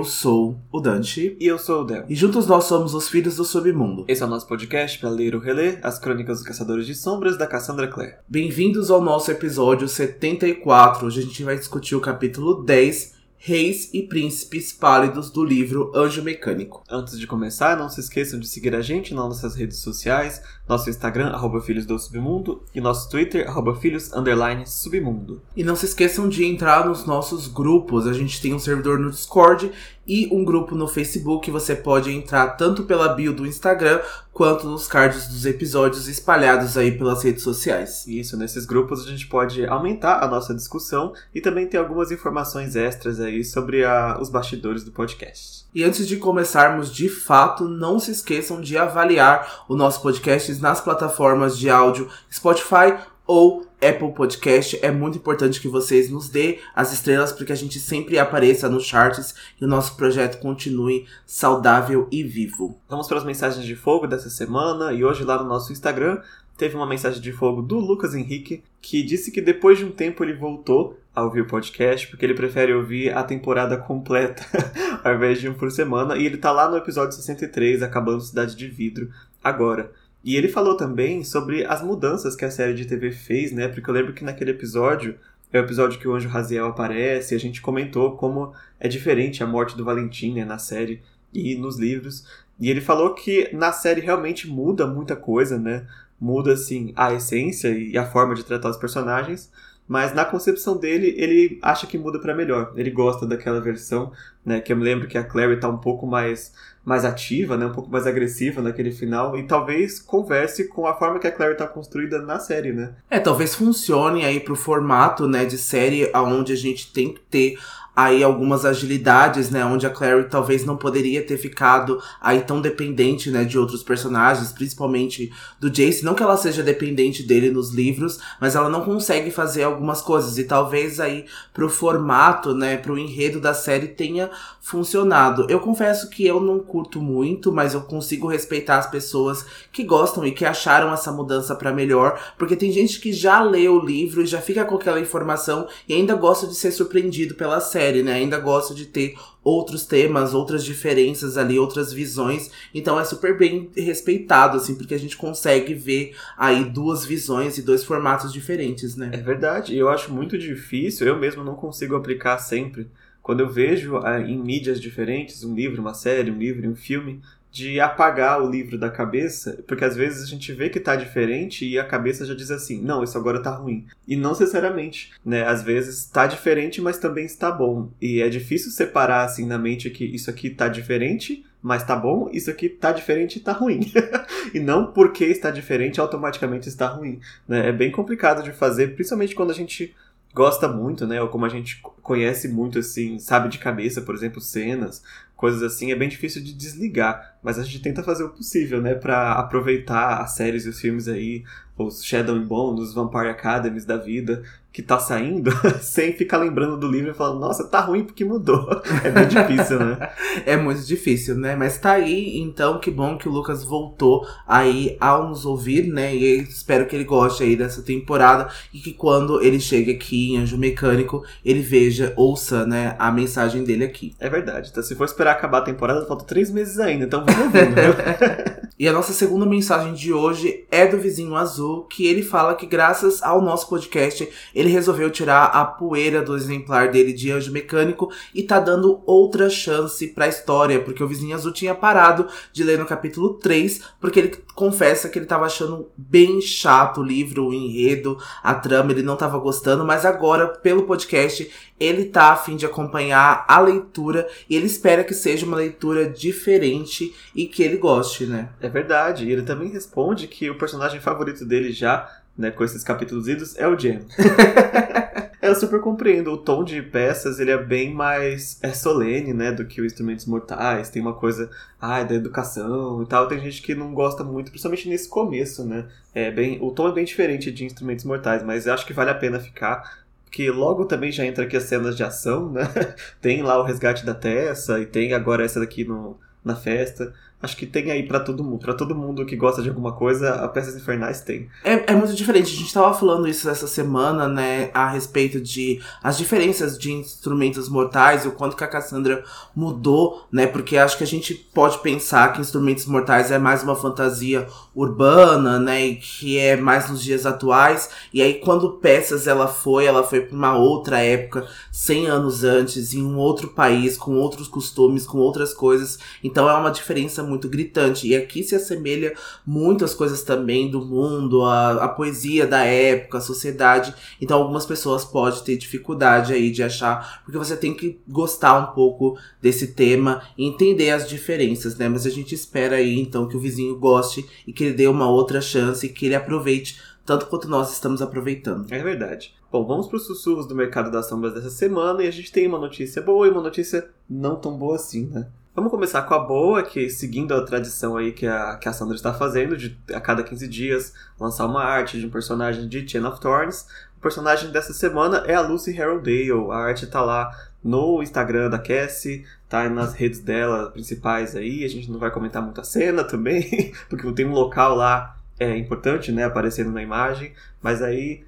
Eu 0.00 0.04
sou 0.06 0.58
o 0.72 0.80
Dante. 0.80 1.36
E 1.38 1.46
eu 1.46 1.58
sou 1.58 1.82
o 1.82 1.84
Del. 1.84 2.06
E 2.08 2.14
juntos 2.14 2.46
nós 2.46 2.64
somos 2.64 2.94
os 2.94 3.06
Filhos 3.06 3.36
do 3.36 3.44
Submundo. 3.44 4.06
Esse 4.08 4.22
é 4.22 4.24
o 4.26 4.28
nosso 4.30 4.48
podcast 4.48 4.98
para 4.98 5.10
ler 5.10 5.34
ou 5.34 5.42
reler 5.42 5.78
as 5.82 5.98
crônicas 5.98 6.38
dos 6.38 6.46
Caçadores 6.46 6.86
de 6.86 6.94
Sombras 6.94 7.36
da 7.36 7.46
Cassandra 7.46 7.86
Clare. 7.86 8.14
Bem-vindos 8.26 8.90
ao 8.90 9.02
nosso 9.02 9.30
episódio 9.30 9.86
74. 9.86 11.06
Hoje 11.06 11.20
a 11.20 11.22
gente 11.22 11.44
vai 11.44 11.58
discutir 11.58 11.96
o 11.96 12.00
capítulo 12.00 12.62
10 12.64 13.20
Reis 13.42 13.88
e 13.94 14.02
Príncipes 14.02 14.70
Pálidos 14.70 15.30
do 15.30 15.42
livro 15.42 15.90
Anjo 15.94 16.22
Mecânico. 16.22 16.82
Antes 16.90 17.18
de 17.18 17.26
começar, 17.26 17.74
não 17.74 17.88
se 17.88 18.00
esqueçam 18.00 18.38
de 18.38 18.46
seguir 18.46 18.74
a 18.74 18.82
gente 18.82 19.14
nas 19.14 19.24
nossas 19.24 19.54
redes 19.54 19.78
sociais, 19.80 20.42
nosso 20.70 20.88
Instagram, 20.88 21.30
arroba 21.30 21.60
Filhos 21.60 21.84
do 21.84 21.98
Submundo, 21.98 22.62
e 22.72 22.80
nosso 22.80 23.10
Twitter, 23.10 23.46
arroba 23.48 23.74
Filhos, 23.74 24.12
underline, 24.12 24.64
Submundo. 24.66 25.42
E 25.56 25.64
não 25.64 25.74
se 25.74 25.84
esqueçam 25.84 26.28
de 26.28 26.44
entrar 26.44 26.86
nos 26.86 27.04
nossos 27.04 27.48
grupos, 27.48 28.06
a 28.06 28.12
gente 28.12 28.40
tem 28.40 28.54
um 28.54 28.58
servidor 28.58 28.98
no 28.98 29.10
Discord 29.10 29.72
e 30.06 30.28
um 30.32 30.44
grupo 30.44 30.74
no 30.74 30.86
Facebook. 30.86 31.50
Você 31.50 31.74
pode 31.74 32.10
entrar 32.10 32.50
tanto 32.50 32.84
pela 32.84 33.08
bio 33.08 33.32
do 33.32 33.46
Instagram 33.46 34.00
quanto 34.32 34.66
nos 34.66 34.86
cards 34.86 35.26
dos 35.26 35.44
episódios 35.44 36.06
espalhados 36.08 36.78
aí 36.78 36.96
pelas 36.96 37.22
redes 37.22 37.42
sociais. 37.42 38.06
Isso, 38.06 38.36
nesses 38.36 38.64
grupos 38.64 39.04
a 39.04 39.10
gente 39.10 39.26
pode 39.26 39.66
aumentar 39.66 40.22
a 40.22 40.28
nossa 40.28 40.54
discussão 40.54 41.12
e 41.34 41.40
também 41.40 41.66
ter 41.66 41.78
algumas 41.78 42.12
informações 42.12 42.76
extras 42.76 43.20
aí 43.20 43.44
sobre 43.44 43.84
a, 43.84 44.18
os 44.20 44.30
bastidores 44.30 44.84
do 44.84 44.92
podcast. 44.92 45.59
E 45.72 45.84
antes 45.84 46.08
de 46.08 46.16
começarmos 46.16 46.92
de 46.92 47.08
fato, 47.08 47.68
não 47.68 48.00
se 48.00 48.10
esqueçam 48.10 48.60
de 48.60 48.76
avaliar 48.76 49.64
o 49.68 49.76
nosso 49.76 50.02
podcast 50.02 50.52
nas 50.60 50.80
plataformas 50.80 51.56
de 51.56 51.70
áudio 51.70 52.08
Spotify 52.32 52.98
ou 53.24 53.64
Apple 53.76 54.12
Podcast. 54.12 54.76
É 54.82 54.90
muito 54.90 55.18
importante 55.18 55.60
que 55.60 55.68
vocês 55.68 56.10
nos 56.10 56.28
dê 56.28 56.58
as 56.74 56.92
estrelas 56.92 57.30
para 57.30 57.46
que 57.46 57.52
a 57.52 57.56
gente 57.56 57.78
sempre 57.78 58.18
apareça 58.18 58.68
nos 58.68 58.84
charts 58.84 59.32
e 59.60 59.64
o 59.64 59.68
nosso 59.68 59.94
projeto 59.94 60.40
continue 60.40 61.06
saudável 61.24 62.08
e 62.10 62.24
vivo. 62.24 62.76
Vamos 62.88 63.06
para 63.06 63.18
as 63.18 63.24
mensagens 63.24 63.64
de 63.64 63.76
fogo 63.76 64.08
dessa 64.08 64.28
semana 64.28 64.92
e 64.92 65.04
hoje 65.04 65.22
lá 65.22 65.40
no 65.40 65.48
nosso 65.48 65.72
Instagram 65.72 66.20
teve 66.56 66.74
uma 66.74 66.86
mensagem 66.86 67.22
de 67.22 67.30
fogo 67.30 67.62
do 67.62 67.78
Lucas 67.78 68.16
Henrique 68.16 68.64
que 68.82 69.04
disse 69.04 69.30
que 69.30 69.40
depois 69.40 69.78
de 69.78 69.84
um 69.84 69.92
tempo 69.92 70.24
ele 70.24 70.34
voltou 70.34 70.98
a 71.20 71.24
ouvir 71.24 71.42
o 71.42 71.46
podcast 71.46 72.08
porque 72.08 72.24
ele 72.24 72.34
prefere 72.34 72.72
ouvir 72.72 73.14
a 73.14 73.22
temporada 73.22 73.76
completa 73.76 74.44
ao 75.04 75.14
invés 75.14 75.40
de 75.40 75.48
um 75.48 75.54
por 75.54 75.70
semana 75.70 76.16
e 76.16 76.26
ele 76.26 76.36
tá 76.36 76.50
lá 76.50 76.68
no 76.68 76.76
episódio 76.76 77.16
63 77.16 77.82
acabando 77.82 78.20
Cidade 78.20 78.56
de 78.56 78.68
Vidro 78.68 79.10
agora. 79.42 79.92
E 80.22 80.36
ele 80.36 80.48
falou 80.48 80.76
também 80.76 81.24
sobre 81.24 81.64
as 81.64 81.82
mudanças 81.82 82.36
que 82.36 82.44
a 82.44 82.50
série 82.50 82.74
de 82.74 82.84
TV 82.84 83.10
fez, 83.10 83.52
né? 83.52 83.68
Porque 83.68 83.88
eu 83.88 83.94
lembro 83.94 84.12
que 84.12 84.24
naquele 84.24 84.50
episódio, 84.50 85.18
é 85.52 85.58
o 85.58 85.64
episódio 85.64 85.98
que 85.98 86.06
o 86.06 86.14
Anjo 86.14 86.28
Raziel 86.28 86.66
aparece, 86.66 87.34
a 87.34 87.38
gente 87.38 87.62
comentou 87.62 88.16
como 88.16 88.52
é 88.78 88.86
diferente 88.86 89.42
a 89.42 89.46
morte 89.46 89.76
do 89.76 89.84
Valentim, 89.84 90.34
né, 90.34 90.44
na 90.44 90.58
série 90.58 91.02
e 91.32 91.56
nos 91.56 91.78
livros. 91.78 92.24
E 92.58 92.70
ele 92.70 92.80
falou 92.80 93.14
que 93.14 93.48
na 93.54 93.72
série 93.72 94.00
realmente 94.00 94.46
muda 94.46 94.86
muita 94.86 95.16
coisa, 95.16 95.58
né? 95.58 95.86
Muda, 96.20 96.52
assim, 96.52 96.92
a 96.94 97.14
essência 97.14 97.68
e 97.70 97.96
a 97.96 98.04
forma 98.04 98.34
de 98.34 98.44
tratar 98.44 98.68
os 98.68 98.76
personagens, 98.76 99.50
mas 99.90 100.14
na 100.14 100.24
concepção 100.24 100.76
dele, 100.76 101.16
ele 101.18 101.58
acha 101.60 101.84
que 101.84 101.98
muda 101.98 102.20
para 102.20 102.32
melhor. 102.32 102.72
Ele 102.76 102.92
gosta 102.92 103.26
daquela 103.26 103.60
versão, 103.60 104.12
né? 104.46 104.60
Que 104.60 104.72
eu 104.72 104.76
me 104.76 104.84
lembro 104.84 105.08
que 105.08 105.18
a 105.18 105.24
Clary 105.24 105.58
tá 105.58 105.68
um 105.68 105.78
pouco 105.78 106.06
mais, 106.06 106.54
mais 106.84 107.04
ativa, 107.04 107.56
né? 107.56 107.66
Um 107.66 107.72
pouco 107.72 107.90
mais 107.90 108.06
agressiva 108.06 108.62
naquele 108.62 108.92
final. 108.92 109.36
E 109.36 109.42
talvez 109.42 109.98
converse 109.98 110.68
com 110.68 110.86
a 110.86 110.94
forma 110.94 111.18
que 111.18 111.26
a 111.26 111.32
Clary 111.32 111.56
tá 111.56 111.66
construída 111.66 112.22
na 112.22 112.38
série, 112.38 112.72
né? 112.72 112.92
É, 113.10 113.18
talvez 113.18 113.52
funcione 113.56 114.24
aí 114.24 114.38
pro 114.38 114.54
formato, 114.54 115.26
né, 115.26 115.44
de 115.44 115.58
série 115.58 116.08
onde 116.14 116.52
a 116.52 116.56
gente 116.56 116.92
tem 116.92 117.12
que 117.12 117.20
ter 117.28 117.58
aí 117.94 118.22
algumas 118.22 118.64
agilidades, 118.64 119.50
né, 119.50 119.64
onde 119.64 119.86
a 119.86 119.90
Clary 119.90 120.28
talvez 120.28 120.64
não 120.64 120.76
poderia 120.76 121.22
ter 121.22 121.36
ficado 121.36 122.00
aí 122.20 122.40
tão 122.40 122.60
dependente, 122.60 123.30
né, 123.30 123.44
de 123.44 123.58
outros 123.58 123.82
personagens, 123.82 124.52
principalmente 124.52 125.32
do 125.58 125.68
Jace, 125.68 126.04
não 126.04 126.14
que 126.14 126.22
ela 126.22 126.36
seja 126.36 126.62
dependente 126.62 127.22
dele 127.22 127.50
nos 127.50 127.72
livros, 127.74 128.18
mas 128.40 128.54
ela 128.54 128.68
não 128.68 128.82
consegue 128.84 129.30
fazer 129.30 129.64
algumas 129.64 130.00
coisas 130.00 130.38
e 130.38 130.44
talvez 130.44 131.00
aí 131.00 131.26
pro 131.52 131.68
formato, 131.68 132.54
né, 132.54 132.76
pro 132.76 132.98
enredo 132.98 133.40
da 133.40 133.52
série 133.52 133.88
tenha 133.88 134.30
funcionado. 134.60 135.46
Eu 135.48 135.60
confesso 135.60 136.08
que 136.08 136.24
eu 136.24 136.40
não 136.40 136.60
curto 136.60 137.00
muito, 137.00 137.52
mas 137.52 137.74
eu 137.74 137.80
consigo 137.82 138.28
respeitar 138.28 138.78
as 138.78 138.90
pessoas 138.90 139.44
que 139.72 139.82
gostam 139.82 140.24
e 140.24 140.32
que 140.32 140.44
acharam 140.44 140.92
essa 140.92 141.10
mudança 141.10 141.54
para 141.54 141.72
melhor, 141.72 142.20
porque 142.38 142.56
tem 142.56 142.70
gente 142.70 143.00
que 143.00 143.12
já 143.12 143.42
lê 143.42 143.68
o 143.68 143.80
livro 143.80 144.22
e 144.22 144.26
já 144.26 144.40
fica 144.40 144.64
com 144.64 144.76
aquela 144.76 145.00
informação 145.00 145.66
e 145.88 145.94
ainda 145.94 146.14
gosta 146.14 146.46
de 146.46 146.54
ser 146.54 146.70
surpreendido 146.70 147.34
pela 147.34 147.60
série 147.60 147.79
série, 147.80 148.02
né? 148.02 148.12
Ainda 148.12 148.38
gosta 148.38 148.74
de 148.74 148.84
ter 148.84 149.14
outros 149.42 149.86
temas, 149.86 150.34
outras 150.34 150.62
diferenças 150.62 151.38
ali, 151.38 151.58
outras 151.58 151.92
visões. 151.92 152.50
Então 152.74 153.00
é 153.00 153.04
super 153.04 153.38
bem 153.38 153.70
respeitado, 153.74 154.58
assim, 154.58 154.74
porque 154.74 154.94
a 154.94 154.98
gente 154.98 155.16
consegue 155.16 155.72
ver 155.72 156.14
aí 156.36 156.64
duas 156.64 157.06
visões 157.06 157.56
e 157.56 157.62
dois 157.62 157.82
formatos 157.82 158.32
diferentes, 158.32 158.96
né? 158.96 159.10
É 159.14 159.16
verdade. 159.16 159.74
E 159.74 159.78
eu 159.78 159.88
acho 159.88 160.12
muito 160.12 160.36
difícil, 160.36 161.06
eu 161.06 161.18
mesmo 161.18 161.42
não 161.42 161.54
consigo 161.54 161.96
aplicar 161.96 162.36
sempre. 162.38 162.86
Quando 163.22 163.40
eu 163.40 163.48
vejo 163.48 163.96
ah, 163.98 164.20
em 164.20 164.36
mídias 164.36 164.80
diferentes, 164.80 165.42
um 165.42 165.54
livro, 165.54 165.80
uma 165.80 165.94
série, 165.94 166.30
um 166.30 166.38
livro, 166.38 166.68
um 166.68 166.76
filme, 166.76 167.20
de 167.50 167.80
apagar 167.80 168.40
o 168.40 168.48
livro 168.48 168.78
da 168.78 168.88
cabeça, 168.88 169.62
porque 169.66 169.84
às 169.84 169.96
vezes 169.96 170.22
a 170.22 170.26
gente 170.26 170.52
vê 170.52 170.68
que 170.68 170.78
tá 170.78 170.94
diferente 170.94 171.66
e 171.66 171.78
a 171.78 171.84
cabeça 171.84 172.24
já 172.24 172.34
diz 172.34 172.50
assim, 172.50 172.80
não, 172.80 173.02
isso 173.02 173.18
agora 173.18 173.42
tá 173.42 173.50
ruim. 173.50 173.86
E 174.06 174.16
não 174.16 174.30
necessariamente, 174.30 175.12
né? 175.24 175.44
Às 175.44 175.62
vezes 175.62 176.04
tá 176.06 176.26
diferente, 176.26 176.80
mas 176.80 176.98
também 176.98 177.24
está 177.24 177.50
bom. 177.50 177.90
E 178.00 178.20
é 178.20 178.28
difícil 178.28 178.70
separar 178.70 179.24
assim 179.24 179.46
na 179.46 179.58
mente 179.58 179.90
que 179.90 180.04
isso 180.04 180.30
aqui 180.30 180.50
tá 180.50 180.68
diferente, 180.68 181.44
mas 181.60 181.84
tá 181.84 181.96
bom, 181.96 182.30
isso 182.32 182.50
aqui 182.50 182.68
tá 182.68 182.92
diferente 182.92 183.36
e 183.36 183.40
tá 183.40 183.52
ruim. 183.52 183.80
e 184.54 184.60
não 184.60 184.92
porque 184.92 185.24
está 185.24 185.50
diferente 185.50 186.00
automaticamente 186.00 186.68
está 186.68 186.86
ruim, 186.86 187.20
né? 187.48 187.68
É 187.68 187.72
bem 187.72 187.90
complicado 187.90 188.42
de 188.42 188.52
fazer, 188.52 188.94
principalmente 188.94 189.34
quando 189.34 189.50
a 189.50 189.54
gente 189.54 189.94
gosta 190.32 190.68
muito, 190.68 191.06
né? 191.06 191.20
Ou 191.20 191.28
como 191.28 191.44
a 191.44 191.48
gente 191.48 191.80
conhece 192.02 192.48
muito, 192.48 192.78
assim, 192.78 193.18
sabe 193.18 193.48
de 193.48 193.58
cabeça, 193.58 194.00
por 194.02 194.14
exemplo, 194.14 194.40
cenas, 194.40 195.02
coisas 195.36 195.62
assim, 195.62 195.90
é 195.90 195.96
bem 195.96 196.08
difícil 196.08 196.42
de 196.42 196.52
desligar. 196.52 197.38
Mas 197.42 197.58
a 197.58 197.62
gente 197.62 197.80
tenta 197.80 198.02
fazer 198.02 198.24
o 198.24 198.30
possível, 198.30 198.80
né? 198.80 198.94
Pra 198.94 199.32
aproveitar 199.32 200.20
as 200.20 200.32
séries 200.32 200.66
e 200.66 200.68
os 200.68 200.80
filmes 200.80 201.08
aí, 201.08 201.42
os 201.76 202.04
Shadow 202.04 202.36
and 202.36 202.46
Bone, 202.46 202.80
os 202.80 202.94
Vampire 202.94 203.28
Academies 203.28 203.84
da 203.84 203.96
vida, 203.96 204.42
que 204.72 204.82
tá 204.82 204.98
saindo, 205.00 205.50
sem 205.82 206.12
ficar 206.12 206.38
lembrando 206.38 206.76
do 206.76 206.88
livro 206.88 207.10
e 207.10 207.14
falando, 207.14 207.40
nossa, 207.40 207.66
tá 207.66 207.80
ruim 207.80 208.04
porque 208.04 208.24
mudou. 208.24 208.68
É 209.02 209.10
bem 209.10 209.26
difícil, 209.26 209.78
né? 209.78 210.10
é 210.44 210.56
muito 210.56 210.82
difícil, 210.82 211.34
né? 211.36 211.56
Mas 211.56 211.78
tá 211.78 211.92
aí, 211.92 212.38
então 212.38 212.78
que 212.78 212.90
bom 212.90 213.16
que 213.16 213.28
o 213.28 213.32
Lucas 213.32 213.64
voltou 213.64 214.26
aí 214.46 214.96
ao 215.00 215.28
nos 215.28 215.46
ouvir, 215.46 215.86
né? 215.86 216.14
E 216.14 216.42
espero 216.42 216.86
que 216.86 216.94
ele 216.94 217.04
goste 217.04 217.42
aí 217.42 217.56
dessa 217.56 217.82
temporada 217.82 218.48
e 218.72 218.78
que 218.78 218.92
quando 218.92 219.42
ele 219.42 219.58
chegue 219.58 219.92
aqui 219.92 220.32
em 220.32 220.38
Anjo 220.38 220.58
Mecânico, 220.58 221.24
ele 221.44 221.60
veja, 221.60 222.12
ouça, 222.16 222.66
né, 222.66 222.94
a 222.98 223.10
mensagem 223.10 223.64
dele 223.64 223.84
aqui. 223.84 224.14
É 224.20 224.28
verdade, 224.28 224.68
então 224.70 224.82
se 224.82 224.94
for 224.94 225.04
esperar 225.04 225.32
acabar 225.32 225.58
a 225.58 225.62
temporada, 225.62 226.06
falta 226.06 226.24
três 226.24 226.50
meses 226.50 226.78
ainda, 226.78 227.04
então 227.06 227.24
e 228.78 228.88
a 228.88 228.92
nossa 228.92 229.12
segunda 229.12 229.44
mensagem 229.44 229.92
de 229.92 230.12
hoje 230.12 230.64
é 230.70 230.86
do 230.86 230.98
vizinho 230.98 231.36
azul, 231.36 231.84
que 231.84 232.06
ele 232.06 232.22
fala 232.22 232.54
que 232.54 232.66
graças 232.66 233.22
ao 233.22 233.40
nosso 233.42 233.68
podcast 233.68 234.28
ele 234.54 234.70
resolveu 234.70 235.10
tirar 235.10 235.44
a 235.46 235.64
poeira 235.64 236.22
do 236.22 236.36
exemplar 236.36 236.90
dele 236.90 237.12
de 237.12 237.30
Anjo 237.30 237.52
Mecânico 237.52 238.10
e 238.34 238.42
tá 238.42 238.58
dando 238.58 239.00
outra 239.06 239.50
chance 239.50 240.06
pra 240.08 240.28
história, 240.28 240.80
porque 240.80 241.02
o 241.02 241.08
Vizinho 241.08 241.34
Azul 241.34 241.52
tinha 241.52 241.74
parado 241.74 242.26
de 242.52 242.64
ler 242.64 242.78
no 242.78 242.86
capítulo 242.86 243.34
3, 243.34 243.80
porque 244.00 244.18
ele 244.18 244.36
confessa 244.54 245.08
que 245.08 245.18
ele 245.18 245.26
tava 245.26 245.46
achando 245.46 245.88
bem 245.96 246.40
chato 246.40 247.00
o 247.00 247.04
livro, 247.04 247.46
o 247.46 247.54
enredo, 247.54 248.18
a 248.42 248.54
trama, 248.54 248.92
ele 248.92 249.02
não 249.02 249.16
tava 249.16 249.38
gostando, 249.38 249.84
mas 249.84 250.04
agora, 250.04 250.48
pelo 250.48 250.82
podcast, 250.82 251.50
ele 251.78 252.04
tá 252.04 252.32
a 252.32 252.36
fim 252.36 252.56
de 252.56 252.66
acompanhar 252.66 253.44
a 253.48 253.58
leitura 253.58 254.28
e 254.48 254.54
ele 254.54 254.66
espera 254.66 255.02
que 255.02 255.14
seja 255.14 255.46
uma 255.46 255.56
leitura 255.56 256.06
diferente 256.08 257.14
e 257.34 257.46
que 257.46 257.62
ele 257.62 257.76
goste, 257.76 258.26
né? 258.26 258.48
É 258.60 258.68
verdade, 258.68 259.24
e 259.24 259.32
ele 259.32 259.42
também 259.42 259.68
responde 259.68 260.26
que 260.26 260.50
o 260.50 260.58
personagem 260.58 261.00
favorito 261.00 261.44
dele 261.44 261.72
já 261.72 262.20
né, 262.40 262.50
com 262.50 262.64
esses 262.64 262.82
capítulos 262.82 263.28
idos, 263.28 263.56
é 263.58 263.68
o 263.68 263.78
Jam. 263.78 264.00
eu 265.42 265.54
super 265.54 265.80
compreendo. 265.80 266.32
O 266.32 266.38
tom 266.38 266.64
de 266.64 266.80
peças, 266.80 267.38
ele 267.38 267.50
é 267.50 267.58
bem 267.58 267.92
mais 267.92 268.58
é 268.62 268.72
solene, 268.72 269.34
né, 269.34 269.52
do 269.52 269.66
que 269.66 269.80
o 269.80 269.84
Instrumentos 269.84 270.24
Mortais. 270.24 270.88
Tem 270.88 271.02
uma 271.02 271.12
coisa, 271.12 271.50
ah, 271.78 272.02
da 272.02 272.14
educação 272.14 273.02
e 273.02 273.06
tal. 273.06 273.28
Tem 273.28 273.38
gente 273.38 273.60
que 273.60 273.74
não 273.74 273.92
gosta 273.92 274.24
muito, 274.24 274.50
principalmente 274.50 274.88
nesse 274.88 275.08
começo, 275.08 275.64
né. 275.64 275.86
É 276.14 276.30
bem, 276.30 276.58
o 276.62 276.70
tom 276.70 276.88
é 276.88 276.92
bem 276.92 277.04
diferente 277.04 277.52
de 277.52 277.64
Instrumentos 277.64 278.04
Mortais, 278.06 278.42
mas 278.42 278.66
eu 278.66 278.72
acho 278.72 278.86
que 278.86 278.92
vale 278.94 279.10
a 279.10 279.14
pena 279.14 279.38
ficar 279.38 280.00
que 280.30 280.48
logo 280.48 280.84
também 280.84 281.10
já 281.10 281.26
entra 281.26 281.44
aqui 281.44 281.56
as 281.56 281.64
cenas 281.64 281.96
de 281.96 282.04
ação, 282.04 282.50
né? 282.50 282.62
tem 283.20 283.42
lá 283.42 283.60
o 283.60 283.64
resgate 283.64 284.06
da 284.06 284.14
Tessa 284.14 284.78
e 284.78 284.86
tem 284.86 285.12
agora 285.12 285.44
essa 285.44 285.58
daqui 285.58 285.84
no, 285.84 286.16
na 286.44 286.56
festa. 286.56 287.12
Acho 287.42 287.56
que 287.56 287.66
tem 287.66 287.90
aí 287.90 288.02
para 288.02 288.20
todo 288.20 288.44
mundo. 288.44 288.58
para 288.58 288.74
todo 288.74 288.94
mundo 288.94 289.24
que 289.24 289.34
gosta 289.34 289.62
de 289.62 289.68
alguma 289.68 289.92
coisa, 289.92 290.34
a 290.34 290.48
Peças 290.48 290.76
Infernais 290.76 291.22
tem. 291.22 291.48
É, 291.64 291.92
é 291.92 291.94
muito 291.94 292.14
diferente. 292.14 292.54
A 292.54 292.58
gente 292.58 292.72
tava 292.72 292.92
falando 292.92 293.26
isso 293.26 293.48
essa 293.48 293.66
semana, 293.66 294.28
né, 294.28 294.70
a 294.74 294.88
respeito 294.90 295.40
de 295.40 295.80
as 296.02 296.18
diferenças 296.18 296.78
de 296.78 296.92
instrumentos 296.92 297.68
mortais 297.68 298.24
e 298.24 298.28
o 298.28 298.32
quanto 298.32 298.56
que 298.56 298.64
a 298.64 298.68
Cassandra 298.68 299.24
mudou, 299.56 300.26
né, 300.30 300.46
porque 300.46 300.76
acho 300.76 300.98
que 300.98 301.04
a 301.04 301.06
gente 301.06 301.34
pode 301.34 301.78
pensar 301.78 302.32
que 302.32 302.40
Instrumentos 302.40 302.86
Mortais 302.86 303.30
é 303.30 303.38
mais 303.38 303.62
uma 303.62 303.74
fantasia 303.74 304.46
urbana, 304.74 305.58
né, 305.58 305.86
e 305.86 305.96
que 305.96 306.38
é 306.38 306.56
mais 306.56 306.90
nos 306.90 307.02
dias 307.02 307.24
atuais. 307.24 307.88
E 308.12 308.20
aí 308.20 308.34
quando 308.34 308.72
Peças 308.72 309.26
ela 309.26 309.48
foi, 309.48 309.86
ela 309.86 310.02
foi 310.02 310.20
para 310.20 310.36
uma 310.36 310.56
outra 310.56 310.98
época, 310.98 311.46
100 311.72 312.06
anos 312.06 312.44
antes, 312.44 312.92
em 312.92 313.02
um 313.02 313.16
outro 313.16 313.48
país, 313.48 313.96
com 313.96 314.16
outros 314.16 314.46
costumes, 314.46 315.06
com 315.06 315.18
outras 315.18 315.54
coisas. 315.54 315.98
Então 316.22 316.48
é 316.48 316.54
uma 316.54 316.70
diferença 316.70 317.22
muito 317.30 317.48
gritante. 317.48 318.08
E 318.08 318.16
aqui 318.16 318.42
se 318.42 318.54
assemelha 318.54 319.14
muito 319.46 319.84
às 319.84 319.94
coisas 319.94 320.22
também 320.22 320.70
do 320.70 320.84
mundo, 320.84 321.42
a, 321.42 321.84
a 321.84 321.88
poesia 321.88 322.46
da 322.46 322.64
época, 322.64 323.18
a 323.18 323.22
sociedade. 323.22 323.94
Então 324.20 324.38
algumas 324.38 324.66
pessoas 324.66 325.04
podem 325.04 325.42
ter 325.44 325.56
dificuldade 325.56 326.32
aí 326.32 326.50
de 326.50 326.62
achar, 326.62 327.22
porque 327.24 327.38
você 327.38 327.56
tem 327.56 327.72
que 327.72 328.00
gostar 328.06 328.58
um 328.58 328.74
pouco 328.74 329.16
desse 329.40 329.68
tema 329.68 330.22
e 330.36 330.46
entender 330.46 330.90
as 330.90 331.08
diferenças, 331.08 331.76
né? 331.76 331.88
Mas 331.88 332.04
a 332.04 332.10
gente 332.10 332.34
espera 332.34 332.76
aí 332.76 332.98
então 332.98 333.28
que 333.28 333.36
o 333.36 333.40
vizinho 333.40 333.78
goste 333.78 334.28
e 334.46 334.52
que 334.52 334.64
ele 334.64 334.74
dê 334.74 334.88
uma 334.88 335.08
outra 335.08 335.40
chance 335.40 335.86
e 335.86 335.88
que 335.88 336.06
ele 336.06 336.14
aproveite 336.14 336.78
tanto 337.06 337.26
quanto 337.26 337.48
nós 337.48 337.72
estamos 337.72 338.02
aproveitando. 338.02 338.72
É 338.72 338.82
verdade. 338.82 339.34
Bom, 339.50 339.66
vamos 339.66 339.88
para 339.88 339.96
os 339.96 340.06
sussurros 340.06 340.46
do 340.46 340.54
mercado 340.54 340.92
das 340.92 341.08
sombras 341.08 341.34
dessa 341.34 341.50
semana 341.50 342.04
e 342.04 342.06
a 342.06 342.10
gente 342.10 342.30
tem 342.30 342.46
uma 342.46 342.58
notícia 342.58 343.02
boa 343.02 343.26
e 343.26 343.30
uma 343.30 343.42
notícia 343.42 343.90
não 344.08 344.36
tão 344.36 344.56
boa 344.56 344.76
assim, 344.76 345.06
né? 345.06 345.26
Vamos 345.60 345.72
começar 345.72 346.00
com 346.04 346.14
a 346.14 346.18
boa, 346.18 346.62
que 346.62 346.88
seguindo 346.88 347.34
a 347.34 347.44
tradição 347.44 347.94
aí 347.94 348.12
que 348.12 348.26
a, 348.26 348.56
que 348.56 348.66
a 348.66 348.72
Sandra 348.72 348.96
está 348.96 349.12
fazendo, 349.12 349.58
de 349.58 349.78
a 349.92 350.00
cada 350.00 350.22
15 350.22 350.48
dias 350.48 350.94
lançar 351.20 351.44
uma 351.44 351.62
arte 351.62 352.00
de 352.00 352.06
um 352.06 352.08
personagem 352.08 352.66
de 352.66 352.88
Chain 352.88 353.04
of 353.04 353.20
Thorns. 353.20 353.66
O 353.98 354.00
personagem 354.00 354.50
dessa 354.50 354.72
semana 354.72 355.18
é 355.26 355.34
a 355.34 355.42
Lucy 355.42 355.70
Harrowdale. 355.72 356.50
A 356.50 356.56
arte 356.56 356.86
está 356.86 357.02
lá 357.02 357.30
no 357.62 358.02
Instagram 358.02 358.48
da 358.48 358.58
Cassie, 358.58 359.26
tá 359.50 359.68
nas 359.68 359.92
redes 359.92 360.20
dela 360.20 360.70
principais 360.70 361.36
aí. 361.36 361.62
A 361.62 361.68
gente 361.68 361.90
não 361.90 361.98
vai 361.98 362.10
comentar 362.10 362.40
muito 362.40 362.58
a 362.58 362.64
cena 362.64 363.04
também, 363.04 363.74
porque 363.90 364.10
tem 364.12 364.24
um 364.24 364.32
local 364.32 364.74
lá 364.74 365.14
é 365.38 365.54
importante, 365.58 366.10
né, 366.10 366.24
aparecendo 366.24 366.70
na 366.70 366.82
imagem, 366.82 367.34
mas 367.62 367.82
aí 367.82 368.24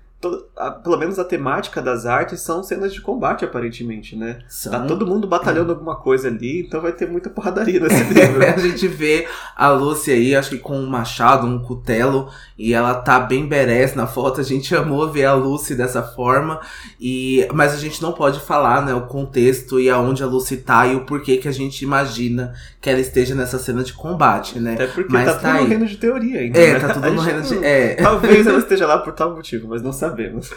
a, 0.57 0.71
pelo 0.71 0.97
menos 0.97 1.19
a 1.19 1.25
temática 1.25 1.83
das 1.83 2.07
artes 2.07 2.41
são 2.41 2.63
cenas 2.63 2.93
de 2.93 3.01
combate, 3.01 3.45
aparentemente, 3.45 4.15
né? 4.15 4.39
São... 4.49 4.73
Tá 4.73 4.81
todo 4.81 5.07
mundo 5.07 5.27
batalhando 5.27 5.73
alguma 5.73 5.97
coisa 5.97 6.29
ali, 6.29 6.61
então 6.61 6.81
vai 6.81 6.93
ter 6.93 7.09
muita 7.09 7.29
porradaria 7.29 7.81
nesse 7.81 8.05
livro. 8.05 8.45
a 8.45 8.59
gente 8.59 8.87
vê 8.87 9.27
a 9.57 9.69
Lucy 9.71 10.13
aí, 10.13 10.35
acho 10.35 10.51
que 10.51 10.59
com 10.59 10.79
um 10.79 10.87
machado, 10.87 11.47
um 11.47 11.59
cutelo, 11.59 12.29
e 12.57 12.73
ela 12.73 12.95
tá 12.95 13.19
bem 13.19 13.47
berés 13.47 13.95
na 13.95 14.07
foto. 14.07 14.41
A 14.41 14.45
gente 14.45 14.75
amou 14.75 15.11
ver 15.11 15.25
a 15.25 15.35
Lucy 15.35 15.75
dessa 15.75 16.03
forma, 16.03 16.61
e 17.01 17.49
mas 17.53 17.75
a 17.75 17.79
gente 17.79 18.01
não 18.01 18.13
pode 18.13 18.41
falar, 18.41 18.85
né, 18.85 18.95
o 18.95 19.07
contexto 19.07 19.81
e 19.81 19.91
aonde 19.91 20.23
a 20.23 20.27
Lucy 20.27 20.59
tá 20.59 20.87
e 20.87 20.95
o 20.95 21.05
porquê 21.05 21.37
que 21.37 21.49
a 21.49 21.53
gente 21.53 21.83
imagina 21.83 22.55
que 22.81 22.89
ela 22.89 23.01
esteja 23.01 23.35
nessa 23.35 23.59
cena 23.59 23.83
de 23.83 23.93
combate, 23.93 24.59
né? 24.61 24.75
Até 24.75 24.87
porque 24.87 25.13
mas 25.13 25.27
tá, 25.27 25.35
tá 25.35 25.53
tudo 25.53 25.63
no 25.63 25.69
reino 25.69 25.87
de 25.87 25.97
teoria 25.97 26.41
ainda. 26.41 26.59
É, 26.59 26.73
né? 26.75 26.81
tá 26.81 26.95
tudo 26.95 27.11
no 27.11 27.21
reino 27.23 27.43
de. 27.43 27.65
É. 27.65 27.95
Talvez 27.95 28.47
ela 28.47 28.59
esteja 28.59 28.87
lá 28.87 28.99
por 28.99 29.13
tal 29.13 29.35
motivo, 29.35 29.69
mas 29.69 29.83
não 29.83 29.93
sabe 29.93 30.12
sabemos. 30.13 30.51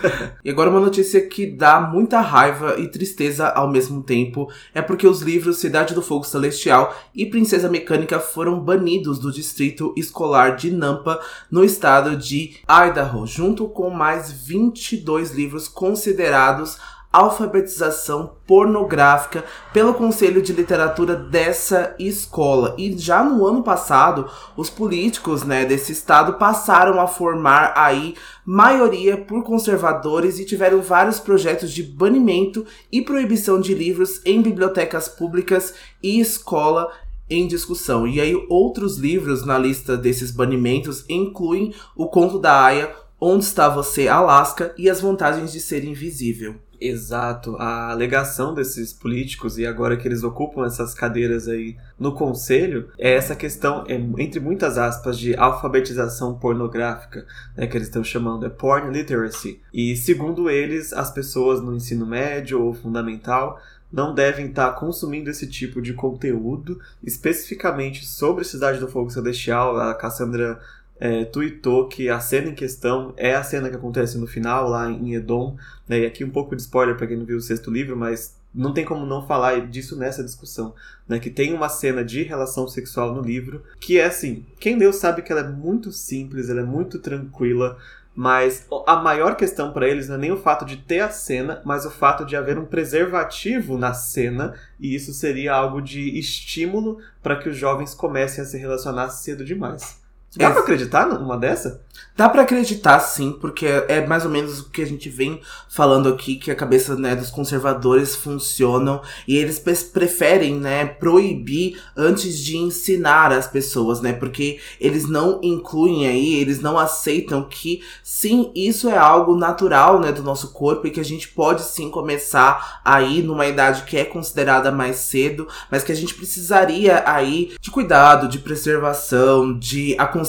e 0.44 0.50
agora 0.50 0.70
uma 0.70 0.80
notícia 0.80 1.26
que 1.26 1.46
dá 1.46 1.80
muita 1.80 2.20
raiva 2.20 2.76
e 2.78 2.88
tristeza 2.88 3.48
ao 3.48 3.70
mesmo 3.70 4.04
tempo 4.04 4.52
é 4.74 4.82
porque 4.82 5.08
os 5.08 5.22
livros 5.22 5.58
Cidade 5.58 5.94
do 5.94 6.02
Fogo 6.02 6.26
Celestial 6.26 6.96
e 7.14 7.26
Princesa 7.26 7.70
Mecânica 7.70 8.20
foram 8.20 8.60
banidos 8.60 9.18
do 9.18 9.32
distrito 9.32 9.94
escolar 9.98 10.56
de 10.56 10.72
Nampa, 10.72 11.20
no 11.50 11.64
estado 11.64 12.18
de 12.18 12.58
Idaho, 12.70 13.26
junto 13.26 13.68
com 13.68 13.90
mais 13.90 14.32
22 14.32 15.32
livros 15.32 15.68
considerados 15.68 16.78
alfabetização 17.16 18.32
pornográfica 18.46 19.46
pelo 19.72 19.94
Conselho 19.94 20.42
de 20.42 20.52
Literatura 20.52 21.16
dessa 21.16 21.96
escola. 21.98 22.76
E 22.78 22.98
já 22.98 23.24
no 23.24 23.46
ano 23.46 23.64
passado, 23.64 24.30
os 24.58 24.70
políticos, 24.70 25.44
né, 25.44 25.64
desse 25.66 25.94
estado 25.94 26.34
passaram 26.34 27.00
a 27.00 27.08
formar 27.08 27.74
aí 27.76 28.16
maioria 28.46 29.18
por 29.18 29.44
conservadores 29.44 30.40
e 30.40 30.46
tiveram 30.46 30.82
vários 30.82 31.20
projetos 31.20 31.72
de 31.72 31.82
banimento 31.82 32.66
e 32.92 33.02
proibição 33.02 33.62
de 33.62 33.74
livros 33.74 34.22
em 34.26 34.42
bibliotecas 34.42 35.08
públicas 35.08 35.74
e 36.04 36.20
escola 36.20 36.92
em 37.30 37.48
discussão. 37.48 38.06
E 38.06 38.20
aí 38.20 38.36
outros 38.50 38.98
livros 38.98 39.46
na 39.46 39.58
lista 39.58 39.96
desses 39.96 40.32
banimentos 40.32 41.06
incluem 41.10 41.74
O 41.96 42.08
Conto 42.08 42.40
da 42.40 42.62
Aya, 42.62 42.94
Onde 43.20 43.46
Está 43.46 43.70
Você, 43.70 44.08
Alaska 44.08 44.74
e 44.78 44.90
As 44.90 45.00
Vantagens 45.00 45.52
de 45.52 45.60
Ser 45.60 45.84
Invisível. 45.86 46.56
Exato. 46.88 47.56
A 47.58 47.92
alegação 47.92 48.54
desses 48.54 48.94
políticos, 48.94 49.58
e 49.58 49.66
agora 49.66 49.98
que 49.98 50.08
eles 50.08 50.24
ocupam 50.24 50.66
essas 50.66 50.94
cadeiras 50.94 51.48
aí 51.48 51.76
no 52.00 52.14
conselho, 52.14 52.90
é 52.98 53.14
essa 53.14 53.36
questão, 53.36 53.84
é, 53.88 53.96
entre 54.22 54.40
muitas 54.40 54.78
aspas, 54.78 55.18
de 55.18 55.36
alfabetização 55.36 56.38
pornográfica, 56.38 57.26
né, 57.56 57.68
que 57.68 57.78
eles 57.78 57.88
estão 57.88 58.04
chamando, 58.04 58.46
é 58.46 58.50
porn 58.50 58.92
literacy. 58.92 59.62
E 59.74 59.96
segundo 59.96 60.50
eles, 60.50 60.94
as 60.94 61.12
pessoas 61.12 61.62
no 61.62 61.76
ensino 61.76 62.06
médio 62.06 62.62
ou 62.62 62.74
fundamental 62.74 63.60
não 63.92 64.14
devem 64.14 64.48
estar 64.48 64.72
consumindo 64.72 65.30
esse 65.30 65.48
tipo 65.48 65.82
de 65.82 65.94
conteúdo, 65.94 66.80
especificamente 67.02 68.06
sobre 68.06 68.44
Cidade 68.44 68.80
do 68.80 68.90
Fogo 68.90 69.10
Celestial. 69.10 69.78
A 69.78 69.94
Cassandra 69.94 70.60
é, 71.00 71.26
tweetou 71.26 71.88
que 71.88 72.10
a 72.10 72.20
cena 72.20 72.50
em 72.50 72.56
questão 72.56 73.14
é 73.18 73.36
a 73.36 73.44
cena 73.44 73.70
que 73.70 73.76
acontece 73.76 74.18
no 74.18 74.28
final, 74.28 74.70
lá 74.70 74.90
em 74.90 75.14
Edom. 75.14 75.58
Né? 75.88 76.02
E 76.02 76.06
aqui 76.06 76.24
um 76.24 76.30
pouco 76.30 76.56
de 76.56 76.62
spoiler 76.62 76.96
para 76.96 77.08
quem 77.08 77.18
não 77.18 77.26
viu 77.26 77.38
o 77.38 77.42
sexto 77.42 77.70
livro, 77.70 77.98
mas 77.98 78.36
não 78.54 78.74
tem 78.74 78.86
como 78.86 79.06
não 79.06 79.28
falar 79.28 79.68
disso 79.68 79.98
nessa 79.98 80.24
discussão. 80.24 80.74
Né? 81.08 81.20
Que 81.20 81.30
tem 81.30 81.54
uma 81.54 81.70
cena 81.70 82.04
de 82.04 82.24
relação 82.24 82.68
sexual 82.68 83.14
no 83.14 83.22
livro, 83.22 83.64
que 83.80 84.00
é 84.00 84.06
assim: 84.06 84.46
quem 84.60 84.78
leu 84.78 84.94
sabe 84.94 85.22
que 85.22 85.32
ela 85.32 85.42
é 85.42 85.50
muito 85.50 85.92
simples, 85.92 86.50
ela 86.50 86.62
é 86.62 86.66
muito 86.66 87.00
tranquila. 87.00 87.78
Mas 88.18 88.66
a 88.88 88.96
maior 88.96 89.36
questão 89.36 89.74
para 89.74 89.90
eles 89.90 90.08
não 90.08 90.16
é 90.16 90.18
nem 90.18 90.32
o 90.32 90.38
fato 90.38 90.64
de 90.64 90.78
ter 90.78 91.02
a 91.02 91.10
cena, 91.10 91.62
mas 91.66 91.86
o 91.86 91.92
fato 91.92 92.26
de 92.26 92.38
haver 92.38 92.58
um 92.58 92.64
preservativo 92.64 93.78
na 93.78 93.94
cena, 93.94 94.54
e 94.80 94.96
isso 94.96 95.14
seria 95.14 95.54
algo 95.54 95.82
de 95.82 96.18
estímulo 96.18 97.00
para 97.22 97.36
que 97.36 97.50
os 97.50 97.58
jovens 97.58 97.94
comecem 97.94 98.42
a 98.42 98.48
se 98.48 98.58
relacionar 98.58 99.10
cedo 99.10 99.44
demais. 99.44 100.05
Dá 100.36 100.52
pra 100.52 100.62
acreditar 100.62 101.08
numa 101.08 101.38
dessa? 101.38 101.82
Dá 102.18 102.30
para 102.30 102.44
acreditar, 102.44 102.98
sim, 103.02 103.34
porque 103.34 103.66
é 103.66 104.06
mais 104.08 104.24
ou 104.24 104.32
menos 104.32 104.62
o 104.62 104.70
que 104.70 104.82
a 104.82 104.86
gente 104.86 105.10
vem 105.10 105.42
falando 105.70 106.08
aqui, 106.08 106.38
que 106.38 106.50
a 106.50 106.56
cabeça 106.56 106.96
né, 106.96 107.14
dos 107.14 107.30
conservadores 107.30 108.16
funcionam 108.16 109.02
e 109.28 109.36
eles 109.36 109.60
preferem 109.60 110.56
né, 110.56 110.86
proibir 110.86 111.78
antes 111.96 112.40
de 112.40 112.56
ensinar 112.56 113.34
as 113.34 113.48
pessoas, 113.48 114.00
né? 114.00 114.14
Porque 114.14 114.60
eles 114.80 115.10
não 115.10 115.42
incluem 115.44 116.08
aí, 116.08 116.36
eles 116.36 116.62
não 116.62 116.80
aceitam 116.80 117.44
que 117.44 117.82
sim, 118.02 118.50
isso 118.56 118.88
é 118.88 118.98
algo 118.98 119.36
natural 119.36 120.00
né, 120.00 120.14
do 120.14 120.24
nosso 120.24 120.54
corpo 120.54 120.88
e 120.88 120.92
que 120.92 121.02
a 121.02 121.06
gente 121.06 121.28
pode 121.28 121.64
sim 121.64 121.90
começar 121.90 122.80
aí 122.86 123.22
numa 123.22 123.46
idade 123.46 123.84
que 123.84 123.98
é 123.98 124.06
considerada 124.06 124.72
mais 124.72 124.98
cedo, 124.98 125.50
mas 125.70 125.84
que 125.84 125.92
a 125.92 125.96
gente 125.96 126.14
precisaria 126.14 127.04
aí 127.06 127.52
de 127.60 127.70
cuidado, 127.70 128.30
de 128.30 128.40
preservação, 128.40 129.58
de 129.60 129.98
aconselhamento, 130.00 130.25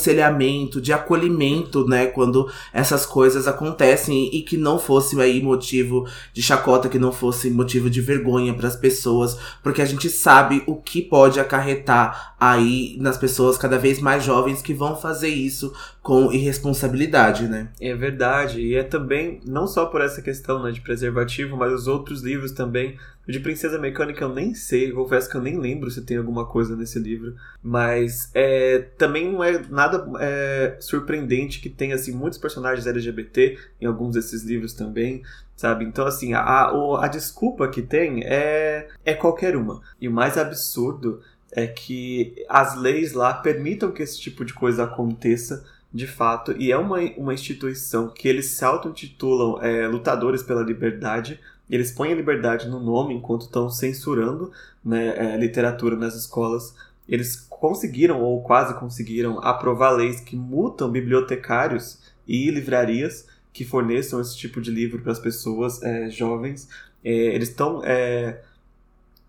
de 0.81 0.93
acolhimento 0.93 1.87
né, 1.87 2.07
quando 2.07 2.51
essas 2.73 3.07
coisas 3.07 3.47
acontecem 3.47 4.35
e 4.35 4.43
que 4.43 4.57
não 4.57 4.79
fosse 4.79 5.21
aí 5.21 5.43
motivo 5.43 6.07
de 6.33 6.43
chacota, 6.43 6.89
que 6.89 6.99
não 6.99 7.13
fosse 7.13 7.51
motivo 7.51 7.89
de 7.89 8.01
vergonha 8.01 8.55
para 8.55 8.69
as 8.69 8.77
pessoas, 8.77 9.37
porque 9.63 9.83
a 9.83 9.87
gente 9.87 10.09
sabe 10.11 10.63
o 10.67 10.77
que 10.77 11.03
pode 11.03 11.41
acarretar 11.41 12.35
aí 12.39 12.97
nas 13.01 13.17
pessoas 13.17 13.57
cada 13.57 13.79
vez 13.79 14.01
mais 14.01 14.23
jovens 14.23 14.63
que 14.63 14.75
vão 14.75 14.97
fazer 14.97 15.29
isso 15.29 15.73
com 16.07 16.33
irresponsabilidade, 16.33 17.49
né? 17.49 17.67
É 17.81 17.93
verdade, 17.93 18.61
e 18.61 18.77
é 18.77 18.85
também 18.85 19.41
não 19.45 19.67
só 19.67 19.87
por 19.87 20.01
essa 20.01 20.23
questão 20.23 20.63
né, 20.63 20.71
de 20.71 20.81
preservativo, 20.81 21.57
mas 21.57 21.73
os 21.73 21.89
outros 21.89 22.23
livros 22.23 22.53
também. 22.53 22.97
O 23.27 23.33
de 23.33 23.41
Princesa 23.41 23.77
Mecânica 23.77 24.23
eu 24.23 24.33
nem 24.33 24.55
sei, 24.55 24.93
confesso 24.93 25.29
que 25.29 25.37
eu 25.37 25.43
nem 25.43 25.59
lembro 25.59 25.91
se 25.91 26.03
tem 26.03 26.17
alguma 26.17 26.47
coisa 26.47 26.77
nesse 26.77 27.01
livro, 27.01 27.35
mas 27.61 28.31
é, 28.33 28.87
também 28.97 29.33
não 29.33 29.43
é 29.43 29.61
nada 29.69 30.07
é, 30.21 30.77
surpreendente 30.79 31.59
que 31.59 31.69
tenha 31.69 31.97
assim, 31.97 32.13
muitos 32.13 32.39
personagens 32.39 32.87
LGBT 32.87 33.59
em 33.81 33.87
alguns 33.87 34.15
desses 34.15 34.45
livros 34.45 34.75
também 34.75 35.25
sabe? 35.57 35.87
Então, 35.87 36.07
assim, 36.07 36.35
a, 36.35 36.71
a, 37.01 37.09
desculpa 37.09 37.67
que 37.67 37.81
tem 37.81 38.23
é, 38.25 38.89
é 39.05 39.15
qualquer 39.15 39.57
uma. 39.57 39.81
E 39.99 40.07
o 40.07 40.13
mais 40.13 40.37
absurdo 40.37 41.23
é 41.51 41.67
que 41.67 42.45
as 42.49 42.77
leis 42.77 43.15
lá 43.15 43.33
permitam 43.33 43.91
que 43.91 44.03
esse 44.03 44.21
tipo 44.21 44.45
de 44.45 44.53
coisa 44.53 44.85
aconteça 44.85 45.65
de 45.97 46.07
fato, 46.07 46.53
e 46.59 46.71
é 46.71 46.77
uma, 46.77 46.99
uma 47.17 47.33
instituição 47.33 48.09
que 48.09 48.29
eles 48.29 48.51
se 48.51 48.65
auto-intitulam 48.65 49.63
é, 49.63 49.89
lutadores 49.89 50.43
pela 50.43 50.63
liberdade, 50.63 51.41
eles 51.71 51.91
põem 51.91 52.13
a 52.13 52.15
liberdade 52.15 52.69
no 52.69 52.79
nome 52.79 53.15
enquanto 53.15 53.47
estão 53.47 53.71
censurando 53.71 54.53
né, 54.85 55.15
é, 55.17 55.37
literatura 55.39 55.97
nas 55.97 56.15
escolas. 56.15 56.75
eles 57.09 57.37
conseguiram, 57.49 58.21
ou 58.21 58.43
quase 58.43 58.75
conseguiram, 58.75 59.39
aprovar 59.41 59.91
leis 59.91 60.21
que 60.21 60.37
multam 60.37 60.91
bibliotecários 60.91 61.99
e 62.29 62.51
livrarias 62.51 63.27
que 63.53 63.65
forneçam 63.65 64.21
esse 64.21 64.37
tipo 64.37 64.61
de 64.61 64.71
livro 64.71 65.01
para 65.01 65.13
as 65.13 65.19
pessoas 65.19 65.83
é, 65.83 66.11
jovens. 66.11 66.69
É, 67.03 67.11
eles 67.11 67.49
estão 67.49 67.81
é, 67.83 68.43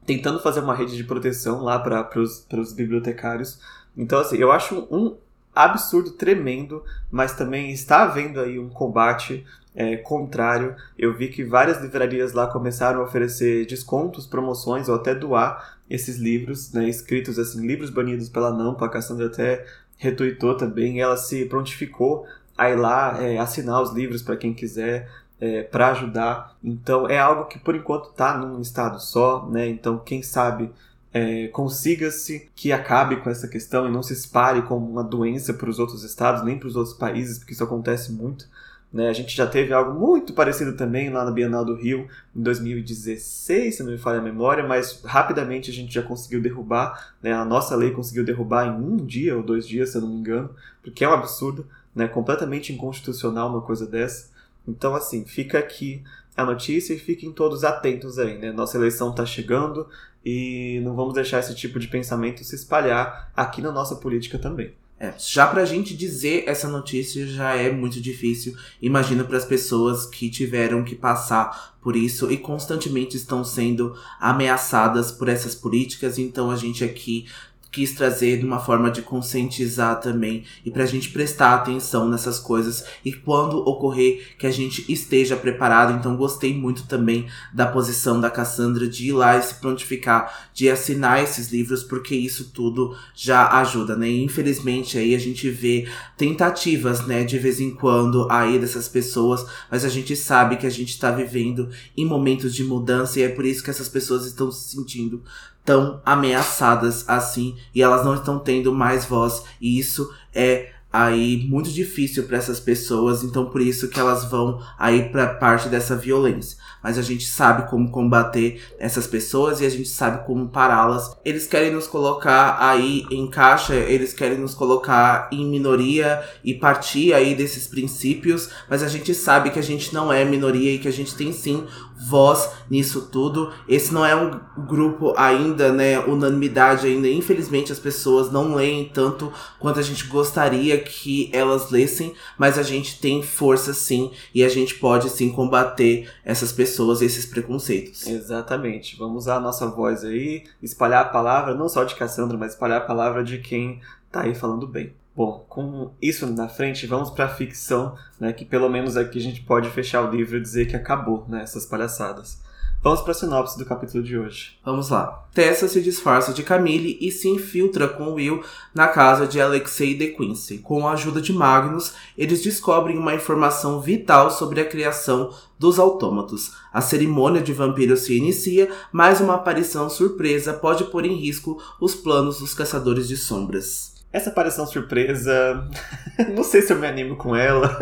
tentando 0.05 0.41
fazer 0.41 0.59
uma 0.59 0.75
rede 0.75 0.97
de 0.97 1.03
proteção 1.05 1.61
lá 1.63 1.79
para 1.79 2.19
os 2.19 2.73
bibliotecários. 2.73 3.59
Então, 3.95 4.19
assim, 4.19 4.37
eu 4.37 4.51
acho 4.51 4.85
um 4.91 5.15
absurdo 5.63 6.11
tremendo, 6.11 6.83
mas 7.11 7.33
também 7.33 7.71
está 7.71 8.03
havendo 8.03 8.39
aí 8.39 8.59
um 8.59 8.69
combate 8.69 9.45
é, 9.77 9.95
contrário. 9.95 10.75
Eu 10.97 11.15
vi 11.15 11.27
que 11.27 11.43
várias 11.43 11.79
livrarias 11.79 12.33
lá 12.33 12.47
começaram 12.47 12.99
a 12.99 13.03
oferecer 13.03 13.65
descontos, 13.67 14.25
promoções 14.25 14.89
ou 14.89 14.95
até 14.95 15.13
doar 15.13 15.77
esses 15.87 16.17
livros, 16.17 16.73
né, 16.73 16.89
escritos 16.89 17.37
assim, 17.37 17.65
livros 17.65 17.91
banidos 17.91 18.27
pela 18.27 18.51
Nampa. 18.51 18.87
A 18.87 18.89
Cassandra 18.89 19.27
até 19.27 19.65
retuitou 19.97 20.57
também. 20.57 20.99
Ela 20.99 21.15
se 21.15 21.45
prontificou 21.45 22.25
a 22.57 22.71
ir 22.71 22.75
lá 22.75 23.21
é, 23.21 23.37
assinar 23.37 23.81
os 23.81 23.91
livros 23.93 24.21
para 24.23 24.35
quem 24.35 24.53
quiser. 24.53 25.07
É, 25.39 25.61
para 25.61 25.91
ajudar, 25.91 26.57
então 26.63 27.07
é 27.07 27.19
algo 27.19 27.45
que 27.45 27.59
por 27.59 27.75
enquanto 27.75 28.09
está 28.09 28.35
num 28.35 28.59
estado 28.59 28.99
só, 28.99 29.47
né? 29.47 29.67
Então 29.67 29.99
quem 29.99 30.23
sabe 30.23 30.71
é, 31.17 31.47
consiga-se 31.47 32.49
que 32.55 32.71
acabe 32.71 33.17
com 33.17 33.29
essa 33.29 33.47
questão 33.47 33.87
e 33.87 33.91
não 33.91 34.03
se 34.03 34.13
espalhe 34.13 34.61
como 34.61 34.87
uma 34.87 35.03
doença 35.03 35.51
para 35.51 35.69
os 35.69 35.79
outros 35.79 36.03
estados, 36.03 36.43
nem 36.43 36.59
para 36.59 36.67
os 36.67 36.75
outros 36.75 36.95
países, 36.95 37.39
porque 37.39 37.53
isso 37.53 37.63
acontece 37.63 38.11
muito. 38.11 38.47
Né? 38.93 39.09
A 39.09 39.13
gente 39.13 39.35
já 39.35 39.47
teve 39.47 39.73
algo 39.73 39.99
muito 39.99 40.33
parecido 40.33 40.77
também 40.77 41.09
lá 41.09 41.25
na 41.25 41.31
Bienal 41.31 41.65
do 41.65 41.75
Rio, 41.75 42.07
em 42.35 42.41
2016, 42.41 43.75
se 43.75 43.83
não 43.83 43.91
me 43.91 43.97
falha 43.97 44.19
a 44.19 44.21
memória, 44.21 44.65
mas 44.65 45.01
rapidamente 45.03 45.71
a 45.71 45.73
gente 45.73 45.91
já 45.91 46.03
conseguiu 46.03 46.39
derrubar, 46.39 47.13
né? 47.21 47.33
a 47.33 47.43
nossa 47.43 47.75
lei 47.75 47.91
conseguiu 47.91 48.23
derrubar 48.23 48.67
em 48.67 48.71
um 48.71 48.97
dia 48.97 49.35
ou 49.35 49.41
dois 49.41 49.67
dias, 49.67 49.89
se 49.89 49.97
eu 49.97 50.01
não 50.01 50.09
me 50.09 50.19
engano, 50.19 50.51
porque 50.83 51.03
é 51.03 51.09
um 51.09 51.13
absurdo, 51.13 51.65
né? 51.95 52.07
completamente 52.07 52.71
inconstitucional 52.71 53.49
uma 53.49 53.61
coisa 53.61 53.87
dessa. 53.87 54.29
Então, 54.67 54.93
assim, 54.93 55.25
fica 55.25 55.57
aqui 55.57 56.03
a 56.37 56.45
notícia 56.45 56.93
e 56.93 56.99
fiquem 56.99 57.31
todos 57.31 57.63
atentos 57.63 58.19
aí, 58.19 58.37
né? 58.37 58.51
Nossa 58.51 58.77
eleição 58.77 59.09
está 59.09 59.25
chegando 59.25 59.87
e 60.23 60.81
não 60.83 60.95
vamos 60.95 61.13
deixar 61.13 61.39
esse 61.39 61.55
tipo 61.55 61.79
de 61.79 61.87
pensamento 61.87 62.43
se 62.43 62.55
espalhar 62.55 63.31
aqui 63.35 63.61
na 63.61 63.71
nossa 63.71 63.95
política 63.95 64.37
também. 64.37 64.73
É, 64.99 65.13
já 65.19 65.45
pra 65.45 65.63
gente 65.63 65.95
dizer 65.95 66.45
essa 66.47 66.67
notícia 66.67 67.27
já 67.27 67.55
é 67.55 67.71
muito 67.71 68.01
difícil. 68.01 68.55
Imagino 68.81 69.25
para 69.25 69.37
as 69.37 69.45
pessoas 69.45 70.07
que 70.07 70.27
tiveram 70.27 70.83
que 70.83 70.95
passar 70.95 71.77
por 71.81 71.95
isso 71.95 72.31
e 72.31 72.37
constantemente 72.37 73.15
estão 73.15 73.43
sendo 73.43 73.95
ameaçadas 74.19 75.11
por 75.11 75.29
essas 75.29 75.53
políticas. 75.53 76.17
Então 76.17 76.49
a 76.49 76.55
gente 76.55 76.83
aqui 76.83 77.27
quis 77.71 77.93
trazer 77.93 78.39
de 78.39 78.45
uma 78.45 78.59
forma 78.59 78.89
de 78.89 79.01
conscientizar 79.01 79.99
também 79.99 80.43
e 80.65 80.71
para 80.71 80.83
a 80.83 80.87
gente 80.87 81.09
prestar 81.09 81.53
atenção 81.53 82.07
nessas 82.07 82.39
coisas 82.39 82.83
e 83.03 83.11
quando 83.11 83.57
ocorrer 83.57 84.35
que 84.37 84.47
a 84.47 84.51
gente 84.51 84.91
esteja 84.91 85.35
preparado. 85.35 85.97
Então 85.97 86.15
gostei 86.15 86.53
muito 86.53 86.87
também 86.87 87.27
da 87.53 87.67
posição 87.67 88.19
da 88.19 88.29
Cassandra 88.29 88.87
de 88.87 89.09
ir 89.09 89.11
lá 89.13 89.37
e 89.37 89.41
se 89.41 89.55
prontificar, 89.55 90.49
de 90.53 90.69
assinar 90.69 91.21
esses 91.21 91.51
livros, 91.51 91.83
porque 91.83 92.15
isso 92.15 92.51
tudo 92.53 92.95
já 93.13 93.47
ajuda, 93.59 93.95
né? 93.95 94.09
Infelizmente 94.09 94.97
aí 94.97 95.13
a 95.13 95.19
gente 95.19 95.49
vê 95.49 95.87
tentativas, 96.17 97.05
né, 97.05 97.23
de 97.23 97.37
vez 97.37 97.59
em 97.59 97.71
quando 97.71 98.27
aí 98.31 98.57
dessas 98.59 98.87
pessoas, 98.87 99.45
mas 99.69 99.85
a 99.85 99.89
gente 99.89 100.15
sabe 100.15 100.57
que 100.57 100.65
a 100.65 100.69
gente 100.69 100.89
está 100.89 101.11
vivendo 101.11 101.69
em 101.95 102.05
momentos 102.05 102.53
de 102.53 102.63
mudança 102.63 103.19
e 103.19 103.23
é 103.23 103.29
por 103.29 103.45
isso 103.45 103.63
que 103.63 103.69
essas 103.69 103.89
pessoas 103.89 104.25
estão 104.25 104.51
se 104.51 104.75
sentindo 104.75 105.21
tão 105.67 106.01
ameaçadas 106.05 107.03
assim 107.09 107.57
e 107.75 107.81
elas 107.81 108.05
não 108.05 108.15
estão 108.15 108.39
tendo 108.39 108.73
mais 108.73 109.03
voz 109.03 109.43
e 109.59 109.77
isso 109.77 110.09
é 110.33 110.69
aí 110.91 111.45
muito 111.49 111.69
difícil 111.69 112.23
para 112.23 112.37
essas 112.37 112.57
pessoas, 112.57 113.21
então 113.21 113.47
por 113.47 113.59
isso 113.59 113.89
que 113.89 113.99
elas 113.99 114.23
vão 114.23 114.61
aí 114.79 115.09
para 115.09 115.27
parte 115.35 115.67
dessa 115.67 115.93
violência 115.93 116.57
mas 116.87 116.97
a 116.97 117.01
gente 117.01 117.25
sabe 117.25 117.69
como 117.69 117.91
combater 117.91 118.61
essas 118.79 119.07
pessoas 119.07 119.59
e 119.59 119.65
a 119.65 119.69
gente 119.69 119.89
sabe 119.89 120.25
como 120.25 120.47
pará-las. 120.47 121.17
Eles 121.25 121.45
querem 121.45 121.73
nos 121.73 121.85
colocar 121.85 122.57
aí 122.59 123.05
em 123.11 123.27
caixa, 123.29 123.75
eles 123.75 124.13
querem 124.13 124.37
nos 124.37 124.53
colocar 124.53 125.27
em 125.29 125.45
minoria 125.45 126.23
e 126.45 126.53
partir 126.53 127.13
aí 127.13 127.35
desses 127.35 127.67
princípios, 127.67 128.49
mas 128.69 128.83
a 128.83 128.87
gente 128.87 129.13
sabe 129.13 129.49
que 129.49 129.59
a 129.59 129.63
gente 129.63 129.93
não 129.93 130.13
é 130.13 130.23
minoria 130.23 130.73
e 130.75 130.79
que 130.79 130.87
a 130.87 130.93
gente 130.93 131.13
tem 131.13 131.33
sim 131.33 131.65
voz 131.97 132.51
nisso 132.69 133.09
tudo. 133.11 133.51
Esse 133.67 133.93
não 133.93 134.05
é 134.05 134.15
um 134.15 134.39
grupo 134.65 135.13
ainda, 135.17 135.71
né, 135.71 135.99
unanimidade 135.99 136.87
ainda. 136.87 137.07
Infelizmente 137.07 137.71
as 137.71 137.79
pessoas 137.79 138.31
não 138.31 138.55
leem 138.55 138.89
tanto 138.89 139.31
quanto 139.59 139.79
a 139.79 139.83
gente 139.83 140.07
gostaria 140.07 140.79
que 140.79 141.29
elas 141.33 141.71
lessem, 141.71 142.13
mas 142.37 142.57
a 142.57 142.63
gente 142.63 142.99
tem 142.99 143.23
força 143.23 143.73
sim 143.73 144.11
e 144.33 144.43
a 144.43 144.49
gente 144.49 144.75
pode 144.75 145.09
sim 145.09 145.31
combater 145.31 146.09
essas 146.23 146.51
pessoas 146.51 147.01
esses 147.01 147.25
preconceitos. 147.25 148.05
Exatamente. 148.05 148.97
Vamos 148.97 149.23
usar 149.23 149.37
a 149.37 149.41
nossa 149.41 149.67
voz 149.67 150.03
aí, 150.03 150.43
espalhar 150.61 151.05
a 151.05 151.09
palavra, 151.09 151.55
não 151.55 151.67
só 151.67 151.83
de 151.83 151.95
Cassandra, 151.95 152.37
mas 152.37 152.53
espalhar 152.53 152.81
a 152.81 152.85
palavra 152.85 153.23
de 153.23 153.39
quem 153.39 153.81
tá 154.11 154.21
aí 154.21 154.35
falando 154.35 154.67
bem. 154.67 154.93
Bom, 155.17 155.43
com 155.49 155.95
isso 155.99 156.27
na 156.27 156.47
frente, 156.47 156.85
vamos 156.85 157.09
para 157.09 157.25
a 157.25 157.29
ficção, 157.29 157.95
né, 158.19 158.31
que 158.31 158.45
pelo 158.45 158.69
menos 158.69 158.95
aqui 158.95 159.17
a 159.17 159.21
gente 159.21 159.41
pode 159.41 159.67
fechar 159.71 160.07
o 160.07 160.15
livro 160.15 160.37
e 160.37 160.39
dizer 160.39 160.67
que 160.67 160.75
acabou, 160.75 161.25
né, 161.27 161.41
essas 161.41 161.65
palhaçadas. 161.65 162.39
Vamos 162.83 163.01
para 163.01 163.13
a 163.13 163.15
sinopse 163.15 163.57
do 163.57 163.65
capítulo 163.65 164.03
de 164.03 164.15
hoje. 164.15 164.59
Vamos 164.63 164.91
lá. 164.91 165.27
Tessa 165.33 165.67
se 165.67 165.81
disfarça 165.81 166.31
de 166.31 166.43
Camille 166.43 166.99
e 167.01 167.11
se 167.11 167.27
infiltra 167.27 167.87
com 167.87 168.13
Will 168.13 168.43
na 168.75 168.87
casa 168.87 169.25
de 169.25 169.41
Alexei 169.41 169.95
de 169.97 170.09
Quincy. 170.09 170.59
Com 170.59 170.87
a 170.87 170.91
ajuda 170.91 171.19
de 171.19 171.33
Magnus, 171.33 171.93
eles 172.15 172.43
descobrem 172.43 172.95
uma 172.95 173.15
informação 173.15 173.81
vital 173.81 174.29
sobre 174.29 174.61
a 174.61 174.65
criação 174.69 175.33
dos 175.57 175.79
autômatos. 175.79 176.51
A 176.71 176.79
cerimônia 176.79 177.41
de 177.41 177.53
vampiros 177.53 178.01
se 178.01 178.15
inicia, 178.15 178.69
mas 178.91 179.19
uma 179.19 179.33
aparição 179.33 179.89
surpresa 179.89 180.53
pode 180.53 180.83
pôr 180.83 181.07
em 181.07 181.15
risco 181.15 181.59
os 181.81 181.95
planos 181.95 182.39
dos 182.39 182.53
caçadores 182.53 183.07
de 183.07 183.17
sombras. 183.17 183.96
Essa 184.17 184.31
aparição 184.31 184.65
surpresa, 184.65 185.69
não 186.35 186.43
sei 186.43 186.63
se 186.63 186.73
eu 186.73 186.79
me 186.79 186.87
animo 186.87 187.15
com 187.15 187.35
ela. 187.35 187.77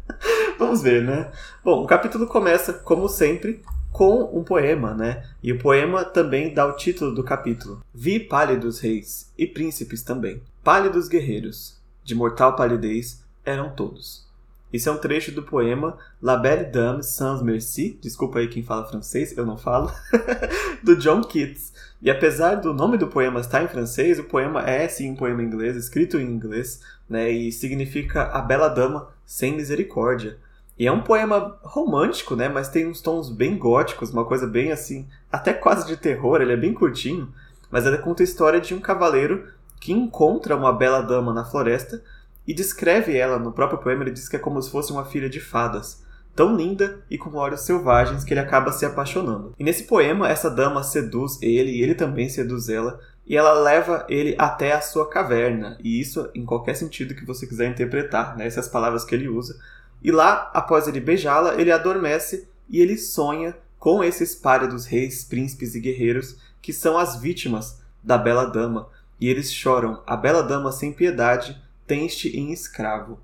Vamos 0.58 0.80
ver, 0.80 1.04
né? 1.04 1.30
Bom, 1.62 1.82
o 1.82 1.86
capítulo 1.86 2.26
começa, 2.26 2.72
como 2.72 3.06
sempre, 3.06 3.60
com 3.92 4.22
um 4.34 4.42
poema, 4.42 4.94
né? 4.94 5.28
E 5.42 5.52
o 5.52 5.58
poema 5.58 6.02
também 6.02 6.54
dá 6.54 6.66
o 6.66 6.72
título 6.74 7.14
do 7.14 7.22
capítulo. 7.22 7.82
Vi 7.94 8.18
pálidos 8.18 8.80
reis 8.80 9.30
e 9.36 9.46
príncipes 9.46 10.02
também, 10.02 10.42
pálidos 10.62 11.06
guerreiros, 11.06 11.78
de 12.02 12.14
mortal 12.14 12.56
palidez 12.56 13.22
eram 13.44 13.68
todos. 13.68 14.24
Isso 14.72 14.88
é 14.88 14.92
um 14.92 14.98
trecho 14.98 15.32
do 15.32 15.42
poema 15.42 15.98
La 16.20 16.38
Belle 16.38 16.64
Dame 16.64 17.02
sans 17.04 17.42
Merci, 17.42 17.98
desculpa 18.00 18.38
aí 18.38 18.48
quem 18.48 18.62
fala 18.62 18.88
francês, 18.88 19.36
eu 19.36 19.44
não 19.44 19.58
falo, 19.58 19.92
do 20.82 20.96
John 20.96 21.22
Keats. 21.22 21.74
E 22.04 22.10
apesar 22.10 22.56
do 22.56 22.74
nome 22.74 22.98
do 22.98 23.08
poema 23.08 23.40
estar 23.40 23.64
em 23.64 23.68
francês, 23.68 24.18
o 24.18 24.24
poema 24.24 24.60
é 24.68 24.86
sim 24.86 25.10
um 25.10 25.16
poema 25.16 25.42
inglês, 25.42 25.74
escrito 25.74 26.18
em 26.18 26.26
inglês, 26.26 26.82
né, 27.08 27.30
e 27.30 27.50
significa 27.50 28.24
a 28.24 28.42
bela 28.42 28.68
dama 28.68 29.08
sem 29.24 29.56
misericórdia. 29.56 30.36
E 30.78 30.86
é 30.86 30.92
um 30.92 31.00
poema 31.00 31.58
romântico, 31.62 32.36
né? 32.36 32.46
Mas 32.46 32.68
tem 32.68 32.86
uns 32.86 33.00
tons 33.00 33.30
bem 33.30 33.56
góticos, 33.56 34.10
uma 34.10 34.26
coisa 34.26 34.46
bem 34.46 34.70
assim, 34.70 35.08
até 35.32 35.54
quase 35.54 35.86
de 35.86 35.96
terror. 35.96 36.42
Ele 36.42 36.52
é 36.52 36.56
bem 36.58 36.74
curtinho, 36.74 37.32
mas 37.70 37.86
ele 37.86 37.96
conta 37.96 38.22
a 38.22 38.24
história 38.24 38.60
de 38.60 38.74
um 38.74 38.80
cavaleiro 38.80 39.48
que 39.80 39.92
encontra 39.92 40.54
uma 40.56 40.74
bela 40.74 41.00
dama 41.00 41.32
na 41.32 41.44
floresta 41.44 42.02
e 42.46 42.52
descreve 42.52 43.16
ela 43.16 43.38
no 43.38 43.52
próprio 43.52 43.78
poema. 43.78 44.02
Ele 44.02 44.10
diz 44.10 44.28
que 44.28 44.36
é 44.36 44.38
como 44.38 44.60
se 44.60 44.70
fosse 44.70 44.92
uma 44.92 45.06
filha 45.06 45.30
de 45.30 45.40
fadas, 45.40 46.03
tão 46.34 46.56
linda 46.56 47.02
e 47.10 47.16
com 47.16 47.34
olhos 47.34 47.60
selvagens 47.60 48.24
que 48.24 48.32
ele 48.32 48.40
acaba 48.40 48.72
se 48.72 48.84
apaixonando. 48.84 49.54
E 49.58 49.64
nesse 49.64 49.84
poema, 49.84 50.28
essa 50.28 50.50
dama 50.50 50.82
seduz 50.82 51.38
ele 51.40 51.70
e 51.70 51.82
ele 51.82 51.94
também 51.94 52.28
seduz 52.28 52.68
ela. 52.68 53.00
E 53.26 53.36
ela 53.36 53.52
leva 53.52 54.04
ele 54.08 54.34
até 54.38 54.72
a 54.72 54.80
sua 54.80 55.08
caverna. 55.08 55.78
E 55.82 55.98
isso 56.00 56.28
em 56.34 56.44
qualquer 56.44 56.74
sentido 56.74 57.14
que 57.14 57.24
você 57.24 57.46
quiser 57.46 57.70
interpretar, 57.70 58.36
né? 58.36 58.46
Essas 58.46 58.68
palavras 58.68 59.04
que 59.04 59.14
ele 59.14 59.28
usa 59.28 59.58
e 60.04 60.12
lá, 60.12 60.50
após 60.52 60.86
ele 60.86 61.00
beijá-la, 61.00 61.58
ele 61.58 61.72
adormece 61.72 62.46
e 62.68 62.78
ele 62.78 62.98
sonha 62.98 63.56
com 63.78 64.04
esses 64.04 64.34
pálidos 64.34 64.84
reis, 64.84 65.24
príncipes 65.24 65.74
e 65.74 65.80
guerreiros 65.80 66.36
que 66.60 66.74
são 66.74 66.98
as 66.98 67.18
vítimas 67.18 67.80
da 68.02 68.18
bela 68.18 68.44
dama. 68.44 68.90
E 69.18 69.30
eles 69.30 69.50
choram: 69.50 70.02
A 70.06 70.14
bela 70.14 70.42
dama 70.42 70.70
sem 70.70 70.92
piedade 70.92 71.58
tem-te 71.86 72.36
em 72.36 72.52
escravo. 72.52 73.18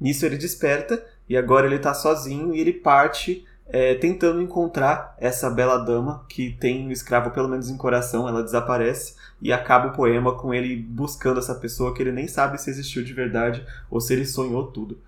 Nisso 0.00 0.26
ele 0.26 0.36
desperta 0.36 1.04
e 1.28 1.36
agora 1.36 1.66
ele 1.66 1.76
está 1.76 1.92
sozinho 1.92 2.54
e 2.54 2.60
ele 2.60 2.72
parte 2.72 3.44
é, 3.68 3.94
tentando 3.94 4.40
encontrar 4.40 5.16
essa 5.18 5.50
bela 5.50 5.78
dama 5.78 6.24
que 6.28 6.52
tem 6.52 6.86
o 6.86 6.92
escravo 6.92 7.30
pelo 7.30 7.48
menos 7.48 7.68
em 7.68 7.76
coração. 7.76 8.28
Ela 8.28 8.42
desaparece 8.42 9.14
e 9.40 9.52
acaba 9.52 9.88
o 9.88 9.92
poema 9.92 10.34
com 10.34 10.54
ele 10.54 10.76
buscando 10.76 11.40
essa 11.40 11.54
pessoa 11.54 11.92
que 11.92 12.02
ele 12.02 12.12
nem 12.12 12.28
sabe 12.28 12.60
se 12.60 12.70
existiu 12.70 13.02
de 13.02 13.12
verdade 13.12 13.64
ou 13.90 14.00
se 14.00 14.12
ele 14.12 14.24
sonhou 14.24 14.66
tudo. 14.66 14.98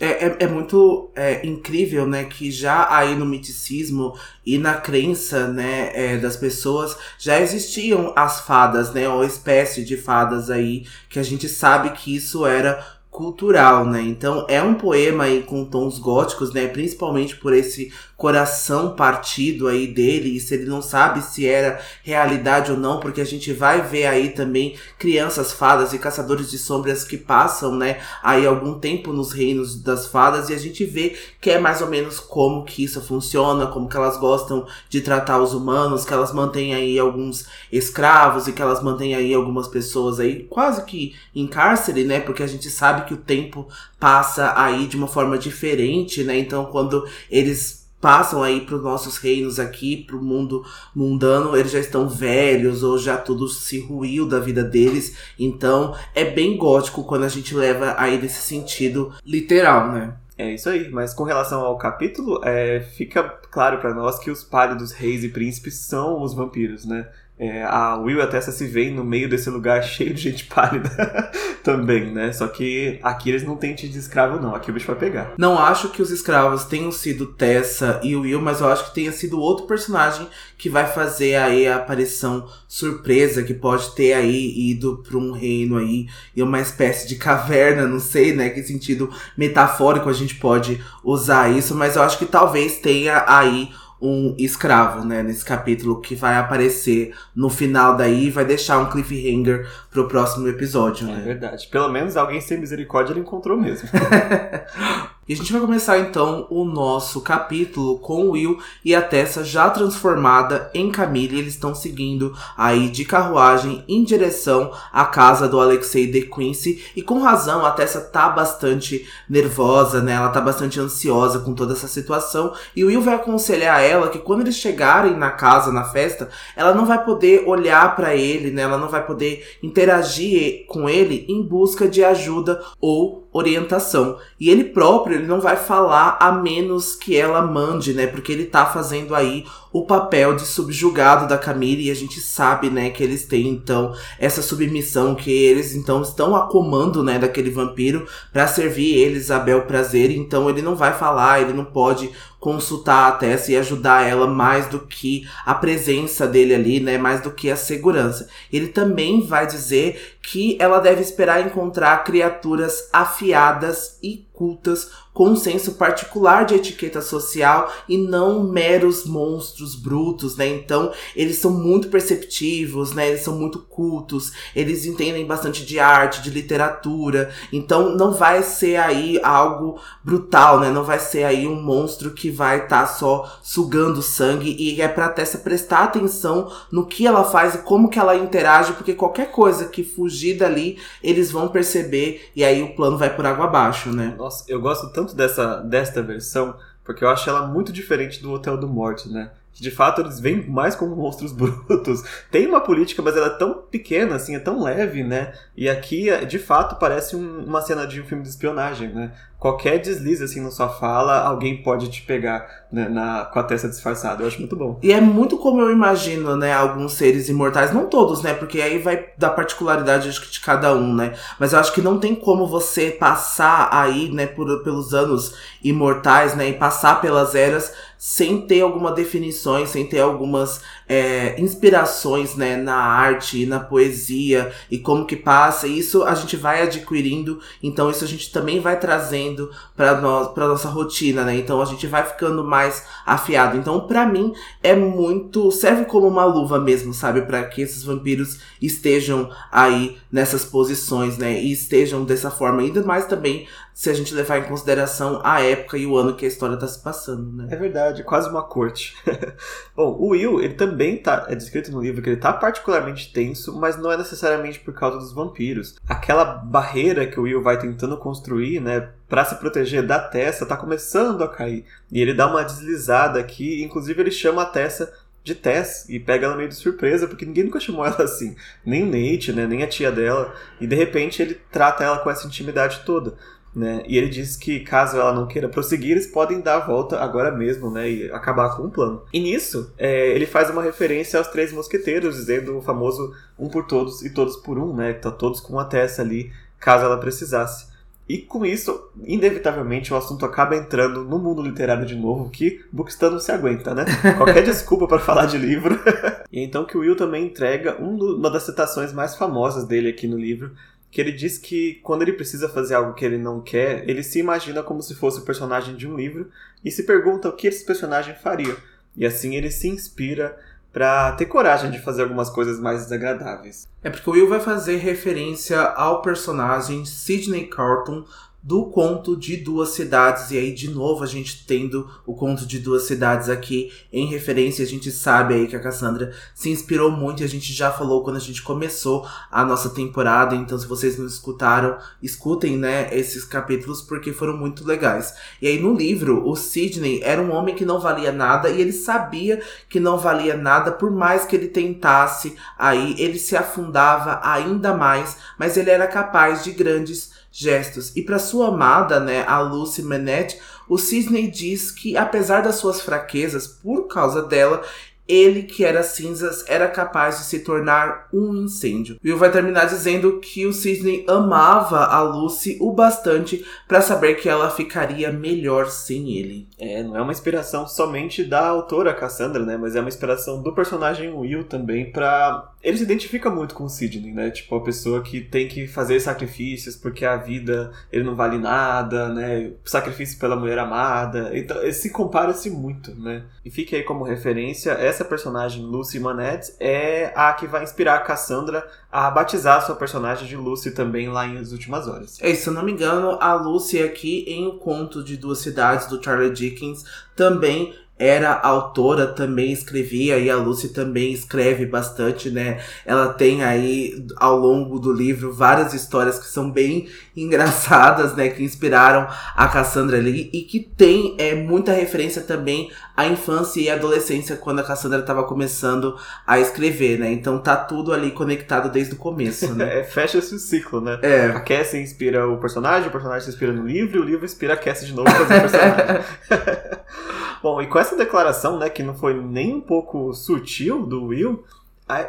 É, 0.00 0.26
é, 0.26 0.36
é 0.40 0.46
muito 0.46 1.10
é, 1.14 1.46
incrível, 1.46 2.06
né, 2.06 2.24
que 2.24 2.50
já 2.50 2.88
aí 2.90 3.14
no 3.14 3.26
miticismo 3.26 4.18
e 4.44 4.58
na 4.58 4.74
crença, 4.74 5.46
né, 5.46 5.92
é, 5.94 6.16
das 6.16 6.36
pessoas 6.36 6.96
já 7.18 7.38
existiam 7.38 8.12
as 8.16 8.40
fadas, 8.40 8.92
né, 8.92 9.08
ou 9.08 9.22
espécie 9.22 9.84
de 9.84 9.96
fadas 9.96 10.50
aí, 10.50 10.86
que 11.08 11.18
a 11.18 11.22
gente 11.22 11.48
sabe 11.48 11.90
que 11.90 12.16
isso 12.16 12.44
era 12.46 12.84
cultural, 13.12 13.84
né? 13.84 14.00
Então 14.00 14.46
é 14.48 14.60
um 14.62 14.74
poema 14.74 15.24
aí 15.24 15.42
com 15.42 15.66
tons 15.66 15.98
góticos, 15.98 16.52
né? 16.52 16.66
Principalmente 16.66 17.36
por 17.36 17.52
esse 17.52 17.92
coração 18.22 18.94
partido 18.94 19.66
aí 19.66 19.88
dele, 19.88 20.36
e 20.36 20.40
se 20.40 20.54
ele 20.54 20.66
não 20.66 20.80
sabe 20.80 21.20
se 21.22 21.44
era 21.44 21.80
realidade 22.04 22.70
ou 22.70 22.78
não, 22.78 23.00
porque 23.00 23.20
a 23.20 23.24
gente 23.24 23.52
vai 23.52 23.82
ver 23.82 24.06
aí 24.06 24.28
também 24.28 24.76
crianças 24.96 25.52
fadas 25.52 25.92
e 25.92 25.98
caçadores 25.98 26.48
de 26.48 26.56
sombras 26.56 27.02
que 27.02 27.16
passam, 27.16 27.74
né, 27.74 28.00
aí 28.22 28.46
algum 28.46 28.78
tempo 28.78 29.12
nos 29.12 29.32
reinos 29.32 29.74
das 29.74 30.06
fadas 30.06 30.48
e 30.50 30.54
a 30.54 30.56
gente 30.56 30.84
vê 30.84 31.16
que 31.40 31.50
é 31.50 31.58
mais 31.58 31.80
ou 31.80 31.88
menos 31.88 32.20
como 32.20 32.64
que 32.64 32.84
isso 32.84 33.02
funciona, 33.02 33.66
como 33.66 33.88
que 33.88 33.96
elas 33.96 34.16
gostam 34.16 34.68
de 34.88 35.00
tratar 35.00 35.42
os 35.42 35.52
humanos, 35.52 36.04
que 36.04 36.14
elas 36.14 36.32
mantêm 36.32 36.76
aí 36.76 36.96
alguns 37.00 37.46
escravos 37.72 38.46
e 38.46 38.52
que 38.52 38.62
elas 38.62 38.80
mantêm 38.80 39.16
aí 39.16 39.34
algumas 39.34 39.66
pessoas 39.66 40.20
aí 40.20 40.44
quase 40.44 40.84
que 40.84 41.16
em 41.34 41.48
cárcere, 41.48 42.04
né, 42.04 42.20
porque 42.20 42.44
a 42.44 42.46
gente 42.46 42.70
sabe 42.70 43.04
que 43.04 43.14
o 43.14 43.16
tempo 43.16 43.66
passa 43.98 44.54
aí 44.56 44.86
de 44.86 44.96
uma 44.96 45.08
forma 45.08 45.36
diferente, 45.36 46.22
né? 46.22 46.38
Então 46.38 46.66
quando 46.66 47.04
eles 47.28 47.81
passam 48.02 48.42
aí 48.42 48.62
para 48.62 48.74
os 48.74 48.82
nossos 48.82 49.16
reinos 49.16 49.60
aqui, 49.60 49.96
para 49.96 50.16
o 50.16 50.22
mundo 50.22 50.64
mundano, 50.92 51.56
eles 51.56 51.70
já 51.70 51.78
estão 51.78 52.08
velhos 52.08 52.82
ou 52.82 52.98
já 52.98 53.16
tudo 53.16 53.48
se 53.48 53.78
ruiu 53.78 54.26
da 54.26 54.40
vida 54.40 54.64
deles. 54.64 55.16
Então 55.38 55.96
é 56.12 56.24
bem 56.24 56.58
gótico 56.58 57.04
quando 57.04 57.22
a 57.22 57.28
gente 57.28 57.54
leva 57.54 57.94
aí 57.96 58.20
nesse 58.20 58.42
sentido 58.42 59.14
literal, 59.24 59.92
né? 59.92 60.14
É 60.36 60.52
isso 60.52 60.68
aí, 60.68 60.90
mas 60.90 61.14
com 61.14 61.22
relação 61.22 61.60
ao 61.60 61.78
capítulo, 61.78 62.40
é, 62.42 62.80
fica 62.80 63.22
claro 63.22 63.78
para 63.78 63.94
nós 63.94 64.18
que 64.18 64.30
os 64.30 64.42
pálidos 64.42 64.90
reis 64.90 65.22
e 65.22 65.28
príncipes 65.28 65.76
são 65.76 66.20
os 66.20 66.34
vampiros, 66.34 66.84
né? 66.84 67.08
É, 67.38 67.64
a 67.64 67.96
Will 67.96 68.22
a 68.22 68.26
Tessa 68.26 68.52
se 68.52 68.66
veem 68.66 68.94
no 68.94 69.02
meio 69.02 69.28
desse 69.28 69.50
lugar 69.50 69.82
cheio 69.84 70.14
de 70.14 70.22
gente 70.22 70.44
pálida 70.44 70.90
também, 71.64 72.12
né? 72.12 72.32
Só 72.32 72.46
que 72.46 73.00
aqui 73.02 73.30
eles 73.30 73.42
não 73.42 73.56
têm 73.56 73.74
de 73.74 73.86
escravo, 73.98 74.40
não. 74.40 74.54
Aqui 74.54 74.70
o 74.70 74.74
bicho 74.74 74.86
vai 74.86 74.96
pegar. 74.96 75.32
Não 75.36 75.58
acho 75.58 75.88
que 75.88 76.02
os 76.02 76.10
escravos 76.10 76.64
tenham 76.64 76.92
sido 76.92 77.26
Tessa 77.26 78.00
e 78.02 78.14
Will, 78.14 78.40
mas 78.40 78.60
eu 78.60 78.68
acho 78.68 78.86
que 78.86 78.94
tenha 78.94 79.10
sido 79.10 79.40
outro 79.40 79.66
personagem 79.66 80.28
que 80.58 80.68
vai 80.68 80.86
fazer 80.86 81.34
aí 81.36 81.66
a 81.66 81.76
aparição 81.76 82.46
surpresa, 82.68 83.42
que 83.42 83.54
pode 83.54 83.94
ter 83.94 84.12
aí 84.12 84.70
ido 84.70 85.02
para 85.06 85.16
um 85.16 85.32
reino 85.32 85.78
aí 85.78 86.06
e 86.36 86.42
uma 86.42 86.60
espécie 86.60 87.08
de 87.08 87.16
caverna, 87.16 87.88
não 87.88 87.98
sei, 87.98 88.32
né? 88.32 88.50
Que 88.50 88.62
sentido 88.62 89.10
metafórico 89.36 90.08
a 90.08 90.12
gente 90.12 90.36
pode 90.36 90.80
usar 91.02 91.50
isso, 91.50 91.74
mas 91.74 91.96
eu 91.96 92.02
acho 92.02 92.18
que 92.18 92.26
talvez 92.26 92.76
tenha 92.76 93.24
aí 93.26 93.70
um 94.02 94.34
escravo, 94.36 95.04
né, 95.06 95.22
nesse 95.22 95.44
capítulo 95.44 96.00
que 96.00 96.14
vai 96.14 96.36
aparecer 96.36 97.14
no 97.34 97.48
final 97.48 97.96
daí 97.96 98.26
e 98.26 98.30
vai 98.30 98.44
deixar 98.44 98.78
um 98.78 98.90
cliffhanger 98.90 99.70
pro 99.90 100.08
próximo 100.08 100.48
episódio, 100.48 101.08
é 101.08 101.12
né? 101.12 101.18
É 101.20 101.22
verdade. 101.22 101.68
Pelo 101.68 101.88
menos 101.88 102.16
alguém 102.16 102.40
sem 102.40 102.58
misericórdia 102.58 103.12
ele 103.12 103.20
encontrou 103.20 103.56
mesmo. 103.56 103.88
E 105.28 105.34
a 105.34 105.36
gente 105.36 105.52
vai 105.52 105.60
começar 105.60 106.00
então 106.00 106.48
o 106.50 106.64
nosso 106.64 107.20
capítulo 107.20 107.96
com 108.00 108.30
Will 108.30 108.58
e 108.84 108.92
a 108.92 109.00
Tessa 109.00 109.44
já 109.44 109.70
transformada 109.70 110.68
em 110.74 110.90
Camille. 110.90 111.38
Eles 111.38 111.54
estão 111.54 111.76
seguindo 111.76 112.36
aí 112.58 112.88
de 112.88 113.04
carruagem 113.04 113.84
em 113.86 114.02
direção 114.02 114.72
à 114.92 115.04
casa 115.04 115.48
do 115.48 115.60
Alexei 115.60 116.10
de 116.10 116.22
Quincy. 116.22 116.82
E 116.96 117.02
com 117.02 117.20
razão, 117.20 117.64
a 117.64 117.70
Tessa 117.70 118.00
tá 118.00 118.30
bastante 118.30 119.08
nervosa, 119.30 120.02
né? 120.02 120.14
Ela 120.14 120.30
tá 120.30 120.40
bastante 120.40 120.80
ansiosa 120.80 121.38
com 121.38 121.54
toda 121.54 121.72
essa 121.72 121.86
situação. 121.86 122.52
E 122.74 122.82
o 122.82 122.88
Will 122.88 123.00
vai 123.00 123.14
aconselhar 123.14 123.80
ela 123.80 124.08
que 124.08 124.18
quando 124.18 124.40
eles 124.40 124.56
chegarem 124.56 125.16
na 125.16 125.30
casa, 125.30 125.70
na 125.70 125.84
festa, 125.84 126.28
ela 126.56 126.74
não 126.74 126.84
vai 126.84 127.04
poder 127.04 127.44
olhar 127.46 127.94
para 127.94 128.16
ele, 128.16 128.50
né? 128.50 128.62
Ela 128.62 128.76
não 128.76 128.88
vai 128.88 129.06
poder 129.06 129.56
interagir 129.62 130.66
com 130.66 130.88
ele 130.88 131.24
em 131.28 131.40
busca 131.40 131.86
de 131.86 132.02
ajuda 132.02 132.60
ou 132.80 133.21
orientação. 133.32 134.18
E 134.38 134.50
ele 134.50 134.64
próprio, 134.64 135.16
ele 135.16 135.26
não 135.26 135.40
vai 135.40 135.56
falar 135.56 136.18
a 136.20 136.32
menos 136.32 136.94
que 136.94 137.16
ela 137.16 137.42
mande, 137.42 137.94
né? 137.94 138.06
Porque 138.06 138.30
ele 138.32 138.44
tá 138.44 138.66
fazendo 138.66 139.14
aí 139.14 139.46
o 139.72 139.86
papel 139.86 140.36
de 140.36 140.42
subjugado 140.42 141.26
da 141.26 141.38
Camille 141.38 141.88
e 141.88 141.90
a 141.90 141.94
gente 141.94 142.20
sabe, 142.20 142.68
né, 142.68 142.90
que 142.90 143.02
eles 143.02 143.24
têm 143.24 143.48
então 143.48 143.94
essa 144.18 144.42
submissão 144.42 145.14
que 145.14 145.30
eles 145.30 145.74
então 145.74 146.02
estão 146.02 146.36
a 146.36 146.46
comando, 146.46 147.02
né, 147.02 147.18
daquele 147.18 147.50
vampiro 147.50 148.06
para 148.32 148.46
servir 148.46 148.96
eles 148.96 149.30
a 149.30 149.38
bel 149.38 149.62
prazer. 149.62 150.10
Então 150.10 150.48
ele 150.50 150.60
não 150.60 150.76
vai 150.76 150.92
falar, 150.92 151.40
ele 151.40 151.52
não 151.52 151.64
pode 151.64 152.10
consultar 152.38 153.06
a 153.08 153.12
Tessa 153.12 153.52
e 153.52 153.56
ajudar 153.56 154.02
ela 154.02 154.26
mais 154.26 154.66
do 154.66 154.80
que 154.80 155.24
a 155.46 155.54
presença 155.54 156.26
dele 156.26 156.52
ali, 156.52 156.80
né, 156.80 156.98
mais 156.98 157.20
do 157.20 157.30
que 157.30 157.48
a 157.48 157.56
segurança. 157.56 158.28
Ele 158.52 158.66
também 158.66 159.24
vai 159.24 159.46
dizer 159.46 160.16
que 160.20 160.56
ela 160.60 160.80
deve 160.80 161.00
esperar 161.00 161.46
encontrar 161.46 162.02
criaturas 162.02 162.88
afiadas 162.92 163.96
e 164.02 164.26
cultas 164.42 164.90
com 165.12 165.28
um 165.28 165.36
senso 165.36 165.72
particular 165.74 166.44
de 166.44 166.54
etiqueta 166.54 167.00
social 167.00 167.70
e 167.88 167.98
não 167.98 168.42
meros 168.42 169.04
monstros 169.04 169.76
brutos, 169.76 170.36
né? 170.36 170.48
Então, 170.48 170.90
eles 171.14 171.38
são 171.38 171.50
muito 171.50 171.88
perceptivos, 171.88 172.92
né? 172.92 173.08
Eles 173.08 173.20
são 173.20 173.38
muito 173.38 173.60
cultos, 173.60 174.32
eles 174.56 174.86
entendem 174.86 175.26
bastante 175.26 175.64
de 175.64 175.78
arte, 175.78 176.22
de 176.22 176.30
literatura. 176.30 177.30
Então, 177.52 177.94
não 177.94 178.12
vai 178.12 178.42
ser 178.42 178.76
aí 178.76 179.20
algo 179.22 179.78
brutal, 180.02 180.58
né? 180.58 180.70
Não 180.70 180.82
vai 180.82 180.98
ser 180.98 181.24
aí 181.24 181.46
um 181.46 181.60
monstro 181.60 182.10
que 182.12 182.30
vai 182.30 182.64
estar 182.64 182.82
tá 182.82 182.86
só 182.86 183.38
sugando 183.42 184.02
sangue 184.02 184.56
e 184.58 184.80
é 184.80 184.88
para 184.88 185.12
Tessa 185.12 185.38
prestar 185.38 185.84
atenção 185.84 186.50
no 186.70 186.86
que 186.86 187.06
ela 187.06 187.22
faz 187.22 187.54
e 187.54 187.58
como 187.58 187.90
que 187.90 187.98
ela 187.98 188.16
interage, 188.16 188.72
porque 188.72 188.94
qualquer 188.94 189.30
coisa 189.30 189.66
que 189.66 189.84
fugir 189.84 190.38
dali, 190.38 190.78
eles 191.02 191.30
vão 191.30 191.48
perceber 191.48 192.30
e 192.34 192.42
aí 192.42 192.62
o 192.62 192.74
plano 192.74 192.96
vai 192.96 193.14
por 193.14 193.26
água 193.26 193.44
abaixo, 193.44 193.90
né? 193.90 194.14
Nossa, 194.16 194.31
eu 194.48 194.60
gosto 194.60 194.92
tanto 194.92 195.14
dessa, 195.14 195.56
desta 195.56 196.02
versão, 196.02 196.56
porque 196.84 197.04
eu 197.04 197.08
acho 197.08 197.28
ela 197.28 197.46
muito 197.46 197.72
diferente 197.72 198.22
do 198.22 198.32
Hotel 198.32 198.56
do 198.56 198.68
Morte, 198.68 199.08
né? 199.08 199.30
De 199.52 199.70
fato 199.70 200.00
eles 200.00 200.18
vêm 200.18 200.48
mais 200.48 200.74
como 200.74 200.96
monstros 200.96 201.30
brutos. 201.32 202.02
Tem 202.30 202.46
uma 202.46 202.60
política, 202.60 203.02
mas 203.02 203.16
ela 203.16 203.26
é 203.26 203.38
tão 203.38 203.62
pequena, 203.70 204.16
assim, 204.16 204.34
é 204.34 204.38
tão 204.38 204.62
leve, 204.62 205.04
né? 205.04 205.32
E 205.56 205.68
aqui, 205.68 206.08
de 206.26 206.38
fato, 206.38 206.76
parece 206.76 207.14
um, 207.14 207.44
uma 207.44 207.60
cena 207.60 207.86
de 207.86 208.00
um 208.00 208.04
filme 208.04 208.22
de 208.22 208.30
espionagem, 208.30 208.88
né? 208.88 209.12
qualquer 209.42 209.80
deslize 209.80 210.22
assim 210.22 210.40
na 210.40 210.52
sua 210.52 210.68
fala, 210.68 211.18
alguém 211.18 211.64
pode 211.64 211.90
te 211.90 212.02
pegar 212.02 212.61
né, 212.72 212.88
na, 212.88 213.26
com 213.26 213.38
a 213.38 213.42
testa 213.42 213.68
disfarçada. 213.68 214.22
Eu 214.22 214.26
acho 214.26 214.38
muito 214.38 214.56
bom. 214.56 214.78
E 214.82 214.92
é 214.92 215.00
muito 215.00 215.36
como 215.36 215.60
eu 215.60 215.70
imagino, 215.70 216.36
né, 216.36 216.52
alguns 216.52 216.94
seres 216.94 217.28
imortais, 217.28 217.72
não 217.72 217.86
todos, 217.86 218.22
né, 218.22 218.32
porque 218.32 218.62
aí 218.62 218.78
vai 218.78 219.08
da 219.18 219.28
particularidade 219.28 220.10
de 220.10 220.40
cada 220.40 220.74
um, 220.74 220.94
né. 220.94 221.12
Mas 221.38 221.52
eu 221.52 221.58
acho 221.58 221.72
que 221.72 221.82
não 221.82 221.98
tem 221.98 222.14
como 222.14 222.46
você 222.46 222.90
passar 222.90 223.68
aí, 223.70 224.10
né, 224.10 224.26
por, 224.26 224.62
pelos 224.62 224.94
anos 224.94 225.34
imortais, 225.62 226.34
né, 226.34 226.48
e 226.48 226.54
passar 226.54 227.00
pelas 227.00 227.34
eras 227.34 227.72
sem 228.04 228.40
ter 228.48 228.62
alguma 228.62 228.90
definições, 228.90 229.68
sem 229.68 229.86
ter 229.86 230.00
algumas 230.00 230.60
é, 230.88 231.40
inspirações, 231.40 232.34
né, 232.34 232.56
na 232.56 232.74
arte, 232.74 233.46
na 233.46 233.60
poesia 233.60 234.52
e 234.68 234.76
como 234.76 235.06
que 235.06 235.14
passa. 235.14 235.68
Isso 235.68 236.02
a 236.02 236.12
gente 236.16 236.36
vai 236.36 236.62
adquirindo, 236.62 237.38
então 237.62 237.88
isso 237.88 238.02
a 238.02 238.08
gente 238.08 238.32
também 238.32 238.58
vai 238.58 238.76
trazendo 238.76 239.52
para 239.76 240.00
nós, 240.00 240.32
para 240.32 240.48
nossa 240.48 240.68
rotina, 240.68 241.22
né? 241.24 241.36
Então 241.36 241.62
a 241.62 241.64
gente 241.64 241.86
vai 241.86 242.04
ficando 242.04 242.42
mais 242.42 242.61
afiado. 243.04 243.56
Então 243.56 243.86
para 243.86 244.06
mim 244.06 244.32
é 244.62 244.74
muito 244.74 245.50
serve 245.50 245.84
como 245.84 246.06
uma 246.06 246.24
luva 246.24 246.58
mesmo, 246.58 246.92
sabe, 246.92 247.22
para 247.22 247.44
que 247.44 247.62
esses 247.62 247.82
vampiros 247.82 248.40
estejam 248.60 249.30
aí 249.50 249.98
nessas 250.10 250.44
posições, 250.44 251.18
né? 251.18 251.40
E 251.40 251.52
estejam 251.52 252.04
dessa 252.04 252.30
forma, 252.30 252.62
ainda 252.62 252.82
mais 252.82 253.06
também 253.06 253.46
se 253.74 253.88
a 253.88 253.94
gente 253.94 254.14
levar 254.14 254.38
em 254.38 254.44
consideração 254.44 255.20
a 255.24 255.40
época 255.40 255.78
e 255.78 255.86
o 255.86 255.96
ano 255.96 256.14
que 256.14 256.24
a 256.24 256.28
história 256.28 256.54
está 256.54 256.68
se 256.68 256.82
passando, 256.82 257.32
né? 257.32 257.48
É 257.50 257.56
verdade, 257.56 258.04
quase 258.04 258.28
uma 258.28 258.42
corte. 258.42 258.94
Bom, 259.74 259.96
o 259.98 260.08
Will, 260.08 260.40
ele 260.40 260.54
também 260.54 260.98
tá, 260.98 261.26
é 261.28 261.34
descrito 261.34 261.72
no 261.72 261.80
livro 261.80 262.02
que 262.02 262.10
ele 262.10 262.20
tá 262.20 262.32
particularmente 262.32 263.12
tenso, 263.12 263.58
mas 263.58 263.78
não 263.78 263.90
é 263.90 263.96
necessariamente 263.96 264.60
por 264.60 264.74
causa 264.74 264.98
dos 264.98 265.12
vampiros. 265.12 265.76
Aquela 265.88 266.24
barreira 266.24 267.06
que 267.06 267.18
o 267.18 267.22
Will 267.22 267.42
vai 267.42 267.58
tentando 267.58 267.96
construir, 267.96 268.60
né, 268.60 268.90
para 269.12 269.26
se 269.26 269.34
proteger 269.34 269.86
da 269.86 269.98
Tessa, 269.98 270.46
tá 270.46 270.56
começando 270.56 271.22
a 271.22 271.28
cair. 271.28 271.66
E 271.92 272.00
ele 272.00 272.14
dá 272.14 272.26
uma 272.26 272.42
deslizada 272.42 273.20
aqui, 273.20 273.62
inclusive 273.62 274.00
ele 274.00 274.10
chama 274.10 274.40
a 274.40 274.46
Tessa 274.46 274.90
de 275.22 275.34
Tess 275.34 275.86
e 275.86 276.00
pega 276.00 276.24
ela 276.24 276.34
meio 276.34 276.48
de 276.48 276.54
surpresa, 276.54 277.06
porque 277.06 277.26
ninguém 277.26 277.44
nunca 277.44 277.60
chamou 277.60 277.84
ela 277.84 278.04
assim. 278.04 278.34
Nem 278.64 278.84
o 278.84 278.86
Nate, 278.86 279.30
né, 279.30 279.46
nem 279.46 279.62
a 279.62 279.66
tia 279.66 279.92
dela. 279.92 280.34
E 280.58 280.66
de 280.66 280.74
repente 280.74 281.20
ele 281.20 281.38
trata 281.50 281.84
ela 281.84 281.98
com 281.98 282.08
essa 282.08 282.26
intimidade 282.26 282.84
toda. 282.86 283.12
Né? 283.54 283.82
E 283.86 283.98
ele 283.98 284.08
diz 284.08 284.34
que 284.34 284.60
caso 284.60 284.96
ela 284.96 285.12
não 285.12 285.26
queira 285.26 285.46
prosseguir, 285.46 285.90
eles 285.90 286.06
podem 286.06 286.40
dar 286.40 286.56
a 286.56 286.66
volta 286.66 286.98
agora 286.98 287.30
mesmo, 287.30 287.70
né? 287.70 287.90
E 287.90 288.10
acabar 288.12 288.56
com 288.56 288.62
o 288.62 288.70
plano. 288.70 289.02
E 289.12 289.20
nisso, 289.20 289.74
é, 289.76 290.08
ele 290.08 290.24
faz 290.24 290.48
uma 290.48 290.62
referência 290.62 291.18
aos 291.18 291.28
três 291.28 291.52
mosqueteiros, 291.52 292.16
dizendo 292.16 292.56
o 292.56 292.62
famoso 292.62 293.14
um 293.38 293.50
por 293.50 293.66
todos 293.66 294.02
e 294.02 294.08
todos 294.08 294.36
por 294.36 294.58
um, 294.58 294.74
né? 294.74 294.94
Tá 294.94 295.10
todos 295.10 295.38
com 295.38 295.52
uma 295.52 295.66
testa 295.66 296.00
ali, 296.00 296.32
caso 296.58 296.86
ela 296.86 296.96
precisasse. 296.96 297.71
E 298.08 298.18
com 298.18 298.44
isso, 298.44 298.90
inevitavelmente, 299.04 299.92
o 299.92 299.96
assunto 299.96 300.24
acaba 300.26 300.56
entrando 300.56 301.04
no 301.04 301.18
mundo 301.18 301.40
literário 301.40 301.86
de 301.86 301.94
novo, 301.94 302.30
que 302.30 302.64
Bookstan 302.72 303.10
não 303.10 303.20
se 303.20 303.30
aguenta, 303.30 303.74
né? 303.74 303.84
Qualquer 304.18 304.42
desculpa 304.42 304.88
para 304.88 304.98
falar 304.98 305.26
de 305.26 305.38
livro. 305.38 305.78
e 306.30 306.40
então 306.40 306.64
que 306.64 306.76
o 306.76 306.80
Will 306.80 306.96
também 306.96 307.26
entrega 307.26 307.76
uma 307.76 308.30
das 308.30 308.42
citações 308.42 308.92
mais 308.92 309.16
famosas 309.16 309.64
dele 309.64 309.88
aqui 309.88 310.08
no 310.08 310.18
livro, 310.18 310.52
que 310.90 311.00
ele 311.00 311.12
diz 311.12 311.38
que 311.38 311.80
quando 311.82 312.02
ele 312.02 312.12
precisa 312.12 312.48
fazer 312.48 312.74
algo 312.74 312.92
que 312.92 313.04
ele 313.04 313.16
não 313.16 313.40
quer, 313.40 313.88
ele 313.88 314.02
se 314.02 314.18
imagina 314.18 314.62
como 314.62 314.82
se 314.82 314.94
fosse 314.94 315.20
o 315.20 315.24
personagem 315.24 315.74
de 315.74 315.88
um 315.88 315.96
livro 315.96 316.28
e 316.62 316.70
se 316.70 316.82
pergunta 316.82 317.28
o 317.28 317.32
que 317.32 317.46
esse 317.46 317.64
personagem 317.64 318.14
faria. 318.14 318.54
E 318.94 319.06
assim 319.06 319.36
ele 319.36 319.50
se 319.50 319.68
inspira 319.68 320.38
para 320.72 321.12
ter 321.12 321.26
coragem 321.26 321.70
de 321.70 321.78
fazer 321.80 322.02
algumas 322.02 322.30
coisas 322.30 322.58
mais 322.58 322.84
desagradáveis. 322.84 323.68
É 323.82 323.90
porque 323.90 324.08
o 324.08 324.12
Will 324.12 324.28
vai 324.28 324.40
fazer 324.40 324.76
referência 324.76 325.60
ao 325.60 326.00
personagem 326.00 326.84
Sidney 326.84 327.46
Carton 327.46 328.04
do 328.42 328.66
conto 328.66 329.16
de 329.16 329.36
duas 329.36 329.70
cidades. 329.70 330.30
E 330.32 330.38
aí, 330.38 330.52
de 330.52 330.68
novo, 330.68 331.04
a 331.04 331.06
gente 331.06 331.46
tendo 331.46 331.88
o 332.04 332.14
conto 332.14 332.44
de 332.44 332.58
duas 332.58 332.82
cidades 332.84 333.28
aqui 333.28 333.70
em 333.92 334.06
referência. 334.06 334.64
A 334.64 334.68
gente 334.68 334.90
sabe 334.90 335.34
aí 335.34 335.46
que 335.46 335.54
a 335.54 335.60
Cassandra 335.60 336.12
se 336.34 336.50
inspirou 336.50 336.90
muito 336.90 337.22
e 337.22 337.24
a 337.24 337.28
gente 337.28 337.52
já 337.52 337.70
falou 337.70 338.02
quando 338.02 338.16
a 338.16 338.20
gente 338.20 338.42
começou 338.42 339.06
a 339.30 339.44
nossa 339.44 339.70
temporada. 339.70 340.34
Então, 340.34 340.58
se 340.58 340.66
vocês 340.66 340.98
não 340.98 341.06
escutaram, 341.06 341.78
escutem, 342.02 342.56
né, 342.56 342.88
esses 342.92 343.24
capítulos 343.24 343.80
porque 343.80 344.12
foram 344.12 344.36
muito 344.36 344.66
legais. 344.66 345.14
E 345.40 345.46
aí, 345.46 345.60
no 345.60 345.74
livro, 345.74 346.28
o 346.28 346.34
Sidney 346.34 347.00
era 347.02 347.22
um 347.22 347.32
homem 347.32 347.54
que 347.54 347.64
não 347.64 347.78
valia 347.78 348.10
nada 348.10 348.48
e 348.48 348.60
ele 348.60 348.72
sabia 348.72 349.40
que 349.68 349.78
não 349.78 349.98
valia 349.98 350.36
nada, 350.36 350.72
por 350.72 350.90
mais 350.90 351.24
que 351.24 351.36
ele 351.36 351.48
tentasse, 351.48 352.34
aí 352.58 352.94
ele 352.98 353.18
se 353.18 353.36
afundava 353.36 354.20
ainda 354.22 354.74
mais, 354.74 355.16
mas 355.38 355.56
ele 355.56 355.70
era 355.70 355.86
capaz 355.86 356.42
de 356.42 356.52
grandes 356.52 357.11
gestos. 357.32 357.96
E 357.96 358.02
para 358.02 358.18
sua 358.18 358.48
amada, 358.48 359.00
né, 359.00 359.24
a 359.26 359.40
Lucy 359.40 359.82
Manette, 359.82 360.38
o 360.68 360.76
Sidney 360.76 361.28
diz 361.28 361.70
que 361.70 361.96
apesar 361.96 362.42
das 362.42 362.56
suas 362.56 362.82
fraquezas, 362.82 363.46
por 363.46 363.88
causa 363.88 364.22
dela, 364.22 364.62
ele 365.08 365.42
que 365.42 365.64
era 365.64 365.82
cinzas 365.82 366.44
era 366.48 366.68
capaz 366.68 367.18
de 367.18 367.24
se 367.24 367.40
tornar 367.40 368.08
um 368.12 368.34
incêndio. 368.36 368.98
Will 369.04 369.18
vai 369.18 369.30
terminar 369.30 369.66
dizendo 369.66 370.20
que 370.20 370.46
o 370.46 370.52
Sidney 370.52 371.04
amava 371.08 371.86
a 371.86 372.00
Lucy 372.02 372.56
o 372.60 372.72
bastante 372.72 373.44
para 373.66 373.80
saber 373.80 374.14
que 374.14 374.28
ela 374.28 374.50
ficaria 374.50 375.10
melhor 375.10 375.66
sem 375.66 376.16
ele. 376.16 376.48
É, 376.58 376.82
não 376.82 376.96
é 376.96 377.02
uma 377.02 377.12
inspiração 377.12 377.66
somente 377.66 378.22
da 378.22 378.46
autora 378.46 378.94
Cassandra, 378.94 379.44
né, 379.44 379.56
mas 379.56 379.74
é 379.74 379.80
uma 379.80 379.88
inspiração 379.88 380.40
do 380.40 380.54
personagem 380.54 381.12
Will 381.12 381.44
também 381.44 381.90
para 381.90 382.51
ele 382.62 382.76
se 382.76 382.84
identifica 382.84 383.28
muito 383.28 383.54
com 383.54 383.64
o 383.64 383.68
Sidney, 383.68 384.12
né? 384.12 384.30
Tipo, 384.30 384.54
a 384.56 384.62
pessoa 384.62 385.02
que 385.02 385.20
tem 385.20 385.48
que 385.48 385.66
fazer 385.66 385.98
sacrifícios 385.98 386.76
porque 386.76 387.04
a 387.04 387.16
vida 387.16 387.72
ele 387.90 388.04
não 388.04 388.14
vale 388.14 388.38
nada, 388.38 389.08
né? 389.08 389.52
Sacrifício 389.64 390.18
pela 390.18 390.36
mulher 390.36 390.58
amada. 390.58 391.30
Então, 391.36 391.60
ele 391.60 391.72
se 391.72 391.90
compara-se 391.90 392.50
muito, 392.50 392.94
né? 392.94 393.24
E 393.44 393.50
fique 393.50 393.74
aí 393.74 393.82
como 393.82 394.04
referência, 394.04 394.72
essa 394.72 395.04
personagem 395.04 395.62
Lucy 395.62 395.98
Manette 395.98 396.52
é 396.60 397.12
a 397.16 397.32
que 397.32 397.46
vai 397.46 397.64
inspirar 397.64 397.96
a 397.96 398.00
Cassandra 398.00 398.64
a 398.90 399.10
batizar 399.10 399.64
sua 399.64 399.74
personagem 399.74 400.28
de 400.28 400.36
Lucy 400.36 400.70
também 400.70 401.08
lá 401.08 401.26
em 401.26 401.38
As 401.38 401.50
Últimas 401.50 401.88
Horas. 401.88 402.18
É, 402.20 402.32
se 402.34 402.46
eu 402.46 402.52
não 402.52 402.62
me 402.62 402.72
engano, 402.72 403.18
a 403.20 403.34
Lucy 403.34 403.82
aqui 403.82 404.24
em 404.28 404.46
O 404.46 404.58
Conto 404.58 405.02
de 405.02 405.16
Duas 405.16 405.38
Cidades, 405.38 405.86
do 405.86 406.02
Charlie 406.02 406.30
Dickens, 406.30 406.84
também 407.16 407.74
era 408.02 408.32
autora, 408.32 409.06
também 409.06 409.52
escrevia, 409.52 410.18
e 410.18 410.28
a 410.28 410.36
Lucy 410.36 410.70
também 410.70 411.12
escreve 411.12 411.64
bastante, 411.64 412.30
né? 412.30 412.58
Ela 412.84 413.12
tem 413.12 413.44
aí, 413.44 414.04
ao 414.16 414.36
longo 414.36 414.80
do 414.80 414.92
livro, 414.92 415.32
várias 415.32 415.72
histórias 415.72 416.18
que 416.18 416.26
são 416.26 416.50
bem 416.50 416.88
engraçadas, 417.16 418.16
né? 418.16 418.28
Que 418.28 418.42
inspiraram 418.42 419.06
a 419.36 419.46
Cassandra 419.46 419.98
ali, 419.98 420.28
e 420.32 420.42
que 420.42 420.58
tem 420.58 421.14
é, 421.16 421.32
muita 421.36 421.72
referência 421.72 422.22
também 422.22 422.72
à 422.96 423.06
infância 423.06 423.60
e 423.60 423.70
adolescência, 423.70 424.34
quando 424.34 424.58
a 424.58 424.64
Cassandra 424.64 424.98
estava 424.98 425.22
começando 425.22 425.96
a 426.26 426.40
escrever, 426.40 426.98
né? 426.98 427.12
Então 427.12 427.38
tá 427.38 427.54
tudo 427.54 427.92
ali 427.92 428.10
conectado 428.10 428.68
desde 428.68 428.94
o 428.94 428.98
começo, 428.98 429.54
né? 429.54 429.78
é, 429.78 429.84
fecha-se 429.84 430.34
o 430.34 430.38
ciclo, 430.40 430.80
né? 430.80 430.98
É. 431.02 431.26
A 431.26 431.40
Cassie 431.40 431.80
inspira 431.80 432.28
o 432.28 432.38
personagem, 432.38 432.88
o 432.88 432.92
personagem 432.92 433.22
se 433.22 433.30
inspira 433.30 433.52
no 433.52 433.64
livro, 433.64 433.98
e 433.98 434.00
o 434.00 434.04
livro 434.04 434.24
inspira 434.24 434.54
a 434.54 434.56
Cassie 434.56 434.86
de 434.86 434.92
novo 434.92 435.08
fazer 435.08 435.36
o 435.36 435.40
personagem. 435.40 436.04
Bom, 437.42 437.60
e 437.60 437.66
com 437.66 437.78
essa 437.78 437.96
declaração, 437.96 438.58
né, 438.58 438.70
que 438.70 438.82
não 438.82 438.94
foi 438.94 439.14
nem 439.14 439.54
um 439.54 439.60
pouco 439.60 440.14
sutil 440.14 440.86
do 440.86 441.06
Will, 441.06 441.44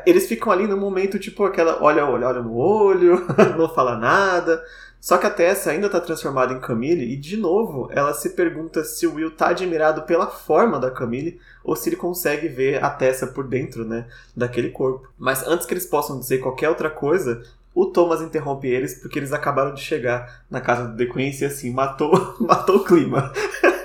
eles 0.06 0.28
ficam 0.28 0.52
ali 0.52 0.68
no 0.68 0.78
momento, 0.78 1.18
tipo, 1.18 1.44
aquela 1.44 1.82
olha, 1.84 2.06
olha, 2.06 2.28
olha 2.28 2.42
no 2.42 2.56
olho, 2.56 3.26
não 3.58 3.68
fala 3.68 3.98
nada. 3.98 4.64
Só 5.02 5.18
que 5.18 5.26
a 5.26 5.30
Tessa 5.30 5.72
ainda 5.72 5.90
tá 5.90 6.00
transformada 6.00 6.54
em 6.54 6.62
Camille 6.62 7.12
e, 7.12 7.18
de 7.18 7.36
novo, 7.36 7.90
ela 7.92 8.14
se 8.14 8.30
pergunta 8.30 8.86
se 8.86 9.06
o 9.06 9.16
Will 9.16 9.32
tá 9.32 9.50
admirado 9.50 10.04
pela 10.04 10.28
forma 10.28 10.80
da 10.80 10.90
Camille 10.90 11.42
ou 11.62 11.76
se 11.76 11.90
ele 11.90 11.98
consegue 11.98 12.48
ver 12.48 12.82
a 12.82 12.90
Tessa 12.90 13.28
por 13.28 13.46
dentro, 13.46 13.84
né, 13.84 14.08
daquele 14.34 14.70
corpo. 14.70 15.10
Mas 15.18 15.46
antes 15.46 15.66
que 15.66 15.74
eles 15.74 15.86
possam 15.86 16.18
dizer 16.20 16.38
qualquer 16.38 16.70
outra 16.70 16.90
coisa, 16.90 17.44
o 17.76 17.88
Thomas 17.88 18.22
interrompe 18.22 18.68
eles 18.68 19.02
porque 19.02 19.20
eles 19.20 19.34
acabaram 19.34 19.74
de 19.74 19.82
chegar 19.82 20.44
na 20.50 20.62
casa 20.62 20.88
do 20.88 20.96
The 20.96 21.20
e, 21.20 21.46
assim, 21.46 21.74
matou, 21.74 22.36
matou 22.40 22.78
o 22.78 22.84
clima. 22.86 23.34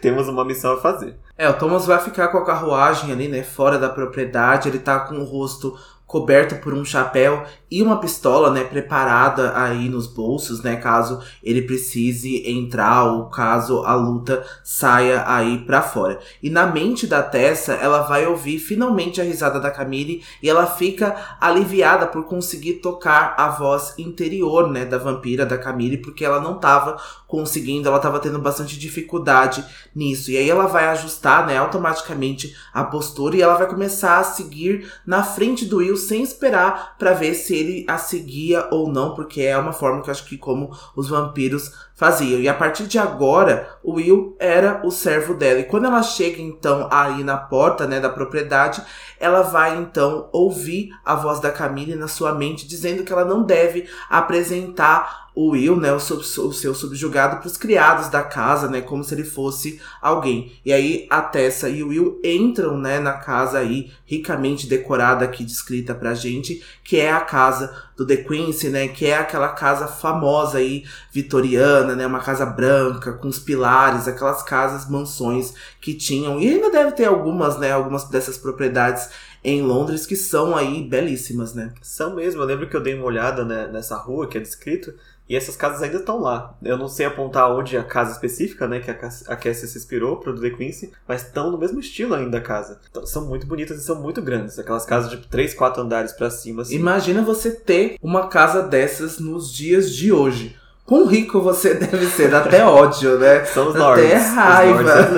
temos 0.00 0.28
uma 0.28 0.44
missão 0.44 0.72
a 0.74 0.80
fazer. 0.80 1.16
É, 1.36 1.48
o 1.48 1.54
Thomas 1.54 1.86
vai 1.86 1.98
ficar 1.98 2.28
com 2.28 2.38
a 2.38 2.44
carruagem 2.44 3.12
ali, 3.12 3.28
né, 3.28 3.42
fora 3.42 3.78
da 3.78 3.88
propriedade, 3.88 4.68
ele 4.68 4.78
tá 4.78 5.00
com 5.00 5.16
o 5.16 5.24
rosto 5.24 5.78
coberto 6.08 6.56
por 6.56 6.72
um 6.72 6.86
chapéu 6.86 7.44
e 7.70 7.82
uma 7.82 8.00
pistola, 8.00 8.50
né, 8.50 8.64
preparada 8.64 9.52
aí 9.54 9.90
nos 9.90 10.06
bolsos, 10.06 10.62
né, 10.62 10.76
caso 10.76 11.20
ele 11.44 11.60
precise 11.60 12.50
entrar 12.50 13.04
ou 13.04 13.26
caso 13.26 13.84
a 13.84 13.94
luta 13.94 14.42
saia 14.64 15.22
aí 15.26 15.58
para 15.58 15.82
fora. 15.82 16.18
E 16.42 16.48
na 16.48 16.66
mente 16.66 17.06
da 17.06 17.22
Tessa, 17.22 17.74
ela 17.74 18.00
vai 18.00 18.26
ouvir 18.26 18.58
finalmente 18.58 19.20
a 19.20 19.24
risada 19.24 19.60
da 19.60 19.70
Camille 19.70 20.24
e 20.42 20.48
ela 20.48 20.66
fica 20.66 21.14
aliviada 21.38 22.06
por 22.06 22.24
conseguir 22.24 22.74
tocar 22.74 23.34
a 23.36 23.50
voz 23.50 23.92
interior, 23.98 24.70
né, 24.70 24.86
da 24.86 24.96
vampira 24.96 25.44
da 25.44 25.58
Camille, 25.58 25.98
porque 25.98 26.24
ela 26.24 26.40
não 26.40 26.58
tava 26.58 26.96
conseguindo, 27.26 27.86
ela 27.86 27.98
tava 27.98 28.18
tendo 28.18 28.38
bastante 28.38 28.78
dificuldade 28.78 29.62
nisso. 29.94 30.30
E 30.30 30.38
aí 30.38 30.48
ela 30.48 30.66
vai 30.66 30.86
ajustar, 30.86 31.46
né, 31.46 31.58
automaticamente 31.58 32.56
a 32.72 32.82
postura 32.82 33.36
e 33.36 33.42
ela 33.42 33.58
vai 33.58 33.66
começar 33.66 34.18
a 34.18 34.24
seguir 34.24 34.90
na 35.06 35.22
frente 35.22 35.66
do 35.66 35.76
Will 35.76 35.97
sem 35.98 36.22
esperar 36.22 36.96
para 36.98 37.12
ver 37.12 37.34
se 37.34 37.54
ele 37.54 37.84
a 37.88 37.98
seguia 37.98 38.68
ou 38.70 38.90
não, 38.90 39.14
porque 39.14 39.42
é 39.42 39.56
uma 39.58 39.72
forma 39.72 40.02
que 40.02 40.08
eu 40.08 40.12
acho 40.12 40.24
que 40.24 40.38
como 40.38 40.70
os 40.96 41.08
vampiros 41.08 41.87
faziam. 41.98 42.40
E 42.40 42.48
a 42.48 42.54
partir 42.54 42.86
de 42.86 42.96
agora, 42.96 43.76
o 43.82 43.94
Will 43.94 44.36
era 44.38 44.80
o 44.84 44.90
servo 44.90 45.34
dela. 45.34 45.58
E 45.58 45.64
quando 45.64 45.86
ela 45.86 46.00
chega 46.00 46.40
então 46.40 46.88
aí 46.92 47.24
na 47.24 47.36
porta, 47.36 47.88
né, 47.88 47.98
da 47.98 48.08
propriedade, 48.08 48.80
ela 49.18 49.42
vai 49.42 49.76
então 49.76 50.28
ouvir 50.32 50.90
a 51.04 51.16
voz 51.16 51.40
da 51.40 51.50
Camille 51.50 51.96
na 51.96 52.06
sua 52.06 52.32
mente 52.32 52.68
dizendo 52.68 53.02
que 53.02 53.12
ela 53.12 53.24
não 53.24 53.42
deve 53.42 53.88
apresentar 54.08 55.28
o 55.40 55.50
Will, 55.50 55.76
né, 55.76 55.92
o, 55.92 56.00
sub, 56.00 56.20
o 56.20 56.52
seu 56.52 56.74
subjugado, 56.74 57.36
para 57.36 57.46
os 57.46 57.56
criados 57.56 58.08
da 58.08 58.24
casa, 58.24 58.68
né, 58.68 58.80
como 58.80 59.04
se 59.04 59.14
ele 59.14 59.22
fosse 59.22 59.80
alguém. 60.02 60.52
E 60.64 60.72
aí 60.72 61.06
a 61.08 61.22
Tessa 61.22 61.68
e 61.68 61.80
o 61.80 61.90
Will 61.90 62.20
entram, 62.24 62.76
né, 62.76 62.98
na 62.98 63.12
casa 63.12 63.58
aí 63.58 63.92
ricamente 64.04 64.66
decorada 64.66 65.24
aqui 65.24 65.44
descrita 65.44 65.94
pra 65.94 66.12
gente, 66.12 66.60
que 66.82 66.98
é 66.98 67.12
a 67.12 67.20
casa 67.20 67.72
do 67.96 68.04
The 68.04 68.16
Quincy, 68.16 68.68
né, 68.68 68.88
que 68.88 69.06
é 69.06 69.16
aquela 69.16 69.50
casa 69.50 69.86
famosa 69.86 70.58
aí 70.58 70.84
vitoriana, 71.12 71.87
né, 71.94 72.06
uma 72.06 72.20
casa 72.20 72.46
branca 72.46 73.12
com 73.12 73.28
os 73.28 73.38
pilares, 73.38 74.08
aquelas 74.08 74.42
casas 74.42 74.88
mansões 74.88 75.54
que 75.80 75.94
tinham 75.94 76.40
e 76.40 76.48
ainda 76.48 76.70
deve 76.70 76.92
ter 76.92 77.06
algumas, 77.06 77.58
né, 77.58 77.72
algumas 77.72 78.04
dessas 78.04 78.38
propriedades 78.38 79.08
em 79.42 79.62
Londres 79.62 80.04
que 80.04 80.16
são 80.16 80.56
aí 80.56 80.82
belíssimas, 80.82 81.54
né? 81.54 81.72
São 81.80 82.14
mesmo. 82.14 82.42
Eu 82.42 82.46
lembro 82.46 82.68
que 82.68 82.76
eu 82.76 82.82
dei 82.82 82.94
uma 82.94 83.06
olhada 83.06 83.44
né, 83.44 83.68
nessa 83.68 83.96
rua 83.96 84.26
que 84.26 84.36
é 84.36 84.40
descrito 84.40 84.92
e 85.28 85.36
essas 85.36 85.56
casas 85.56 85.82
ainda 85.82 85.98
estão 85.98 86.18
lá. 86.20 86.56
Eu 86.62 86.78
não 86.78 86.88
sei 86.88 87.04
apontar 87.04 87.50
onde 87.50 87.76
a 87.76 87.84
casa 87.84 88.12
específica, 88.12 88.66
né, 88.66 88.80
que 88.80 88.90
a 88.90 89.36
Cassie 89.36 89.68
se 89.68 89.76
inspirou 89.76 90.16
para 90.16 90.32
o 90.32 90.40
The 90.40 90.50
Quincy, 90.50 90.90
mas 91.06 91.22
estão 91.22 91.50
no 91.50 91.58
mesmo 91.58 91.78
estilo 91.78 92.14
ainda 92.14 92.38
a 92.38 92.40
casa. 92.40 92.80
Então, 92.90 93.04
são 93.04 93.26
muito 93.26 93.46
bonitas 93.46 93.78
e 93.78 93.84
são 93.84 94.00
muito 94.00 94.22
grandes. 94.22 94.58
Aquelas 94.58 94.86
casas 94.86 95.10
de 95.10 95.18
3, 95.18 95.52
4 95.52 95.82
andares 95.82 96.12
para 96.12 96.30
cima. 96.30 96.62
Assim. 96.62 96.76
Imagina 96.76 97.20
você 97.20 97.50
ter 97.50 97.96
uma 98.00 98.28
casa 98.28 98.62
dessas 98.62 99.18
nos 99.18 99.52
dias 99.52 99.92
de 99.92 100.10
hoje. 100.10 100.56
Quão 100.88 101.04
rico 101.04 101.38
você 101.42 101.74
deve 101.76 102.06
ser, 102.06 102.30
dá 102.30 102.38
até 102.38 102.64
ódio, 102.64 103.18
né? 103.18 103.44
São 103.44 103.68
os 103.68 103.74
lords. 103.74 104.06
Até 104.06 104.16
raiva. 104.16 105.10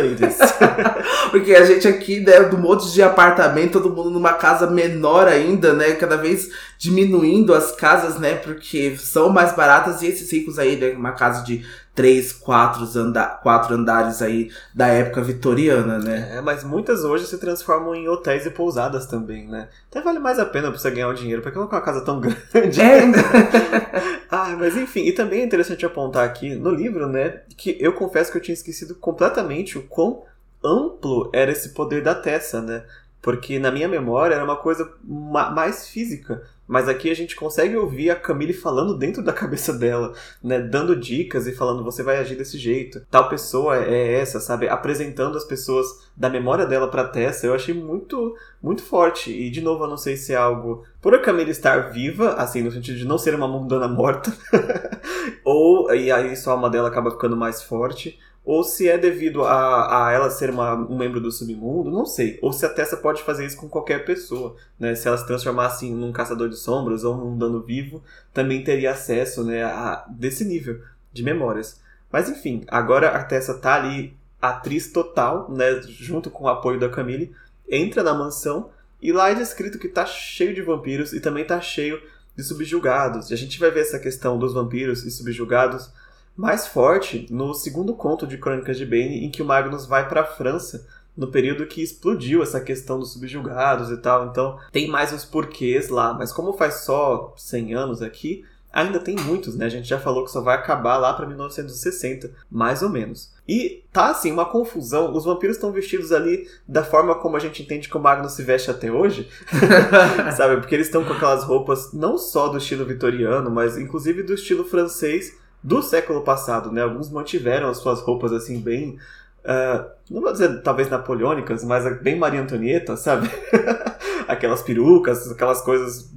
Porque 1.30 1.54
a 1.54 1.64
gente 1.64 1.86
aqui, 1.86 2.18
né, 2.18 2.40
do 2.40 2.58
monte 2.58 2.90
de 2.92 3.00
apartamento, 3.00 3.80
todo 3.80 3.94
mundo 3.94 4.10
numa 4.10 4.32
casa 4.32 4.68
menor 4.68 5.28
ainda, 5.28 5.72
né? 5.72 5.92
Cada 5.92 6.16
vez 6.16 6.50
diminuindo 6.76 7.54
as 7.54 7.70
casas, 7.70 8.18
né? 8.18 8.34
Porque 8.34 8.96
são 8.98 9.28
mais 9.28 9.54
baratas 9.54 10.02
e 10.02 10.08
esses 10.08 10.28
ricos 10.32 10.58
aí, 10.58 10.74
né? 10.74 10.90
Uma 10.90 11.12
casa 11.12 11.44
de 11.44 11.64
três, 12.00 12.32
quatro, 12.32 12.88
anda 12.98 13.26
quatro 13.26 13.74
andares 13.74 14.22
aí 14.22 14.50
da 14.74 14.86
época 14.86 15.20
vitoriana, 15.20 15.98
né? 15.98 16.30
É, 16.36 16.40
mas 16.40 16.64
muitas 16.64 17.04
hoje 17.04 17.26
se 17.26 17.36
transformam 17.36 17.94
em 17.94 18.08
hotéis 18.08 18.46
e 18.46 18.50
pousadas 18.50 19.04
também, 19.04 19.46
né? 19.46 19.68
Até 19.90 20.00
vale 20.00 20.18
mais 20.18 20.38
a 20.38 20.46
pena 20.46 20.70
pra 20.70 20.78
você 20.78 20.90
ganhar 20.90 21.08
o 21.08 21.14
dinheiro, 21.14 21.42
porque 21.42 21.58
não 21.58 21.66
é 21.66 21.68
uma 21.68 21.80
casa 21.82 22.00
tão 22.00 22.18
grande. 22.18 22.80
É. 22.80 23.02
Ah, 24.32 24.54
mas 24.56 24.76
enfim, 24.76 25.00
e 25.00 25.12
também 25.12 25.40
é 25.40 25.44
interessante 25.44 25.84
apontar 25.84 26.24
aqui 26.24 26.54
no 26.54 26.70
livro, 26.70 27.08
né, 27.08 27.40
que 27.56 27.76
eu 27.80 27.92
confesso 27.92 28.30
que 28.30 28.38
eu 28.38 28.42
tinha 28.42 28.54
esquecido 28.54 28.94
completamente 28.94 29.76
o 29.76 29.82
quão 29.82 30.22
amplo 30.64 31.28
era 31.32 31.50
esse 31.50 31.70
poder 31.70 32.00
da 32.00 32.14
Tessa, 32.14 32.62
né? 32.62 32.84
Porque 33.20 33.58
na 33.58 33.72
minha 33.72 33.88
memória 33.88 34.36
era 34.36 34.44
uma 34.44 34.56
coisa 34.56 34.88
ma 35.04 35.50
mais 35.50 35.88
física. 35.88 36.42
Mas 36.70 36.88
aqui 36.88 37.10
a 37.10 37.16
gente 37.16 37.34
consegue 37.34 37.76
ouvir 37.76 38.10
a 38.10 38.14
Camille 38.14 38.52
falando 38.52 38.96
dentro 38.96 39.24
da 39.24 39.32
cabeça 39.34 39.72
dela, 39.72 40.12
né? 40.40 40.60
Dando 40.60 40.94
dicas 40.94 41.48
e 41.48 41.52
falando, 41.52 41.82
você 41.82 42.00
vai 42.00 42.18
agir 42.18 42.36
desse 42.36 42.56
jeito. 42.56 43.04
Tal 43.10 43.28
pessoa 43.28 43.76
é 43.76 44.20
essa, 44.20 44.38
sabe? 44.38 44.68
Apresentando 44.68 45.36
as 45.36 45.42
pessoas 45.42 46.08
da 46.16 46.30
memória 46.30 46.64
dela 46.64 46.86
pra 46.86 47.08
Tessa. 47.08 47.44
Eu 47.44 47.54
achei 47.54 47.74
muito, 47.74 48.36
muito 48.62 48.84
forte. 48.84 49.32
E, 49.32 49.50
de 49.50 49.60
novo, 49.60 49.82
eu 49.82 49.88
não 49.88 49.96
sei 49.96 50.16
se 50.16 50.32
é 50.32 50.36
algo 50.36 50.84
por 51.02 51.12
a 51.12 51.18
Camille 51.18 51.50
estar 51.50 51.90
viva, 51.90 52.34
assim, 52.34 52.62
no 52.62 52.70
sentido 52.70 52.98
de 52.98 53.04
não 53.04 53.18
ser 53.18 53.34
uma 53.34 53.48
mundana 53.48 53.88
morta. 53.88 54.32
ou, 55.44 55.92
e 55.92 56.12
aí 56.12 56.36
sua 56.36 56.52
alma 56.52 56.70
dela 56.70 56.86
acaba 56.86 57.10
ficando 57.10 57.36
mais 57.36 57.64
forte 57.64 58.16
ou 58.50 58.64
se 58.64 58.88
é 58.88 58.98
devido 58.98 59.44
a, 59.44 60.08
a 60.08 60.12
ela 60.12 60.28
ser 60.28 60.50
uma, 60.50 60.74
um 60.74 60.98
membro 60.98 61.20
do 61.20 61.30
submundo, 61.30 61.88
não 61.88 62.04
sei. 62.04 62.36
Ou 62.42 62.52
se 62.52 62.66
a 62.66 62.68
Tessa 62.68 62.96
pode 62.96 63.22
fazer 63.22 63.46
isso 63.46 63.56
com 63.56 63.68
qualquer 63.68 64.04
pessoa, 64.04 64.56
né? 64.76 64.92
Se 64.96 65.06
ela 65.06 65.16
se 65.16 65.24
transformasse 65.24 65.86
em 65.86 66.02
um 66.02 66.10
caçador 66.10 66.48
de 66.48 66.56
sombras 66.56 67.04
ou 67.04 67.14
um 67.14 67.38
dano 67.38 67.62
vivo, 67.62 68.02
também 68.34 68.64
teria 68.64 68.90
acesso, 68.90 69.44
né, 69.44 69.62
a, 69.62 70.04
desse 70.10 70.44
nível 70.44 70.82
de 71.12 71.22
memórias. 71.22 71.80
Mas 72.10 72.28
enfim, 72.28 72.64
agora 72.66 73.10
a 73.10 73.22
Tessa 73.22 73.54
tá 73.54 73.76
ali, 73.76 74.16
atriz 74.42 74.90
total, 74.90 75.48
né, 75.48 75.80
junto 75.82 76.28
com 76.28 76.42
o 76.42 76.48
apoio 76.48 76.80
da 76.80 76.88
Camille, 76.88 77.32
entra 77.68 78.02
na 78.02 78.14
mansão 78.14 78.70
e 79.00 79.12
lá 79.12 79.30
é 79.30 79.34
descrito 79.36 79.78
que 79.78 79.86
tá 79.86 80.04
cheio 80.04 80.52
de 80.52 80.60
vampiros 80.60 81.12
e 81.12 81.20
também 81.20 81.44
tá 81.44 81.60
cheio 81.60 82.02
de 82.36 82.42
subjugados. 82.42 83.30
E 83.30 83.34
a 83.34 83.36
gente 83.36 83.60
vai 83.60 83.70
ver 83.70 83.82
essa 83.82 84.00
questão 84.00 84.36
dos 84.40 84.54
vampiros 84.54 85.04
e 85.04 85.10
subjugados 85.12 85.92
mais 86.40 86.66
forte 86.66 87.26
no 87.30 87.52
segundo 87.52 87.92
conto 87.92 88.26
de 88.26 88.38
Crônicas 88.38 88.78
de 88.78 88.86
Bane, 88.86 89.26
em 89.26 89.30
que 89.30 89.42
o 89.42 89.44
Magnus 89.44 89.84
vai 89.84 90.08
para 90.08 90.22
a 90.22 90.26
França 90.26 90.86
no 91.14 91.26
período 91.26 91.66
que 91.66 91.82
explodiu 91.82 92.42
essa 92.42 92.58
questão 92.62 92.98
dos 92.98 93.12
subjugados 93.12 93.90
e 93.90 93.98
tal. 93.98 94.26
Então, 94.26 94.58
tem 94.72 94.88
mais 94.88 95.12
os 95.12 95.22
porquês 95.22 95.90
lá, 95.90 96.14
mas 96.14 96.32
como 96.32 96.54
faz 96.54 96.84
só 96.84 97.34
100 97.36 97.74
anos 97.74 98.00
aqui, 98.00 98.42
ainda 98.72 98.98
tem 98.98 99.16
muitos, 99.16 99.54
né? 99.54 99.66
A 99.66 99.68
gente 99.68 99.86
já 99.86 99.98
falou 100.00 100.24
que 100.24 100.30
só 100.30 100.40
vai 100.40 100.56
acabar 100.56 100.96
lá 100.96 101.12
para 101.12 101.26
1960, 101.26 102.30
mais 102.50 102.82
ou 102.82 102.88
menos. 102.88 103.30
E 103.46 103.84
tá 103.92 104.10
assim 104.10 104.32
uma 104.32 104.46
confusão. 104.46 105.12
Os 105.12 105.26
vampiros 105.26 105.56
estão 105.56 105.72
vestidos 105.72 106.10
ali 106.10 106.48
da 106.66 106.82
forma 106.82 107.16
como 107.16 107.36
a 107.36 107.40
gente 107.40 107.62
entende 107.62 107.86
que 107.86 107.96
o 107.98 108.00
Magnus 108.00 108.32
se 108.32 108.42
veste 108.42 108.70
até 108.70 108.90
hoje, 108.90 109.28
sabe? 110.38 110.56
Porque 110.56 110.74
eles 110.74 110.86
estão 110.86 111.04
com 111.04 111.12
aquelas 111.12 111.44
roupas 111.44 111.92
não 111.92 112.16
só 112.16 112.48
do 112.48 112.56
estilo 112.56 112.86
vitoriano, 112.86 113.50
mas 113.50 113.76
inclusive 113.76 114.22
do 114.22 114.32
estilo 114.32 114.64
francês 114.64 115.38
do 115.62 115.82
século 115.82 116.22
passado, 116.22 116.72
né? 116.72 116.82
Alguns 116.82 117.10
mantiveram 117.10 117.68
as 117.68 117.78
suas 117.78 118.00
roupas 118.00 118.32
assim 118.32 118.60
bem 118.60 118.98
Uh, 119.42 119.88
não 120.10 120.20
vou 120.20 120.32
dizer 120.32 120.60
talvez 120.62 120.90
napoleônicas, 120.90 121.64
mas 121.64 122.00
bem 122.02 122.18
Maria 122.18 122.42
Antonieta, 122.42 122.96
sabe? 122.96 123.30
aquelas 124.28 124.62
perucas, 124.62 125.30
aquelas 125.30 125.62
coisas 125.62 126.10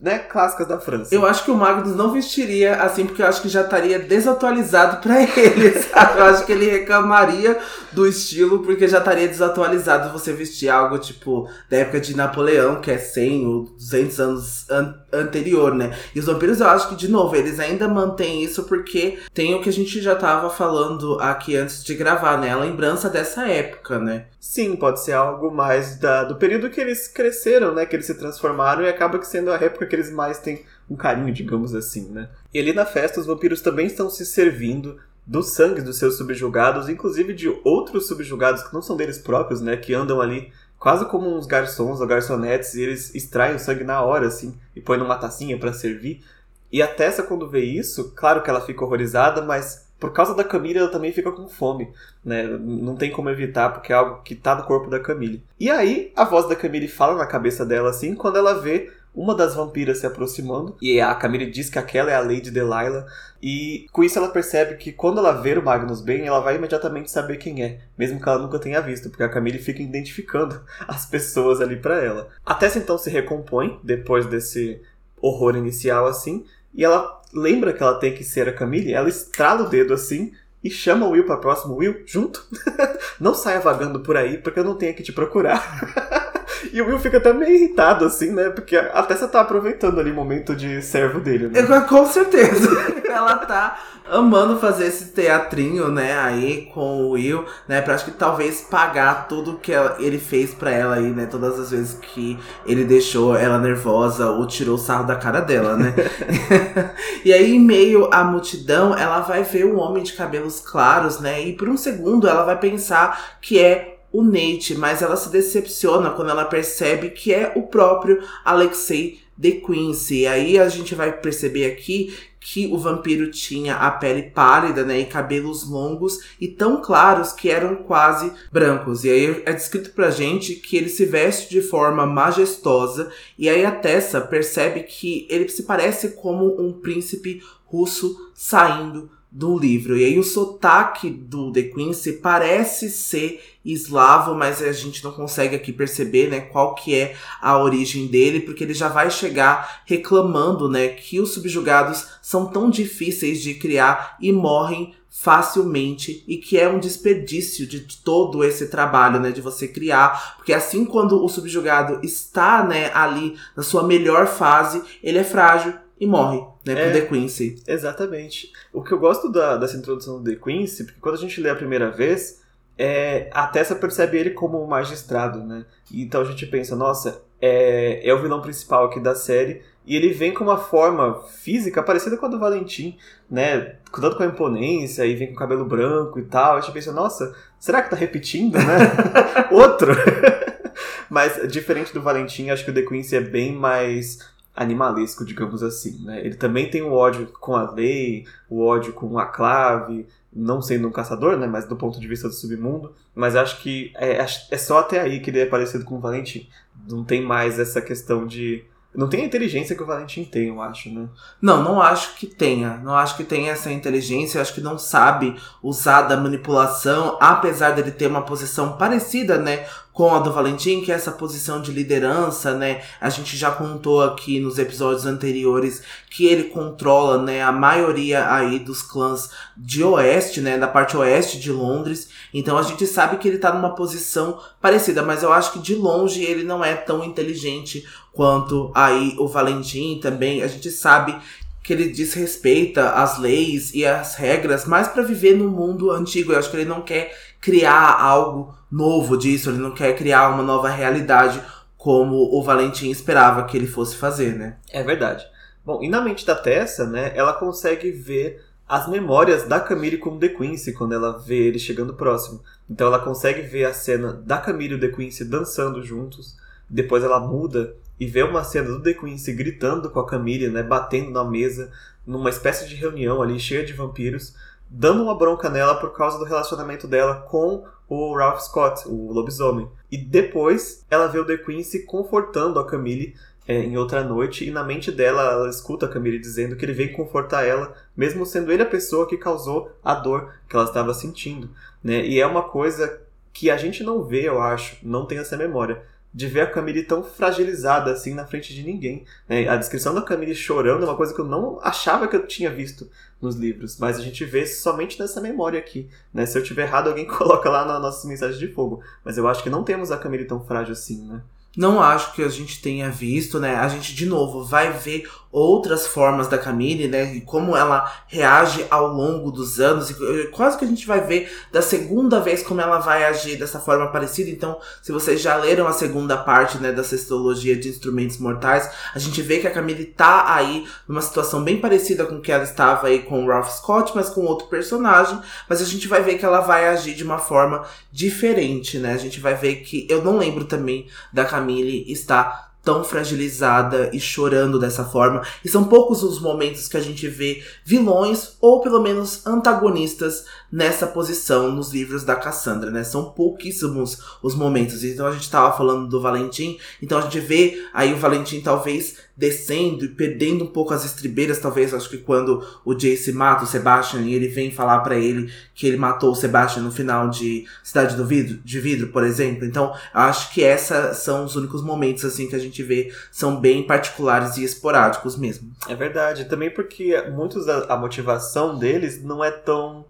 né, 0.00 0.18
clássicas 0.18 0.66
da 0.66 0.78
França. 0.78 1.14
Eu 1.14 1.24
acho 1.24 1.44
que 1.44 1.50
o 1.50 1.56
Magnus 1.56 1.94
não 1.94 2.12
vestiria 2.12 2.82
assim, 2.82 3.06
porque 3.06 3.22
eu 3.22 3.26
acho 3.26 3.40
que 3.40 3.48
já 3.48 3.62
estaria 3.62 3.98
desatualizado 3.98 5.00
para 5.00 5.22
ele, 5.38 5.70
sabe? 5.70 6.18
Eu 6.18 6.24
acho 6.24 6.44
que 6.44 6.52
ele 6.52 6.68
reclamaria 6.68 7.58
do 7.92 8.06
estilo, 8.06 8.58
porque 8.64 8.88
já 8.88 8.98
estaria 8.98 9.28
desatualizado 9.28 10.12
você 10.12 10.32
vestir 10.32 10.68
algo 10.68 10.98
tipo 10.98 11.48
da 11.70 11.78
época 11.78 12.00
de 12.00 12.16
Napoleão, 12.16 12.80
que 12.80 12.90
é 12.90 12.98
100 12.98 13.46
ou 13.46 13.64
200 13.64 14.20
anos 14.20 14.70
an 14.70 14.94
anterior, 15.14 15.74
né? 15.74 15.96
E 16.14 16.20
os 16.20 16.26
vampiros, 16.26 16.60
eu 16.60 16.68
acho 16.68 16.88
que, 16.88 16.96
de 16.96 17.08
novo, 17.08 17.34
eles 17.36 17.58
ainda 17.58 17.88
mantêm 17.88 18.42
isso 18.42 18.64
porque 18.64 19.18
tem 19.32 19.54
o 19.54 19.62
que 19.62 19.68
a 19.68 19.72
gente 19.72 20.00
já 20.00 20.14
tava 20.14 20.50
falando 20.50 21.18
aqui 21.20 21.56
antes 21.56 21.82
de 21.84 21.94
gravar, 21.94 22.38
né? 22.38 22.50
A 22.50 22.58
lembrança 22.58 23.08
dessa 23.08 23.48
época, 23.48 23.98
né? 23.98 24.26
Sim, 24.40 24.76
pode 24.76 25.02
ser 25.02 25.12
algo 25.12 25.50
mais 25.50 25.96
da, 25.96 26.24
do 26.24 26.36
período 26.36 26.70
que 26.70 26.80
eles 26.80 27.08
cresceram, 27.08 27.74
né? 27.74 27.86
Que 27.86 27.96
eles 27.96 28.06
se 28.06 28.14
transformaram 28.14 28.82
e 28.82 28.88
acaba 28.88 29.18
que 29.18 29.26
sendo 29.26 29.50
a 29.50 29.56
época 29.56 29.86
que 29.86 29.96
eles 29.96 30.10
mais 30.10 30.38
têm 30.38 30.64
um 30.88 30.96
carinho, 30.96 31.32
digamos 31.32 31.74
assim, 31.74 32.08
né? 32.10 32.28
E 32.52 32.58
ali 32.58 32.72
na 32.72 32.84
festa, 32.84 33.20
os 33.20 33.26
vampiros 33.26 33.60
também 33.60 33.86
estão 33.86 34.10
se 34.10 34.24
servindo 34.26 34.98
do 35.26 35.42
sangue 35.42 35.80
dos 35.80 35.98
seus 35.98 36.16
subjugados, 36.18 36.88
inclusive 36.88 37.32
de 37.32 37.48
outros 37.64 38.06
subjugados 38.06 38.62
que 38.62 38.74
não 38.74 38.82
são 38.82 38.96
deles 38.96 39.18
próprios, 39.18 39.60
né? 39.60 39.76
Que 39.76 39.94
andam 39.94 40.20
ali 40.20 40.52
quase 40.84 41.06
como 41.06 41.34
uns 41.34 41.46
garçons 41.46 41.98
ou 42.02 42.06
garçonetes 42.06 42.74
e 42.74 42.82
eles 42.82 43.14
extraem 43.14 43.56
o 43.56 43.58
sangue 43.58 43.84
na 43.84 44.02
hora, 44.02 44.26
assim, 44.26 44.54
e 44.76 44.82
põem 44.82 44.98
numa 44.98 45.16
tacinha 45.16 45.58
para 45.58 45.72
servir. 45.72 46.22
E 46.70 46.82
a 46.82 46.86
Tessa, 46.86 47.22
quando 47.22 47.48
vê 47.48 47.60
isso, 47.60 48.12
claro 48.14 48.42
que 48.42 48.50
ela 48.50 48.60
fica 48.60 48.84
horrorizada, 48.84 49.40
mas 49.40 49.88
por 49.98 50.12
causa 50.12 50.34
da 50.34 50.44
Camille 50.44 50.80
ela 50.80 50.90
também 50.90 51.10
fica 51.10 51.32
com 51.32 51.48
fome, 51.48 51.90
né? 52.22 52.42
Não 52.42 52.96
tem 52.96 53.10
como 53.10 53.30
evitar, 53.30 53.70
porque 53.72 53.94
é 53.94 53.96
algo 53.96 54.20
que 54.22 54.34
tá 54.34 54.54
no 54.54 54.64
corpo 54.64 54.90
da 54.90 55.00
Camille. 55.00 55.42
E 55.58 55.70
aí, 55.70 56.12
a 56.14 56.22
voz 56.22 56.46
da 56.46 56.54
Camille 56.54 56.86
fala 56.86 57.16
na 57.16 57.24
cabeça 57.24 57.64
dela, 57.64 57.88
assim, 57.88 58.14
quando 58.14 58.36
ela 58.36 58.60
vê 58.60 58.92
uma 59.14 59.34
das 59.34 59.54
vampiras 59.54 59.98
se 59.98 60.06
aproximando, 60.06 60.76
e 60.82 61.00
a 61.00 61.14
Camille 61.14 61.50
diz 61.50 61.70
que 61.70 61.78
aquela 61.78 62.10
é 62.10 62.14
a 62.14 62.20
Lady 62.20 62.50
Delilah, 62.50 63.06
e 63.40 63.86
com 63.92 64.02
isso 64.02 64.18
ela 64.18 64.28
percebe 64.28 64.76
que 64.76 64.90
quando 64.90 65.18
ela 65.18 65.32
ver 65.32 65.56
o 65.58 65.62
Magnus 65.62 66.00
bem, 66.00 66.26
ela 66.26 66.40
vai 66.40 66.56
imediatamente 66.56 67.10
saber 67.10 67.36
quem 67.36 67.62
é, 67.62 67.80
mesmo 67.96 68.20
que 68.20 68.28
ela 68.28 68.38
nunca 68.38 68.58
tenha 68.58 68.80
visto, 68.80 69.08
porque 69.08 69.22
a 69.22 69.28
Camille 69.28 69.58
fica 69.58 69.82
identificando 69.82 70.60
as 70.88 71.06
pessoas 71.06 71.60
ali 71.60 71.76
para 71.76 72.02
ela. 72.02 72.28
A 72.44 72.54
Tessa 72.54 72.78
então 72.78 72.98
se 72.98 73.08
recompõe, 73.08 73.78
depois 73.84 74.26
desse 74.26 74.80
horror 75.20 75.56
inicial 75.56 76.06
assim, 76.06 76.44
e 76.74 76.84
ela 76.84 77.22
lembra 77.32 77.72
que 77.72 77.82
ela 77.82 77.98
tem 77.98 78.14
que 78.14 78.24
ser 78.24 78.48
a 78.48 78.52
Camille, 78.52 78.92
ela 78.92 79.08
estrala 79.08 79.62
o 79.62 79.68
dedo 79.68 79.94
assim, 79.94 80.32
e 80.64 80.70
chama 80.70 81.06
o 81.06 81.10
Will 81.10 81.26
para 81.26 81.36
próximo. 81.36 81.76
Will, 81.76 82.02
junto. 82.06 82.42
não 83.20 83.34
saia 83.34 83.60
vagando 83.60 84.00
por 84.00 84.16
aí, 84.16 84.38
porque 84.38 84.58
eu 84.58 84.64
não 84.64 84.76
tenho 84.76 84.94
que 84.94 85.02
te 85.02 85.12
procurar. 85.12 86.24
E 86.72 86.80
o 86.80 86.86
Will 86.86 86.98
fica 86.98 87.18
até 87.18 87.32
meio 87.32 87.54
irritado, 87.54 88.04
assim, 88.04 88.32
né? 88.32 88.48
Porque 88.48 88.76
até 88.76 89.14
você 89.14 89.28
tá 89.28 89.40
aproveitando 89.40 90.00
ali 90.00 90.10
o 90.10 90.14
momento 90.14 90.56
de 90.56 90.80
servo 90.82 91.20
dele, 91.20 91.48
né? 91.48 91.60
Eu, 91.60 91.82
com 91.82 92.06
certeza. 92.06 92.68
Ela 93.08 93.36
tá 93.38 93.78
amando 94.10 94.58
fazer 94.58 94.86
esse 94.86 95.06
teatrinho, 95.06 95.88
né, 95.88 96.18
aí 96.18 96.66
com 96.72 97.02
o 97.02 97.10
Will, 97.10 97.44
né, 97.66 97.80
pra 97.80 97.94
acho 97.94 98.04
que 98.04 98.10
talvez 98.10 98.60
pagar 98.60 99.28
tudo 99.28 99.58
que 99.58 99.72
ele 99.98 100.18
fez 100.18 100.52
pra 100.52 100.70
ela 100.70 100.96
aí, 100.96 101.10
né, 101.10 101.26
todas 101.26 101.58
as 101.58 101.70
vezes 101.70 101.94
que 101.94 102.38
ele 102.66 102.84
deixou 102.84 103.36
ela 103.36 103.58
nervosa 103.58 104.30
ou 104.30 104.46
tirou 104.46 104.74
o 104.74 104.78
sarro 104.78 105.06
da 105.06 105.16
cara 105.16 105.40
dela, 105.40 105.76
né. 105.76 105.94
e 107.24 107.32
aí, 107.32 107.54
em 107.54 107.60
meio 107.60 108.08
à 108.12 108.22
multidão, 108.22 108.96
ela 108.96 109.20
vai 109.20 109.42
ver 109.42 109.64
um 109.64 109.78
homem 109.78 110.02
de 110.02 110.12
cabelos 110.12 110.60
claros, 110.60 111.18
né, 111.20 111.42
e 111.42 111.52
por 111.52 111.68
um 111.68 111.76
segundo 111.76 112.28
ela 112.28 112.44
vai 112.44 112.58
pensar 112.58 113.38
que 113.40 113.58
é 113.58 113.98
o 114.12 114.22
Nate, 114.22 114.76
mas 114.76 115.02
ela 115.02 115.16
se 115.16 115.28
decepciona 115.28 116.10
quando 116.10 116.30
ela 116.30 116.44
percebe 116.44 117.10
que 117.10 117.34
é 117.34 117.50
o 117.56 117.62
próprio 117.62 118.22
Alexei 118.44 119.23
de 119.36 119.52
Quincy. 119.52 120.20
E 120.20 120.26
aí 120.26 120.58
a 120.58 120.68
gente 120.68 120.94
vai 120.94 121.12
perceber 121.12 121.66
aqui 121.66 122.14
que 122.44 122.66
o 122.66 122.76
vampiro 122.76 123.30
tinha 123.30 123.74
a 123.76 123.90
pele 123.90 124.24
pálida, 124.24 124.84
né, 124.84 125.00
e 125.00 125.06
cabelos 125.06 125.66
longos 125.66 126.18
e 126.38 126.46
tão 126.46 126.82
claros 126.82 127.32
que 127.32 127.48
eram 127.48 127.76
quase 127.76 128.30
brancos. 128.52 129.02
E 129.02 129.10
aí 129.10 129.42
é 129.46 129.52
descrito 129.54 129.92
pra 129.92 130.10
gente 130.10 130.56
que 130.56 130.76
ele 130.76 130.90
se 130.90 131.06
veste 131.06 131.48
de 131.48 131.62
forma 131.62 132.04
majestosa 132.04 133.10
e 133.38 133.48
aí 133.48 133.64
a 133.64 133.70
Tessa 133.72 134.20
percebe 134.20 134.82
que 134.82 135.26
ele 135.30 135.48
se 135.48 135.62
parece 135.62 136.10
como 136.10 136.60
um 136.60 136.72
príncipe 136.72 137.42
russo 137.64 138.30
saindo 138.34 139.10
do 139.34 139.58
livro. 139.58 139.98
E 139.98 140.04
aí 140.04 140.16
o 140.16 140.22
sotaque 140.22 141.10
do 141.10 141.50
The 141.50 141.62
Quincy 141.62 142.12
parece 142.14 142.88
ser 142.88 143.42
eslavo, 143.64 144.32
mas 144.32 144.62
a 144.62 144.70
gente 144.70 145.02
não 145.02 145.10
consegue 145.10 145.56
aqui 145.56 145.72
perceber, 145.72 146.30
né, 146.30 146.40
qual 146.40 146.76
que 146.76 146.94
é 146.94 147.16
a 147.42 147.58
origem 147.58 148.06
dele, 148.06 148.40
porque 148.40 148.62
ele 148.62 148.74
já 148.74 148.86
vai 148.86 149.10
chegar 149.10 149.82
reclamando, 149.86 150.68
né, 150.68 150.86
que 150.86 151.18
os 151.18 151.34
subjugados 151.34 152.06
são 152.22 152.46
tão 152.46 152.70
difíceis 152.70 153.42
de 153.42 153.54
criar 153.54 154.16
e 154.20 154.30
morrem 154.30 154.94
facilmente 155.10 156.22
e 156.28 156.36
que 156.36 156.58
é 156.58 156.68
um 156.68 156.78
desperdício 156.78 157.66
de 157.66 157.80
todo 158.04 158.44
esse 158.44 158.68
trabalho, 158.68 159.18
né, 159.18 159.32
de 159.32 159.40
você 159.40 159.66
criar, 159.66 160.36
porque 160.36 160.52
assim 160.52 160.84
quando 160.84 161.24
o 161.24 161.28
subjugado 161.28 161.98
está, 162.04 162.62
né, 162.62 162.92
ali 162.94 163.36
na 163.56 163.64
sua 163.64 163.82
melhor 163.82 164.28
fase, 164.28 164.80
ele 165.02 165.18
é 165.18 165.24
frágil 165.24 165.74
e 166.04 166.06
morre, 166.06 166.40
né, 166.64 166.72
é, 166.72 166.90
pro 166.90 167.00
The 167.00 167.06
Quincy. 167.06 167.62
Exatamente. 167.66 168.52
O 168.72 168.82
que 168.82 168.92
eu 168.92 168.98
gosto 168.98 169.30
da, 169.30 169.56
dessa 169.56 169.76
introdução 169.76 170.22
do 170.22 170.30
The 170.30 170.38
Quincy, 170.40 170.84
porque 170.84 171.00
quando 171.00 171.16
a 171.16 171.18
gente 171.18 171.40
lê 171.40 171.50
a 171.50 171.54
primeira 171.54 171.90
vez, 171.90 172.42
é, 172.76 173.28
a 173.32 173.46
Tessa 173.46 173.74
percebe 173.74 174.18
ele 174.18 174.30
como 174.30 174.62
um 174.62 174.66
magistrado, 174.66 175.42
né? 175.42 175.64
Então 175.92 176.20
a 176.20 176.24
gente 176.24 176.46
pensa, 176.46 176.74
nossa, 176.74 177.22
é, 177.40 178.08
é 178.08 178.14
o 178.14 178.20
vilão 178.20 178.40
principal 178.40 178.86
aqui 178.86 179.00
da 179.00 179.14
série, 179.14 179.62
e 179.86 179.94
ele 179.94 180.12
vem 180.12 180.32
com 180.32 180.44
uma 180.44 180.56
forma 180.56 181.22
física 181.28 181.82
parecida 181.82 182.16
com 182.16 182.26
a 182.26 182.28
do 182.28 182.38
Valentim, 182.38 182.96
né? 183.30 183.76
Cuidado 183.92 184.16
com 184.16 184.22
a 184.22 184.26
imponência, 184.26 185.04
e 185.04 185.14
vem 185.14 185.28
com 185.28 185.34
cabelo 185.34 185.64
branco 185.64 186.18
e 186.18 186.24
tal. 186.24 186.56
A 186.56 186.60
gente 186.60 186.72
pensa, 186.72 186.90
nossa, 186.90 187.34
será 187.58 187.82
que 187.82 187.90
tá 187.90 187.96
repetindo, 187.96 188.56
né? 188.56 188.78
Outro! 189.52 189.92
Mas 191.10 191.46
diferente 191.48 191.92
do 191.92 192.02
Valentim, 192.02 192.50
acho 192.50 192.64
que 192.64 192.70
o 192.70 192.74
The 192.74 192.82
Quincy 192.82 193.16
é 193.16 193.20
bem 193.20 193.52
mais 193.52 194.18
animalesco, 194.54 195.24
digamos 195.24 195.62
assim. 195.62 196.04
Né? 196.04 196.20
Ele 196.24 196.34
também 196.34 196.70
tem 196.70 196.82
o 196.82 196.92
ódio 196.92 197.26
com 197.40 197.56
a 197.56 197.70
lei, 197.70 198.24
o 198.48 198.64
ódio 198.64 198.92
com 198.92 199.18
a 199.18 199.26
clave, 199.26 200.06
não 200.32 200.62
sendo 200.62 200.88
um 200.88 200.92
caçador, 200.92 201.36
né, 201.36 201.46
mas 201.46 201.66
do 201.66 201.76
ponto 201.76 202.00
de 202.00 202.08
vista 202.08 202.28
do 202.28 202.34
submundo. 202.34 202.94
Mas 203.14 203.36
acho 203.36 203.60
que 203.60 203.92
é, 203.96 204.24
é 204.50 204.58
só 204.58 204.78
até 204.78 205.00
aí 205.00 205.20
que 205.20 205.30
ele 205.30 205.40
é 205.40 205.46
parecido 205.46 205.84
com 205.84 205.96
o 205.96 206.00
Valentim. 206.00 206.48
Não 206.88 207.04
tem 207.04 207.22
mais 207.22 207.58
essa 207.58 207.80
questão 207.80 208.26
de 208.26 208.64
não 208.94 209.08
tem 209.08 209.22
a 209.22 209.26
inteligência 209.26 209.74
que 209.74 209.82
o 209.82 209.86
Valentim 209.86 210.22
tem, 210.22 210.48
eu 210.48 210.62
acho, 210.62 210.88
né? 210.88 211.08
Não, 211.42 211.62
não 211.62 211.82
acho 211.82 212.14
que 212.14 212.28
tenha. 212.28 212.76
Não 212.76 212.94
acho 212.94 213.16
que 213.16 213.24
tenha 213.24 213.50
essa 213.50 213.72
inteligência. 213.72 214.38
Eu 214.38 214.42
acho 214.42 214.54
que 214.54 214.60
não 214.60 214.78
sabe 214.78 215.34
usar 215.60 216.02
da 216.02 216.16
manipulação, 216.16 217.18
apesar 217.20 217.72
dele 217.72 217.90
ter 217.90 218.06
uma 218.06 218.22
posição 218.22 218.76
parecida, 218.76 219.36
né? 219.36 219.66
Com 219.94 220.12
a 220.12 220.18
do 220.18 220.32
Valentim, 220.32 220.80
que 220.80 220.90
é 220.90 220.94
essa 220.96 221.12
posição 221.12 221.62
de 221.62 221.70
liderança, 221.70 222.52
né? 222.52 222.82
A 223.00 223.08
gente 223.08 223.36
já 223.36 223.52
contou 223.52 224.02
aqui 224.02 224.40
nos 224.40 224.58
episódios 224.58 225.06
anteriores 225.06 225.84
que 226.10 226.26
ele 226.26 226.44
controla, 226.44 227.22
né, 227.22 227.42
a 227.44 227.52
maioria 227.52 228.28
aí 228.28 228.58
dos 228.58 228.82
clãs 228.82 229.30
de 229.56 229.84
oeste, 229.84 230.40
né, 230.40 230.58
da 230.58 230.66
parte 230.66 230.96
oeste 230.96 231.38
de 231.38 231.52
Londres. 231.52 232.08
Então 232.32 232.58
a 232.58 232.62
gente 232.62 232.84
sabe 232.88 233.18
que 233.18 233.28
ele 233.28 233.38
tá 233.38 233.52
numa 233.52 233.76
posição 233.76 234.40
parecida, 234.60 235.00
mas 235.00 235.22
eu 235.22 235.32
acho 235.32 235.52
que 235.52 235.60
de 235.60 235.76
longe 235.76 236.24
ele 236.24 236.42
não 236.42 236.64
é 236.64 236.74
tão 236.74 237.04
inteligente 237.04 237.86
quanto 238.12 238.72
aí 238.74 239.14
o 239.16 239.28
Valentim 239.28 240.00
também. 240.02 240.42
A 240.42 240.48
gente 240.48 240.72
sabe 240.72 241.16
que 241.64 241.72
ele 241.72 241.88
desrespeita 241.88 242.90
as 242.90 243.18
leis 243.18 243.74
e 243.74 243.86
as 243.86 244.16
regras, 244.16 244.66
mais 244.66 244.86
para 244.86 245.02
viver 245.02 245.34
no 245.34 245.50
mundo 245.50 245.90
antigo. 245.90 246.30
Eu 246.30 246.38
acho 246.38 246.50
que 246.50 246.56
ele 246.58 246.68
não 246.68 246.82
quer 246.82 247.16
criar 247.40 247.98
algo 247.98 248.54
novo 248.70 249.16
disso, 249.16 249.48
ele 249.48 249.58
não 249.58 249.70
quer 249.72 249.96
criar 249.96 250.28
uma 250.28 250.42
nova 250.42 250.68
realidade 250.68 251.42
como 251.78 252.16
o 252.16 252.42
Valentim 252.42 252.90
esperava 252.90 253.44
que 253.44 253.56
ele 253.56 253.66
fosse 253.66 253.96
fazer, 253.96 254.34
né? 254.34 254.58
É 254.70 254.82
verdade. 254.82 255.26
Bom, 255.64 255.82
e 255.82 255.88
na 255.88 256.02
mente 256.02 256.26
da 256.26 256.34
Tessa, 256.34 256.86
né, 256.86 257.12
ela 257.14 257.32
consegue 257.32 257.90
ver 257.90 258.44
as 258.68 258.86
memórias 258.86 259.44
da 259.44 259.58
Camille 259.58 259.96
com 259.96 260.10
o 260.10 260.18
The 260.18 260.28
Quincy 260.28 260.72
quando 260.74 260.94
ela 260.94 261.18
vê 261.18 261.46
ele 261.46 261.58
chegando 261.58 261.94
próximo. 261.94 262.42
Então 262.68 262.88
ela 262.88 262.98
consegue 262.98 263.40
ver 263.40 263.64
a 263.64 263.72
cena 263.72 264.12
da 264.12 264.36
Camille 264.36 264.74
e 264.74 264.76
o 264.76 264.80
The 264.80 264.88
Quincy 264.88 265.24
dançando 265.24 265.82
juntos. 265.82 266.36
Depois 266.68 267.02
ela 267.02 267.20
muda 267.20 267.74
e 267.98 268.06
vê 268.06 268.22
uma 268.22 268.44
cena 268.44 268.68
do 268.68 268.82
The 268.82 268.94
Quincy 268.94 269.32
gritando 269.32 269.90
com 269.90 270.00
a 270.00 270.06
Camille, 270.06 270.48
né, 270.48 270.62
batendo 270.62 271.10
na 271.10 271.24
mesa, 271.24 271.70
numa 272.06 272.30
espécie 272.30 272.68
de 272.68 272.74
reunião 272.74 273.22
ali 273.22 273.38
cheia 273.38 273.64
de 273.64 273.72
vampiros, 273.72 274.34
dando 274.68 275.02
uma 275.02 275.16
bronca 275.16 275.48
nela 275.48 275.76
por 275.76 275.94
causa 275.94 276.18
do 276.18 276.24
relacionamento 276.24 276.86
dela 276.86 277.14
com 277.28 277.64
o 277.88 278.16
Ralph 278.16 278.40
Scott, 278.40 278.88
o 278.88 279.12
lobisomem. 279.12 279.68
E 279.90 279.96
depois 279.96 280.84
ela 280.90 281.06
vê 281.06 281.18
o 281.18 281.24
The 281.24 281.36
Quincy 281.36 281.84
confortando 281.84 282.58
a 282.58 282.66
Camille 282.66 283.14
é, 283.46 283.60
em 283.60 283.76
outra 283.76 284.02
noite 284.02 284.46
e 284.46 284.50
na 284.50 284.64
mente 284.64 284.90
dela 284.90 285.22
ela 285.22 285.48
escuta 285.50 285.86
a 285.86 285.88
Camille 285.88 286.18
dizendo 286.18 286.56
que 286.56 286.64
ele 286.64 286.72
vem 286.72 286.92
confortar 286.92 287.44
ela, 287.44 287.74
mesmo 287.96 288.24
sendo 288.24 288.50
ele 288.50 288.62
a 288.62 288.66
pessoa 288.66 289.06
que 289.06 289.18
causou 289.18 289.70
a 289.84 289.94
dor 289.94 290.32
que 290.48 290.56
ela 290.56 290.64
estava 290.64 290.94
sentindo, 290.94 291.50
né? 291.82 292.04
E 292.06 292.18
é 292.18 292.26
uma 292.26 292.42
coisa 292.42 293.02
que 293.32 293.50
a 293.50 293.56
gente 293.56 293.82
não 293.82 294.02
vê, 294.02 294.28
eu 294.28 294.40
acho, 294.40 294.78
não 294.82 295.06
tem 295.06 295.18
essa 295.18 295.36
memória 295.36 295.82
de 296.14 296.28
ver 296.28 296.42
a 296.42 296.46
Camille 296.46 296.84
tão 296.84 297.02
fragilizada 297.02 297.90
assim 297.90 298.14
na 298.14 298.24
frente 298.24 298.54
de 298.54 298.62
ninguém. 298.62 299.04
Né? 299.28 299.48
A 299.48 299.56
descrição 299.56 299.92
da 299.92 300.00
Camille 300.00 300.34
chorando 300.34 300.84
é 300.84 300.88
uma 300.88 300.96
coisa 300.96 301.12
que 301.12 301.20
eu 301.20 301.24
não 301.24 301.58
achava 301.60 302.06
que 302.06 302.14
eu 302.14 302.24
tinha 302.24 302.50
visto 302.50 302.88
nos 303.20 303.34
livros, 303.34 303.78
mas 303.78 303.98
a 303.98 304.02
gente 304.02 304.24
vê 304.24 304.46
somente 304.46 305.00
nessa 305.00 305.20
memória 305.20 305.58
aqui. 305.58 305.88
Né? 306.12 306.24
Se 306.24 306.38
eu 306.38 306.42
tiver 306.42 306.62
errado, 306.62 306.88
alguém 306.88 307.06
coloca 307.08 307.50
lá 307.50 307.64
nas 307.64 307.82
nossas 307.82 308.04
mensagens 308.04 308.38
de 308.38 308.46
fogo. 308.46 308.80
Mas 309.04 309.18
eu 309.18 309.26
acho 309.26 309.42
que 309.42 309.50
não 309.50 309.64
temos 309.64 309.90
a 309.90 309.96
Camille 309.96 310.24
tão 310.24 310.44
frágil 310.44 310.72
assim, 310.72 311.04
né? 311.04 311.20
Não 311.56 311.80
acho 311.80 312.12
que 312.14 312.22
a 312.22 312.28
gente 312.28 312.60
tenha 312.60 312.90
visto, 312.90 313.38
né? 313.38 313.54
A 313.54 313.68
gente, 313.68 313.94
de 313.94 314.06
novo, 314.06 314.44
vai 314.44 314.72
ver 314.72 315.08
outras 315.34 315.84
formas 315.84 316.28
da 316.28 316.38
Camille, 316.38 316.86
né? 316.86 317.12
E 317.12 317.20
como 317.20 317.56
ela 317.56 317.92
reage 318.06 318.64
ao 318.70 318.86
longo 318.86 319.32
dos 319.32 319.58
anos. 319.58 319.90
E 319.90 320.28
quase 320.28 320.56
que 320.56 320.64
a 320.64 320.68
gente 320.68 320.86
vai 320.86 321.00
ver 321.00 321.28
da 321.50 321.60
segunda 321.60 322.20
vez 322.20 322.44
como 322.44 322.60
ela 322.60 322.78
vai 322.78 323.04
agir 323.04 323.36
dessa 323.36 323.58
forma 323.58 323.88
parecida. 323.88 324.30
Então, 324.30 324.60
se 324.80 324.92
vocês 324.92 325.20
já 325.20 325.34
leram 325.34 325.66
a 325.66 325.72
segunda 325.72 326.16
parte, 326.16 326.58
né, 326.58 326.70
da 326.70 326.84
sextologia 326.84 327.56
de 327.56 327.68
instrumentos 327.68 328.18
mortais, 328.18 328.70
a 328.94 328.98
gente 329.00 329.20
vê 329.22 329.40
que 329.40 329.48
a 329.48 329.50
Camille 329.50 329.86
tá 329.86 330.32
aí 330.32 330.68
numa 330.86 331.02
situação 331.02 331.42
bem 331.42 331.60
parecida 331.60 332.06
com 332.06 332.20
que 332.20 332.30
ela 332.30 332.44
estava 332.44 332.86
aí 332.86 333.00
com 333.00 333.24
o 333.24 333.28
Ralph 333.28 333.50
Scott, 333.50 333.90
mas 333.92 334.08
com 334.08 334.20
outro 334.20 334.46
personagem. 334.46 335.18
Mas 335.48 335.60
a 335.60 335.64
gente 335.64 335.88
vai 335.88 336.00
ver 336.00 336.16
que 336.16 336.24
ela 336.24 336.42
vai 336.42 336.68
agir 336.68 336.94
de 336.94 337.02
uma 337.02 337.18
forma 337.18 337.64
diferente, 337.90 338.78
né? 338.78 338.92
A 338.92 338.98
gente 338.98 339.18
vai 339.18 339.34
ver 339.34 339.56
que. 339.56 339.84
Eu 339.90 340.04
não 340.04 340.16
lembro 340.16 340.44
também 340.44 340.86
da 341.12 341.24
Camille 341.24 341.90
está 341.90 342.53
tão 342.64 342.82
fragilizada 342.82 343.90
e 343.92 344.00
chorando 344.00 344.58
dessa 344.58 344.84
forma. 344.84 345.22
E 345.44 345.48
são 345.48 345.64
poucos 345.64 346.02
os 346.02 346.20
momentos 346.20 346.66
que 346.66 346.76
a 346.76 346.80
gente 346.80 347.06
vê 347.06 347.44
vilões 347.64 348.36
ou 348.40 348.60
pelo 348.60 348.80
menos 348.80 349.26
antagonistas 349.26 350.24
nessa 350.54 350.86
posição 350.86 351.50
nos 351.50 351.72
livros 351.72 352.04
da 352.04 352.14
Cassandra, 352.14 352.70
né? 352.70 352.84
São 352.84 353.10
pouquíssimos 353.10 353.98
os 354.22 354.36
momentos. 354.36 354.84
Então 354.84 355.04
a 355.04 355.10
gente 355.10 355.28
tava 355.28 355.56
falando 355.56 355.88
do 355.88 356.00
Valentim, 356.00 356.60
então 356.80 356.96
a 356.96 357.00
gente 357.00 357.18
vê 357.18 357.66
aí 357.74 357.92
o 357.92 357.96
Valentim 357.96 358.40
talvez 358.40 358.98
descendo 359.16 359.84
e 359.84 359.88
perdendo 359.88 360.44
um 360.44 360.46
pouco 360.46 360.72
as 360.72 360.84
estribeiras, 360.84 361.40
talvez, 361.40 361.74
acho 361.74 361.90
que 361.90 361.98
quando 361.98 362.40
o 362.64 362.72
Jace 362.72 363.12
mata 363.12 363.42
o 363.42 363.46
Sebastian 363.48 364.02
e 364.02 364.14
ele 364.14 364.28
vem 364.28 364.52
falar 364.52 364.78
para 364.80 364.96
ele 364.96 365.28
que 365.56 365.66
ele 365.66 365.76
matou 365.76 366.12
o 366.12 366.14
Sebastian 366.14 366.62
no 366.62 366.70
final 366.70 367.10
de 367.10 367.44
Cidade 367.62 367.96
do 367.96 368.06
Vidro, 368.06 368.38
de 368.44 368.60
Vidro, 368.60 368.88
por 368.88 369.02
exemplo. 369.02 369.44
Então, 369.44 369.74
acho 369.92 370.32
que 370.32 370.40
esses 370.40 370.98
são 370.98 371.24
os 371.24 371.34
únicos 371.34 371.64
momentos 371.64 372.04
assim 372.04 372.28
que 372.28 372.36
a 372.36 372.40
gente 372.40 372.62
vê 372.62 372.92
são 373.10 373.40
bem 373.40 373.66
particulares 373.66 374.36
e 374.36 374.44
esporádicos 374.44 375.16
mesmo. 375.16 375.50
É 375.68 375.74
verdade, 375.74 376.26
também 376.26 376.50
porque 376.50 377.00
muitos 377.10 377.44
da 377.44 377.64
a 377.68 377.76
motivação 377.76 378.56
deles 378.56 379.02
não 379.02 379.24
é 379.24 379.32
tão 379.32 379.84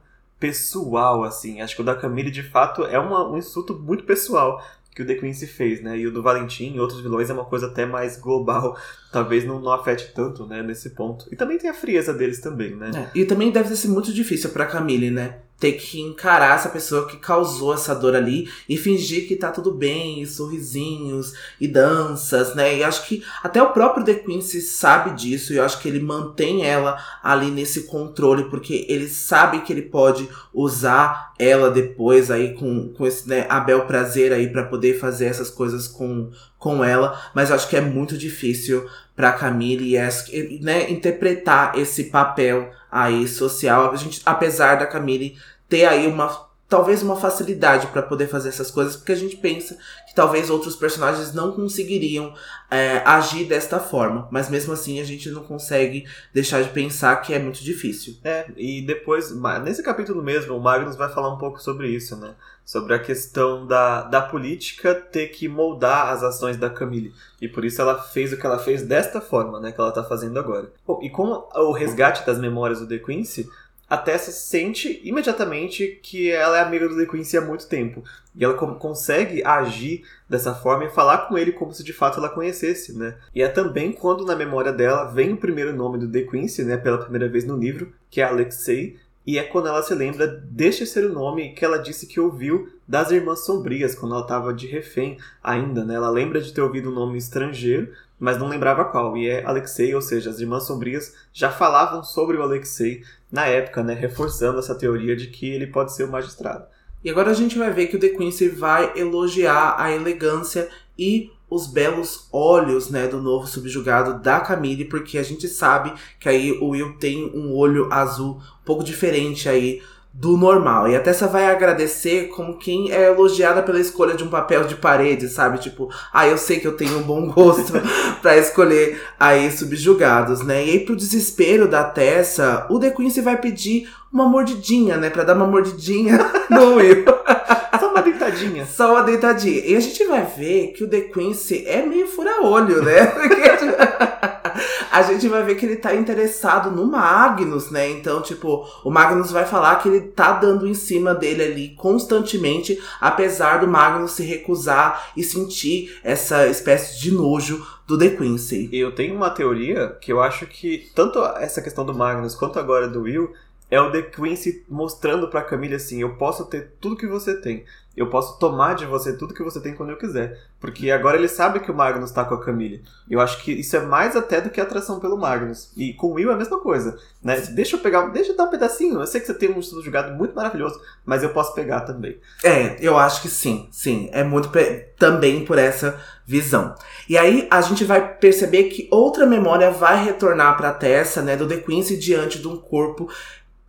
pessoal 0.45 1.25
assim. 1.25 1.63
Acho 1.63 1.75
que 1.75 1.81
o 1.81 1.85
da 1.85 1.95
Camille 1.95 2.31
de 2.31 2.43
fato 2.43 2.85
é 2.85 2.99
uma, 2.99 3.27
um 3.27 3.39
insulto 3.39 3.75
muito 3.75 4.05
pessoal 4.05 4.63
que 4.95 5.03
o 5.03 5.07
The 5.07 5.15
Quincy 5.15 5.47
fez, 5.47 5.83
né? 5.83 5.99
E 5.99 6.07
o 6.07 6.13
do 6.13 6.23
Valentim 6.23 6.75
e 6.75 6.81
outros 6.81 7.01
vilões 7.01 7.29
é 7.31 7.33
uma 7.33 7.47
coisa 7.47 7.67
até 7.67 7.87
mais 7.87 8.19
global. 8.19 8.77
Talvez 9.11 9.45
não, 9.45 9.59
não 9.59 9.73
afete 9.73 10.13
tanto, 10.15 10.47
né, 10.47 10.63
nesse 10.63 10.91
ponto. 10.91 11.27
E 11.33 11.37
também 11.37 11.59
tem 11.59 11.71
a 11.71 11.75
frieza 11.75 12.13
deles 12.13 12.41
também, 12.41 12.77
né? 12.77 12.91
É, 12.95 13.19
e 13.19 13.25
também 13.25 13.51
deve 13.51 13.75
ser 13.75 13.89
muito 13.89 14.13
difícil 14.13 14.51
pra 14.51 14.67
Camille, 14.67 15.11
né? 15.11 15.39
Ter 15.59 15.73
que 15.73 16.01
encarar 16.01 16.57
essa 16.57 16.69
pessoa 16.69 17.07
que 17.07 17.17
causou 17.17 17.73
essa 17.73 17.95
dor 17.95 18.15
ali 18.15 18.51
e 18.69 18.77
fingir 18.77 19.27
que 19.27 19.37
tá 19.37 19.51
tudo 19.51 19.73
bem, 19.73 20.21
e 20.21 20.27
sorrisinhos 20.27 21.33
e 21.61 21.69
danças, 21.69 22.55
né? 22.55 22.77
E 22.77 22.85
acho 22.85 23.07
que 23.07 23.25
até 23.43 23.63
o 23.63 23.73
próprio 23.73 24.05
The 24.05 24.15
Quincy 24.15 24.61
sabe 24.61 25.13
disso 25.13 25.53
e 25.53 25.57
eu 25.57 25.65
acho 25.65 25.81
que 25.81 25.89
ele 25.89 26.01
mantém 26.01 26.65
ela 26.65 27.03
ali 27.23 27.51
nesse 27.51 27.85
controle 27.85 28.45
porque 28.45 28.85
ele 28.89 29.09
sabe 29.09 29.61
que 29.61 29.73
ele 29.73 29.83
pode 29.83 30.29
usar 30.53 31.34
ela 31.39 31.71
depois 31.71 32.31
aí 32.31 32.55
com, 32.55 32.89
com 32.93 33.07
esse 33.07 33.29
né, 33.29 33.47
Abel 33.49 33.87
prazer 33.87 34.33
aí 34.33 34.49
para 34.49 34.65
poder 34.65 34.99
fazer 34.99 35.27
essas 35.27 35.51
coisas 35.51 35.89
com, 35.89 36.31
com 36.59 36.85
ela, 36.85 37.21
mas 37.35 37.51
eu 37.51 37.57
acho 37.57 37.69
que 37.69 37.77
é 37.77 37.81
muito 37.81 38.17
difícil 38.17 38.89
para 39.17 39.33
Camille 39.33 39.97
e 39.97 40.61
né, 40.61 40.91
interpretar 40.91 41.79
esse 41.79 42.05
papel 42.05 42.71
aí 42.91 43.27
social, 43.27 43.93
a 43.93 43.97
gente, 43.97 44.23
apesar 44.25 44.77
da 44.77 44.87
Camille 44.87 45.37
ter 45.69 45.85
aí 45.87 46.07
uma 46.07 46.49
talvez 46.75 47.05
uma 47.05 47.15
facilidade 47.15 47.87
para 47.87 48.03
poder 48.03 48.27
fazer 48.27 48.49
essas 48.49 48.69
coisas, 48.69 48.97
porque 48.97 49.13
a 49.13 49.17
gente 49.17 49.37
pensa 49.37 49.79
que 50.09 50.13
talvez 50.13 50.51
outros 50.51 50.75
personagens 50.75 51.33
não 51.33 51.53
conseguiriam 51.53 52.35
é, 52.69 53.01
agir 53.05 53.45
desta 53.45 53.79
forma, 53.79 54.27
mas 54.29 54.51
mesmo 54.51 54.73
assim 54.73 54.99
a 54.99 55.05
gente 55.05 55.31
não 55.31 55.45
consegue 55.45 56.05
deixar 56.33 56.65
de 56.65 56.71
pensar 56.71 57.15
que 57.23 57.33
é 57.33 57.39
muito 57.39 57.63
difícil. 57.63 58.17
É, 58.25 58.47
e 58.57 58.83
depois, 58.83 59.33
nesse 59.63 59.85
capítulo 59.85 60.21
mesmo, 60.21 60.57
o 60.57 60.61
Magnus 60.61 60.97
vai 60.97 61.09
falar 61.09 61.33
um 61.33 61.39
pouco 61.39 61.63
sobre 61.63 61.87
isso, 61.91 62.17
né? 62.17 62.35
Sobre 62.65 62.93
a 62.93 62.99
questão 62.99 63.69
da, 63.69 64.03
da 64.03 64.21
política 64.21 64.97
ter 64.97 65.29
que 65.29 65.47
moldar 65.47 66.09
as 66.09 66.25
ações 66.25 66.57
da 66.57 66.69
Camille. 66.69 67.15
E 67.41 67.47
por 67.47 67.65
isso 67.65 67.81
ela 67.81 68.03
fez 68.03 68.33
o 68.33 68.37
que 68.37 68.45
ela 68.45 68.59
fez 68.59 68.83
desta 68.83 69.21
forma, 69.21 69.61
né? 69.61 69.71
Que 69.71 69.81
ela 69.81 69.93
tá 69.93 70.03
fazendo 70.03 70.41
agora. 70.41 70.73
Bom, 70.85 70.99
e 71.01 71.09
com 71.09 71.47
o 71.55 71.71
resgate 71.71 72.27
das 72.27 72.41
memórias 72.41 72.81
do 72.81 72.89
The 72.89 72.99
Quincy, 72.99 73.49
a 73.89 73.97
Tessa 73.97 74.33
sente 74.33 75.01
imediatamente 75.05 76.01
que 76.03 76.31
ela 76.31 76.59
é 76.59 76.63
amiga 76.63 76.89
do 76.89 76.97
The 76.97 77.07
Quincy 77.07 77.37
há 77.37 77.41
muito 77.41 77.69
tempo. 77.69 78.03
E 78.35 78.45
ela 78.45 78.55
consegue 78.55 79.45
agir 79.45 80.03
dessa 80.29 80.55
forma 80.55 80.85
e 80.85 80.91
falar 80.91 81.29
com 81.29 81.39
ele 81.39 81.53
como 81.53 81.73
se 81.73 81.85
de 81.85 81.93
fato 81.93 82.19
ela 82.19 82.29
conhecesse, 82.29 82.97
né? 82.97 83.17
E 83.35 83.43
é 83.43 83.49
também 83.49 83.93
quando 83.93 84.25
na 84.25 84.35
memória 84.35 84.73
dela 84.73 85.05
vem 85.05 85.33
o 85.33 85.37
primeiro 85.37 85.75
nome 85.75 85.99
do 85.99 86.11
The 86.11 86.23
Quincy, 86.23 86.65
né, 86.65 86.77
pela 86.77 86.99
primeira 86.99 87.29
vez 87.29 87.45
no 87.45 87.57
livro, 87.57 87.93
que 88.11 88.21
é 88.21 88.25
Alexei, 88.25 88.97
e 89.27 89.39
é 89.39 89.43
quando 89.43 89.69
ela 89.69 89.83
se 89.83 89.95
lembra 89.95 90.27
deste 90.27 90.85
ser 90.87 91.07
o 91.07 91.13
nome 91.13 91.55
que 91.55 91.65
ela 91.65 91.79
disse 91.79 92.07
que 92.07 92.21
ouviu 92.21 92.69
das 92.87 93.11
Irmãs 93.11 93.45
Sombrias, 93.47 93.95
quando 93.95 94.15
ela 94.15 94.23
estava 94.23 94.53
de 94.53 94.67
refém 94.67 95.17
ainda, 95.43 95.83
né? 95.83 95.95
Ela 95.95 96.11
lembra 96.11 96.41
de 96.41 96.53
ter 96.53 96.61
ouvido 96.61 96.91
um 96.91 96.95
nome 96.95 97.17
estrangeiro, 97.17 97.91
mas 98.19 98.39
não 98.39 98.49
lembrava 98.49 98.85
qual. 98.85 99.17
E 99.17 99.27
é 99.27 99.43
Alexei, 99.45 99.95
ou 99.95 100.03
seja, 100.03 100.29
as 100.29 100.41
Irmãs 100.41 100.65
Sombrias 100.65 101.15
já 101.33 101.51
falavam 101.51 102.05
sobre 102.05 102.37
o 102.37 102.43
Alexei 102.43 103.03
na 103.35 103.47
época, 103.47 103.83
né? 103.83 103.95
Reforçando 103.95 104.61
essa 104.61 104.77
teoria 104.77 105.17
de 105.17 105.27
que 105.27 105.51
ele 105.51 105.67
pode 105.67 105.93
ser 105.93 106.05
o 106.05 106.11
magistrado. 106.11 106.65
E 107.03 107.11
agora 107.11 107.33
a 107.33 107.35
gente 107.35 107.59
vai 107.59 107.71
ver 107.71 107.89
que 107.89 107.97
o 107.97 108.01
The 108.01 108.11
Quincy 108.11 108.49
vai 108.49 108.93
elogiar 108.97 109.75
a 109.77 109.91
elegância 109.91 110.69
e 110.97 111.31
os 111.51 111.67
belos 111.67 112.29
olhos, 112.33 112.89
né, 112.89 113.07
do 113.07 113.21
novo 113.21 113.47
subjugado 113.47 114.23
da 114.23 114.41
Camille, 114.41 114.87
porque 114.87 115.19
a 115.19 115.23
gente 115.23 115.47
sabe 115.47 115.93
que 116.19 116.29
aí 116.29 116.53
o 116.53 116.69
Will 116.69 116.97
tem 116.99 117.31
um 117.35 117.55
olho 117.55 117.93
azul 117.93 118.37
um 118.37 118.65
pouco 118.65 118.83
diferente 118.83 119.49
aí 119.49 119.83
do 120.15 120.37
normal. 120.37 120.89
E 120.89 120.95
a 120.95 121.01
Tessa 121.01 121.27
vai 121.27 121.47
agradecer 121.47 122.29
como 122.29 122.57
quem 122.57 122.93
é 122.93 123.09
elogiada 123.09 123.61
pela 123.63 123.81
escolha 123.81 124.15
de 124.15 124.23
um 124.23 124.29
papel 124.29 124.65
de 124.65 124.77
parede, 124.77 125.29
sabe? 125.29 125.59
Tipo, 125.59 125.91
ah, 126.13 126.27
eu 126.27 126.39
sei 126.39 126.61
que 126.61 126.67
eu 126.69 126.77
tenho 126.77 126.99
um 126.99 127.03
bom 127.03 127.29
gosto 127.29 127.73
para 128.23 128.37
escolher 128.37 129.03
aí 129.19 129.51
subjugados, 129.51 130.41
né? 130.45 130.65
E 130.65 130.71
aí, 130.71 130.81
pro 130.81 130.95
desespero 130.95 131.67
da 131.67 131.83
Tessa, 131.83 132.65
o 132.71 132.79
The 132.79 132.91
Quincy 132.91 133.21
vai 133.21 133.37
pedir 133.37 133.89
uma 134.13 134.29
mordidinha, 134.29 134.97
né? 134.97 135.11
Pra 135.11 135.25
dar 135.25 135.35
uma 135.35 135.49
mordidinha 135.49 136.19
no 136.49 136.77
Will. 136.77 137.05
Só 137.79 137.91
uma 137.91 138.03
deitadinha. 138.03 138.67
Só 138.67 138.93
uma 138.93 139.03
deitadinha. 139.03 139.61
E 139.65 139.77
a 139.77 139.81
gente 139.81 140.05
vai 140.05 140.25
ver 140.25 140.69
que 140.69 140.85
o 140.85 140.89
The 140.89 141.03
Quincy 141.03 141.65
é 141.67 141.85
meio 141.85 142.07
fura-olho, 142.07 142.83
né? 142.83 143.13
A 144.91 145.03
gente 145.03 145.29
vai 145.29 145.43
ver 145.43 145.57
que 145.57 145.67
ele 145.67 145.77
tá 145.77 145.95
interessado 145.95 146.71
no 146.71 146.87
Magnus, 146.87 147.71
né? 147.71 147.91
Então, 147.91 148.23
tipo, 148.23 148.67
o 148.85 148.91
Magnus 148.91 149.31
vai 149.31 149.45
falar 149.45 149.77
que 149.77 149.89
ele 149.89 150.01
tá 150.01 150.33
dando 150.33 150.67
em 150.67 150.75
cima 150.75 151.15
dele 151.15 151.43
ali 151.43 151.69
constantemente, 151.71 152.81
apesar 153.01 153.59
do 153.59 153.67
Magnus 153.67 154.13
se 154.13 154.23
recusar 154.23 155.13
e 155.17 155.23
sentir 155.23 155.99
essa 156.03 156.47
espécie 156.47 157.01
de 157.01 157.13
nojo 157.13 157.67
do 157.87 157.99
The 157.99 158.11
Quincy. 158.11 158.71
Eu 158.73 158.95
tenho 158.95 159.15
uma 159.15 159.31
teoria 159.31 159.97
que 160.01 160.13
eu 160.13 160.23
acho 160.23 160.47
que 160.47 160.91
tanto 160.95 161.19
essa 161.39 161.61
questão 161.61 161.85
do 161.85 161.95
Magnus 161.95 162.35
quanto 162.35 162.59
agora 162.59 162.89
do 162.89 163.03
Will 163.03 163.33
é 163.75 163.81
o 163.81 163.91
The 163.91 164.03
Quincy 164.03 164.65
mostrando 164.69 165.29
pra 165.29 165.43
Camille 165.43 165.75
assim: 165.75 166.01
eu 166.01 166.17
posso 166.17 166.45
ter 166.47 166.75
tudo 166.81 166.97
que 166.97 167.07
você 167.07 167.35
tem. 167.41 167.65
Eu 167.97 168.09
posso 168.09 168.39
tomar 168.41 168.75
de 168.75 168.87
você 168.87 169.17
tudo 169.17 169.35
que 169.35 169.43
você 169.43 169.61
tem 169.61 169.75
quando 169.75 169.91
eu 169.91 169.97
quiser. 169.97 170.41
Porque 170.59 170.91
agora 170.91 171.17
ele 171.17 171.29
sabe 171.29 171.61
que 171.61 171.71
o 171.71 171.75
Magnus 171.75 172.11
tá 172.11 172.25
com 172.25 172.35
a 172.35 172.45
Camille. 172.45 172.83
Eu 173.09 173.21
acho 173.21 173.41
que 173.43 173.53
isso 173.53 173.77
é 173.77 173.81
mais 173.81 174.17
até 174.17 174.41
do 174.41 174.51
que 174.51 174.61
atração 174.61 174.99
pelo 174.99 175.17
Magnus. 175.17 175.73
E 175.77 175.93
com 175.93 176.09
o 176.09 176.15
Will 176.15 176.31
é 176.31 176.35
a 176.35 176.37
mesma 176.37 176.59
coisa. 176.59 176.99
Né? 177.23 177.41
Deixa 177.53 177.77
eu 177.77 177.81
pegar, 177.81 178.07
deixa 178.09 178.33
eu 178.33 178.37
dar 178.37 178.45
um 178.45 178.51
pedacinho. 178.51 179.01
Eu 179.01 179.07
sei 179.07 179.21
que 179.21 179.27
você 179.29 179.35
tem 179.35 179.51
um 179.51 179.61
estudo 179.61 179.83
jogado 179.83 180.13
muito 180.17 180.35
maravilhoso, 180.35 180.81
mas 181.07 181.23
eu 181.23 181.29
posso 181.29 181.55
pegar 181.55 181.83
também. 181.83 182.19
É, 182.43 182.77
eu 182.81 182.99
acho 182.99 183.23
que 183.23 183.29
sim, 183.29 183.69
sim. 183.71 184.09
É 184.13 184.25
muito 184.25 184.51
também 184.99 185.45
por 185.45 185.57
essa 185.57 186.01
visão. 186.27 186.75
E 187.09 187.17
aí 187.17 187.47
a 187.49 187.61
gente 187.61 187.85
vai 187.85 188.17
perceber 188.17 188.65
que 188.65 188.89
outra 188.91 189.25
memória 189.25 189.71
vai 189.71 190.03
retornar 190.03 190.57
pra 190.57 190.73
Tessa, 190.73 191.23
né, 191.23 191.37
do 191.37 191.47
The 191.47 191.59
Quincy 191.59 191.97
diante 191.97 192.41
de 192.41 192.49
um 192.49 192.57
corpo 192.57 193.09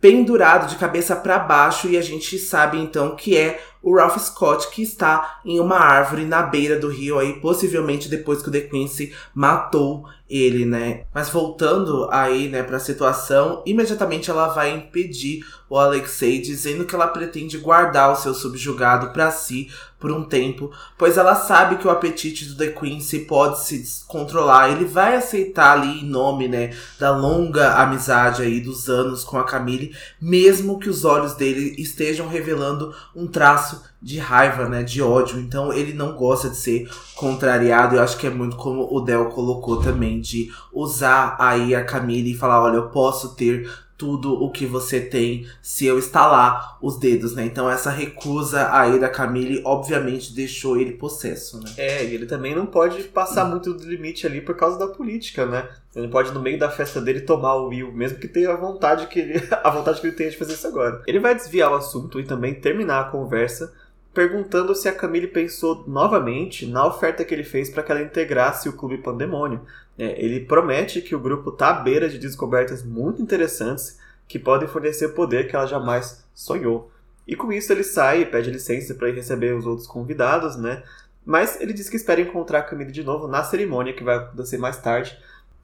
pendurado 0.00 0.68
de 0.68 0.76
cabeça 0.76 1.16
para 1.16 1.38
baixo 1.38 1.88
e 1.88 1.96
a 1.96 2.02
gente 2.02 2.38
sabe 2.38 2.78
então 2.78 3.16
que 3.16 3.36
é 3.36 3.60
o 3.86 3.94
Ralph 3.94 4.18
Scott 4.18 4.68
que 4.70 4.82
está 4.82 5.38
em 5.44 5.60
uma 5.60 5.76
árvore 5.76 6.24
na 6.24 6.42
beira 6.42 6.76
do 6.76 6.88
rio 6.88 7.20
aí, 7.20 7.34
possivelmente 7.34 8.08
depois 8.08 8.42
que 8.42 8.48
o 8.48 8.52
The 8.52 8.62
Quincy 8.62 9.14
matou 9.32 10.04
ele, 10.28 10.64
né? 10.64 11.04
Mas 11.14 11.28
voltando 11.30 12.08
aí, 12.10 12.48
né, 12.48 12.64
para 12.64 12.78
a 12.78 12.80
situação, 12.80 13.62
imediatamente 13.64 14.28
ela 14.28 14.48
vai 14.48 14.74
impedir 14.74 15.44
o 15.68 15.78
Alexei 15.78 16.40
dizendo 16.40 16.84
que 16.84 16.94
ela 16.94 17.06
pretende 17.06 17.58
guardar 17.58 18.12
o 18.12 18.16
seu 18.16 18.34
subjugado 18.34 19.12
para 19.12 19.30
si 19.30 19.68
por 19.98 20.12
um 20.12 20.24
tempo, 20.24 20.70
pois 20.98 21.16
ela 21.16 21.34
sabe 21.34 21.76
que 21.76 21.86
o 21.86 21.90
apetite 21.90 22.44
do 22.44 22.56
The 22.56 22.68
Quincy 22.68 23.20
pode 23.20 23.64
se 23.64 23.78
descontrolar. 23.78 24.70
Ele 24.70 24.84
vai 24.84 25.16
aceitar 25.16 25.72
ali 25.72 26.00
em 26.00 26.04
nome, 26.04 26.48
né, 26.48 26.76
da 26.98 27.16
longa 27.16 27.74
amizade 27.74 28.42
aí 28.42 28.60
dos 28.60 28.88
anos 28.88 29.24
com 29.24 29.38
a 29.38 29.44
Camille, 29.44 29.96
mesmo 30.20 30.78
que 30.78 30.90
os 30.90 31.04
olhos 31.04 31.34
dele 31.34 31.74
estejam 31.78 32.28
revelando 32.28 32.94
um 33.14 33.26
traço 33.26 33.75
de 34.00 34.18
raiva, 34.18 34.68
né, 34.68 34.82
de 34.82 35.02
ódio. 35.02 35.38
Então 35.38 35.72
ele 35.72 35.92
não 35.92 36.14
gosta 36.14 36.48
de 36.48 36.56
ser 36.56 36.88
contrariado. 37.14 37.96
Eu 37.96 38.02
acho 38.02 38.16
que 38.16 38.26
é 38.26 38.30
muito 38.30 38.56
como 38.56 38.88
o 38.90 39.00
Del 39.00 39.26
colocou 39.26 39.82
também 39.82 40.20
de 40.20 40.50
usar 40.72 41.36
aí 41.38 41.74
a 41.74 41.84
Camille 41.84 42.32
e 42.32 42.36
falar, 42.36 42.62
olha, 42.62 42.76
eu 42.76 42.88
posso 42.88 43.34
ter 43.34 43.68
tudo 43.96 44.34
o 44.34 44.50
que 44.50 44.66
você 44.66 45.00
tem 45.00 45.46
se 45.62 45.86
eu 45.86 45.98
estalar 45.98 46.78
os 46.82 46.98
dedos, 46.98 47.34
né? 47.34 47.44
Então 47.44 47.70
essa 47.70 47.90
recusa 47.90 48.70
aí 48.72 48.98
da 48.98 49.08
Camille 49.08 49.62
obviamente 49.64 50.34
deixou 50.34 50.76
ele 50.76 50.92
possesso, 50.92 51.60
né? 51.60 51.70
É, 51.76 52.04
e 52.04 52.14
ele 52.14 52.26
também 52.26 52.54
não 52.54 52.66
pode 52.66 53.02
passar 53.04 53.44
muito 53.44 53.72
do 53.72 53.88
limite 53.88 54.26
ali 54.26 54.40
por 54.40 54.54
causa 54.56 54.78
da 54.78 54.88
política, 54.88 55.46
né? 55.46 55.68
Ele 55.94 56.08
pode 56.08 56.32
no 56.32 56.40
meio 56.40 56.58
da 56.58 56.70
festa 56.70 57.00
dele 57.00 57.22
tomar 57.22 57.54
o 57.54 57.68
Will, 57.68 57.90
mesmo 57.92 58.18
que 58.18 58.28
tenha 58.28 58.52
a 58.52 58.56
vontade 58.56 59.06
que 59.06 59.18
ele, 59.18 59.42
a 59.50 59.70
vontade 59.70 60.00
que 60.00 60.06
ele 60.06 60.16
tenha 60.16 60.30
de 60.30 60.36
fazer 60.36 60.52
isso 60.52 60.66
agora. 60.66 61.02
Ele 61.06 61.20
vai 61.20 61.34
desviar 61.34 61.72
o 61.72 61.76
assunto 61.76 62.20
e 62.20 62.24
também 62.24 62.54
terminar 62.54 63.00
a 63.00 63.10
conversa 63.10 63.72
perguntando 64.16 64.74
se 64.74 64.88
a 64.88 64.94
Camille 64.94 65.26
pensou 65.26 65.84
novamente 65.86 66.66
na 66.66 66.86
oferta 66.86 67.22
que 67.22 67.34
ele 67.34 67.44
fez 67.44 67.68
para 67.68 67.82
que 67.82 67.92
ela 67.92 68.00
integrasse 68.00 68.66
o 68.66 68.72
Clube 68.72 68.96
Pandemônio. 68.96 69.60
É, 69.98 70.22
ele 70.22 70.40
promete 70.40 71.00
que 71.00 71.14
o 71.14 71.20
grupo 71.20 71.50
está 71.50 71.68
à 71.70 71.80
beira 71.80 72.08
de 72.08 72.18
descobertas 72.18 72.82
muito 72.82 73.22
interessantes 73.22 73.98
que 74.28 74.38
podem 74.38 74.68
fornecer 74.68 75.08
poder 75.10 75.48
que 75.48 75.56
ela 75.56 75.66
jamais 75.66 76.24
sonhou. 76.34 76.90
E 77.26 77.34
com 77.34 77.52
isso 77.52 77.72
ele 77.72 77.82
sai 77.82 78.22
e 78.22 78.26
pede 78.26 78.50
licença 78.50 78.94
para 78.94 79.08
ir 79.08 79.14
receber 79.14 79.54
os 79.54 79.66
outros 79.66 79.86
convidados, 79.86 80.56
né? 80.56 80.82
Mas 81.24 81.60
ele 81.60 81.72
diz 81.72 81.88
que 81.88 81.96
espera 81.96 82.20
encontrar 82.20 82.60
a 82.60 82.62
Camille 82.62 82.92
de 82.92 83.02
novo 83.02 83.26
na 83.26 83.42
cerimônia 83.42 83.92
que 83.92 84.04
vai 84.04 84.16
acontecer 84.16 84.58
mais 84.58 84.76
tarde 84.78 85.18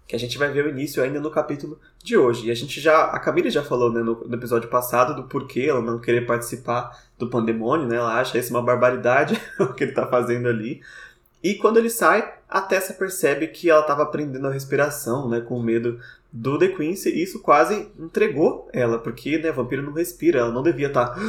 que 0.06 0.16
a 0.16 0.18
gente 0.18 0.36
vai 0.36 0.50
ver 0.50 0.66
o 0.66 0.68
início 0.68 1.02
ainda 1.02 1.20
no 1.20 1.30
capítulo 1.30 1.78
de 2.02 2.16
hoje. 2.16 2.48
E 2.48 2.50
a 2.50 2.54
gente 2.54 2.80
já, 2.80 3.04
a 3.04 3.18
Camila 3.18 3.48
já 3.48 3.62
falou 3.62 3.90
né, 3.90 4.02
no, 4.02 4.26
no, 4.26 4.34
episódio 4.34 4.68
passado 4.68 5.14
do 5.14 5.28
porquê 5.28 5.66
ela 5.68 5.80
não 5.80 5.98
querer 5.98 6.26
participar 6.26 7.00
do 7.18 7.30
pandemônio, 7.30 7.86
né? 7.86 7.96
Ela 7.96 8.20
acha 8.20 8.36
isso 8.36 8.52
uma 8.52 8.62
barbaridade 8.62 9.40
o 9.58 9.72
que 9.72 9.84
ele 9.84 9.92
está 9.92 10.06
fazendo 10.06 10.48
ali. 10.48 10.82
E 11.42 11.54
quando 11.54 11.78
ele 11.78 11.90
sai, 11.90 12.32
a 12.48 12.60
Tessa 12.60 12.94
percebe 12.94 13.48
que 13.48 13.68
ela 13.68 13.80
estava 13.80 14.02
aprendendo 14.02 14.46
a 14.46 14.52
respiração, 14.52 15.28
né, 15.28 15.40
com 15.40 15.60
medo 15.60 15.98
do 16.32 16.58
The 16.58 16.68
Quincy, 16.68 17.10
e 17.10 17.22
isso 17.22 17.40
quase 17.40 17.88
entregou 17.98 18.68
ela, 18.72 18.98
porque, 18.98 19.38
né, 19.38 19.50
vampiro 19.50 19.82
não 19.82 19.92
respira, 19.92 20.40
ela 20.40 20.52
não 20.52 20.62
devia 20.62 20.88
estar 20.88 21.06
tá 21.06 21.20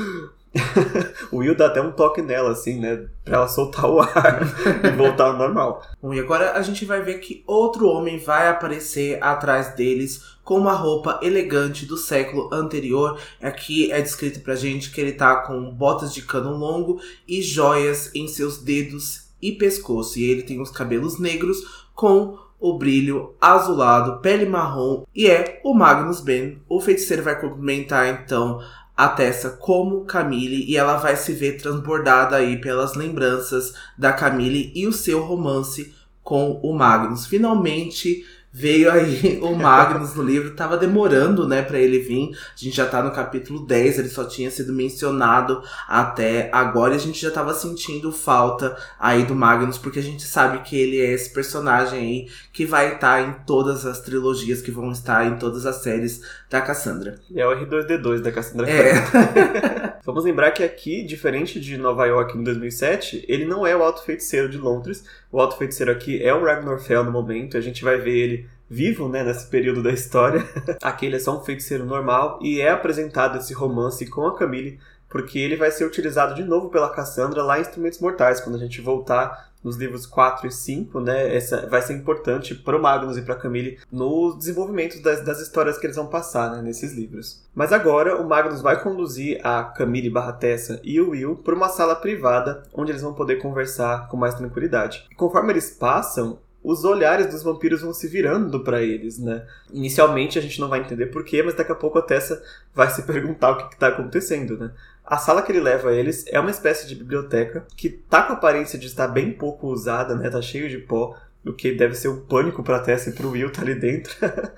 o 1.32 1.38
Will 1.38 1.56
dá 1.56 1.66
até 1.66 1.82
um 1.82 1.92
toque 1.92 2.22
nela, 2.22 2.52
assim, 2.52 2.80
né? 2.80 3.08
Pra 3.26 3.38
ela 3.38 3.48
soltar 3.48 3.90
o 3.90 4.00
ar 4.00 4.42
e 4.86 4.90
voltar 4.96 5.26
ao 5.26 5.38
normal. 5.38 5.84
Bom, 6.02 6.14
e 6.14 6.20
agora 6.20 6.54
a 6.54 6.62
gente 6.62 6.86
vai 6.86 7.02
ver 7.02 7.20
que 7.20 7.44
outro 7.48 7.88
homem 7.88 8.20
vai 8.20 8.48
aparecer 8.48 9.18
atrás 9.22 9.74
deles 9.76 10.24
com 10.44 10.56
uma 10.56 10.74
roupa 10.74 11.20
elegante 11.24 11.86
do 11.86 11.98
século 11.98 12.54
anterior. 12.54 13.20
Aqui 13.42 13.92
é 13.92 14.02
descrito 14.02 14.42
pra 14.42 14.56
gente 14.56 14.92
que 14.92 15.02
ele 15.02 15.14
tá 15.14 15.38
com 15.38 15.72
botas 15.72 16.14
de 16.14 16.22
cano 16.22 16.56
longo 16.56 17.00
e 17.28 17.42
joias 17.42 18.14
em 18.14 18.28
seus 18.28 18.60
dedos 18.60 19.23
e 19.48 19.52
pescoço. 19.52 20.18
E 20.18 20.24
ele 20.24 20.44
tem 20.44 20.62
os 20.62 20.72
cabelos 20.72 21.20
negros 21.20 21.86
com 21.94 22.38
o 22.60 22.78
brilho 22.78 23.34
azulado, 23.42 24.22
pele 24.22 24.46
marrom 24.46 25.04
e 25.14 25.28
é 25.28 25.60
o 25.66 25.74
Magnus 25.74 26.22
Ben. 26.22 26.62
O 26.70 26.80
feiticeiro 26.80 27.22
vai 27.22 27.40
cumprimentar 27.40 28.08
então 28.08 28.62
a 28.96 29.10
Tessa 29.10 29.50
como 29.50 30.06
Camille 30.06 30.64
e 30.66 30.78
ela 30.78 30.96
vai 30.96 31.18
se 31.18 31.34
ver 31.34 31.58
transbordada 31.58 32.38
aí 32.38 32.62
pelas 32.62 32.96
lembranças 32.96 33.74
da 33.98 34.14
Camille 34.14 34.72
e 34.74 34.88
o 34.88 34.94
seu 34.94 35.22
romance 35.22 35.94
com 36.24 36.54
o 36.64 36.74
Magnus. 36.74 37.26
Finalmente 37.26 38.24
veio 38.54 38.92
aí 38.92 39.40
o 39.42 39.56
Magnus 39.56 40.14
no 40.14 40.22
livro, 40.22 40.52
tava 40.52 40.78
demorando, 40.78 41.48
né, 41.48 41.64
para 41.64 41.80
ele 41.80 41.98
vir. 41.98 42.30
A 42.34 42.38
gente 42.56 42.78
já 42.78 42.86
tá 42.86 43.02
no 43.02 43.12
capítulo 43.12 43.66
10, 43.66 43.98
ele 43.98 44.10
só 44.10 44.26
tinha 44.26 44.52
sido 44.52 44.72
mencionado 44.72 45.64
até 45.88 46.52
agora 46.54 46.94
e 46.94 46.98
a 46.98 47.00
gente 47.00 47.20
já 47.20 47.32
tava 47.32 47.54
sentindo 47.56 48.12
falta 48.12 48.78
aí 49.00 49.26
do 49.26 49.34
Magnus, 49.34 49.80
porque 49.80 49.98
a 49.98 50.04
gente 50.04 50.24
sabe 50.24 50.60
que 50.60 50.78
ele 50.78 51.02
é 51.02 51.12
esse 51.12 51.34
personagem 51.34 52.00
aí 52.00 52.28
que 52.52 52.66
vai 52.66 52.94
estar 52.94 53.00
tá 53.00 53.22
em 53.22 53.34
todas 53.46 53.86
as 53.86 54.02
trilogias 54.02 54.62
que 54.62 54.70
vão 54.70 54.92
estar 54.92 55.26
em 55.26 55.38
todas 55.38 55.66
as 55.66 55.78
séries 55.78 56.22
da 56.54 56.62
Cassandra. 56.62 57.16
É 57.36 57.44
o 57.48 57.50
R2D2 57.50 58.22
da 58.22 58.32
Cassandra. 58.32 58.70
É. 58.70 59.98
Vamos 60.06 60.24
lembrar 60.24 60.52
que 60.52 60.64
aqui, 60.64 61.04
diferente 61.04 61.60
de 61.60 61.80
Nova 61.80 62.06
York 62.06 62.38
em 62.38 62.44
2007, 62.44 63.26
ele 63.28 63.44
não 63.44 63.66
é 63.66 63.76
o 63.76 63.82
Alto 63.82 64.04
Feiticeiro 64.04 64.48
de 64.48 64.60
Londres. 64.60 65.04
O 65.32 65.42
Alto 65.42 65.58
Feiticeiro 65.58 65.92
aqui 65.92 66.24
é 66.24 66.32
o 66.32 66.46
Ragnar 66.46 66.78
Fell 66.78 67.04
no 67.04 67.12
momento. 67.12 67.58
A 67.58 67.62
gente 67.62 67.84
vai 67.84 67.98
ver 67.98 68.16
ele 68.16 68.50
vivo, 68.70 69.10
né, 69.10 69.24
nesse 69.24 69.48
período 69.48 69.82
da 69.82 69.92
história. 69.92 70.46
aqui 70.80 71.08
ele 71.08 71.16
é 71.16 71.20
só 71.20 71.36
um 71.36 71.44
feiticeiro 71.44 71.86
normal 71.86 72.38
e 72.40 72.62
é 72.62 72.70
apresentado 72.70 73.40
esse 73.40 73.52
romance 73.52 74.06
com 74.06 74.28
a 74.28 74.38
Camille 74.38 74.80
porque 75.10 75.38
ele 75.38 75.56
vai 75.56 75.72
ser 75.72 75.86
utilizado 75.86 76.34
de 76.34 76.44
novo 76.44 76.70
pela 76.70 76.90
Cassandra 76.90 77.44
lá 77.44 77.60
em 77.60 77.62
Instrumentos 77.62 78.00
Mortais, 78.00 78.42
quando 78.42 78.56
a 78.56 78.60
gente 78.60 78.82
voltar 78.82 79.53
nos 79.64 79.78
livros 79.78 80.06
4 80.06 80.48
e 80.48 80.52
5, 80.52 81.00
né? 81.00 81.36
Essa 81.36 81.68
vai 81.68 81.82
ser 81.82 81.94
importante 81.94 82.54
para 82.54 82.78
o 82.78 82.82
Magnus 82.82 83.18
e 83.18 83.22
para 83.22 83.36
Camille 83.36 83.80
no 83.92 84.36
desenvolvimento 84.38 85.02
das, 85.02 85.24
das 85.24 85.40
histórias 85.40 85.78
que 85.78 85.86
eles 85.86 85.96
vão 85.96 86.08
passar 86.08 86.52
né, 86.52 86.62
nesses 86.62 86.94
livros. 86.94 87.44
Mas 87.56 87.72
agora 87.72 88.22
o 88.22 88.28
Magnus 88.28 88.62
vai 88.62 88.82
conduzir 88.82 89.40
a 89.46 89.64
Camille 89.64 90.10
barra 90.10 90.34
Tessa 90.34 90.80
e 90.84 91.00
o 91.00 91.12
Will 91.12 91.36
para 91.38 91.56
uma 91.56 91.70
sala 91.70 91.96
privada 91.96 92.64
onde 92.74 92.92
eles 92.92 93.02
vão 93.02 93.14
poder 93.14 93.38
conversar 93.38 94.08
com 94.10 94.18
mais 94.18 94.36
tranquilidade. 94.36 95.08
E 95.12 95.16
conforme 95.16 95.54
eles 95.54 95.70
passam, 95.70 96.40
os 96.64 96.86
olhares 96.86 97.28
dos 97.28 97.44
vampiros 97.44 97.82
vão 97.82 97.94
se 97.94 98.08
virando 98.08 98.62
para 98.62 98.82
eles, 98.82 99.20
né? 99.20 99.46
Inicialmente 99.72 100.40
a 100.40 100.42
gente 100.42 100.62
não 100.62 100.70
vai 100.70 100.80
entender 100.80 101.08
porquê, 101.08 101.44
mas 101.44 101.56
daqui 101.56 101.72
a 101.72 101.76
pouco 101.76 102.00
a 102.00 102.02
Tessa 102.02 102.42
vai 102.74 102.90
se 102.90 103.04
perguntar 103.04 103.52
o 103.52 103.58
que 103.58 103.74
está 103.74 103.88
acontecendo, 103.90 104.58
né? 104.58 104.72
A 105.06 105.18
sala 105.18 105.42
que 105.42 105.52
ele 105.52 105.60
leva 105.60 105.94
eles 105.94 106.26
é 106.28 106.40
uma 106.40 106.52
espécie 106.52 106.88
de 106.88 106.96
biblioteca 106.96 107.66
que 107.76 107.90
tá 107.90 108.24
com 108.24 108.34
a 108.34 108.36
aparência 108.36 108.80
de 108.80 108.88
estar 108.88 109.08
bem 109.08 109.34
pouco 109.34 109.68
usada, 109.68 110.16
né? 110.16 110.30
Tá 110.30 110.42
cheio 110.42 110.70
de 110.70 110.78
pó, 110.78 111.16
o 111.46 111.52
que 111.52 111.74
deve 111.74 111.94
ser 111.96 112.08
um 112.08 112.22
pânico 112.22 112.64
pra 112.64 112.80
Tessa 112.80 113.10
e 113.10 113.14
pro 113.14 113.32
Will 113.32 113.52
tá 113.52 113.62
ali 113.62 113.76
dentro. 113.76 114.16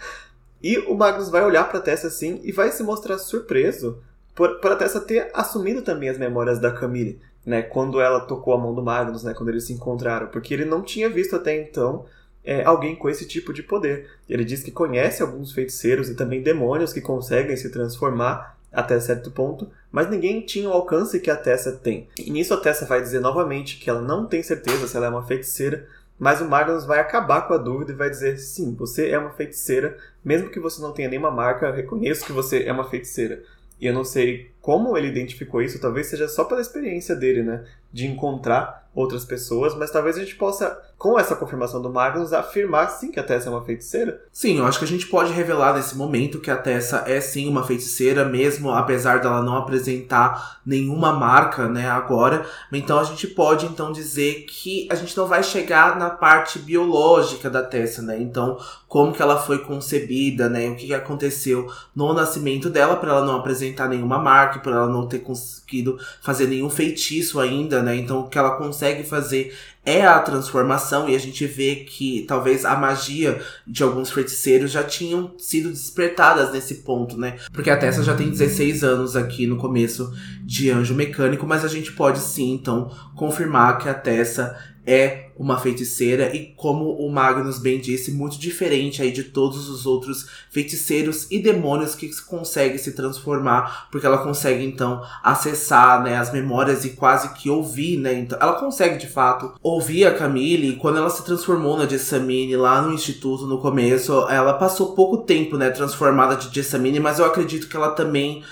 e 0.61 0.77
o 0.79 0.93
Magnus 0.93 1.29
vai 1.29 1.43
olhar 1.43 1.67
pra 1.67 1.81
Tessa 1.81 2.07
assim 2.07 2.39
e 2.43 2.51
vai 2.51 2.71
se 2.71 2.83
mostrar 2.83 3.17
surpreso 3.17 3.99
por, 4.35 4.59
por 4.59 4.71
a 4.71 4.75
Tessa 4.75 5.01
ter 5.01 5.31
assumido 5.33 5.81
também 5.81 6.09
as 6.09 6.17
memórias 6.17 6.59
da 6.59 6.71
Camille, 6.71 7.19
né? 7.43 7.63
Quando 7.63 7.99
ela 7.99 8.19
tocou 8.19 8.53
a 8.53 8.57
mão 8.57 8.75
do 8.75 8.83
Magnus, 8.83 9.23
né? 9.23 9.33
Quando 9.33 9.49
eles 9.49 9.65
se 9.65 9.73
encontraram. 9.73 10.27
Porque 10.27 10.53
ele 10.53 10.65
não 10.65 10.83
tinha 10.83 11.09
visto 11.09 11.35
até 11.35 11.59
então 11.59 12.05
é, 12.43 12.63
alguém 12.63 12.95
com 12.95 13.09
esse 13.09 13.27
tipo 13.27 13.51
de 13.51 13.63
poder. 13.63 14.11
Ele 14.29 14.45
diz 14.45 14.61
que 14.61 14.71
conhece 14.71 15.23
alguns 15.23 15.51
feiticeiros 15.51 16.07
e 16.07 16.15
também 16.15 16.43
demônios 16.43 16.93
que 16.93 17.01
conseguem 17.01 17.57
se 17.57 17.71
transformar 17.71 18.55
até 18.76 18.99
certo 18.99 19.32
ponto, 19.32 19.69
mas 19.91 20.09
ninguém 20.09 20.41
tinha 20.41 20.69
o 20.69 20.73
alcance 20.73 21.19
que 21.19 21.32
a 21.32 21.36
Tessa 21.36 21.71
tem. 21.71 22.09
E 22.19 22.30
nisso 22.30 22.53
a 22.53 22.57
Tessa 22.57 22.86
vai 22.86 23.01
dizer 23.01 23.21
novamente 23.21 23.80
que 23.80 23.89
ela 23.89 24.01
não 24.01 24.28
tem 24.28 24.43
certeza 24.43 24.88
se 24.88 24.97
ela 24.97 25.05
é 25.05 25.09
uma 25.09 25.26
feiticeira, 25.26 25.88
mas 26.19 26.41
o 26.41 26.45
Magnus 26.45 26.86
vai 26.86 26.99
acabar 26.99 27.47
com 27.47 27.53
a 27.53 27.57
dúvida 27.57 27.91
e 27.91 27.95
vai 27.95 28.09
dizer: 28.09 28.38
sim, 28.38 28.76
você 28.76 29.09
é 29.09 29.17
uma 29.17 29.32
feiticeira, 29.32 29.97
mesmo 30.23 30.49
que 30.49 30.59
você 30.59 30.82
não 30.82 30.91
tenha 30.91 31.09
nenhuma 31.09 31.32
marca, 31.32 31.71
reconheço 31.71 32.26
que 32.26 32.32
você 32.32 32.63
é 32.63 32.71
uma 32.71 32.89
feiticeira. 32.89 33.41
E 33.80 33.88
eu 33.88 33.93
não 33.93 34.05
sei 34.05 34.51
como 34.61 34.97
ele 34.97 35.07
identificou 35.07 35.61
isso, 35.61 35.80
talvez 35.80 36.07
seja 36.07 36.28
só 36.28 36.45
pela 36.45 36.61
experiência 36.61 37.15
dele, 37.15 37.43
né? 37.43 37.65
De 37.91 38.07
encontrar 38.07 38.89
outras 38.93 39.26
pessoas, 39.26 39.76
mas 39.76 39.91
talvez 39.91 40.15
a 40.15 40.21
gente 40.21 40.36
possa, 40.36 40.82
com 40.97 41.19
essa 41.19 41.35
confirmação 41.35 41.81
do 41.81 41.91
Magnus, 41.91 42.33
afirmar 42.33 42.89
sim 42.89 43.11
que 43.11 43.19
a 43.19 43.23
Tessa 43.23 43.49
é 43.49 43.51
uma 43.51 43.63
feiticeira. 43.63 44.21
Sim, 44.31 44.57
eu 44.59 44.65
acho 44.65 44.79
que 44.79 44.85
a 44.85 44.87
gente 44.87 45.07
pode 45.07 45.31
revelar 45.31 45.73
nesse 45.73 45.95
momento 45.95 46.39
que 46.39 46.49
a 46.49 46.55
Tessa 46.55 47.03
é 47.05 47.19
sim 47.19 47.47
uma 47.49 47.63
feiticeira, 47.63 48.25
mesmo 48.25 48.71
apesar 48.71 49.19
dela 49.19 49.41
não 49.41 49.57
apresentar 49.57 50.61
nenhuma 50.65 51.11
marca, 51.11 51.67
né, 51.67 51.89
agora. 51.89 52.45
Então 52.71 52.97
a 52.97 53.03
gente 53.03 53.27
pode 53.27 53.65
então 53.65 53.91
dizer 53.91 54.45
que 54.47 54.87
a 54.89 54.95
gente 54.95 55.15
não 55.15 55.27
vai 55.27 55.43
chegar 55.43 55.97
na 55.97 56.09
parte 56.09 56.59
biológica 56.59 57.49
da 57.49 57.61
Tessa, 57.61 58.01
né? 58.01 58.19
Então, 58.19 58.57
como 58.87 59.11
que 59.11 59.21
ela 59.21 59.37
foi 59.37 59.59
concebida, 59.59 60.47
né? 60.47 60.69
O 60.69 60.75
que, 60.75 60.93
aconteceu 60.93 61.69
no 61.93 62.13
nascimento 62.13 62.69
dela 62.69 62.95
para 62.95 63.11
ela 63.11 63.25
não 63.25 63.37
apresentar 63.37 63.89
nenhuma 63.89 64.17
marca, 64.17 64.59
para 64.59 64.71
ela 64.71 64.87
não 64.87 65.05
ter 65.05 65.19
conseguido 65.19 65.99
fazer 66.21 66.47
nenhum 66.47 66.69
feitiço 66.69 67.39
ainda, 67.39 67.83
né? 67.83 67.95
Então, 67.97 68.21
o 68.21 68.29
que 68.29 68.37
ela 68.37 68.55
consegue 68.55 69.03
fazer 69.03 69.53
é 69.86 70.05
a 70.05 70.19
transformação 70.19 71.07
e 71.07 71.15
a 71.15 71.19
gente 71.19 71.45
vê 71.45 71.75
que 71.75 72.25
talvez 72.27 72.65
a 72.65 72.75
magia 72.75 73.39
de 73.67 73.83
alguns 73.83 74.09
feiticeiros 74.09 74.71
já 74.71 74.83
tinham 74.83 75.33
sido 75.38 75.69
despertadas 75.69 76.51
nesse 76.51 76.75
ponto, 76.75 77.17
né? 77.17 77.38
Porque 77.53 77.69
a 77.69 77.77
Tessa 77.77 78.03
já 78.03 78.15
tem 78.15 78.29
16 78.29 78.83
anos 78.83 79.15
aqui 79.15 79.45
no 79.45 79.57
começo 79.57 80.11
de 80.43 80.71
Anjo 80.71 80.95
Mecânico, 80.95 81.45
mas 81.45 81.63
a 81.63 81.67
gente 81.67 81.91
pode 81.91 82.19
sim, 82.19 82.53
então, 82.53 82.91
confirmar 83.15 83.77
que 83.77 83.88
a 83.88 83.93
Tessa 83.93 84.57
é 84.86 85.24
uma 85.38 85.57
feiticeira 85.57 86.36
e 86.36 86.53
como 86.55 86.91
o 86.91 87.11
Magnus 87.11 87.59
bem 87.59 87.79
disse, 87.79 88.11
muito 88.11 88.39
diferente 88.39 89.01
aí 89.01 89.11
de 89.11 89.23
todos 89.23 89.69
os 89.69 89.86
outros 89.86 90.27
feiticeiros 90.49 91.27
e 91.29 91.39
demônios 91.39 91.93
que 91.93 92.09
consegue 92.21 92.77
se 92.77 92.93
transformar, 92.93 93.88
porque 93.91 94.07
ela 94.07 94.19
consegue 94.19 94.63
então 94.63 95.01
acessar, 95.21 96.01
né, 96.03 96.17
as 96.17 96.31
memórias 96.31 96.86
e 96.86 96.91
quase 96.91 97.33
que 97.33 97.49
ouvir, 97.49 97.97
né? 97.97 98.13
Então, 98.13 98.38
ela 98.41 98.53
consegue 98.53 98.97
de 98.97 99.07
fato 99.07 99.53
ouvir 99.61 100.05
a 100.05 100.13
Camille 100.13 100.69
e 100.69 100.75
quando 100.77 100.97
ela 100.97 101.09
se 101.09 101.23
transformou 101.23 101.77
na 101.77 101.86
Jessamine 101.86 102.55
lá 102.55 102.81
no 102.81 102.93
instituto 102.93 103.45
no 103.45 103.57
começo, 103.57 104.13
ela 104.29 104.53
passou 104.53 104.95
pouco 104.95 105.17
tempo, 105.17 105.57
né, 105.57 105.69
transformada 105.69 106.36
de 106.36 106.53
Jessamine, 106.53 106.99
mas 106.99 107.19
eu 107.19 107.25
acredito 107.25 107.67
que 107.67 107.75
ela 107.75 107.91
também 107.91 108.43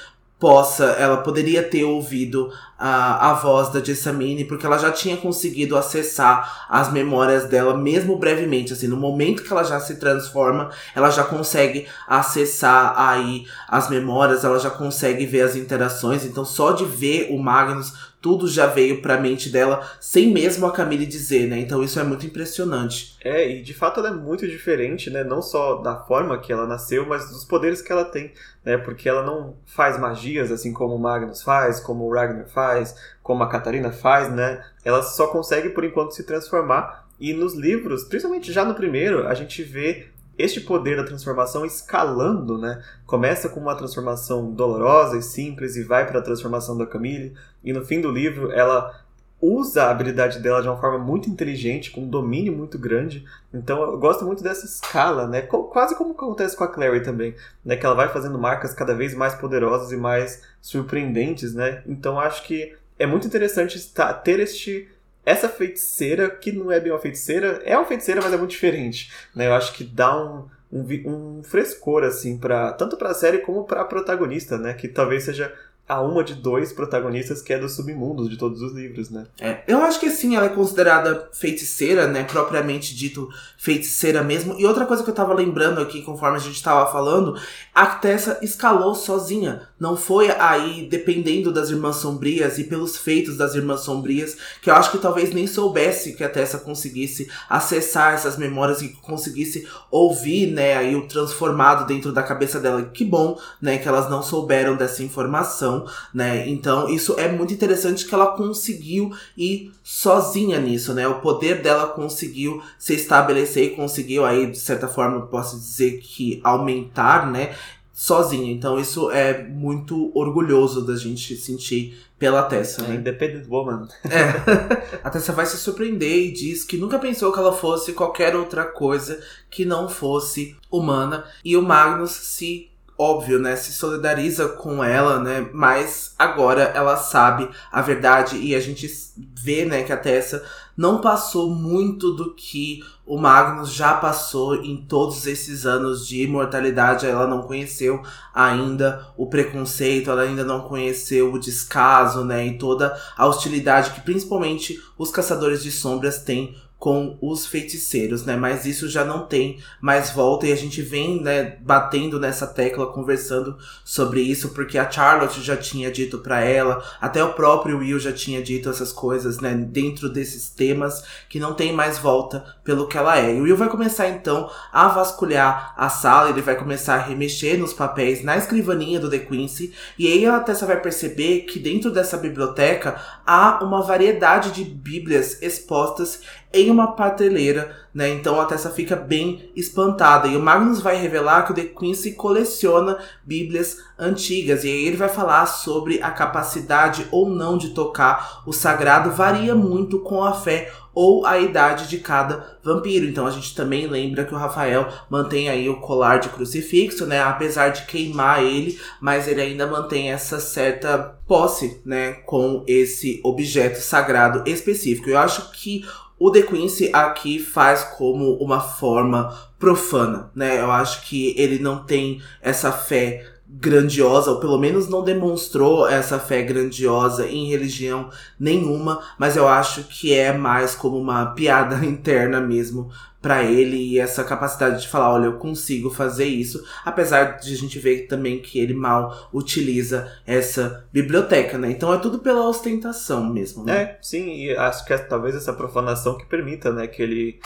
possa, 0.43 0.87
ela 0.99 1.15
poderia 1.15 1.63
ter 1.63 1.85
ouvido 1.85 2.51
a, 2.77 3.29
a 3.29 3.33
voz 3.33 3.69
da 3.69 3.81
Jessamine, 3.81 4.43
porque 4.43 4.65
ela 4.65 4.77
já 4.77 4.91
tinha 4.91 5.15
conseguido 5.15 5.77
acessar 5.77 6.67
as 6.67 6.91
memórias 6.91 7.45
dela, 7.45 7.77
mesmo 7.77 8.17
brevemente, 8.17 8.73
assim, 8.73 8.87
no 8.87 8.97
momento 8.97 9.41
que 9.41 9.53
ela 9.53 9.63
já 9.63 9.79
se 9.79 9.95
transforma, 9.95 10.69
ela 10.93 11.09
já 11.09 11.23
consegue 11.23 11.87
acessar 12.05 12.93
aí 12.97 13.45
as 13.69 13.89
memórias, 13.89 14.43
ela 14.43 14.59
já 14.59 14.69
consegue 14.69 15.25
ver 15.25 15.43
as 15.43 15.55
interações, 15.55 16.25
então 16.25 16.43
só 16.43 16.73
de 16.73 16.83
ver 16.83 17.29
o 17.31 17.39
Magnus 17.41 17.93
tudo 18.23 18.47
já 18.47 18.67
veio 18.67 19.01
pra 19.01 19.19
mente 19.19 19.49
dela, 19.49 19.85
sem 19.99 20.31
mesmo 20.31 20.65
a 20.65 20.71
Camille 20.71 21.05
dizer, 21.05 21.45
né? 21.45 21.59
Então 21.59 21.83
isso 21.83 21.99
é 21.99 22.03
muito 22.03 22.25
impressionante. 22.25 23.17
É, 23.21 23.45
e 23.45 23.61
de 23.61 23.73
fato 23.73 23.99
ela 23.99 24.09
é 24.09 24.13
muito 24.13 24.47
diferente, 24.47 25.09
né? 25.09 25.25
Não 25.25 25.41
só 25.41 25.81
da 25.81 25.97
forma 26.05 26.39
que 26.39 26.53
ela 26.53 26.65
nasceu, 26.65 27.05
mas 27.05 27.29
dos 27.29 27.43
poderes 27.43 27.81
que 27.81 27.91
ela 27.91 28.05
tem, 28.05 28.31
né? 28.63 28.77
Porque 28.77 29.09
ela 29.09 29.23
não 29.23 29.57
faz 29.65 29.99
magias 29.99 30.53
assim 30.53 30.71
como 30.71 30.95
o 30.95 30.99
Magnus 30.99 31.43
faz, 31.43 31.81
como 31.81 32.05
o 32.05 32.13
Ragnar 32.13 32.47
faz, 32.47 32.95
como 33.21 33.43
a 33.43 33.49
Catarina 33.49 33.91
faz, 33.91 34.31
né? 34.31 34.63
Ela 34.85 35.03
só 35.03 35.27
consegue 35.27 35.71
por 35.71 35.83
enquanto 35.83 36.15
se 36.15 36.23
transformar. 36.23 37.03
E 37.19 37.33
nos 37.33 37.55
livros, 37.55 38.05
principalmente 38.05 38.53
já 38.53 38.63
no 38.63 38.73
primeiro, 38.73 39.27
a 39.27 39.33
gente 39.33 39.61
vê 39.63 40.07
este 40.37 40.61
poder 40.61 40.97
da 40.97 41.03
transformação 41.03 41.65
escalando, 41.65 42.57
né? 42.57 42.81
Começa 43.05 43.49
com 43.49 43.59
uma 43.59 43.75
transformação 43.75 44.51
dolorosa 44.51 45.17
e 45.17 45.21
simples 45.21 45.75
e 45.75 45.83
vai 45.83 46.07
para 46.07 46.19
a 46.19 46.23
transformação 46.23 46.77
da 46.77 46.85
Camille. 46.85 47.33
E 47.63 47.71
no 47.71 47.85
fim 47.85 48.01
do 48.01 48.11
livro, 48.11 48.51
ela 48.51 49.03
usa 49.39 49.83
a 49.83 49.91
habilidade 49.91 50.39
dela 50.39 50.61
de 50.61 50.69
uma 50.69 50.79
forma 50.79 50.97
muito 50.97 51.29
inteligente, 51.29 51.91
com 51.91 52.01
um 52.01 52.09
domínio 52.09 52.55
muito 52.55 52.79
grande. 52.79 53.25
Então 53.53 53.81
eu 53.81 53.99
gosto 53.99 54.25
muito 54.25 54.41
dessa 54.41 54.65
escala, 54.65 55.27
né? 55.27 55.41
Quase 55.41 55.95
como 55.97 56.13
acontece 56.13 56.55
com 56.55 56.63
a 56.63 56.67
Clary 56.67 57.03
também, 57.03 57.35
né? 57.63 57.75
Que 57.75 57.85
ela 57.85 57.93
vai 57.93 58.07
fazendo 58.07 58.39
marcas 58.39 58.73
cada 58.73 58.95
vez 58.95 59.13
mais 59.13 59.35
poderosas 59.35 59.91
e 59.91 59.97
mais 59.97 60.41
surpreendentes, 60.61 61.53
né? 61.53 61.83
Então 61.85 62.17
acho 62.17 62.43
que 62.43 62.73
é 62.97 63.05
muito 63.05 63.27
interessante 63.27 63.93
ter 64.23 64.39
este 64.39 64.87
essa 65.25 65.47
feiticeira, 65.47 66.29
que 66.29 66.51
não 66.51 66.71
é 66.71 66.79
bem 66.79 66.91
uma 66.91 66.99
feiticeira, 66.99 67.61
é 67.65 67.77
uma 67.77 67.85
feiticeira, 67.85 68.21
mas 68.21 68.33
é 68.33 68.37
muito 68.37 68.51
diferente. 68.51 69.11
Né? 69.35 69.47
Eu 69.47 69.53
acho 69.53 69.73
que 69.73 69.83
dá 69.83 70.21
um, 70.21 70.47
um, 70.71 71.39
um 71.39 71.43
frescor, 71.43 72.03
assim, 72.03 72.37
pra, 72.37 72.73
tanto 72.73 72.97
para 72.97 73.11
a 73.11 73.13
série 73.13 73.39
como 73.39 73.63
para 73.63 73.81
a 73.81 73.85
protagonista, 73.85 74.57
né? 74.57 74.73
Que 74.73 74.87
talvez 74.87 75.23
seja 75.23 75.53
a 75.87 76.01
uma 76.01 76.23
de 76.23 76.33
dois 76.33 76.71
protagonistas 76.71 77.41
que 77.41 77.51
é 77.51 77.59
dos 77.59 77.73
submundos 77.73 78.29
de 78.29 78.37
todos 78.37 78.61
os 78.61 78.71
livros, 78.71 79.09
né? 79.09 79.25
É, 79.39 79.63
eu 79.67 79.79
acho 79.79 79.99
que 79.99 80.09
sim, 80.09 80.35
ela 80.35 80.45
é 80.45 80.49
considerada 80.49 81.29
feiticeira, 81.33 82.07
né? 82.07 82.23
Propriamente 82.23 82.95
dito 82.95 83.29
feiticeira 83.57 84.23
mesmo. 84.23 84.57
E 84.57 84.65
outra 84.65 84.85
coisa 84.85 85.03
que 85.03 85.09
eu 85.09 85.13
tava 85.13 85.33
lembrando 85.33 85.81
aqui, 85.81 86.01
conforme 86.01 86.37
a 86.37 86.39
gente 86.39 86.63
tava 86.63 86.89
falando, 86.91 87.37
a 87.75 87.85
Tessa 87.85 88.39
escalou 88.41 88.95
sozinha. 88.95 89.67
Não 89.77 89.97
foi 89.97 90.31
aí 90.31 90.87
dependendo 90.89 91.51
das 91.51 91.69
Irmãs 91.69 91.97
Sombrias 91.97 92.57
e 92.57 92.63
pelos 92.63 92.97
feitos 92.97 93.35
das 93.35 93.53
Irmãs 93.53 93.81
Sombrias, 93.81 94.37
que 94.61 94.69
eu 94.69 94.75
acho 94.75 94.91
que 94.91 94.97
talvez 94.97 95.33
nem 95.33 95.47
soubesse 95.47 96.13
que 96.13 96.23
a 96.23 96.29
Tessa 96.29 96.59
conseguisse 96.59 97.29
acessar 97.49 98.13
essas 98.13 98.37
memórias 98.37 98.81
e 98.81 98.89
conseguisse 98.89 99.67
ouvir, 99.91 100.47
né, 100.47 100.77
aí 100.77 100.95
o 100.95 101.07
transformado 101.07 101.85
dentro 101.85 102.13
da 102.13 102.23
cabeça 102.23 102.59
dela. 102.59 102.83
Que 102.83 103.03
bom, 103.03 103.37
né, 103.61 103.77
que 103.77 103.87
elas 103.87 104.09
não 104.09 104.23
souberam 104.23 104.77
dessa 104.77 105.03
informação 105.03 105.72
né? 106.13 106.47
Então 106.49 106.89
isso 106.89 107.15
é 107.17 107.31
muito 107.31 107.53
interessante 107.53 108.05
que 108.05 108.13
ela 108.13 108.27
conseguiu 108.35 109.11
ir 109.37 109.71
sozinha 109.83 110.59
nisso, 110.59 110.93
né? 110.93 111.07
O 111.07 111.21
poder 111.21 111.61
dela 111.61 111.87
conseguiu 111.87 112.61
se 112.77 112.93
estabelecer 112.93 113.65
e 113.65 113.75
conseguiu 113.75 114.25
aí, 114.25 114.49
de 114.49 114.59
certa 114.59 114.87
forma, 114.87 115.27
posso 115.27 115.57
dizer 115.57 115.99
que 115.99 116.39
aumentar, 116.43 117.31
né? 117.31 117.55
Sozinha. 117.93 118.51
Então 118.51 118.79
isso 118.79 119.11
é 119.11 119.43
muito 119.43 120.11
orgulhoso 120.17 120.85
da 120.85 120.95
gente 120.95 121.35
sentir 121.35 121.95
pela 122.23 122.43
Tessa, 122.43 122.81
né? 122.83 122.95
Independent 122.95 123.45
Woman. 123.49 123.87
É. 124.05 124.99
A 125.03 125.09
Tessa 125.09 125.33
vai 125.33 125.45
se 125.45 125.57
surpreender 125.57 126.27
e 126.27 126.31
diz 126.31 126.63
que 126.63 126.77
nunca 126.77 126.97
pensou 126.97 127.33
que 127.33 127.39
ela 127.39 127.51
fosse 127.51 127.91
qualquer 127.91 128.35
outra 128.35 128.63
coisa 128.63 129.21
que 129.49 129.65
não 129.65 129.89
fosse 129.89 130.55
humana. 130.71 131.25
E 131.43 131.57
o 131.57 131.61
Magnus 131.61 132.11
se 132.11 132.69
óbvio, 132.97 133.39
né, 133.39 133.55
se 133.55 133.73
solidariza 133.73 134.47
com 134.47 134.83
ela, 134.83 135.19
né, 135.19 135.49
mas 135.53 136.13
agora 136.17 136.63
ela 136.75 136.95
sabe 136.95 137.49
a 137.71 137.81
verdade 137.81 138.37
e 138.37 138.55
a 138.55 138.59
gente 138.59 138.87
vê, 139.35 139.65
né, 139.65 139.83
que 139.83 139.91
a 139.91 139.97
Tessa 139.97 140.43
não 140.75 141.01
passou 141.01 141.49
muito 141.49 142.11
do 142.11 142.33
que 142.33 142.83
o 143.05 143.17
Magnus 143.17 143.71
já 143.71 143.93
passou 143.93 144.55
em 144.55 144.77
todos 144.77 145.27
esses 145.27 145.65
anos 145.65 146.07
de 146.07 146.23
imortalidade. 146.23 147.05
Ela 147.05 147.27
não 147.27 147.43
conheceu 147.43 148.01
ainda 148.33 149.05
o 149.15 149.27
preconceito, 149.27 150.09
ela 150.09 150.23
ainda 150.23 150.43
não 150.43 150.61
conheceu 150.61 151.31
o 151.31 151.39
descaso, 151.39 152.23
né, 152.23 152.47
e 152.47 152.57
toda 152.57 152.97
a 153.15 153.27
hostilidade 153.27 153.91
que 153.91 154.01
principalmente 154.01 154.81
os 154.97 155.11
caçadores 155.11 155.61
de 155.61 155.71
sombras 155.71 156.19
têm 156.19 156.55
com 156.83 157.17
os 157.21 157.45
feiticeiros, 157.45 158.25
né? 158.25 158.35
Mas 158.35 158.65
isso 158.65 158.89
já 158.89 159.05
não 159.05 159.25
tem 159.25 159.57
mais 159.79 160.09
volta 160.09 160.45
e 160.45 160.51
a 160.51 160.55
gente 160.57 160.81
vem, 160.81 161.21
né, 161.21 161.55
batendo 161.61 162.19
nessa 162.19 162.45
tecla, 162.45 162.91
conversando 162.91 163.57
sobre 163.85 164.19
isso, 164.19 164.49
porque 164.49 164.77
a 164.77 164.91
Charlotte 164.91 165.41
já 165.41 165.55
tinha 165.55 165.89
dito 165.89 166.17
para 166.17 166.41
ela, 166.41 166.83
até 166.99 167.23
o 167.23 167.35
próprio 167.35 167.77
Will 167.77 167.99
já 167.99 168.11
tinha 168.11 168.43
dito 168.43 168.69
essas 168.69 168.91
coisas, 168.91 169.39
né, 169.39 169.53
dentro 169.53 170.09
desses 170.09 170.49
temas 170.49 171.05
que 171.29 171.39
não 171.39 171.53
tem 171.53 171.71
mais 171.71 171.97
volta 171.97 172.43
pelo 172.63 172.87
que 172.87 172.97
ela 172.97 173.17
é. 173.17 173.35
E 173.35 173.39
o 173.39 173.43
Will 173.43 173.57
vai 173.57 173.69
começar 173.69 174.07
então 174.07 174.49
a 174.71 174.87
vasculhar 174.87 175.73
a 175.77 175.89
sala, 175.89 176.29
ele 176.29 176.41
vai 176.41 176.55
começar 176.55 176.95
a 176.95 177.01
remexer 177.01 177.59
nos 177.59 177.73
papéis 177.73 178.23
na 178.23 178.37
escrivaninha 178.37 178.99
do 178.99 179.09
The 179.09 179.19
Quincy, 179.19 179.73
e 179.97 180.07
aí 180.07 180.25
a 180.25 180.39
Tessa 180.39 180.65
vai 180.65 180.79
perceber 180.79 181.41
que 181.41 181.59
dentro 181.59 181.91
dessa 181.91 182.17
biblioteca 182.17 182.99
há 183.25 183.63
uma 183.63 183.81
variedade 183.81 184.51
de 184.51 184.63
bíblias 184.63 185.41
expostas 185.41 186.21
em 186.53 186.69
uma 186.69 186.95
prateleira, 186.95 187.82
né? 187.93 188.09
Então 188.09 188.39
a 188.39 188.45
Tessa 188.45 188.69
fica 188.69 188.95
bem 188.95 189.51
espantada. 189.55 190.27
E 190.27 190.35
o 190.35 190.41
Magnus 190.41 190.81
vai 190.81 190.95
revelar 190.97 191.43
que 191.43 191.51
o 191.51 191.55
The 191.55 191.65
Quincy 191.65 192.13
coleciona 192.13 192.97
bíblias 193.23 193.77
antigas. 193.97 194.63
E 194.63 194.67
aí 194.67 194.85
ele 194.85 194.97
vai 194.97 195.09
falar 195.09 195.45
sobre 195.45 196.01
a 196.01 196.09
capacidade 196.09 197.07
ou 197.11 197.29
não 197.29 197.57
de 197.57 197.69
tocar 197.69 198.41
o 198.45 198.53
sagrado 198.53 199.11
varia 199.11 199.55
muito 199.55 199.99
com 199.99 200.23
a 200.23 200.33
fé 200.33 200.71
ou 200.93 201.25
a 201.25 201.39
idade 201.39 201.87
de 201.87 201.97
cada 201.97 202.57
vampiro. 202.63 203.05
Então 203.05 203.25
a 203.25 203.31
gente 203.31 203.55
também 203.55 203.87
lembra 203.87 204.25
que 204.25 204.33
o 204.33 204.37
Rafael 204.37 204.87
mantém 205.09 205.49
aí 205.49 205.67
o 205.67 205.79
colar 205.79 206.17
de 206.17 206.29
crucifixo, 206.29 207.05
né? 207.05 207.21
Apesar 207.21 207.69
de 207.69 207.85
queimar 207.85 208.43
ele, 208.43 208.79
mas 209.01 209.27
ele 209.27 209.41
ainda 209.41 209.65
mantém 209.65 210.11
essa 210.11 210.39
certa 210.39 211.17
posse, 211.27 211.81
né, 211.85 212.13
com 212.25 212.63
esse 212.67 213.21
objeto 213.23 213.79
sagrado 213.79 214.43
específico. 214.45 215.09
Eu 215.09 215.17
acho 215.17 215.51
que 215.51 215.85
o 216.17 216.31
The 216.31 216.43
Quincy 216.43 216.89
aqui 216.93 217.39
faz 217.39 217.83
como 217.83 218.35
uma 218.35 218.59
forma 218.59 219.37
profana, 219.57 220.31
né? 220.35 220.59
Eu 220.59 220.71
acho 220.71 221.07
que 221.07 221.33
ele 221.37 221.59
não 221.59 221.83
tem 221.83 222.21
essa 222.41 222.71
fé 222.71 223.25
grandiosa, 223.59 224.31
ou 224.31 224.39
pelo 224.39 224.57
menos 224.57 224.87
não 224.89 225.03
demonstrou 225.03 225.87
essa 225.87 226.17
fé 226.17 226.41
grandiosa 226.41 227.27
em 227.27 227.49
religião 227.49 228.09
nenhuma, 228.39 229.01
mas 229.17 229.37
eu 229.37 229.47
acho 229.47 229.83
que 229.83 230.13
é 230.13 230.33
mais 230.35 230.73
como 230.73 230.97
uma 230.97 231.27
piada 231.27 231.75
interna 231.85 232.41
mesmo 232.41 232.89
para 233.21 233.41
ele 233.43 233.77
e 233.77 233.99
essa 233.99 234.21
capacidade 234.21 234.81
de 234.81 234.87
falar, 234.89 235.13
olha, 235.13 235.25
eu 235.27 235.37
consigo 235.37 235.89
fazer 235.89 236.25
isso, 236.25 236.61
apesar 236.83 237.37
de 237.37 237.53
a 237.53 237.57
gente 237.57 237.79
ver 237.79 238.07
também 238.07 238.41
que 238.41 238.59
ele 238.59 238.73
mal 238.73 239.29
utiliza 239.31 240.11
essa 240.27 240.85
biblioteca, 240.91 241.57
né? 241.57 241.71
Então 241.71 241.93
é 241.93 241.97
tudo 241.99 242.19
pela 242.19 242.45
ostentação 242.49 243.25
mesmo, 243.31 243.63
né? 243.63 243.81
É, 243.81 243.97
sim, 244.01 244.27
e 244.29 244.57
acho 244.57 244.83
que 244.83 244.91
é 244.91 244.97
talvez 244.97 245.35
essa 245.35 245.53
profanação 245.53 246.17
que 246.17 246.25
permita, 246.25 246.69
né, 246.73 246.85
que 246.85 247.01
ele 247.01 247.39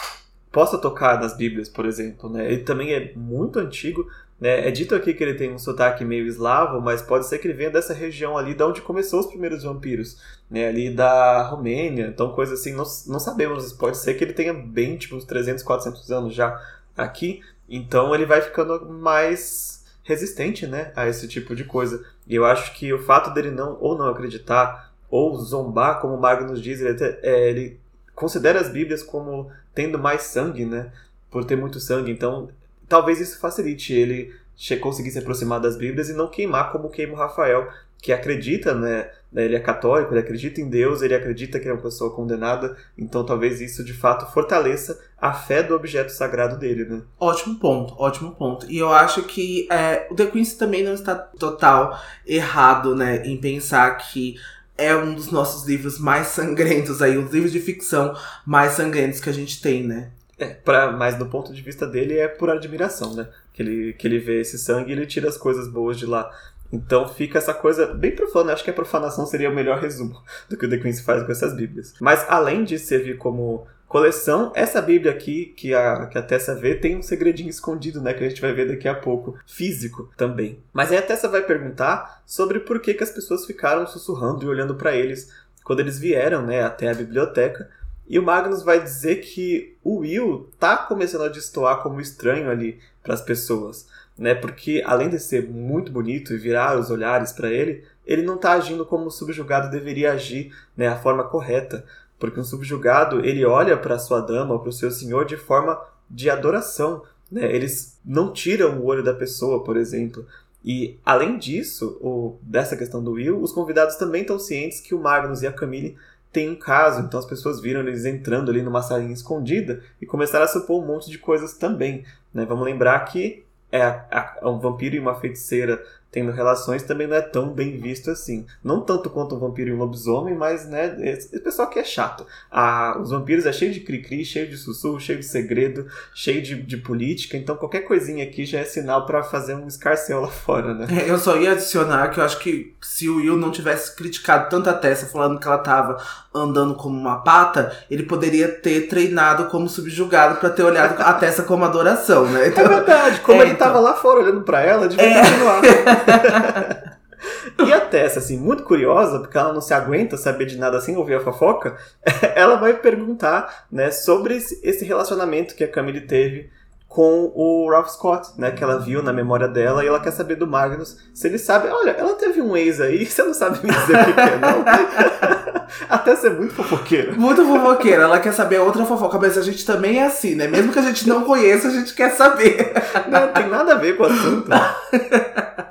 possa 0.52 0.80
tocar 0.80 1.22
nas 1.22 1.38
Bíblias, 1.38 1.70
por 1.70 1.86
exemplo, 1.86 2.28
né? 2.28 2.52
Ele 2.52 2.64
também 2.64 2.92
é 2.92 3.14
muito 3.16 3.60
antigo, 3.60 4.08
né? 4.40 4.68
É 4.68 4.72
dito 4.72 4.94
aqui 4.94 5.14
que 5.14 5.24
ele 5.24 5.34
tem 5.34 5.52
um 5.52 5.58
sotaque 5.58 6.06
meio 6.06 6.26
eslavo, 6.28 6.82
mas 6.82 7.02
pode 7.02 7.26
ser 7.26 7.40
que 7.40 7.48
ele 7.48 7.54
venha 7.56 7.72
dessa 7.72 7.94
região 7.94 8.38
ali 8.38 8.54
da 8.54 8.68
onde 8.68 8.82
começou 8.82 9.20
os 9.20 9.26
primeiros 9.26 9.64
vampiros, 9.64 10.22
né? 10.50 10.68
ali 10.68 10.90
da 10.90 11.44
Romênia, 11.44 12.08
então 12.08 12.32
coisa 12.34 12.54
assim, 12.54 12.72
não, 12.72 12.86
não 13.08 13.20
sabemos, 13.20 13.74
pode 13.74 13.98
ser 13.98 14.14
que 14.14 14.24
ele 14.24 14.34
tenha 14.34 14.54
bem 14.54 14.98
tipo 14.98 15.16
uns 15.16 15.26
300, 15.26 15.64
400 15.64 16.12
anos 16.12 16.34
já 16.34 16.60
aqui, 16.96 17.42
então 17.68 18.14
ele 18.14 18.26
vai 18.26 18.42
ficando 18.42 18.88
mais 18.88 19.78
resistente 20.04 20.66
né, 20.66 20.92
a 20.96 21.08
esse 21.08 21.28
tipo 21.28 21.54
de 21.54 21.66
coisa. 21.66 22.04
E 22.26 22.34
eu 22.34 22.46
acho 22.46 22.74
que 22.76 22.94
o 22.94 23.04
fato 23.04 23.34
dele 23.34 23.52
não 23.52 23.78
ou 23.82 23.98
não 23.98 24.08
acreditar 24.08 24.94
ou 25.10 25.38
zombar, 25.38 26.00
como 26.00 26.18
Magnus 26.18 26.62
diz, 26.62 26.80
ele, 26.80 26.92
até, 26.92 27.20
é, 27.22 27.50
ele 27.50 27.80
considera 28.16 28.60
as 28.60 28.70
Bíblias 28.70 29.04
como 29.04 29.52
tendo 29.76 30.00
mais 30.00 30.24
sangue, 30.24 30.66
né? 30.66 30.92
Por 31.30 31.44
ter 31.46 31.56
muito 31.58 31.80
sangue. 31.80 32.12
Então, 32.12 32.50
talvez 32.88 33.20
isso 33.20 33.40
facilite 33.40 33.94
ele 33.94 34.34
conseguir 34.82 35.12
se 35.12 35.20
aproximar 35.20 35.60
das 35.60 35.78
Bíblias 35.78 36.10
e 36.10 36.14
não 36.14 36.28
queimar 36.28 36.72
como 36.72 36.90
queima 36.90 37.14
o 37.14 37.18
Rafael, 37.18 37.68
que 38.02 38.12
acredita, 38.12 38.74
né? 38.74 39.10
Ele 39.36 39.56
é 39.56 39.60
católico, 39.60 40.14
ele 40.14 40.22
acredita 40.22 40.62
em 40.62 40.70
Deus, 40.70 41.02
ele 41.02 41.14
acredita 41.14 41.60
que 41.60 41.68
é 41.68 41.74
uma 41.74 41.82
pessoa 41.82 42.16
condenada, 42.16 42.76
então 42.98 43.26
talvez 43.26 43.60
isso 43.60 43.84
de 43.84 43.94
fato 43.94 44.32
fortaleça 44.32 45.00
a 45.20 45.34
fé 45.34 45.62
do 45.62 45.76
objeto 45.76 46.12
sagrado 46.12 46.58
dele, 46.58 46.86
né? 46.86 47.02
Ótimo 47.20 47.56
ponto, 47.56 47.94
ótimo 47.98 48.32
ponto. 48.32 48.66
E 48.70 48.78
eu 48.78 48.92
acho 48.92 49.24
que 49.24 49.68
é, 49.70 50.08
o 50.10 50.16
The 50.16 50.28
Quincy 50.28 50.58
também 50.58 50.84
não 50.84 50.94
está 50.94 51.16
total 51.16 52.00
errado, 52.26 52.96
né, 52.96 53.26
em 53.26 53.38
pensar 53.38 53.92
que 53.98 54.36
é 54.78 54.96
um 54.96 55.14
dos 55.14 55.32
nossos 55.32 55.68
livros 55.68 56.00
mais 56.00 56.28
sangrentos 56.28 57.02
aí, 57.02 57.18
os 57.18 57.32
livros 57.32 57.52
de 57.52 57.60
ficção 57.60 58.16
mais 58.46 58.74
sangrentos 58.74 59.20
que 59.20 59.30
a 59.30 59.34
gente 59.34 59.62
tem, 59.62 59.84
né? 59.84 60.12
É, 60.40 60.54
pra, 60.54 60.92
mas 60.92 61.16
do 61.16 61.26
ponto 61.26 61.52
de 61.52 61.62
vista 61.62 61.88
dele 61.88 62.18
é 62.18 62.28
por 62.28 62.50
admiração, 62.50 63.16
né? 63.16 63.28
Que 63.54 63.64
ele, 63.64 63.94
que 63.94 64.08
ele 64.08 64.20
vê 64.20 64.42
esse 64.42 64.58
sangue 64.58 64.92
e 64.92 64.94
ele 64.94 65.06
tira 65.06 65.28
as 65.28 65.38
coisas 65.38 65.68
boas 65.68 65.98
de 65.98 66.06
lá. 66.06 66.32
Então 66.72 67.08
fica 67.08 67.38
essa 67.38 67.54
coisa 67.54 67.88
bem 67.88 68.16
profana. 68.16 68.54
Acho 68.54 68.64
que 68.64 68.70
a 68.70 68.74
profanação 68.74 69.26
seria 69.26 69.50
o 69.50 69.56
melhor 69.56 69.80
resumo 69.80 70.22
do 70.50 70.58
que 70.58 70.66
o 70.66 70.70
The 70.70 70.78
Queen's 70.78 71.02
faz 71.02 71.24
com 71.24 71.32
essas 71.32 71.56
bíblias. 71.56 71.94
Mas 72.00 72.26
além 72.30 72.64
de 72.64 72.78
servir 72.78 73.18
como 73.18 73.66
coleção, 73.88 74.52
essa 74.54 74.82
bíblia 74.82 75.14
aqui 75.14 75.54
que 75.56 75.74
a, 75.74 76.08
que 76.08 76.18
a 76.18 76.22
Tessa 76.22 76.54
vê 76.54 76.76
tem 76.76 76.98
um 76.98 77.02
segredinho 77.02 77.50
escondido, 77.50 78.02
né? 78.02 78.14
Que 78.14 78.24
a 78.24 78.30
gente 78.30 78.42
vai 78.42 78.54
ver 78.54 78.68
daqui 78.68 78.88
a 78.88 78.94
pouco. 78.94 79.40
Físico 79.48 80.12
também. 80.18 80.60
Mas 80.74 80.92
aí 80.92 80.98
a 80.98 81.02
Tessa 81.02 81.28
vai 81.28 81.42
perguntar 81.42 82.22
sobre 82.26 82.60
por 82.60 82.80
que, 82.80 82.94
que 82.94 83.04
as 83.04 83.12
pessoas 83.12 83.46
ficaram 83.46 83.88
sussurrando 83.88 84.44
e 84.44 84.48
olhando 84.48 84.76
para 84.76 84.96
eles 84.96 85.32
quando 85.64 85.82
eles 85.82 86.00
vieram, 86.00 86.46
né, 86.46 86.64
até 86.64 86.90
a 86.90 86.94
biblioteca 86.94 87.70
e 88.10 88.18
o 88.18 88.24
Magnus 88.24 88.64
vai 88.64 88.82
dizer 88.82 89.18
que 89.18 89.76
o 89.84 89.98
Will 89.98 90.50
tá 90.58 90.78
começando 90.78 91.24
a 91.24 91.30
destoar 91.30 91.84
como 91.84 92.00
estranho 92.00 92.50
ali 92.50 92.80
para 93.04 93.14
as 93.14 93.22
pessoas, 93.22 93.88
né? 94.18 94.34
Porque 94.34 94.82
além 94.86 95.10
de 95.10 95.20
ser 95.20 95.48
muito 95.50 95.92
bonito 95.92 96.34
e 96.34 96.38
virar 96.38 96.80
os 96.80 96.90
olhares 96.90 97.34
para 97.34 97.50
ele, 97.50 97.84
ele 98.06 98.22
não 98.22 98.38
tá 98.38 98.54
agindo 98.54 98.86
como 98.86 99.06
o 99.06 99.12
subjugado 99.12 99.70
deveria 99.70 100.14
agir, 100.14 100.54
né, 100.76 100.88
a 100.88 100.98
forma 100.98 101.26
correta, 101.26 101.86
porque 102.18 102.40
um 102.40 102.44
subjugado, 102.44 103.24
ele 103.26 103.46
olha 103.46 103.78
para 103.78 104.00
sua 104.00 104.22
dama, 104.22 104.58
para 104.58 104.70
o 104.70 104.74
seu 104.74 104.90
senhor 104.90 105.26
de 105.26 105.36
forma 105.36 105.80
de 106.10 106.30
adoração, 106.30 107.04
né? 107.30 107.54
Eles 107.54 108.00
não 108.06 108.32
tiram 108.32 108.80
o 108.80 108.86
olho 108.86 109.04
da 109.04 109.14
pessoa, 109.14 109.64
por 109.64 109.76
exemplo. 109.76 110.26
E 110.64 110.98
além 111.06 111.38
disso, 111.38 111.98
o, 112.02 112.38
dessa 112.42 112.76
questão 112.76 113.04
do 113.04 113.12
Will, 113.12 113.42
os 113.42 113.52
convidados 113.52 113.96
também 113.96 114.22
estão 114.22 114.40
cientes 114.40 114.80
que 114.80 114.96
o 114.96 115.00
Magnus 115.00 115.42
e 115.42 115.48
a 115.48 115.52
Camille 115.52 115.98
tem 116.38 116.52
um 116.52 116.56
caso, 116.56 117.02
então 117.02 117.20
as 117.20 117.26
pessoas 117.26 117.60
viram 117.60 117.80
eles 117.80 118.06
entrando 118.06 118.52
ali 118.52 118.62
numa 118.62 118.84
salinha 118.84 119.12
escondida 119.12 119.82
e 120.00 120.06
começaram 120.06 120.46
a 120.46 120.48
supor 120.48 120.84
um 120.84 120.86
monte 120.86 121.10
de 121.10 121.18
coisas 121.18 121.54
também. 121.54 122.06
Né? 122.32 122.46
Vamos 122.46 122.64
lembrar 122.64 123.00
que 123.06 123.44
é, 123.72 123.80
é 123.82 124.48
um 124.48 124.60
vampiro 124.60 124.96
e 124.96 125.00
uma 125.00 125.16
feiticeira 125.16 125.84
tendo 126.18 126.32
relações 126.32 126.82
também 126.82 127.06
não 127.06 127.16
é 127.16 127.22
tão 127.22 127.50
bem 127.50 127.78
visto 127.78 128.10
assim. 128.10 128.44
Não 128.64 128.82
tanto 128.82 129.08
quanto 129.08 129.36
um 129.36 129.40
vampiro 129.40 129.70
e 129.70 129.74
um 129.74 129.78
lobisomem, 129.78 130.34
mas, 130.34 130.68
né, 130.68 130.98
esse 131.00 131.40
pessoal 131.40 131.70
que 131.70 131.78
é 131.78 131.84
chato. 131.84 132.26
Ah, 132.50 132.98
os 133.00 133.12
vampiros 133.12 133.46
é 133.46 133.54
cheio 133.54 133.72
de 133.72 133.82
cri-cri, 133.82 134.26
cheio 134.26 134.50
de 134.50 134.58
sussurro, 134.58 135.00
cheio 135.00 135.20
de 135.20 135.26
segredo, 135.26 135.86
cheio 136.16 136.42
de, 136.42 136.56
de 136.60 136.78
política, 136.78 137.38
então 137.38 137.56
qualquer 137.56 137.82
coisinha 137.82 138.24
aqui 138.24 138.46
já 138.46 138.58
é 138.58 138.64
sinal 138.64 139.06
para 139.06 139.22
fazer 139.22 139.54
um 139.54 139.68
escarcel 139.68 140.22
lá 140.22 140.28
fora, 140.28 140.74
né? 140.74 140.88
É, 140.90 141.08
eu 141.08 141.20
só 141.20 141.38
ia 141.38 141.52
adicionar 141.52 142.10
que 142.10 142.20
eu 142.20 142.24
acho 142.24 142.40
que 142.40 142.76
se 142.82 143.08
o 143.08 143.18
Will 143.18 143.38
não 143.38 143.52
tivesse 143.52 143.96
criticado 143.96 144.50
tanto 144.50 144.72
a 144.72 144.74
Tessa 144.74 145.06
falando 145.06 145.40
que 145.40 145.48
ela 145.48 145.60
tava 145.60 146.02
andando 146.34 146.74
como 146.74 146.98
uma 146.98 147.18
pata, 147.18 147.78
ele 147.92 148.04
poderia 148.04 148.48
ter 148.48 148.88
treinado 148.88 149.46
como 149.46 149.70
subjugado 149.70 150.40
para 150.40 150.50
ter 150.50 150.64
olhado 150.64 151.00
a 151.00 151.14
Tessa 151.14 151.44
como 151.44 151.64
adoração, 151.64 152.26
né? 152.26 152.48
Então, 152.48 152.66
é 152.66 152.68
verdade, 152.68 153.20
como 153.20 153.40
é, 153.40 153.46
ele 153.46 153.54
então... 153.54 153.68
tava 153.68 153.80
lá 153.80 153.94
fora 153.94 154.22
olhando 154.22 154.42
para 154.42 154.62
ela, 154.62 154.88
devia 154.88 155.06
é... 155.06 155.22
continuar. 155.22 155.62
e 157.66 157.74
a 157.74 157.80
Tessa, 157.82 158.20
assim, 158.20 158.38
muito 158.38 158.64
curiosa, 158.64 159.20
porque 159.20 159.38
ela 159.38 159.54
não 159.54 159.62
se 159.62 159.74
aguenta 159.74 160.18
saber 160.18 160.46
de 160.46 160.58
nada 160.58 160.78
assim, 160.78 160.96
ouvir 160.96 161.16
a 161.16 161.20
fofoca, 161.20 161.78
ela 162.36 162.56
vai 162.56 162.74
perguntar, 162.74 163.66
né, 163.72 163.92
sobre 163.92 164.36
esse 164.36 164.86
relacionamento 164.86 165.56
que 165.56 165.64
a 165.64 165.68
Camille 165.68 166.02
teve 166.02 166.50
com 166.98 167.32
o 167.36 167.70
Ralph 167.70 167.90
Scott, 167.90 168.30
né, 168.40 168.50
que 168.50 168.64
ela 168.64 168.80
viu 168.80 169.04
na 169.04 169.14
memória 169.14 169.48
dela, 169.48 169.84
e 169.84 169.88
ela 169.88 170.00
quer 170.00 170.10
saber 170.10 170.34
do 170.34 170.48
Magnus 170.48 170.98
se 171.14 171.28
ele 171.28 171.38
sabe, 171.38 171.68
olha, 171.68 171.92
ela 171.92 172.16
teve 172.16 172.42
um 172.42 172.58
ex 172.58 172.82
aí, 172.82 173.06
você 173.06 173.22
não 173.22 173.36
sabe 173.36 173.60
me 173.64 173.72
dizer 173.72 174.02
o 174.02 174.14
que 174.16 174.20
é, 174.20 174.40
não? 174.40 174.66
Até 175.88 176.16
ser 176.16 176.32
muito 176.32 176.56
fofoqueira. 176.56 177.14
Muito 177.14 177.46
fofoqueira, 177.46 178.04
ela 178.04 178.20
quer 178.20 178.34
saber 178.34 178.60
outra 178.60 178.84
fofoca, 178.84 179.20
mas 179.20 179.38
a 179.38 179.44
gente 179.44 179.64
também 179.64 180.00
é 180.00 180.06
assim, 180.06 180.34
né? 180.34 180.48
Mesmo 180.48 180.74
que 180.74 180.80
a 180.80 180.82
gente 180.82 181.08
não 181.08 181.24
conheça, 181.24 181.68
a 181.68 181.72
gente 181.72 181.94
quer 181.94 182.10
saber. 182.12 182.74
Não, 183.08 183.32
tem 183.34 183.48
nada 183.48 183.74
a 183.74 183.78
ver 183.78 183.96
com 183.96 184.04
o 184.04 184.06
assunto. 184.08 184.50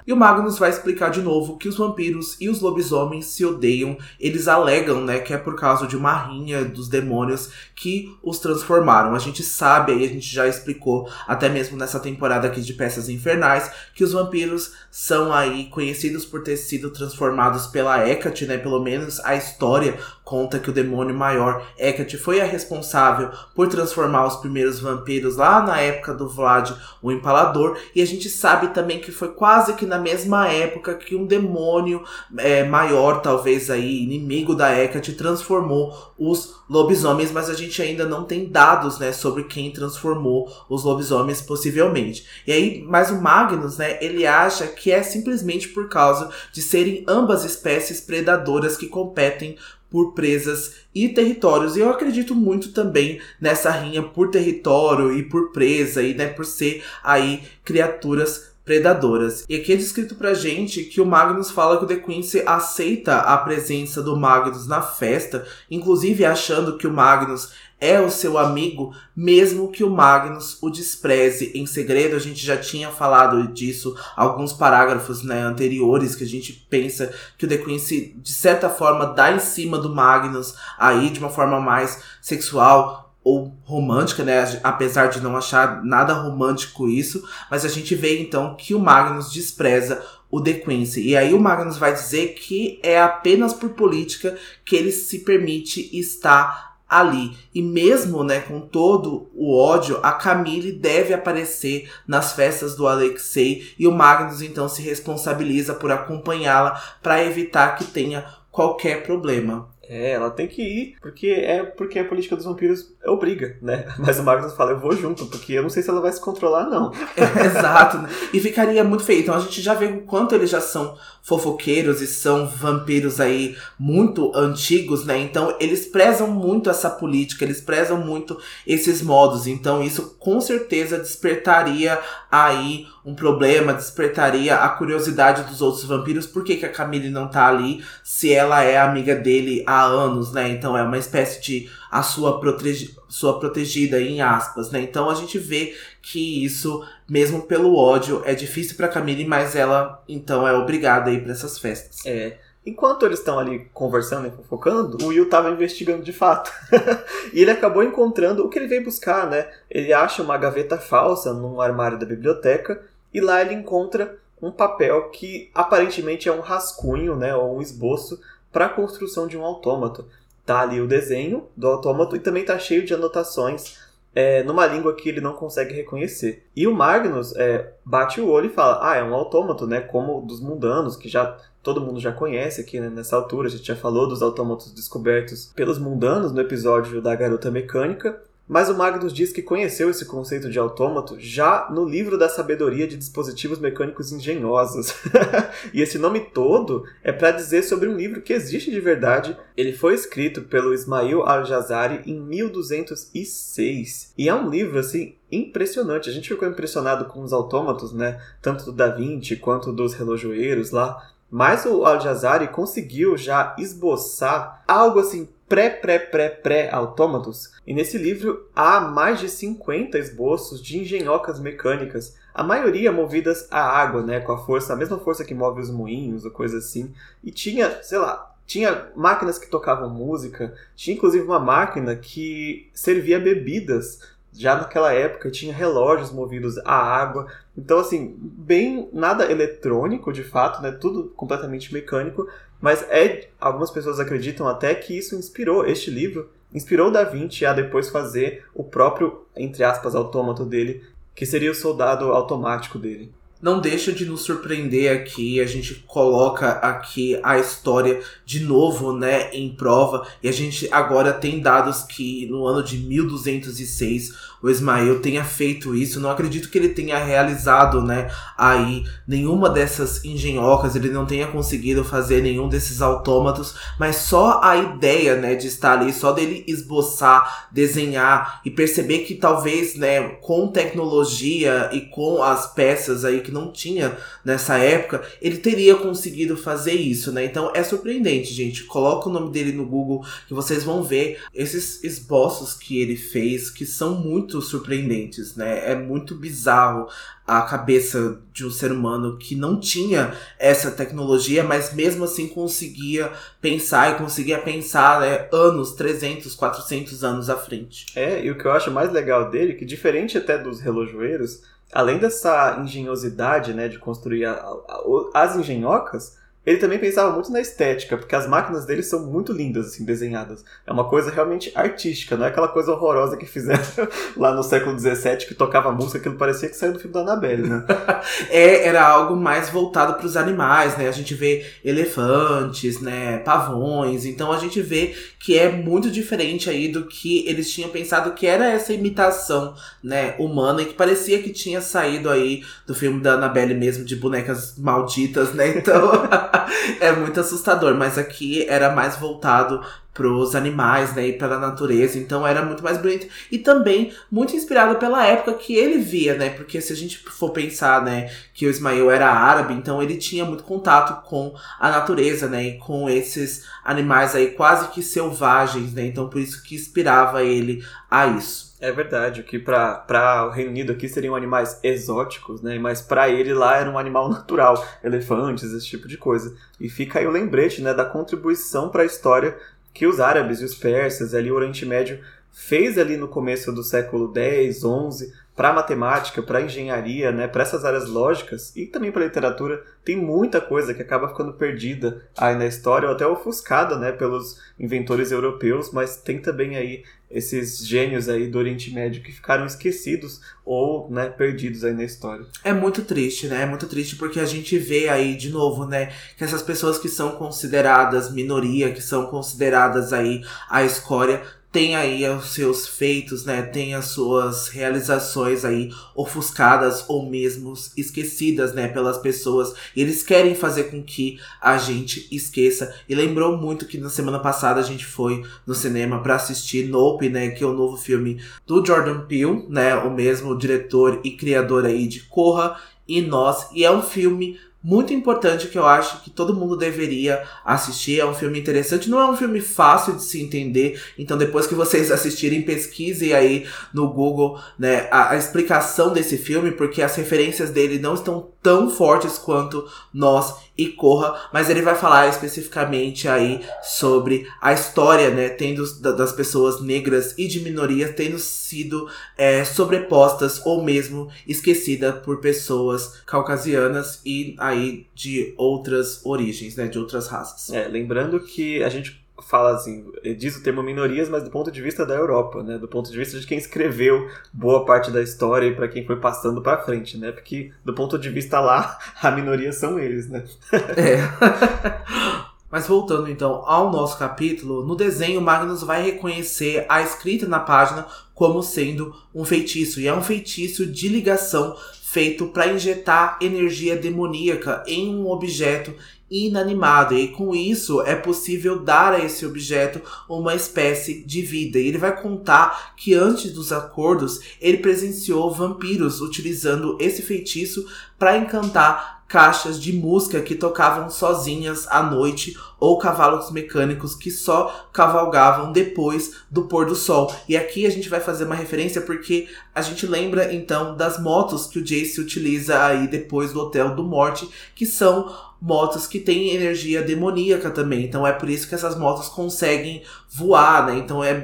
E 0.06 0.12
o 0.12 0.16
Magnus 0.16 0.58
vai 0.58 0.70
explicar 0.70 1.10
de 1.10 1.20
novo 1.20 1.56
que 1.56 1.68
os 1.68 1.76
vampiros 1.76 2.36
e 2.40 2.48
os 2.48 2.60
lobisomens 2.60 3.26
se 3.26 3.44
odeiam. 3.44 3.96
Eles 4.20 4.46
alegam, 4.46 5.00
né, 5.00 5.18
que 5.18 5.34
é 5.34 5.38
por 5.38 5.56
causa 5.56 5.86
de 5.86 5.96
uma 5.96 6.14
rinha 6.14 6.64
dos 6.64 6.88
demônios 6.88 7.50
que 7.74 8.14
os 8.22 8.38
transformaram. 8.38 9.14
A 9.14 9.18
gente 9.18 9.42
sabe, 9.42 9.92
aí 9.92 10.04
a 10.04 10.08
gente 10.08 10.32
já 10.32 10.46
explicou, 10.46 11.08
até 11.26 11.48
mesmo 11.48 11.76
nessa 11.76 12.00
temporada 12.00 12.46
aqui 12.46 12.60
de 12.60 12.72
Peças 12.72 13.08
Infernais, 13.08 13.70
que 13.94 14.04
os 14.04 14.12
vampiros 14.12 14.72
são 14.90 15.32
aí 15.32 15.66
conhecidos 15.66 16.24
por 16.24 16.42
ter 16.42 16.56
sido 16.56 16.90
transformados 16.90 17.66
pela 17.66 18.08
Hecate, 18.08 18.46
né? 18.46 18.58
Pelo 18.58 18.82
menos 18.82 19.20
a 19.20 19.34
história 19.34 19.98
conta 20.26 20.58
que 20.58 20.68
o 20.68 20.72
demônio 20.72 21.14
maior 21.14 21.64
Hecate 21.78 22.18
foi 22.18 22.40
a 22.40 22.44
responsável 22.44 23.30
por 23.54 23.68
transformar 23.68 24.26
os 24.26 24.34
primeiros 24.34 24.80
vampiros 24.80 25.36
lá 25.36 25.62
na 25.62 25.80
época 25.80 26.12
do 26.12 26.28
Vlad, 26.28 26.72
o 27.00 27.12
Empalador. 27.12 27.78
E 27.94 28.02
a 28.02 28.04
gente 28.04 28.28
sabe 28.28 28.74
também 28.74 29.00
que 29.00 29.12
foi 29.12 29.28
quase 29.28 29.74
que 29.74 29.86
na 29.86 30.00
mesma 30.00 30.48
época 30.48 30.96
que 30.96 31.14
um 31.14 31.24
demônio 31.24 32.02
é, 32.38 32.64
maior, 32.64 33.22
talvez 33.22 33.70
aí, 33.70 34.02
inimigo 34.02 34.52
da 34.52 34.76
Hecate, 34.76 35.12
transformou 35.12 36.12
os 36.18 36.56
lobisomens, 36.68 37.30
mas 37.30 37.48
a 37.48 37.54
gente 37.54 37.80
ainda 37.80 38.04
não 38.04 38.24
tem 38.24 38.48
dados, 38.48 38.98
né, 38.98 39.12
sobre 39.12 39.44
quem 39.44 39.70
transformou 39.70 40.50
os 40.68 40.82
lobisomens 40.82 41.40
possivelmente. 41.40 42.26
E 42.44 42.50
aí, 42.50 42.84
mas 42.84 43.12
o 43.12 43.22
Magnus, 43.22 43.78
né, 43.78 43.96
ele 44.00 44.26
acha 44.26 44.66
que 44.66 44.90
é 44.90 45.04
simplesmente 45.04 45.68
por 45.68 45.88
causa 45.88 46.30
de 46.52 46.60
serem 46.60 47.04
ambas 47.06 47.44
espécies 47.44 48.00
predadoras 48.00 48.76
que 48.76 48.88
competem 48.88 49.56
por 49.90 50.12
presas 50.14 50.74
e 50.94 51.08
territórios. 51.08 51.76
E 51.76 51.80
eu 51.80 51.90
acredito 51.90 52.34
muito 52.34 52.72
também 52.72 53.20
nessa 53.40 53.70
rinha 53.70 54.02
por 54.02 54.30
território 54.30 55.16
e 55.16 55.22
por 55.22 55.52
presa 55.52 56.02
e 56.02 56.14
né, 56.14 56.28
por 56.28 56.44
ser 56.44 56.84
aí 57.02 57.42
criaturas 57.64 58.56
predadoras. 58.66 59.46
E 59.48 59.54
aqui 59.54 59.72
é 59.72 59.76
descrito 59.76 60.16
pra 60.16 60.34
gente 60.34 60.82
que 60.82 61.00
o 61.00 61.06
Magnus 61.06 61.52
fala 61.52 61.78
que 61.78 61.84
o 61.84 61.86
The 61.86 61.96
Quincy 61.98 62.42
aceita 62.44 63.18
a 63.18 63.38
presença 63.38 64.02
do 64.02 64.16
Magnus 64.16 64.66
na 64.66 64.82
festa, 64.82 65.46
inclusive 65.70 66.24
achando 66.24 66.76
que 66.76 66.86
o 66.86 66.92
Magnus 66.92 67.52
é 67.80 68.00
o 68.00 68.10
seu 68.10 68.38
amigo, 68.38 68.94
mesmo 69.14 69.70
que 69.70 69.84
o 69.84 69.90
Magnus 69.90 70.58
o 70.62 70.70
despreze 70.70 71.52
em 71.54 71.66
segredo. 71.66 72.16
A 72.16 72.18
gente 72.18 72.44
já 72.44 72.56
tinha 72.56 72.90
falado 72.90 73.48
disso 73.48 73.94
alguns 74.16 74.52
parágrafos 74.52 75.22
né, 75.22 75.42
anteriores, 75.42 76.14
que 76.14 76.24
a 76.24 76.28
gente 76.28 76.52
pensa 76.70 77.12
que 77.36 77.44
o 77.44 77.48
The 77.48 77.58
Quincy, 77.58 78.14
de 78.16 78.32
certa 78.32 78.70
forma, 78.70 79.06
dá 79.06 79.32
em 79.32 79.38
cima 79.38 79.78
do 79.78 79.94
Magnus 79.94 80.54
aí 80.78 81.10
de 81.10 81.18
uma 81.18 81.30
forma 81.30 81.60
mais 81.60 82.02
sexual 82.20 83.14
ou 83.22 83.52
romântica, 83.64 84.22
né? 84.22 84.60
Apesar 84.62 85.08
de 85.08 85.20
não 85.20 85.36
achar 85.36 85.84
nada 85.84 86.12
romântico 86.14 86.88
isso, 86.88 87.28
mas 87.50 87.64
a 87.64 87.68
gente 87.68 87.92
vê 87.94 88.20
então 88.20 88.54
que 88.54 88.72
o 88.72 88.78
Magnus 88.78 89.32
despreza 89.32 90.00
o 90.30 90.40
De 90.40 90.54
Quincy. 90.54 91.02
E 91.08 91.16
aí 91.16 91.34
o 91.34 91.40
Magnus 91.40 91.76
vai 91.76 91.92
dizer 91.92 92.34
que 92.34 92.78
é 92.82 93.00
apenas 93.00 93.52
por 93.52 93.70
política 93.70 94.36
que 94.64 94.76
ele 94.76 94.92
se 94.92 95.20
permite 95.20 95.90
estar 95.98 96.65
ali. 96.88 97.36
E 97.54 97.60
mesmo, 97.60 98.22
né, 98.22 98.40
com 98.40 98.60
todo 98.60 99.28
o 99.34 99.56
ódio, 99.56 99.98
a 100.02 100.12
Camille 100.12 100.72
deve 100.72 101.12
aparecer 101.12 101.90
nas 102.06 102.32
festas 102.32 102.76
do 102.76 102.86
Alexei 102.86 103.72
e 103.78 103.86
o 103.86 103.92
Magnus 103.92 104.42
então 104.42 104.68
se 104.68 104.82
responsabiliza 104.82 105.74
por 105.74 105.90
acompanhá-la 105.90 106.80
para 107.02 107.22
evitar 107.22 107.76
que 107.76 107.84
tenha 107.84 108.24
qualquer 108.50 109.02
problema. 109.02 109.68
É, 109.88 110.12
ela 110.12 110.30
tem 110.30 110.46
que 110.46 110.62
ir, 110.62 110.96
porque 111.00 111.28
é 111.28 111.62
porque 111.62 111.98
a 111.98 112.04
política 112.04 112.36
dos 112.36 112.44
vampiros 112.44 112.92
obriga, 113.04 113.56
né? 113.62 113.86
Mas 113.98 114.18
o 114.18 114.22
Magnus 114.22 114.54
fala, 114.54 114.72
eu 114.72 114.80
vou 114.80 114.96
junto, 114.96 115.26
porque 115.26 115.52
eu 115.52 115.62
não 115.62 115.70
sei 115.70 115.82
se 115.82 115.90
ela 115.90 116.00
vai 116.00 116.12
se 116.12 116.20
controlar, 116.20 116.68
não. 116.68 116.92
É, 117.16 117.46
exato? 117.46 117.98
E 118.32 118.40
ficaria 118.40 118.82
muito 118.82 119.04
feio. 119.04 119.20
Então 119.20 119.34
a 119.34 119.40
gente 119.40 119.60
já 119.60 119.74
vê 119.74 119.86
o 119.86 120.02
quanto 120.02 120.34
eles 120.34 120.50
já 120.50 120.60
são 120.60 120.96
fofoqueiros 121.22 122.00
e 122.00 122.06
são 122.06 122.46
vampiros 122.46 123.20
aí 123.20 123.56
muito 123.78 124.32
antigos, 124.34 125.04
né? 125.04 125.18
Então 125.18 125.56
eles 125.58 125.86
prezam 125.86 126.28
muito 126.28 126.70
essa 126.70 126.88
política, 126.88 127.44
eles 127.44 127.60
prezam 127.60 127.98
muito 127.98 128.38
esses 128.66 129.02
modos. 129.02 129.46
Então 129.46 129.82
isso 129.82 130.16
com 130.20 130.40
certeza 130.40 130.98
despertaria 130.98 131.98
aí 132.30 132.86
um 133.04 133.14
problema, 133.14 133.72
despertaria 133.72 134.56
a 134.56 134.68
curiosidade 134.68 135.44
dos 135.44 135.62
outros 135.62 135.84
vampiros. 135.84 136.26
Por 136.26 136.42
que, 136.44 136.56
que 136.56 136.66
a 136.66 136.72
Camille 136.72 137.10
não 137.10 137.28
tá 137.28 137.46
ali 137.46 137.84
se 138.02 138.32
ela 138.32 138.62
é 138.62 138.78
amiga 138.78 139.14
dele 139.14 139.62
há 139.66 139.75
anos, 139.82 140.32
né? 140.32 140.48
Então 140.48 140.76
é 140.76 140.82
uma 140.82 140.98
espécie 140.98 141.40
de 141.40 141.70
a 141.90 142.02
sua, 142.02 142.40
protege, 142.40 142.94
sua 143.08 143.38
protegida, 143.38 144.00
em 144.00 144.20
aspas, 144.20 144.70
né? 144.70 144.80
Então 144.80 145.08
a 145.08 145.14
gente 145.14 145.38
vê 145.38 145.74
que 146.02 146.44
isso, 146.44 146.84
mesmo 147.08 147.42
pelo 147.42 147.76
ódio, 147.76 148.22
é 148.24 148.34
difícil 148.34 148.76
para 148.76 148.88
Camille, 148.88 149.24
mas 149.24 149.56
ela 149.56 150.02
então 150.08 150.46
é 150.46 150.52
obrigada 150.52 151.10
a 151.10 151.12
ir 151.12 151.22
para 151.22 151.32
essas 151.32 151.58
festas. 151.58 152.04
É. 152.04 152.38
Enquanto 152.64 153.06
eles 153.06 153.20
estão 153.20 153.38
ali 153.38 153.70
conversando 153.72 154.26
e 154.26 154.30
fofocando, 154.30 154.98
o 155.04 155.08
Will 155.08 155.24
estava 155.24 155.50
investigando 155.50 156.02
de 156.02 156.12
fato. 156.12 156.50
e 157.32 157.40
ele 157.40 157.52
acabou 157.52 157.84
encontrando 157.84 158.44
o 158.44 158.48
que 158.48 158.58
ele 158.58 158.66
veio 158.66 158.82
buscar, 158.82 159.30
né? 159.30 159.48
Ele 159.70 159.92
acha 159.92 160.20
uma 160.20 160.36
gaveta 160.36 160.76
falsa 160.76 161.32
num 161.32 161.60
armário 161.60 161.96
da 161.96 162.04
biblioteca 162.04 162.82
e 163.14 163.20
lá 163.20 163.40
ele 163.40 163.54
encontra 163.54 164.18
um 164.40 164.50
papel 164.50 165.10
que 165.10 165.50
aparentemente 165.54 166.28
é 166.28 166.32
um 166.32 166.40
rascunho, 166.40 167.16
né, 167.16 167.34
ou 167.34 167.56
um 167.56 167.62
esboço 167.62 168.20
para 168.56 168.64
a 168.64 168.70
construção 168.70 169.26
de 169.26 169.36
um 169.36 169.44
autômato. 169.44 170.06
Tá 170.46 170.60
ali 170.60 170.80
o 170.80 170.88
desenho 170.88 171.44
do 171.54 171.66
autômato 171.66 172.16
e 172.16 172.20
também 172.20 172.42
tá 172.42 172.58
cheio 172.58 172.86
de 172.86 172.94
anotações 172.94 173.76
é, 174.14 174.42
numa 174.44 174.66
língua 174.66 174.94
que 174.94 175.10
ele 175.10 175.20
não 175.20 175.34
consegue 175.34 175.74
reconhecer. 175.74 176.46
E 176.56 176.66
o 176.66 176.74
Magnus 176.74 177.36
é, 177.36 177.74
bate 177.84 178.18
o 178.18 178.30
olho 178.30 178.46
e 178.46 178.54
fala: 178.54 178.78
Ah, 178.80 178.96
é 178.96 179.04
um 179.04 179.12
autômato, 179.12 179.66
né? 179.66 179.82
Como 179.82 180.22
dos 180.22 180.40
mundanos, 180.40 180.96
que 180.96 181.06
já 181.06 181.36
todo 181.62 181.82
mundo 181.82 182.00
já 182.00 182.12
conhece 182.12 182.62
aqui 182.62 182.80
né, 182.80 182.88
nessa 182.88 183.14
altura. 183.14 183.48
A 183.48 183.50
gente 183.50 183.66
já 183.66 183.76
falou 183.76 184.08
dos 184.08 184.22
autômatos 184.22 184.72
descobertos 184.72 185.52
pelos 185.54 185.78
mundanos 185.78 186.32
no 186.32 186.40
episódio 186.40 187.02
da 187.02 187.14
Garota 187.14 187.50
Mecânica. 187.50 188.22
Mas 188.48 188.68
o 188.68 188.76
Magnus 188.76 189.12
diz 189.12 189.32
que 189.32 189.42
conheceu 189.42 189.90
esse 189.90 190.04
conceito 190.04 190.48
de 190.48 190.58
autômato 190.58 191.16
já 191.18 191.68
no 191.68 191.84
livro 191.84 192.16
da 192.16 192.28
sabedoria 192.28 192.86
de 192.86 192.96
dispositivos 192.96 193.58
mecânicos 193.58 194.12
engenhosos. 194.12 194.94
e 195.74 195.82
esse 195.82 195.98
nome 195.98 196.20
todo 196.20 196.84
é 197.02 197.10
para 197.10 197.32
dizer 197.32 197.62
sobre 197.62 197.88
um 197.88 197.96
livro 197.96 198.22
que 198.22 198.32
existe 198.32 198.70
de 198.70 198.80
verdade. 198.80 199.36
Ele 199.56 199.72
foi 199.72 199.94
escrito 199.94 200.42
pelo 200.42 200.72
Ismail 200.72 201.22
Al-Jazari 201.22 202.02
em 202.06 202.20
1206. 202.20 204.12
E 204.16 204.28
é 204.28 204.34
um 204.34 204.48
livro 204.48 204.78
assim 204.78 205.16
impressionante. 205.30 206.08
A 206.08 206.12
gente 206.12 206.28
ficou 206.28 206.46
impressionado 206.46 207.06
com 207.06 207.22
os 207.22 207.32
autômatos, 207.32 207.92
né? 207.92 208.20
Tanto 208.40 208.66
do 208.66 208.72
Da 208.72 208.88
Vinci 208.88 209.34
quanto 209.34 209.72
dos 209.72 209.94
relojoeiros 209.94 210.70
lá. 210.70 210.96
Mas 211.28 211.66
o 211.66 211.84
Al-Jazari 211.84 212.46
conseguiu 212.48 213.16
já 213.16 213.56
esboçar 213.58 214.62
algo 214.68 215.00
assim 215.00 215.28
pré-pré-pré-pré-autômatos, 215.48 217.52
e 217.66 217.72
nesse 217.72 217.98
livro 217.98 218.48
há 218.54 218.80
mais 218.80 219.20
de 219.20 219.28
50 219.28 219.98
esboços 219.98 220.62
de 220.62 220.78
engenhocas 220.78 221.40
mecânicas, 221.40 222.16
a 222.34 222.42
maioria 222.42 222.92
movidas 222.92 223.46
a 223.50 223.60
água, 223.60 224.02
né, 224.02 224.20
com 224.20 224.32
a 224.32 224.38
força, 224.38 224.72
a 224.72 224.76
mesma 224.76 224.98
força 224.98 225.24
que 225.24 225.34
move 225.34 225.60
os 225.60 225.70
moinhos 225.70 226.24
ou 226.24 226.30
coisa 226.30 226.58
assim. 226.58 226.92
E 227.24 227.30
tinha, 227.30 227.82
sei 227.82 227.98
lá, 227.98 228.34
tinha 228.46 228.88
máquinas 228.94 229.38
que 229.38 229.48
tocavam 229.48 229.88
música, 229.88 230.54
tinha 230.74 230.96
inclusive 230.96 231.24
uma 231.24 231.40
máquina 231.40 231.96
que 231.96 232.68
servia 232.74 233.18
bebidas 233.18 234.00
já 234.38 234.54
naquela 234.54 234.92
época 234.92 235.30
tinha 235.30 235.54
relógios 235.54 236.12
movidos 236.12 236.58
a 236.58 236.74
água. 236.74 237.26
Então, 237.56 237.78
assim, 237.78 238.14
bem 238.20 238.88
nada 238.92 239.30
eletrônico 239.30 240.12
de 240.12 240.22
fato, 240.22 240.60
né? 240.60 240.72
Tudo 240.72 241.04
completamente 241.16 241.72
mecânico. 241.72 242.28
Mas 242.60 242.82
é, 242.88 243.28
algumas 243.40 243.70
pessoas 243.70 244.00
acreditam 244.00 244.48
até 244.48 244.74
que 244.74 244.96
isso 244.96 245.14
inspirou 245.14 245.66
este 245.66 245.90
livro, 245.90 246.30
inspirou 246.52 246.90
Da 246.90 247.04
Vinci 247.04 247.44
a 247.44 247.52
depois 247.52 247.90
fazer 247.90 248.44
o 248.54 248.64
próprio, 248.64 249.26
entre 249.36 249.62
aspas, 249.62 249.94
autômato 249.94 250.44
dele, 250.44 250.82
que 251.14 251.26
seria 251.26 251.50
o 251.50 251.54
soldado 251.54 252.06
automático 252.12 252.78
dele 252.78 253.12
não 253.40 253.60
deixa 253.60 253.92
de 253.92 254.04
nos 254.06 254.22
surpreender 254.22 254.90
aqui. 254.90 255.40
A 255.40 255.46
gente 255.46 255.74
coloca 255.86 256.52
aqui 256.52 257.18
a 257.22 257.38
história 257.38 258.00
de 258.24 258.40
novo, 258.40 258.96
né, 258.96 259.30
em 259.32 259.54
prova. 259.54 260.06
E 260.22 260.28
a 260.28 260.32
gente 260.32 260.68
agora 260.72 261.12
tem 261.12 261.40
dados 261.40 261.82
que 261.82 262.26
no 262.26 262.46
ano 262.46 262.62
de 262.62 262.78
1206 262.78 264.14
o 264.46 264.50
Ismael 264.50 265.00
tenha 265.00 265.24
feito 265.24 265.74
isso. 265.74 265.98
Não 265.98 266.08
acredito 266.08 266.48
que 266.48 266.56
ele 266.56 266.68
tenha 266.68 266.96
realizado, 267.02 267.82
né, 267.82 268.08
aí 268.38 268.84
nenhuma 269.06 269.50
dessas 269.50 270.04
engenhocas, 270.04 270.76
ele 270.76 270.90
não 270.90 271.04
tenha 271.04 271.26
conseguido 271.26 271.82
fazer 271.82 272.22
nenhum 272.22 272.48
desses 272.48 272.80
autômatos, 272.80 273.56
mas 273.78 273.96
só 273.96 274.40
a 274.42 274.56
ideia, 274.56 275.16
né, 275.16 275.34
de 275.34 275.48
estar 275.48 275.72
ali, 275.72 275.92
só 275.92 276.12
dele 276.12 276.44
esboçar, 276.46 277.48
desenhar 277.50 278.40
e 278.44 278.50
perceber 278.50 279.00
que 279.00 279.16
talvez, 279.16 279.74
né, 279.74 280.00
com 280.20 280.46
tecnologia 280.46 281.68
e 281.72 281.80
com 281.80 282.22
as 282.22 282.46
peças 282.54 283.04
aí 283.04 283.22
que 283.22 283.32
não 283.32 283.50
tinha 283.50 283.96
nessa 284.24 284.58
época, 284.58 285.02
ele 285.20 285.38
teria 285.38 285.74
conseguido 285.74 286.36
fazer 286.36 286.74
isso, 286.74 287.10
né? 287.10 287.24
Então 287.24 287.50
é 287.52 287.64
surpreendente, 287.64 288.32
gente. 288.32 288.64
Coloca 288.64 289.08
o 289.08 289.12
nome 289.12 289.30
dele 289.32 289.52
no 289.52 289.66
Google 289.66 290.04
que 290.28 290.34
vocês 290.34 290.62
vão 290.62 290.84
ver 290.84 291.18
esses 291.34 291.82
esboços 291.82 292.54
que 292.54 292.80
ele 292.80 292.96
fez 292.96 293.50
que 293.50 293.66
são 293.66 293.96
muito 293.96 294.35
surpreendentes, 294.40 295.34
né? 295.36 295.70
É 295.70 295.74
muito 295.74 296.14
bizarro 296.14 296.88
a 297.26 297.42
cabeça 297.42 298.20
de 298.32 298.46
um 298.46 298.50
ser 298.50 298.70
humano 298.70 299.18
que 299.18 299.34
não 299.34 299.58
tinha 299.58 300.14
essa 300.38 300.70
tecnologia, 300.70 301.42
mas 301.42 301.74
mesmo 301.74 302.04
assim 302.04 302.28
conseguia 302.28 303.10
pensar 303.40 303.92
e 303.92 303.98
conseguia 303.98 304.38
pensar 304.38 305.00
né, 305.00 305.28
anos, 305.32 305.72
300, 305.72 306.34
400 306.34 307.02
anos 307.02 307.28
à 307.28 307.36
frente. 307.36 307.86
É, 307.96 308.24
e 308.24 308.30
o 308.30 308.38
que 308.38 308.44
eu 308.44 308.52
acho 308.52 308.70
mais 308.70 308.92
legal 308.92 309.30
dele, 309.30 309.54
que 309.54 309.64
diferente 309.64 310.16
até 310.16 310.38
dos 310.38 310.60
relojoeiros, 310.60 311.42
além 311.72 311.98
dessa 311.98 312.60
engenhosidade 312.62 313.52
né, 313.52 313.68
de 313.68 313.78
construir 313.78 314.24
a, 314.24 314.32
a, 314.32 314.82
as 315.14 315.36
engenhocas, 315.36 316.16
ele 316.46 316.58
também 316.58 316.78
pensava 316.78 317.12
muito 317.12 317.32
na 317.32 317.40
estética, 317.40 317.96
porque 317.96 318.14
as 318.14 318.28
máquinas 318.28 318.64
dele 318.64 318.82
são 318.84 319.04
muito 319.04 319.32
lindas, 319.32 319.66
assim, 319.66 319.84
desenhadas. 319.84 320.44
É 320.64 320.72
uma 320.72 320.88
coisa 320.88 321.10
realmente 321.10 321.50
artística, 321.56 322.16
não 322.16 322.24
é 322.24 322.28
aquela 322.28 322.46
coisa 322.46 322.70
horrorosa 322.70 323.16
que 323.16 323.26
fizeram 323.26 323.60
lá 324.16 324.32
no 324.32 324.44
século 324.44 324.78
XVII, 324.78 325.26
que 325.26 325.34
tocava 325.34 325.72
música, 325.72 325.98
aquilo 325.98 326.14
parecia 326.14 326.48
que 326.48 326.54
saiu 326.54 326.72
do 326.72 326.78
filme 326.78 326.94
da 326.94 327.00
Annabelle, 327.00 327.48
né? 327.48 327.64
é, 328.30 328.68
era 328.68 328.86
algo 328.86 329.16
mais 329.16 329.50
voltado 329.50 329.94
para 329.94 330.06
os 330.06 330.16
animais, 330.16 330.78
né? 330.78 330.88
A 330.88 330.92
gente 330.92 331.14
vê 331.14 331.44
elefantes, 331.64 332.80
né, 332.80 333.18
pavões, 333.18 334.04
então 334.04 334.30
a 334.30 334.38
gente 334.38 334.62
vê 334.62 334.94
que 335.18 335.36
é 335.36 335.50
muito 335.50 335.90
diferente 335.90 336.48
aí 336.48 336.68
do 336.68 336.84
que 336.84 337.26
eles 337.26 337.50
tinham 337.50 337.70
pensado 337.70 338.12
que 338.12 338.24
era 338.24 338.48
essa 338.48 338.72
imitação, 338.72 339.52
né, 339.82 340.14
humana, 340.16 340.62
e 340.62 340.66
que 340.66 340.74
parecia 340.74 341.20
que 341.20 341.30
tinha 341.30 341.60
saído 341.60 342.08
aí 342.08 342.44
do 342.64 342.74
filme 342.74 343.00
da 343.00 343.14
Annabelle 343.14 343.54
mesmo, 343.54 343.84
de 343.84 343.96
bonecas 343.96 344.56
malditas, 344.56 345.34
né? 345.34 345.48
Então... 345.48 345.90
é 346.80 346.92
muito 346.92 347.20
assustador, 347.20 347.74
mas 347.74 347.98
aqui 347.98 348.46
era 348.48 348.70
mais 348.74 348.96
voltado 348.96 349.60
pros 349.96 350.34
animais, 350.34 350.94
né, 350.94 351.08
e 351.08 351.12
para 351.14 351.36
a 351.36 351.38
natureza, 351.38 351.98
então 351.98 352.26
era 352.26 352.44
muito 352.44 352.62
mais 352.62 352.76
bonito 352.76 353.06
e 353.32 353.38
também 353.38 353.94
muito 354.12 354.36
inspirado 354.36 354.78
pela 354.78 355.06
época 355.06 355.32
que 355.32 355.54
ele 355.54 355.78
via, 355.78 356.14
né, 356.14 356.28
porque 356.28 356.60
se 356.60 356.70
a 356.70 356.76
gente 356.76 356.98
for 356.98 357.30
pensar, 357.30 357.82
né, 357.82 358.12
que 358.34 358.46
o 358.46 358.50
Ismael 358.50 358.90
era 358.90 359.10
árabe, 359.10 359.54
então 359.54 359.82
ele 359.82 359.96
tinha 359.96 360.26
muito 360.26 360.44
contato 360.44 361.02
com 361.08 361.34
a 361.58 361.70
natureza, 361.70 362.28
né, 362.28 362.44
e 362.44 362.58
com 362.58 362.90
esses 362.90 363.46
animais 363.64 364.14
aí 364.14 364.32
quase 364.32 364.68
que 364.68 364.82
selvagens, 364.82 365.72
né, 365.72 365.86
então 365.86 366.10
por 366.10 366.20
isso 366.20 366.42
que 366.42 366.54
inspirava 366.54 367.22
ele 367.24 367.64
a 367.90 368.06
isso. 368.06 368.45
É 368.66 368.72
verdade, 368.72 369.20
o 369.20 369.24
que 369.24 369.38
para 369.38 370.26
o 370.26 370.30
Reino 370.30 370.50
Unido 370.50 370.72
aqui 370.72 370.88
seriam 370.88 371.14
animais 371.14 371.60
exóticos, 371.62 372.42
né? 372.42 372.58
Mas 372.58 372.82
para 372.82 373.08
ele 373.08 373.32
lá 373.32 373.58
era 373.58 373.70
um 373.70 373.78
animal 373.78 374.08
natural, 374.10 374.60
elefantes, 374.82 375.52
esse 375.52 375.68
tipo 375.68 375.86
de 375.86 375.96
coisa. 375.96 376.36
E 376.58 376.68
fica 376.68 376.98
aí 376.98 377.06
o 377.06 377.12
lembrete, 377.12 377.62
né, 377.62 377.72
da 377.72 377.84
contribuição 377.84 378.68
para 378.68 378.82
a 378.82 378.86
história 378.86 379.38
que 379.72 379.86
os 379.86 380.00
árabes 380.00 380.40
e 380.40 380.44
os 380.44 380.56
persas, 380.56 381.14
ali 381.14 381.30
o 381.30 381.36
Oriente 381.36 381.64
Médio 381.64 382.00
fez 382.32 382.76
ali 382.76 382.96
no 382.96 383.06
começo 383.06 383.52
do 383.52 383.62
século 383.62 384.08
10, 384.08 384.64
11, 384.64 385.12
para 385.36 385.52
matemática, 385.52 386.22
para 386.22 386.40
engenharia, 386.40 387.12
né, 387.12 387.28
para 387.28 387.42
essas 387.42 387.64
áreas 387.64 387.88
lógicas 387.88 388.56
e 388.56 388.66
também 388.66 388.90
para 388.90 389.04
literatura, 389.04 389.62
tem 389.84 389.94
muita 389.96 390.40
coisa 390.40 390.72
que 390.72 390.80
acaba 390.80 391.08
ficando 391.08 391.34
perdida 391.34 392.02
aí 392.16 392.34
na 392.34 392.46
história 392.46 392.88
ou 392.88 392.94
até 392.94 393.06
ofuscada, 393.06 393.76
né, 393.78 393.92
pelos 393.92 394.40
inventores 394.58 395.12
europeus, 395.12 395.70
mas 395.70 395.98
tem 395.98 396.18
também 396.18 396.56
aí 396.56 396.84
esses 397.10 397.66
gênios 397.66 398.08
aí 398.08 398.26
do 398.26 398.38
Oriente 398.38 398.70
Médio 398.72 399.02
que 399.02 399.12
ficaram 399.12 399.46
esquecidos 399.46 400.20
ou, 400.44 400.90
né, 400.90 401.08
perdidos 401.08 401.64
aí 401.64 401.72
na 401.72 401.84
história. 401.84 402.26
É 402.42 402.52
muito 402.52 402.82
triste, 402.82 403.26
né? 403.28 403.42
É 403.42 403.46
muito 403.46 403.66
triste 403.66 403.96
porque 403.96 404.20
a 404.20 404.24
gente 404.24 404.58
vê 404.58 404.88
aí 404.88 405.16
de 405.16 405.30
novo, 405.30 405.66
né, 405.66 405.92
que 406.16 406.24
essas 406.24 406.42
pessoas 406.42 406.78
que 406.78 406.88
são 406.88 407.12
consideradas 407.12 408.12
minoria, 408.12 408.72
que 408.72 408.82
são 408.82 409.06
consideradas 409.06 409.92
aí 409.92 410.22
a 410.48 410.64
escória, 410.64 411.22
tem 411.56 411.74
aí 411.74 412.06
os 412.06 412.34
seus 412.34 412.68
feitos, 412.68 413.24
né? 413.24 413.40
Tem 413.40 413.74
as 413.74 413.86
suas 413.86 414.48
realizações 414.48 415.42
aí 415.42 415.70
ofuscadas 415.94 416.84
ou 416.86 417.08
mesmo 417.08 417.54
esquecidas, 417.74 418.52
né, 418.52 418.68
pelas 418.68 418.98
pessoas. 418.98 419.54
E 419.74 419.80
eles 419.80 420.02
querem 420.02 420.34
fazer 420.34 420.64
com 420.64 420.82
que 420.82 421.18
a 421.40 421.56
gente 421.56 422.14
esqueça. 422.14 422.74
E 422.86 422.94
lembrou 422.94 423.38
muito 423.38 423.64
que 423.64 423.78
na 423.78 423.88
semana 423.88 424.18
passada 424.18 424.60
a 424.60 424.62
gente 424.62 424.84
foi 424.84 425.24
no 425.46 425.54
cinema 425.54 426.02
para 426.02 426.16
assistir 426.16 426.68
Nope, 426.68 427.08
né, 427.08 427.30
que 427.30 427.42
é 427.42 427.46
o 427.46 427.54
novo 427.54 427.78
filme 427.78 428.20
do 428.46 428.62
Jordan 428.62 429.06
Peele, 429.06 429.46
né, 429.48 429.76
o 429.76 429.90
mesmo 429.90 430.36
diretor 430.36 431.00
e 431.02 431.12
criador 431.12 431.64
aí 431.64 431.86
de 431.86 432.00
Corra 432.00 432.60
e 432.86 433.00
Nós. 433.00 433.46
E 433.54 433.64
é 433.64 433.70
um 433.70 433.80
filme 433.80 434.38
muito 434.66 434.92
importante 434.92 435.46
que 435.46 435.56
eu 435.56 435.64
acho 435.64 436.02
que 436.02 436.10
todo 436.10 436.34
mundo 436.34 436.56
deveria 436.56 437.22
assistir. 437.44 438.00
É 438.00 438.04
um 438.04 438.12
filme 438.12 438.40
interessante, 438.40 438.90
não 438.90 438.98
é 438.98 439.08
um 439.08 439.16
filme 439.16 439.40
fácil 439.40 439.94
de 439.94 440.02
se 440.02 440.20
entender. 440.20 440.82
Então, 440.98 441.16
depois 441.16 441.46
que 441.46 441.54
vocês 441.54 441.92
assistirem, 441.92 442.42
pesquisem 442.42 443.12
aí 443.12 443.46
no 443.72 443.88
Google 443.88 444.40
né, 444.58 444.88
a, 444.90 445.10
a 445.12 445.16
explicação 445.16 445.92
desse 445.92 446.18
filme, 446.18 446.50
porque 446.50 446.82
as 446.82 446.96
referências 446.96 447.50
dele 447.50 447.78
não 447.78 447.94
estão 447.94 448.28
tão 448.42 448.68
fortes 448.68 449.18
quanto 449.18 449.64
nós 449.94 450.34
e 450.56 450.68
Corra, 450.68 451.28
mas 451.32 451.50
ele 451.50 451.62
vai 451.62 451.74
falar 451.74 452.08
especificamente 452.08 453.08
aí 453.08 453.40
sobre 453.62 454.26
a 454.40 454.52
história, 454.52 455.10
né, 455.10 455.28
tendo 455.28 455.64
das 455.80 456.12
pessoas 456.12 456.60
negras 456.60 457.14
e 457.18 457.26
de 457.26 457.40
minorias 457.40 457.94
tendo 457.94 458.18
sido 458.18 458.88
é, 459.16 459.44
sobrepostas 459.44 460.40
ou 460.44 460.62
mesmo 460.62 461.08
esquecida 461.26 461.92
por 461.92 462.20
pessoas 462.20 463.00
caucasianas 463.06 464.00
e 464.04 464.34
aí 464.38 464.86
de 464.94 465.34
outras 465.36 466.04
origens, 466.04 466.56
né, 466.56 466.66
de 466.66 466.78
outras 466.78 467.08
raças. 467.08 467.52
É, 467.52 467.68
lembrando 467.68 468.20
que 468.20 468.62
a 468.62 468.68
gente 468.68 469.05
fala 469.22 469.54
assim, 469.54 469.84
diz 470.16 470.36
o 470.36 470.42
termo 470.42 470.62
minorias, 470.62 471.08
mas 471.08 471.22
do 471.22 471.30
ponto 471.30 471.50
de 471.50 471.62
vista 471.62 471.86
da 471.86 471.94
Europa, 471.94 472.42
né? 472.42 472.58
Do 472.58 472.68
ponto 472.68 472.90
de 472.90 472.96
vista 472.96 473.18
de 473.18 473.26
quem 473.26 473.38
escreveu 473.38 474.08
boa 474.32 474.64
parte 474.64 474.90
da 474.90 475.02
história 475.02 475.46
e 475.46 475.54
para 475.54 475.68
quem 475.68 475.86
foi 475.86 475.96
passando 475.96 476.42
para 476.42 476.62
frente, 476.62 476.98
né? 476.98 477.12
Porque 477.12 477.52
do 477.64 477.74
ponto 477.74 477.98
de 477.98 478.10
vista 478.10 478.40
lá, 478.40 478.78
a 479.02 479.10
minoria 479.10 479.52
são 479.52 479.78
eles, 479.78 480.08
né? 480.08 480.24
É. 480.52 480.98
Mas 482.50 482.68
voltando 482.68 483.10
então 483.10 483.42
ao 483.44 483.70
nosso 483.72 483.98
capítulo, 483.98 484.64
no 484.64 484.76
desenho 484.76 485.20
Magnus 485.20 485.62
vai 485.62 485.82
reconhecer 485.82 486.64
a 486.68 486.80
escrita 486.80 487.26
na 487.26 487.40
página 487.40 487.86
como 488.14 488.42
sendo 488.42 488.94
um 489.14 489.24
feitiço, 489.24 489.80
e 489.80 489.86
é 489.86 489.92
um 489.92 490.02
feitiço 490.02 490.64
de 490.64 490.88
ligação 490.88 491.56
feito 491.82 492.26
para 492.28 492.48
injetar 492.48 493.18
energia 493.20 493.76
demoníaca 493.76 494.62
em 494.66 494.94
um 494.94 495.06
objeto 495.08 495.74
inanimado 496.10 496.96
e 496.96 497.08
com 497.08 497.34
isso 497.34 497.82
é 497.82 497.94
possível 497.94 498.60
dar 498.60 498.92
a 498.92 499.04
esse 499.04 499.26
objeto 499.26 499.80
uma 500.08 500.34
espécie 500.34 501.02
de 501.04 501.22
vida. 501.22 501.58
E 501.58 501.66
ele 501.66 501.78
vai 501.78 502.00
contar 502.00 502.74
que 502.76 502.94
antes 502.94 503.32
dos 503.32 503.52
acordos 503.52 504.20
ele 504.40 504.58
presenciou 504.58 505.32
vampiros 505.32 506.00
utilizando 506.00 506.76
esse 506.80 507.02
feitiço 507.02 507.66
para 507.98 508.16
encantar 508.16 508.96
caixas 509.08 509.60
de 509.60 509.72
música 509.72 510.20
que 510.20 510.34
tocavam 510.34 510.90
sozinhas 510.90 511.66
à 511.68 511.82
noite 511.82 512.36
ou 512.58 512.78
cavalos 512.78 513.30
mecânicos 513.30 513.94
que 513.94 514.10
só 514.10 514.68
cavalgavam 514.72 515.52
depois 515.52 516.16
do 516.30 516.44
pôr 516.44 516.66
do 516.66 516.74
sol. 516.74 517.14
E 517.28 517.36
aqui 517.36 517.66
a 517.66 517.70
gente 517.70 517.88
vai 517.88 518.00
fazer 518.00 518.24
uma 518.24 518.34
referência 518.34 518.80
porque 518.80 519.28
a 519.54 519.62
gente 519.62 519.86
lembra 519.86 520.34
então 520.34 520.76
das 520.76 521.00
motos 521.00 521.46
que 521.46 521.58
o 521.58 521.64
Jace 521.64 522.00
utiliza 522.00 522.64
aí 522.64 522.88
depois 522.88 523.32
do 523.32 523.40
Hotel 523.40 523.74
do 523.74 523.84
Morte, 523.84 524.28
que 524.54 524.66
são 524.66 525.14
motos 525.40 525.86
que 525.86 526.00
têm 526.00 526.34
energia 526.34 526.82
demoníaca 526.82 527.50
também. 527.50 527.84
Então 527.84 528.06
é 528.06 528.12
por 528.12 528.28
isso 528.28 528.48
que 528.48 528.54
essas 528.54 528.76
motos 528.76 529.08
conseguem 529.08 529.82
voar, 530.10 530.66
né? 530.66 530.78
Então 530.78 531.02
é 531.02 531.14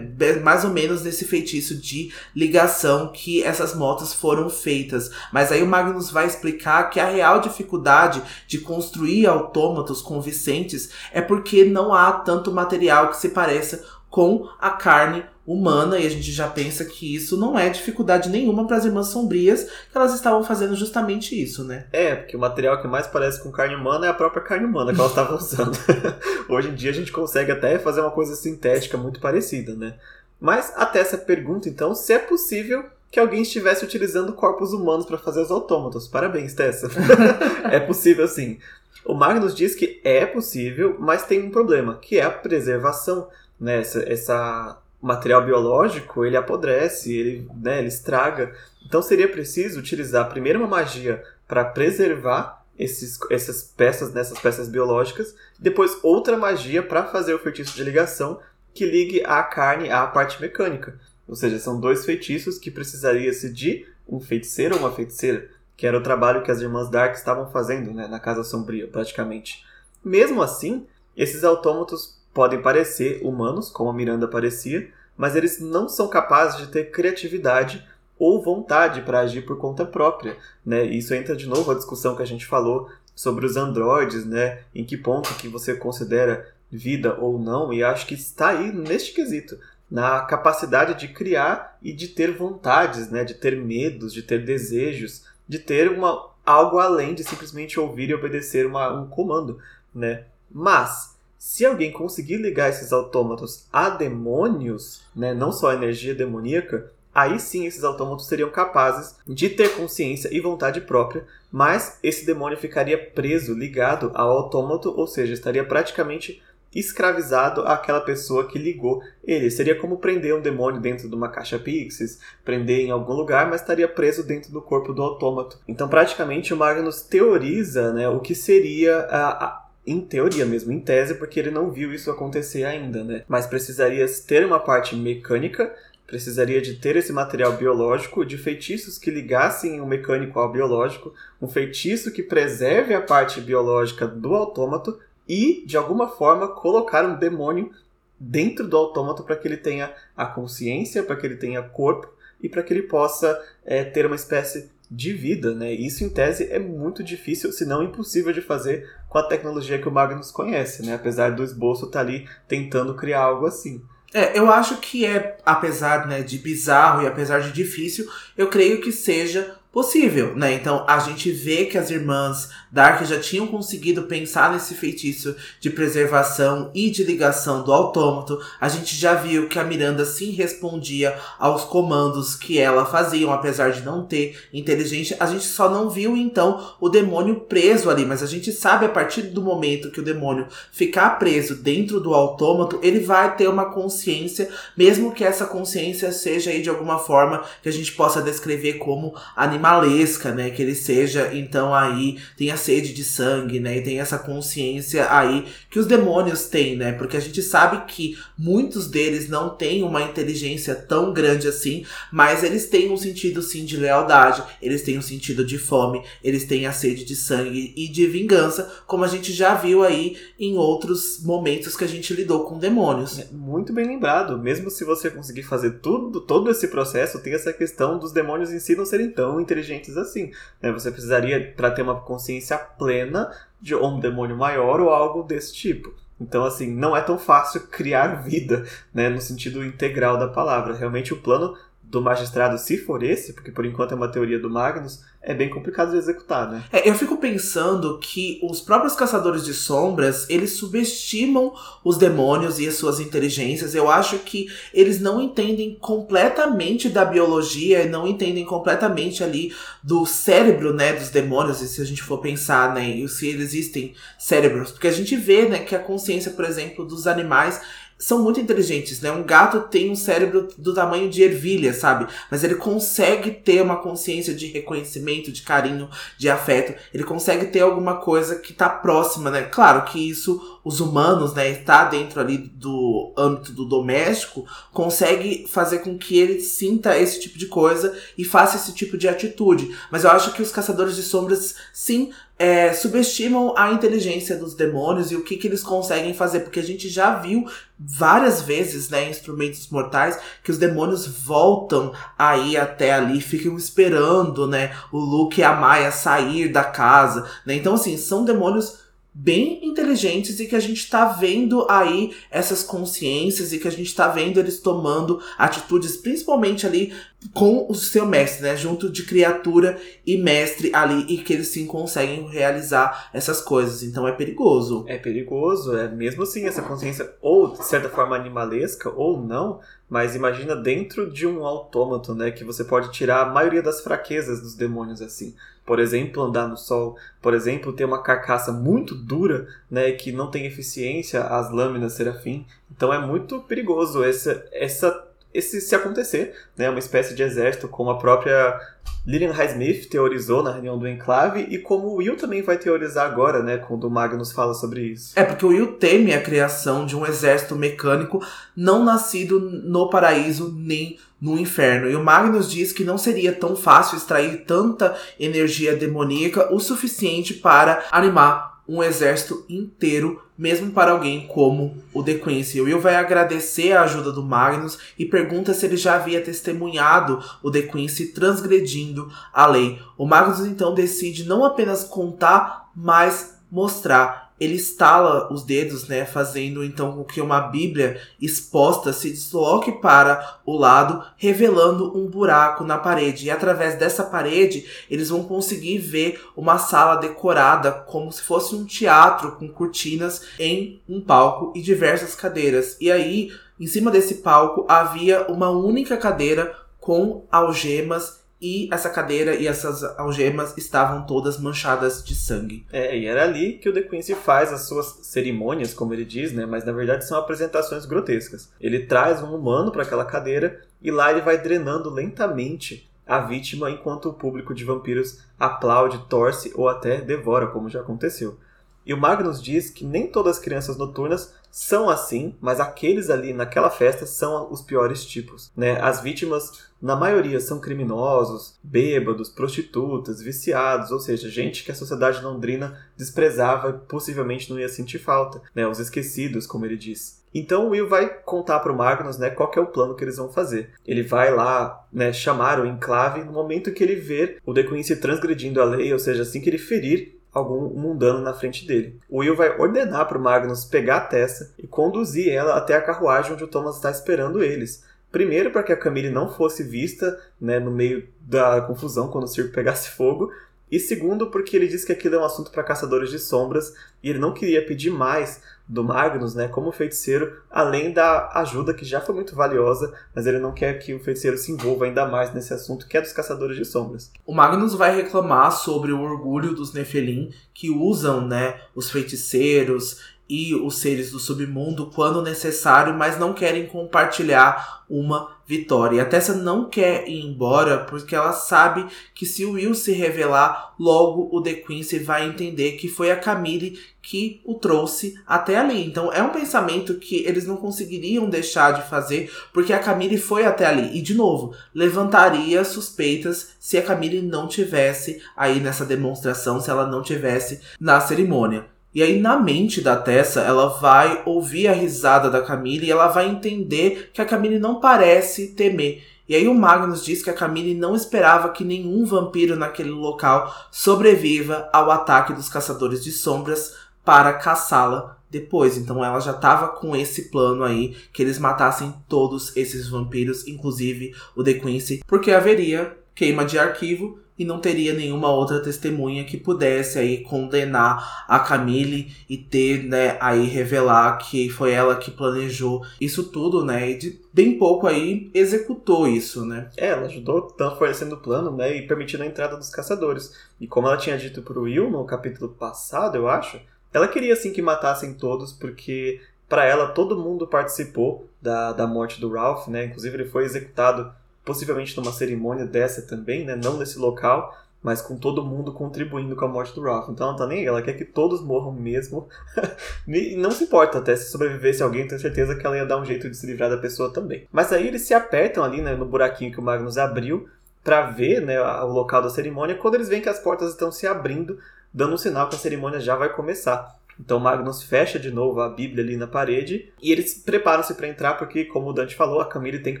mais 0.40 0.64
ou 0.64 0.70
menos 0.70 1.02
nesse 1.02 1.24
feitiço 1.24 1.74
de 1.76 2.12
ligação 2.34 3.08
que 3.12 3.42
essas 3.42 3.74
motos 3.74 4.12
foram 4.12 4.50
feitas. 4.50 5.10
Mas 5.32 5.50
aí 5.50 5.62
o 5.62 5.66
Magnus 5.66 6.10
vai 6.10 6.26
explicar 6.26 6.90
que 6.90 7.00
a 7.00 7.08
real 7.08 7.40
dificuldade 7.40 8.22
de 8.46 8.58
construir 8.58 9.26
autômatos 9.26 10.02
convincentes 10.02 10.90
é 11.12 11.20
porque 11.20 11.64
não 11.64 11.94
há 11.94 12.12
tanto 12.12 12.52
material 12.52 13.08
que 13.08 13.16
se 13.16 13.30
pareça 13.30 13.84
com 14.10 14.46
a 14.60 14.70
carne 14.70 15.24
humana 15.46 15.98
e 15.98 16.06
a 16.06 16.10
gente 16.10 16.30
já 16.30 16.46
pensa 16.48 16.84
que 16.84 17.14
isso 17.14 17.36
não 17.36 17.58
é 17.58 17.68
dificuldade 17.68 18.28
nenhuma 18.28 18.66
para 18.66 18.76
as 18.76 18.84
irmãs 18.84 19.08
sombrias, 19.08 19.64
que 19.64 19.96
elas 19.96 20.14
estavam 20.14 20.44
fazendo 20.44 20.76
justamente 20.76 21.40
isso, 21.40 21.64
né? 21.64 21.86
É, 21.92 22.14
porque 22.14 22.36
o 22.36 22.40
material 22.40 22.80
que 22.80 22.86
mais 22.86 23.06
parece 23.06 23.42
com 23.42 23.50
carne 23.50 23.74
humana 23.74 24.06
é 24.06 24.08
a 24.08 24.14
própria 24.14 24.42
carne 24.42 24.66
humana 24.66 24.92
que 24.92 25.00
elas 25.00 25.10
estavam 25.10 25.36
usando. 25.38 25.76
Hoje 26.48 26.68
em 26.68 26.74
dia 26.74 26.90
a 26.90 26.94
gente 26.94 27.10
consegue 27.10 27.50
até 27.50 27.78
fazer 27.78 28.00
uma 28.00 28.10
coisa 28.10 28.36
sintética 28.36 28.96
muito 28.96 29.20
parecida, 29.20 29.74
né? 29.74 29.94
Mas 30.40 30.72
até 30.76 31.00
essa 31.00 31.18
pergunta 31.18 31.68
então, 31.68 31.94
se 31.94 32.12
é 32.12 32.18
possível 32.18 32.84
que 33.10 33.20
alguém 33.20 33.42
estivesse 33.42 33.84
utilizando 33.84 34.32
corpos 34.32 34.72
humanos 34.72 35.04
para 35.04 35.18
fazer 35.18 35.42
os 35.42 35.50
autômatos. 35.50 36.08
Parabéns, 36.08 36.54
Tessa. 36.54 36.88
é 37.70 37.78
possível 37.78 38.26
sim. 38.26 38.58
O 39.04 39.12
Magnus 39.14 39.54
diz 39.54 39.74
que 39.74 40.00
é 40.02 40.24
possível, 40.24 40.96
mas 40.98 41.26
tem 41.26 41.42
um 41.42 41.50
problema, 41.50 41.98
que 42.00 42.18
é 42.18 42.22
a 42.22 42.30
preservação. 42.30 43.28
Né? 43.60 43.80
Essa, 43.80 44.02
essa 44.10 44.81
material 45.02 45.44
biológico, 45.44 46.24
ele 46.24 46.36
apodrece, 46.36 47.12
ele, 47.12 47.48
né, 47.60 47.80
ele 47.80 47.88
estraga. 47.88 48.54
Então 48.86 49.02
seria 49.02 49.28
preciso 49.28 49.80
utilizar 49.80 50.28
primeiro 50.28 50.60
uma 50.60 50.68
magia 50.68 51.22
para 51.48 51.64
preservar 51.64 52.64
esses, 52.78 53.18
essas 53.30 53.62
peças, 53.62 54.14
nessas 54.14 54.38
peças 54.38 54.68
biológicas, 54.68 55.34
depois 55.58 55.98
outra 56.02 56.36
magia 56.36 56.82
para 56.82 57.04
fazer 57.04 57.34
o 57.34 57.38
feitiço 57.38 57.74
de 57.76 57.84
ligação 57.84 58.40
que 58.72 58.86
ligue 58.86 59.22
a 59.24 59.42
carne 59.42 59.90
à 59.90 60.06
parte 60.06 60.40
mecânica. 60.40 60.98
Ou 61.28 61.34
seja, 61.34 61.58
são 61.58 61.78
dois 61.78 62.04
feitiços 62.04 62.58
que 62.58 62.70
precisaria-se 62.70 63.52
de 63.52 63.86
um 64.08 64.20
feiticeiro 64.20 64.74
ou 64.74 64.80
uma 64.80 64.92
feiticeira, 64.92 65.48
que 65.76 65.86
era 65.86 65.98
o 65.98 66.02
trabalho 66.02 66.42
que 66.42 66.50
as 66.50 66.60
irmãs 66.60 66.90
Dark 66.90 67.14
estavam 67.14 67.50
fazendo 67.50 67.92
né, 67.92 68.06
na 68.06 68.20
Casa 68.20 68.44
Sombria, 68.44 68.86
praticamente. 68.86 69.64
Mesmo 70.04 70.42
assim, 70.42 70.86
esses 71.16 71.44
autômatos 71.44 72.21
podem 72.32 72.60
parecer 72.60 73.20
humanos, 73.22 73.70
como 73.70 73.90
a 73.90 73.94
Miranda 73.94 74.26
parecia, 74.26 74.90
mas 75.16 75.36
eles 75.36 75.60
não 75.60 75.88
são 75.88 76.08
capazes 76.08 76.58
de 76.58 76.68
ter 76.68 76.90
criatividade 76.90 77.86
ou 78.18 78.42
vontade 78.42 79.02
para 79.02 79.20
agir 79.20 79.42
por 79.42 79.58
conta 79.58 79.84
própria. 79.84 80.36
Né? 80.64 80.84
Isso 80.84 81.14
entra 81.14 81.34
de 81.34 81.46
novo 81.46 81.70
a 81.70 81.74
discussão 81.74 82.16
que 82.16 82.22
a 82.22 82.26
gente 82.26 82.46
falou 82.46 82.88
sobre 83.14 83.44
os 83.46 83.56
androides, 83.56 84.24
né? 84.24 84.60
Em 84.74 84.84
que 84.84 84.96
ponto 84.96 85.34
que 85.34 85.48
você 85.48 85.74
considera 85.74 86.52
vida 86.70 87.18
ou 87.20 87.38
não, 87.38 87.72
e 87.72 87.84
acho 87.84 88.06
que 88.06 88.14
está 88.14 88.48
aí 88.48 88.72
neste 88.72 89.12
quesito, 89.12 89.58
na 89.90 90.22
capacidade 90.22 90.98
de 90.98 91.12
criar 91.12 91.76
e 91.82 91.92
de 91.92 92.08
ter 92.08 92.36
vontades, 92.36 93.10
né? 93.10 93.24
De 93.24 93.34
ter 93.34 93.56
medos, 93.56 94.12
de 94.12 94.22
ter 94.22 94.44
desejos, 94.44 95.24
de 95.46 95.58
ter 95.58 95.90
uma, 95.90 96.30
algo 96.44 96.78
além 96.78 97.14
de 97.14 97.22
simplesmente 97.22 97.78
ouvir 97.78 98.08
e 98.08 98.14
obedecer 98.14 98.66
uma, 98.66 98.90
um 98.92 99.06
comando, 99.06 99.58
né? 99.94 100.24
Mas 100.50 101.14
se 101.44 101.66
alguém 101.66 101.90
conseguir 101.90 102.36
ligar 102.36 102.70
esses 102.70 102.92
autômatos 102.92 103.66
a 103.72 103.90
demônios, 103.90 105.02
né, 105.14 105.34
não 105.34 105.50
só 105.50 105.70
a 105.70 105.74
energia 105.74 106.14
demoníaca, 106.14 106.92
aí 107.12 107.40
sim 107.40 107.66
esses 107.66 107.82
autômatos 107.82 108.28
seriam 108.28 108.48
capazes 108.48 109.16
de 109.26 109.50
ter 109.50 109.74
consciência 109.74 110.32
e 110.32 110.38
vontade 110.38 110.80
própria, 110.82 111.26
mas 111.50 111.98
esse 112.00 112.24
demônio 112.24 112.56
ficaria 112.56 112.96
preso, 112.96 113.54
ligado 113.54 114.12
ao 114.14 114.30
autômato, 114.30 114.96
ou 114.96 115.04
seja, 115.04 115.34
estaria 115.34 115.64
praticamente 115.64 116.40
escravizado 116.72 117.62
àquela 117.62 118.00
pessoa 118.00 118.46
que 118.46 118.56
ligou 118.56 119.02
ele. 119.24 119.50
Seria 119.50 119.74
como 119.74 119.98
prender 119.98 120.36
um 120.36 120.40
demônio 120.40 120.80
dentro 120.80 121.08
de 121.08 121.14
uma 121.14 121.28
caixa 121.28 121.58
Pixies, 121.58 122.20
prender 122.44 122.86
em 122.86 122.92
algum 122.92 123.14
lugar, 123.14 123.50
mas 123.50 123.60
estaria 123.60 123.88
preso 123.88 124.24
dentro 124.24 124.52
do 124.52 124.62
corpo 124.62 124.92
do 124.92 125.02
autômato. 125.02 125.58
Então, 125.66 125.88
praticamente, 125.88 126.54
o 126.54 126.56
Magnus 126.56 127.02
teoriza 127.02 127.92
né, 127.92 128.08
o 128.08 128.20
que 128.20 128.34
seria 128.34 128.96
a, 129.00 129.44
a 129.44 129.61
em 129.86 130.00
teoria 130.00 130.46
mesmo, 130.46 130.72
em 130.72 130.80
tese, 130.80 131.14
porque 131.14 131.40
ele 131.40 131.50
não 131.50 131.70
viu 131.70 131.92
isso 131.92 132.10
acontecer 132.10 132.64
ainda, 132.64 133.02
né? 133.02 133.24
Mas 133.26 133.46
precisaria 133.46 134.06
ter 134.26 134.46
uma 134.46 134.60
parte 134.60 134.94
mecânica, 134.94 135.74
precisaria 136.06 136.60
de 136.60 136.74
ter 136.74 136.94
esse 136.96 137.12
material 137.12 137.52
biológico, 137.52 138.24
de 138.24 138.36
feitiços 138.38 138.98
que 138.98 139.10
ligassem 139.10 139.80
o 139.80 139.86
mecânico 139.86 140.38
ao 140.38 140.52
biológico, 140.52 141.12
um 141.40 141.48
feitiço 141.48 142.12
que 142.12 142.22
preserve 142.22 142.94
a 142.94 143.00
parte 143.00 143.40
biológica 143.40 144.06
do 144.06 144.34
autômato 144.34 144.98
e, 145.28 145.64
de 145.66 145.76
alguma 145.76 146.08
forma, 146.08 146.48
colocar 146.48 147.04
um 147.04 147.18
demônio 147.18 147.70
dentro 148.18 148.68
do 148.68 148.76
autômato 148.76 149.24
para 149.24 149.36
que 149.36 149.48
ele 149.48 149.56
tenha 149.56 149.92
a 150.16 150.26
consciência, 150.26 151.02
para 151.02 151.16
que 151.16 151.26
ele 151.26 151.36
tenha 151.36 151.62
corpo 151.62 152.08
e 152.40 152.48
para 152.48 152.62
que 152.62 152.72
ele 152.72 152.82
possa 152.82 153.40
é, 153.64 153.82
ter 153.82 154.06
uma 154.06 154.16
espécie 154.16 154.70
de 154.94 155.12
vida, 155.12 155.54
né? 155.54 155.72
Isso 155.72 156.04
em 156.04 156.10
tese 156.10 156.44
é 156.50 156.58
muito 156.58 157.02
difícil, 157.02 157.50
se 157.50 157.64
não 157.64 157.82
impossível 157.82 158.32
de 158.32 158.42
fazer 158.42 158.86
com 159.08 159.18
a 159.18 159.22
tecnologia 159.22 159.80
que 159.80 159.88
o 159.88 159.92
Magnus 159.92 160.30
conhece, 160.30 160.84
né? 160.84 160.94
Apesar 160.94 161.30
do 161.30 161.42
esboço 161.42 161.86
estar 161.86 162.00
tá 162.00 162.06
ali 162.06 162.28
tentando 162.46 162.94
criar 162.94 163.20
algo 163.20 163.46
assim. 163.46 163.82
É, 164.12 164.38
eu 164.38 164.50
acho 164.50 164.76
que 164.76 165.06
é, 165.06 165.38
apesar 165.44 166.06
né, 166.06 166.20
de 166.20 166.36
bizarro 166.38 167.02
e 167.02 167.06
apesar 167.06 167.40
de 167.40 167.50
difícil, 167.50 168.06
eu 168.36 168.48
creio 168.48 168.82
que 168.82 168.92
seja 168.92 169.56
possível, 169.72 170.36
né? 170.36 170.52
Então 170.52 170.84
a 170.86 170.98
gente 170.98 171.30
vê 171.30 171.64
que 171.64 171.78
as 171.78 171.90
irmãs 171.90 172.50
Dark 172.72 173.04
já 173.04 173.20
tinham 173.20 173.46
conseguido 173.46 174.04
pensar 174.04 174.50
nesse 174.50 174.74
feitiço 174.74 175.36
de 175.60 175.68
preservação 175.68 176.70
e 176.74 176.90
de 176.90 177.04
ligação 177.04 177.62
do 177.62 177.70
autômato. 177.70 178.40
A 178.58 178.66
gente 178.68 178.96
já 178.96 179.14
viu 179.14 179.46
que 179.46 179.58
a 179.58 179.64
Miranda 179.64 180.06
sim 180.06 180.30
respondia 180.30 181.14
aos 181.38 181.64
comandos 181.64 182.34
que 182.34 182.58
ela 182.58 182.86
fazia, 182.86 183.30
apesar 183.30 183.72
de 183.72 183.82
não 183.82 184.06
ter 184.06 184.38
inteligência. 184.54 185.18
A 185.20 185.26
gente 185.26 185.44
só 185.44 185.68
não 185.68 185.90
viu 185.90 186.16
então 186.16 186.74
o 186.80 186.88
demônio 186.88 187.40
preso 187.40 187.90
ali, 187.90 188.06
mas 188.06 188.22
a 188.22 188.26
gente 188.26 188.50
sabe 188.52 188.86
a 188.86 188.90
partir 188.90 189.22
do 189.22 189.42
momento 189.42 189.90
que 189.90 190.00
o 190.00 190.04
demônio 190.04 190.46
ficar 190.72 191.18
preso 191.18 191.54
dentro 191.56 192.00
do 192.00 192.14
autômato, 192.14 192.78
ele 192.82 193.00
vai 193.00 193.36
ter 193.36 193.48
uma 193.48 193.66
consciência, 193.66 194.48
mesmo 194.74 195.12
que 195.12 195.24
essa 195.24 195.44
consciência 195.44 196.10
seja 196.10 196.50
aí 196.50 196.62
de 196.62 196.70
alguma 196.70 196.98
forma 196.98 197.42
que 197.62 197.68
a 197.68 197.72
gente 197.72 197.92
possa 197.92 198.22
descrever 198.22 198.74
como 198.74 199.14
animalesca, 199.62 200.32
né? 200.32 200.50
Que 200.50 200.62
ele 200.62 200.74
seja 200.74 201.30
então 201.32 201.72
aí 201.74 202.18
tenha 202.36 202.56
sede 202.56 202.92
de 202.92 203.04
sangue, 203.04 203.60
né? 203.60 203.78
E 203.78 203.82
tem 203.82 204.00
essa 204.00 204.18
consciência 204.18 205.06
aí 205.10 205.44
que 205.70 205.78
os 205.78 205.86
demônios 205.86 206.46
têm, 206.46 206.76
né? 206.76 206.92
Porque 206.92 207.16
a 207.16 207.20
gente 207.20 207.40
sabe 207.40 207.84
que 207.86 208.18
muitos 208.36 208.88
deles 208.88 209.28
não 209.28 209.50
têm 209.50 209.82
uma 209.82 210.02
inteligência 210.02 210.74
tão 210.74 211.12
grande 211.12 211.46
assim, 211.46 211.84
mas 212.10 212.42
eles 212.42 212.66
têm 212.66 212.90
um 212.90 212.96
sentido 212.96 213.40
sim 213.40 213.64
de 213.64 213.76
lealdade, 213.76 214.42
eles 214.60 214.82
têm 214.82 214.98
um 214.98 215.02
sentido 215.02 215.44
de 215.44 215.58
fome, 215.58 216.02
eles 216.22 216.44
têm 216.44 216.66
a 216.66 216.72
sede 216.72 217.04
de 217.04 217.14
sangue 217.14 217.72
e 217.76 217.88
de 217.88 218.06
vingança, 218.06 218.70
como 218.86 219.04
a 219.04 219.08
gente 219.08 219.32
já 219.32 219.54
viu 219.54 219.84
aí 219.84 220.16
em 220.38 220.56
outros 220.56 221.22
momentos 221.22 221.76
que 221.76 221.84
a 221.84 221.88
gente 221.88 222.12
lidou 222.12 222.44
com 222.44 222.58
demônios. 222.58 223.18
É 223.18 223.28
muito 223.32 223.72
bem 223.72 223.86
lembrado. 223.86 224.38
Mesmo 224.38 224.70
se 224.70 224.84
você 224.84 225.10
conseguir 225.10 225.42
fazer 225.42 225.78
tudo, 225.80 226.20
todo 226.20 226.50
esse 226.50 226.68
processo, 226.68 227.20
tem 227.20 227.34
essa 227.34 227.52
questão 227.52 227.98
dos 227.98 228.12
demônios 228.12 228.50
em 228.50 228.58
si 228.58 228.74
não 228.74 228.84
serem 228.84 229.10
tão 229.10 229.40
inteligentes 229.52 229.96
assim. 229.96 230.32
Né? 230.60 230.72
Você 230.72 230.90
precisaria, 230.90 231.52
para 231.56 231.70
ter 231.70 231.82
uma 231.82 232.00
consciência 232.00 232.56
plena 232.56 233.30
de 233.60 233.74
um 233.74 234.00
demônio 234.00 234.36
maior 234.36 234.80
ou 234.80 234.90
algo 234.90 235.22
desse 235.22 235.54
tipo. 235.54 235.94
Então, 236.20 236.44
assim, 236.44 236.72
não 236.72 236.96
é 236.96 237.00
tão 237.00 237.18
fácil 237.18 237.66
criar 237.68 238.22
vida, 238.22 238.64
né, 238.94 239.08
no 239.08 239.20
sentido 239.20 239.64
integral 239.64 240.18
da 240.18 240.28
palavra. 240.28 240.74
Realmente 240.74 241.12
o 241.12 241.20
plano 241.20 241.56
do 241.92 242.00
magistrado, 242.00 242.56
se 242.56 242.78
for 242.78 243.02
esse, 243.02 243.34
porque 243.34 243.50
por 243.50 243.66
enquanto 243.66 243.92
é 243.92 243.94
uma 243.94 244.08
teoria 244.08 244.38
do 244.38 244.48
Magnus, 244.48 245.00
é 245.20 245.34
bem 245.34 245.50
complicado 245.50 245.90
de 245.90 245.98
executar, 245.98 246.50
né? 246.50 246.64
É, 246.72 246.88
eu 246.88 246.94
fico 246.94 247.18
pensando 247.18 247.98
que 247.98 248.40
os 248.42 248.62
próprios 248.62 248.94
caçadores 248.94 249.44
de 249.44 249.52
sombras, 249.52 250.26
eles 250.28 250.52
subestimam 250.52 251.52
os 251.84 251.98
demônios 251.98 252.58
e 252.58 252.66
as 252.66 252.76
suas 252.76 252.98
inteligências. 252.98 253.74
Eu 253.74 253.90
acho 253.90 254.18
que 254.20 254.48
eles 254.72 255.00
não 255.00 255.20
entendem 255.20 255.76
completamente 255.78 256.88
da 256.88 257.04
biologia, 257.04 257.86
não 257.86 258.08
entendem 258.08 258.44
completamente 258.44 259.22
ali 259.22 259.54
do 259.82 260.06
cérebro, 260.06 260.72
né, 260.72 260.94
dos 260.94 261.10
demônios, 261.10 261.60
e 261.60 261.68
se 261.68 261.82
a 261.82 261.84
gente 261.84 262.02
for 262.02 262.18
pensar, 262.18 262.72
né, 262.72 262.88
e 262.88 263.06
se 263.06 263.28
existem 263.28 263.94
cérebros, 264.18 264.72
porque 264.72 264.88
a 264.88 264.92
gente 264.92 265.14
vê, 265.14 265.46
né, 265.46 265.58
que 265.58 265.76
a 265.76 265.78
consciência, 265.78 266.32
por 266.32 266.44
exemplo, 266.44 266.86
dos 266.86 267.06
animais 267.06 267.60
são 268.02 268.20
muito 268.20 268.40
inteligentes, 268.40 269.00
né? 269.00 269.12
Um 269.12 269.22
gato 269.22 269.60
tem 269.68 269.88
um 269.88 269.94
cérebro 269.94 270.48
do 270.58 270.74
tamanho 270.74 271.08
de 271.08 271.22
ervilha, 271.22 271.72
sabe? 271.72 272.08
Mas 272.28 272.42
ele 272.42 272.56
consegue 272.56 273.30
ter 273.30 273.62
uma 273.62 273.76
consciência 273.76 274.34
de 274.34 274.48
reconhecimento, 274.48 275.30
de 275.30 275.42
carinho, 275.42 275.88
de 276.18 276.28
afeto. 276.28 276.74
Ele 276.92 277.04
consegue 277.04 277.46
ter 277.46 277.60
alguma 277.60 277.98
coisa 277.98 278.40
que 278.40 278.52
tá 278.52 278.68
próxima, 278.68 279.30
né? 279.30 279.42
Claro 279.42 279.84
que 279.84 280.00
isso 280.10 280.60
os 280.64 280.80
humanos, 280.80 281.34
né, 281.34 281.50
está 281.50 281.84
dentro 281.84 282.20
ali 282.20 282.38
do 282.38 283.12
âmbito 283.16 283.52
do 283.52 283.64
doméstico, 283.64 284.46
consegue 284.72 285.46
fazer 285.48 285.78
com 285.78 285.98
que 285.98 286.16
ele 286.16 286.40
sinta 286.40 286.96
esse 286.96 287.20
tipo 287.20 287.36
de 287.36 287.46
coisa 287.46 287.96
e 288.16 288.24
faça 288.24 288.56
esse 288.56 288.72
tipo 288.72 288.96
de 288.96 289.08
atitude. 289.08 289.76
Mas 289.90 290.04
eu 290.04 290.10
acho 290.10 290.32
que 290.32 290.42
os 290.42 290.52
caçadores 290.52 290.94
de 290.94 291.02
sombras, 291.02 291.56
sim, 291.72 292.12
é, 292.42 292.72
subestimam 292.72 293.54
a 293.56 293.70
inteligência 293.70 294.36
dos 294.36 294.52
demônios 294.52 295.12
e 295.12 295.14
o 295.14 295.22
que, 295.22 295.36
que 295.36 295.46
eles 295.46 295.62
conseguem 295.62 296.12
fazer, 296.12 296.40
porque 296.40 296.58
a 296.58 296.64
gente 296.64 296.88
já 296.88 297.14
viu 297.14 297.46
várias 297.78 298.42
vezes, 298.42 298.88
né, 298.88 299.08
instrumentos 299.08 299.68
mortais, 299.68 300.18
que 300.42 300.50
os 300.50 300.58
demônios 300.58 301.06
voltam 301.06 301.92
aí 302.18 302.56
até 302.56 302.94
ali, 302.94 303.20
ficam 303.20 303.56
esperando, 303.56 304.48
né, 304.48 304.74
o 304.90 304.98
Luke 304.98 305.40
e 305.40 305.44
a 305.44 305.54
Maia 305.54 305.92
sair 305.92 306.48
da 306.48 306.64
casa, 306.64 307.30
né, 307.46 307.54
então 307.54 307.74
assim, 307.74 307.96
são 307.96 308.24
demônios 308.24 308.82
bem 309.14 309.64
inteligentes 309.64 310.40
e 310.40 310.46
que 310.46 310.56
a 310.56 310.60
gente 310.60 310.90
tá 310.90 311.04
vendo 311.04 311.64
aí 311.70 312.12
essas 312.28 312.64
consciências 312.64 313.52
e 313.52 313.58
que 313.58 313.68
a 313.68 313.72
gente 313.72 313.94
tá 313.94 314.08
vendo 314.08 314.40
eles 314.40 314.58
tomando 314.58 315.20
atitudes, 315.38 315.96
principalmente 315.96 316.66
ali 316.66 316.92
com 317.32 317.66
o 317.68 317.74
seu 317.74 318.06
mestre, 318.06 318.42
né? 318.42 318.56
Junto 318.56 318.90
de 318.90 319.04
criatura 319.04 319.78
e 320.06 320.16
mestre 320.16 320.70
ali 320.74 321.06
e 321.08 321.18
que 321.18 321.32
eles 321.32 321.48
sim 321.48 321.66
conseguem 321.66 322.28
realizar 322.28 323.10
essas 323.12 323.40
coisas. 323.40 323.82
Então 323.82 324.06
é 324.06 324.12
perigoso. 324.12 324.84
É 324.88 324.98
perigoso, 324.98 325.76
é 325.76 325.88
mesmo 325.88 326.22
assim 326.22 326.46
essa 326.46 326.62
consciência 326.62 327.12
ou 327.20 327.52
de 327.52 327.64
certa 327.64 327.88
forma 327.88 328.16
animalesca 328.16 328.90
ou 328.90 329.22
não, 329.22 329.60
mas 329.88 330.16
imagina 330.16 330.56
dentro 330.56 331.10
de 331.10 331.26
um 331.26 331.44
autômato, 331.44 332.14
né, 332.14 332.30
que 332.30 332.44
você 332.44 332.64
pode 332.64 332.90
tirar 332.92 333.22
a 333.22 333.30
maioria 333.30 333.62
das 333.62 333.80
fraquezas 333.80 334.40
dos 334.40 334.54
demônios 334.54 335.02
assim. 335.02 335.34
Por 335.64 335.78
exemplo, 335.78 336.22
andar 336.22 336.48
no 336.48 336.56
sol, 336.56 336.96
por 337.20 337.34
exemplo, 337.34 337.72
ter 337.72 337.84
uma 337.84 338.02
carcaça 338.02 338.50
muito 338.50 338.94
dura, 338.94 339.46
né, 339.70 339.92
que 339.92 340.10
não 340.10 340.30
tem 340.30 340.44
eficiência 340.44 341.22
às 341.22 341.52
lâminas 341.52 341.92
serafim. 341.92 342.44
Então 342.74 342.92
é 342.92 342.98
muito 342.98 343.40
perigoso 343.42 344.02
essa 344.02 344.44
essa 344.52 345.11
esse 345.34 345.60
se 345.60 345.74
acontecer, 345.74 346.34
né, 346.56 346.68
uma 346.68 346.78
espécie 346.78 347.14
de 347.14 347.22
exército, 347.22 347.68
como 347.68 347.90
a 347.90 347.98
própria 347.98 348.58
Lillian 349.06 349.32
Highsmith 349.32 349.88
teorizou 349.88 350.42
na 350.42 350.52
reunião 350.52 350.78
do 350.78 350.86
Enclave 350.86 351.46
e 351.50 351.58
como 351.58 351.88
o 351.88 351.94
Will 351.96 352.16
também 352.16 352.42
vai 352.42 352.56
teorizar 352.56 353.04
agora, 353.04 353.42
né, 353.42 353.58
quando 353.58 353.84
o 353.84 353.90
Magnus 353.90 354.32
fala 354.32 354.54
sobre 354.54 354.82
isso. 354.82 355.12
É, 355.16 355.24
porque 355.24 355.44
o 355.44 355.48
Will 355.48 355.72
teme 355.78 356.14
a 356.14 356.20
criação 356.20 356.86
de 356.86 356.96
um 356.96 357.04
exército 357.04 357.56
mecânico 357.56 358.24
não 358.56 358.84
nascido 358.84 359.40
no 359.40 359.90
paraíso 359.90 360.54
nem 360.56 360.98
no 361.20 361.38
inferno. 361.38 361.88
E 361.88 361.96
o 361.96 362.02
Magnus 362.02 362.50
diz 362.50 362.72
que 362.72 362.84
não 362.84 362.98
seria 362.98 363.32
tão 363.32 363.56
fácil 363.56 363.96
extrair 363.96 364.44
tanta 364.44 364.96
energia 365.18 365.76
demoníaca 365.76 366.52
o 366.52 366.60
suficiente 366.60 367.34
para 367.34 367.84
animar 367.90 368.51
um 368.68 368.82
exército 368.82 369.44
inteiro, 369.48 370.22
mesmo 370.36 370.70
para 370.70 370.92
alguém 370.92 371.26
como 371.26 371.76
o 371.92 372.02
The 372.02 372.14
Quincy. 372.14 372.60
O 372.60 372.64
Will 372.64 372.80
vai 372.80 372.94
agradecer 372.94 373.72
a 373.72 373.82
ajuda 373.82 374.12
do 374.12 374.22
Magnus 374.22 374.78
e 374.98 375.04
pergunta 375.04 375.52
se 375.52 375.66
ele 375.66 375.76
já 375.76 375.96
havia 375.96 376.20
testemunhado 376.20 377.22
o 377.42 377.50
The 377.50 377.62
Quincy 377.62 378.12
transgredindo 378.12 379.10
a 379.32 379.46
lei. 379.46 379.80
O 379.98 380.06
Magnus 380.06 380.40
então 380.40 380.74
decide 380.74 381.24
não 381.24 381.44
apenas 381.44 381.84
contar, 381.84 382.70
mas 382.74 383.38
mostrar 383.50 384.31
ele 384.42 384.56
estala 384.56 385.32
os 385.32 385.44
dedos, 385.44 385.86
né, 385.86 386.04
fazendo 386.04 386.64
então 386.64 386.92
com 386.92 387.04
que 387.04 387.20
uma 387.20 387.40
Bíblia 387.40 388.00
exposta 388.20 388.92
se 388.92 389.10
desloque 389.10 389.72
para 389.72 390.40
o 390.44 390.56
lado, 390.56 391.04
revelando 391.16 391.96
um 391.96 392.08
buraco 392.08 392.64
na 392.64 392.76
parede. 392.76 393.26
E 393.26 393.30
através 393.30 393.78
dessa 393.78 394.02
parede, 394.02 394.66
eles 394.90 395.10
vão 395.10 395.22
conseguir 395.22 395.78
ver 395.78 396.20
uma 396.36 396.58
sala 396.58 396.96
decorada 396.96 397.70
como 397.70 398.10
se 398.10 398.22
fosse 398.22 398.54
um 398.54 398.64
teatro 398.64 399.32
com 399.32 399.48
cortinas 399.48 400.22
em 400.38 400.82
um 400.88 401.00
palco 401.00 401.52
e 401.54 401.62
diversas 401.62 402.14
cadeiras. 402.14 402.76
E 402.80 402.90
aí, 402.90 403.30
em 403.60 403.66
cima 403.66 403.90
desse 403.90 404.16
palco 404.16 404.66
havia 404.68 405.26
uma 405.28 405.50
única 405.50 405.96
cadeira 405.96 406.52
com 406.80 407.24
algemas 407.30 408.21
e 408.42 408.68
essa 408.72 408.90
cadeira 408.90 409.36
e 409.36 409.46
essas 409.46 409.84
algemas 409.96 410.58
estavam 410.58 411.06
todas 411.06 411.38
manchadas 411.38 412.02
de 412.02 412.12
sangue. 412.16 412.66
É, 412.72 412.98
e 412.98 413.06
era 413.06 413.22
ali 413.22 413.52
que 413.52 413.68
o 413.68 413.72
The 413.72 413.82
Quincy 413.82 414.16
faz 414.16 414.52
as 414.52 414.62
suas 414.62 414.98
cerimônias, 415.02 415.72
como 415.72 415.94
ele 415.94 416.04
diz, 416.04 416.32
né? 416.32 416.44
Mas 416.44 416.64
na 416.64 416.72
verdade 416.72 417.06
são 417.06 417.16
apresentações 417.16 417.86
grotescas. 417.86 418.52
Ele 418.60 418.80
traz 418.80 419.22
um 419.22 419.32
humano 419.32 419.70
para 419.70 419.84
aquela 419.84 420.04
cadeira 420.04 420.60
e 420.82 420.90
lá 420.90 421.12
ele 421.12 421.20
vai 421.20 421.40
drenando 421.40 421.88
lentamente 421.88 422.90
a 423.06 423.20
vítima 423.20 423.70
enquanto 423.70 424.08
o 424.08 424.14
público 424.14 424.52
de 424.52 424.64
vampiros 424.64 425.20
aplaude, 425.38 426.04
torce 426.08 426.52
ou 426.56 426.68
até 426.68 427.00
devora, 427.00 427.46
como 427.46 427.68
já 427.68 427.80
aconteceu. 427.80 428.36
E 428.84 428.92
o 428.92 428.98
Magnus 428.98 429.42
diz 429.42 429.70
que 429.70 429.84
nem 429.84 430.06
todas 430.06 430.36
as 430.36 430.42
crianças 430.42 430.76
noturnas 430.76 431.34
são 431.52 431.90
assim, 431.90 432.34
mas 432.40 432.58
aqueles 432.58 433.10
ali 433.10 433.34
naquela 433.34 433.68
festa 433.68 434.06
são 434.06 434.50
os 434.50 434.62
piores 434.62 435.04
tipos. 435.04 435.52
Né? 435.54 435.78
As 435.80 436.00
vítimas, 436.00 436.64
na 436.80 436.96
maioria, 436.96 437.38
são 437.38 437.60
criminosos, 437.60 438.58
bêbados, 438.62 439.28
prostitutas, 439.28 440.22
viciados, 440.22 440.90
ou 440.90 440.98
seja, 440.98 441.28
gente 441.28 441.62
que 441.62 441.70
a 441.70 441.74
sociedade 441.74 442.24
londrina 442.24 442.78
desprezava 442.96 443.68
e 443.68 443.86
possivelmente 443.86 444.50
não 444.50 444.58
ia 444.58 444.68
sentir 444.68 444.98
falta. 444.98 445.42
Né? 445.54 445.66
Os 445.66 445.78
esquecidos, 445.78 446.46
como 446.46 446.64
ele 446.64 446.76
diz. 446.76 447.22
Então 447.34 447.66
o 447.66 447.70
Will 447.70 447.88
vai 447.88 448.08
contar 448.08 448.60
para 448.60 448.72
o 448.72 448.76
Magnus 448.76 449.18
né, 449.18 449.30
qual 449.30 449.50
é 449.56 449.60
o 449.60 449.66
plano 449.66 449.94
que 449.94 450.04
eles 450.04 450.16
vão 450.16 450.30
fazer. 450.30 450.70
Ele 450.86 451.02
vai 451.02 451.34
lá 451.34 451.86
né, 451.92 452.12
chamar 452.12 452.60
o 452.60 452.66
enclave 452.66 453.24
no 453.24 453.32
momento 453.32 453.72
que 453.72 453.82
ele 453.82 453.94
ver 453.94 454.38
o 454.44 454.52
Queen 454.52 454.82
se 454.82 454.96
transgredindo 454.96 455.60
a 455.60 455.64
lei, 455.64 455.92
ou 455.92 455.98
seja, 455.98 456.22
assim 456.22 456.40
que 456.40 456.50
ele 456.50 456.58
ferir 456.58 457.21
algum 457.32 457.68
mundano 457.68 458.20
na 458.20 458.34
frente 458.34 458.66
dele. 458.66 459.00
O 459.08 459.18
Will 459.18 459.34
vai 459.34 459.56
ordenar 459.58 460.06
para 460.06 460.18
o 460.18 460.20
Magnus 460.20 460.64
pegar 460.64 460.96
a 460.98 461.00
Tessa 461.00 461.54
e 461.58 461.66
conduzir 461.66 462.32
ela 462.32 462.56
até 462.56 462.74
a 462.74 462.82
carruagem 462.82 463.32
onde 463.32 463.44
o 463.44 463.48
Thomas 463.48 463.76
está 463.76 463.90
esperando 463.90 464.42
eles. 464.42 464.84
Primeiro, 465.10 465.50
para 465.50 465.62
que 465.62 465.72
a 465.72 465.76
Camille 465.76 466.10
não 466.10 466.32
fosse 466.32 466.62
vista 466.62 467.18
né, 467.40 467.58
no 467.58 467.70
meio 467.70 468.08
da 468.20 468.60
confusão 468.62 469.08
quando 469.08 469.24
o 469.24 469.28
circo 469.28 469.52
pegasse 469.52 469.90
fogo, 469.90 470.30
e 470.72 470.80
segundo, 470.80 471.30
porque 471.30 471.54
ele 471.54 471.68
disse 471.68 471.84
que 471.84 471.92
aquilo 471.92 472.14
é 472.14 472.18
um 472.18 472.24
assunto 472.24 472.50
para 472.50 472.62
caçadores 472.62 473.10
de 473.10 473.18
sombras 473.18 473.74
e 474.02 474.08
ele 474.08 474.18
não 474.18 474.32
queria 474.32 474.64
pedir 474.64 474.90
mais 474.90 475.42
do 475.72 475.82
Magnus, 475.82 476.34
né, 476.34 476.48
como 476.48 476.70
feiticeiro, 476.70 477.32
além 477.50 477.92
da 477.92 478.30
ajuda 478.34 478.74
que 478.74 478.84
já 478.84 479.00
foi 479.00 479.14
muito 479.14 479.34
valiosa, 479.34 479.92
mas 480.14 480.26
ele 480.26 480.38
não 480.38 480.52
quer 480.52 480.74
que 480.74 480.92
o 480.92 481.00
feiticeiro 481.00 481.38
se 481.38 481.50
envolva 481.50 481.86
ainda 481.86 482.06
mais 482.06 482.32
nesse 482.34 482.52
assunto 482.52 482.86
que 482.86 482.96
é 482.96 483.00
dos 483.00 483.12
caçadores 483.12 483.56
de 483.56 483.64
sombras. 483.64 484.12
O 484.26 484.34
Magnus 484.34 484.74
vai 484.74 484.94
reclamar 484.94 485.50
sobre 485.50 485.90
o 485.90 486.00
orgulho 486.00 486.54
dos 486.54 486.74
Nefelim 486.74 487.30
que 487.54 487.70
usam, 487.70 488.26
né, 488.26 488.60
os 488.74 488.90
feiticeiros 488.90 490.11
e 490.28 490.54
os 490.54 490.78
seres 490.78 491.10
do 491.10 491.18
submundo 491.18 491.90
quando 491.94 492.22
necessário, 492.22 492.94
mas 492.94 493.18
não 493.18 493.34
querem 493.34 493.66
compartilhar 493.66 494.82
uma 494.88 495.36
vitória. 495.46 495.96
E 495.96 496.00
a 496.00 496.04
Tessa 496.04 496.34
não 496.34 496.68
quer 496.68 497.08
ir 497.08 497.24
embora 497.24 497.84
porque 497.84 498.14
ela 498.14 498.32
sabe 498.32 498.86
que 499.14 499.26
se 499.26 499.44
o 499.44 499.52
Will 499.52 499.74
se 499.74 499.92
revelar, 499.92 500.74
logo 500.78 501.28
o 501.30 501.42
The 501.42 501.54
Quincy 501.54 501.98
vai 501.98 502.26
entender 502.26 502.72
que 502.72 502.88
foi 502.88 503.10
a 503.10 503.16
Camille 503.16 503.78
que 504.00 504.40
o 504.44 504.54
trouxe 504.54 505.14
até 505.26 505.58
ali. 505.58 505.84
Então 505.84 506.12
é 506.12 506.22
um 506.22 506.30
pensamento 506.30 506.94
que 506.94 507.24
eles 507.26 507.46
não 507.46 507.56
conseguiriam 507.56 508.28
deixar 508.28 508.72
de 508.72 508.88
fazer 508.88 509.30
porque 509.52 509.72
a 509.72 509.78
Camille 509.78 510.18
foi 510.18 510.44
até 510.44 510.66
ali. 510.66 510.96
E 510.96 511.02
de 511.02 511.14
novo, 511.14 511.54
levantaria 511.74 512.64
suspeitas 512.64 513.54
se 513.58 513.76
a 513.76 513.82
Camille 513.82 514.22
não 514.22 514.48
tivesse 514.48 515.20
aí 515.36 515.60
nessa 515.60 515.84
demonstração, 515.84 516.60
se 516.60 516.70
ela 516.70 516.86
não 516.86 517.02
tivesse 517.02 517.60
na 517.80 518.00
cerimônia. 518.00 518.72
E 518.94 519.02
aí, 519.02 519.18
na 519.20 519.38
mente 519.38 519.80
da 519.80 519.96
Tessa, 519.96 520.40
ela 520.42 520.68
vai 520.68 521.22
ouvir 521.24 521.68
a 521.68 521.72
risada 521.72 522.30
da 522.30 522.42
Camille 522.42 522.86
e 522.86 522.90
ela 522.90 523.08
vai 523.08 523.28
entender 523.28 524.10
que 524.12 524.20
a 524.20 524.26
Camille 524.26 524.58
não 524.58 524.80
parece 524.80 525.48
temer. 525.48 526.04
E 526.28 526.34
aí 526.34 526.46
o 526.46 526.54
Magnus 526.54 527.04
diz 527.04 527.22
que 527.22 527.30
a 527.30 527.34
Camille 527.34 527.74
não 527.74 527.94
esperava 527.94 528.50
que 528.50 528.64
nenhum 528.64 529.04
vampiro 529.04 529.56
naquele 529.56 529.90
local 529.90 530.54
sobreviva 530.70 531.68
ao 531.72 531.90
ataque 531.90 532.32
dos 532.32 532.48
caçadores 532.48 533.02
de 533.02 533.10
sombras 533.10 533.74
para 534.04 534.32
caçá-la 534.34 535.18
depois. 535.30 535.76
Então 535.76 536.04
ela 536.04 536.20
já 536.20 536.32
estava 536.32 536.68
com 536.68 536.94
esse 536.94 537.30
plano 537.30 537.64
aí 537.64 537.96
que 538.12 538.22
eles 538.22 538.38
matassem 538.38 538.94
todos 539.08 539.56
esses 539.56 539.88
vampiros, 539.88 540.46
inclusive 540.46 541.14
o 541.34 541.42
The 541.42 541.54
Quincy, 541.54 542.02
porque 542.06 542.30
haveria 542.30 542.96
queima 543.14 543.44
de 543.44 543.58
arquivo 543.58 544.18
e 544.42 544.44
não 544.44 544.58
teria 544.58 544.92
nenhuma 544.92 545.30
outra 545.30 545.60
testemunha 545.60 546.24
que 546.24 546.36
pudesse 546.36 546.98
aí 546.98 547.22
condenar 547.22 548.24
a 548.28 548.40
Camille 548.40 549.14
e 549.28 549.36
ter, 549.36 549.84
né, 549.84 550.18
aí 550.20 550.46
revelar 550.46 551.16
que 551.18 551.48
foi 551.48 551.72
ela 551.72 551.96
que 551.96 552.10
planejou 552.10 552.84
isso 553.00 553.24
tudo, 553.30 553.64
né, 553.64 553.90
e 553.90 553.98
de 553.98 554.20
bem 554.32 554.58
pouco 554.58 554.86
aí 554.86 555.30
executou 555.32 556.08
isso, 556.08 556.44
né. 556.44 556.68
É, 556.76 556.88
ela 556.88 557.06
ajudou 557.06 557.42
tanto 557.42 557.76
fornecendo 557.76 558.16
o 558.16 558.20
plano, 558.20 558.50
né, 558.56 558.76
e 558.76 558.86
permitindo 558.86 559.22
a 559.22 559.26
entrada 559.26 559.56
dos 559.56 559.70
caçadores. 559.70 560.34
E 560.60 560.66
como 560.66 560.88
ela 560.88 560.96
tinha 560.96 561.16
dito 561.16 561.40
pro 561.42 561.62
Will 561.62 561.88
no 561.88 562.04
capítulo 562.04 562.50
passado, 562.50 563.16
eu 563.16 563.28
acho, 563.28 563.60
ela 563.92 564.08
queria 564.08 564.32
assim 564.32 564.52
que 564.52 564.60
matassem 564.60 565.14
todos 565.14 565.52
porque 565.52 566.20
para 566.48 566.64
ela 566.64 566.88
todo 566.88 567.18
mundo 567.18 567.46
participou 567.46 568.28
da, 568.40 568.72
da 568.72 568.86
morte 568.86 569.20
do 569.20 569.32
Ralph, 569.32 569.68
né, 569.68 569.84
inclusive 569.84 570.16
ele 570.16 570.28
foi 570.28 570.44
executado 570.44 571.12
possivelmente 571.44 571.96
numa 571.96 572.12
cerimônia 572.12 572.64
dessa 572.64 573.02
também, 573.02 573.44
né? 573.44 573.56
Não 573.56 573.76
nesse 573.76 573.98
local, 573.98 574.56
mas 574.82 575.00
com 575.00 575.16
todo 575.16 575.44
mundo 575.44 575.72
contribuindo 575.72 576.34
com 576.34 576.44
a 576.44 576.48
morte 576.48 576.74
do 576.74 576.82
Ralph. 576.82 577.08
Então 577.08 577.28
ela 577.28 577.36
tá 577.36 577.46
nem 577.46 577.60
aí, 577.60 577.66
ela 577.66 577.82
quer 577.82 577.92
que 577.94 578.04
todos 578.04 578.42
morram 578.42 578.72
mesmo. 578.72 579.28
e 580.08 580.36
não 580.36 580.50
se 580.50 580.64
importa 580.64 580.98
até 580.98 581.14
se 581.14 581.30
sobrevivesse 581.30 581.82
alguém, 581.82 582.06
tenho 582.06 582.20
certeza 582.20 582.56
que 582.56 582.66
ela 582.66 582.76
ia 582.76 582.86
dar 582.86 582.98
um 582.98 583.04
jeito 583.04 583.30
de 583.30 583.36
se 583.36 583.46
livrar 583.46 583.70
da 583.70 583.76
pessoa 583.76 584.12
também. 584.12 584.46
Mas 584.50 584.72
aí 584.72 584.88
eles 584.88 585.02
se 585.02 585.14
apertam 585.14 585.62
ali, 585.62 585.80
né, 585.80 585.94
no 585.94 586.04
buraquinho 586.04 586.50
que 586.50 586.58
o 586.58 586.62
Magnus 586.62 586.98
abriu 586.98 587.48
para 587.84 588.02
ver, 588.10 588.40
né, 588.40 588.60
o 588.60 588.92
local 588.92 589.22
da 589.22 589.30
cerimônia, 589.30 589.76
quando 589.76 589.96
eles 589.96 590.08
veem 590.08 590.22
que 590.22 590.28
as 590.28 590.38
portas 590.38 590.70
estão 590.70 590.90
se 590.90 591.06
abrindo, 591.06 591.58
dando 591.92 592.14
um 592.14 592.18
sinal 592.18 592.48
que 592.48 592.54
a 592.54 592.58
cerimônia 592.58 593.00
já 593.00 593.16
vai 593.16 593.28
começar. 593.28 593.96
Então 594.18 594.38
Magnus 594.38 594.82
fecha 594.82 595.18
de 595.18 595.30
novo 595.30 595.60
a 595.60 595.68
Bíblia 595.68 596.04
ali 596.04 596.16
na 596.16 596.26
parede 596.26 596.92
e 597.00 597.10
eles 597.10 597.34
preparam-se 597.34 597.94
para 597.94 598.08
entrar 598.08 598.34
porque, 598.34 598.64
como 598.64 598.90
o 598.90 598.92
Dante 598.92 599.14
falou, 599.14 599.40
a 599.40 599.48
Camille 599.48 599.80
tem 599.80 599.94
que 599.94 600.00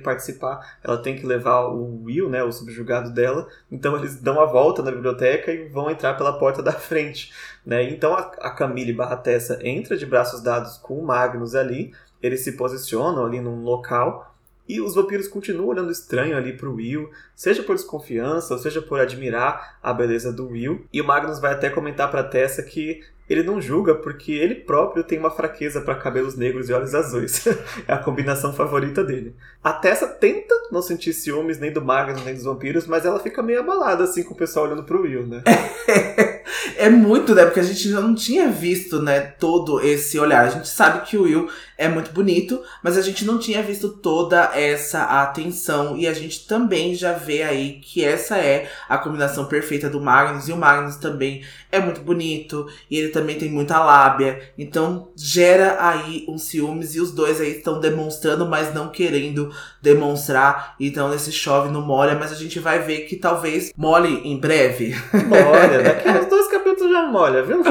participar, 0.00 0.78
ela 0.82 0.98
tem 0.98 1.16
que 1.16 1.26
levar 1.26 1.66
o 1.66 2.04
Will, 2.04 2.28
né, 2.28 2.42
o 2.42 2.52
subjugado 2.52 3.10
dela. 3.12 3.46
Então 3.70 3.96
eles 3.96 4.16
dão 4.16 4.40
a 4.40 4.46
volta 4.46 4.82
na 4.82 4.90
biblioteca 4.90 5.52
e 5.52 5.68
vão 5.68 5.90
entrar 5.90 6.14
pela 6.14 6.38
porta 6.38 6.62
da 6.62 6.72
frente, 6.72 7.32
né? 7.64 7.82
Então 7.90 8.14
a, 8.14 8.50
Camille 8.50 8.92
barra 8.92 9.16
Tessa 9.16 9.58
entra 9.62 9.96
de 9.96 10.06
braços 10.06 10.42
dados 10.42 10.76
com 10.76 10.98
o 10.98 11.06
Magnus 11.06 11.54
ali, 11.54 11.92
eles 12.22 12.40
se 12.40 12.52
posicionam 12.52 13.24
ali 13.24 13.40
num 13.40 13.62
local 13.62 14.32
e 14.68 14.80
os 14.80 14.94
vampiros 14.94 15.28
continuam 15.28 15.68
olhando 15.68 15.90
estranho 15.90 16.36
ali 16.36 16.56
pro 16.56 16.74
Will, 16.74 17.10
seja 17.34 17.62
por 17.62 17.74
desconfiança, 17.74 18.54
ou 18.54 18.60
seja 18.60 18.80
por 18.80 19.00
admirar 19.00 19.78
a 19.82 19.92
beleza 19.92 20.32
do 20.32 20.48
Will. 20.48 20.86
E 20.92 21.00
o 21.00 21.04
Magnus 21.04 21.40
vai 21.40 21.52
até 21.52 21.68
comentar 21.68 22.10
pra 22.10 22.22
Tessa 22.22 22.62
que 22.62 23.02
ele 23.32 23.42
não 23.42 23.60
julga 23.60 23.94
porque 23.94 24.32
ele 24.32 24.54
próprio 24.54 25.02
tem 25.02 25.18
uma 25.18 25.30
fraqueza 25.30 25.80
para 25.80 25.94
cabelos 25.94 26.36
negros 26.36 26.68
e 26.68 26.72
olhos 26.72 26.94
azuis. 26.94 27.46
é 27.86 27.92
a 27.92 27.98
combinação 27.98 28.52
favorita 28.52 29.02
dele. 29.02 29.34
A 29.62 29.72
Tessa 29.72 30.06
tenta 30.06 30.54
não 30.70 30.82
sentir 30.82 31.12
ciúmes 31.12 31.58
nem 31.58 31.72
do 31.72 31.82
Magnus 31.82 32.24
nem 32.24 32.34
dos 32.34 32.44
vampiros, 32.44 32.86
mas 32.86 33.04
ela 33.04 33.20
fica 33.20 33.42
meio 33.42 33.60
abalada 33.60 34.04
assim 34.04 34.22
com 34.22 34.34
o 34.34 34.36
pessoal 34.36 34.66
olhando 34.66 34.82
pro 34.84 35.02
Will, 35.02 35.26
né? 35.26 35.42
é 36.76 36.90
muito, 36.90 37.34
né? 37.34 37.44
Porque 37.44 37.60
a 37.60 37.64
gente 37.64 37.88
já 37.88 38.00
não 38.00 38.14
tinha 38.14 38.48
visto, 38.48 39.00
né, 39.00 39.20
todo 39.20 39.80
esse 39.80 40.18
olhar. 40.18 40.44
A 40.44 40.48
gente 40.48 40.68
sabe 40.68 41.06
que 41.06 41.16
o 41.16 41.22
Will 41.22 41.48
é 41.78 41.88
muito 41.88 42.10
bonito, 42.12 42.62
mas 42.82 42.96
a 42.96 43.02
gente 43.02 43.24
não 43.24 43.38
tinha 43.38 43.62
visto 43.62 43.88
toda 43.88 44.50
essa 44.54 45.22
atenção. 45.22 45.96
E 45.96 46.06
a 46.06 46.12
gente 46.12 46.46
também 46.46 46.94
já 46.94 47.12
vê 47.12 47.42
aí 47.42 47.80
que 47.80 48.04
essa 48.04 48.36
é 48.38 48.70
a 48.88 48.98
combinação 48.98 49.46
perfeita 49.46 49.88
do 49.88 50.00
Magnus. 50.00 50.48
E 50.48 50.52
o 50.52 50.56
Magnus 50.56 50.96
também 50.96 51.44
é 51.70 51.78
muito 51.78 52.00
bonito. 52.00 52.66
E 52.90 52.98
ele 52.98 53.08
também 53.08 53.21
tem 53.34 53.50
muita 53.50 53.82
lábia. 53.82 54.40
Então 54.58 55.10
gera 55.16 55.76
aí 55.80 56.24
um 56.28 56.38
ciúmes. 56.38 56.94
E 56.94 57.00
os 57.00 57.12
dois 57.12 57.40
aí 57.40 57.56
estão 57.56 57.80
demonstrando, 57.80 58.46
mas 58.46 58.74
não 58.74 58.88
querendo 58.88 59.50
demonstrar. 59.80 60.74
Então 60.78 61.08
nesse 61.08 61.32
chove 61.32 61.70
não 61.70 61.82
molha. 61.82 62.16
Mas 62.18 62.32
a 62.32 62.36
gente 62.36 62.58
vai 62.58 62.80
ver 62.80 63.02
que 63.02 63.16
talvez 63.16 63.72
mole 63.76 64.20
em 64.24 64.38
breve. 64.38 64.94
Molha, 65.12 65.82
daqui 65.82 66.08
uns 66.10 66.26
dois 66.26 66.48
capítulos 66.48 66.92
já 66.92 67.02
molha, 67.06 67.42
viu? 67.42 67.62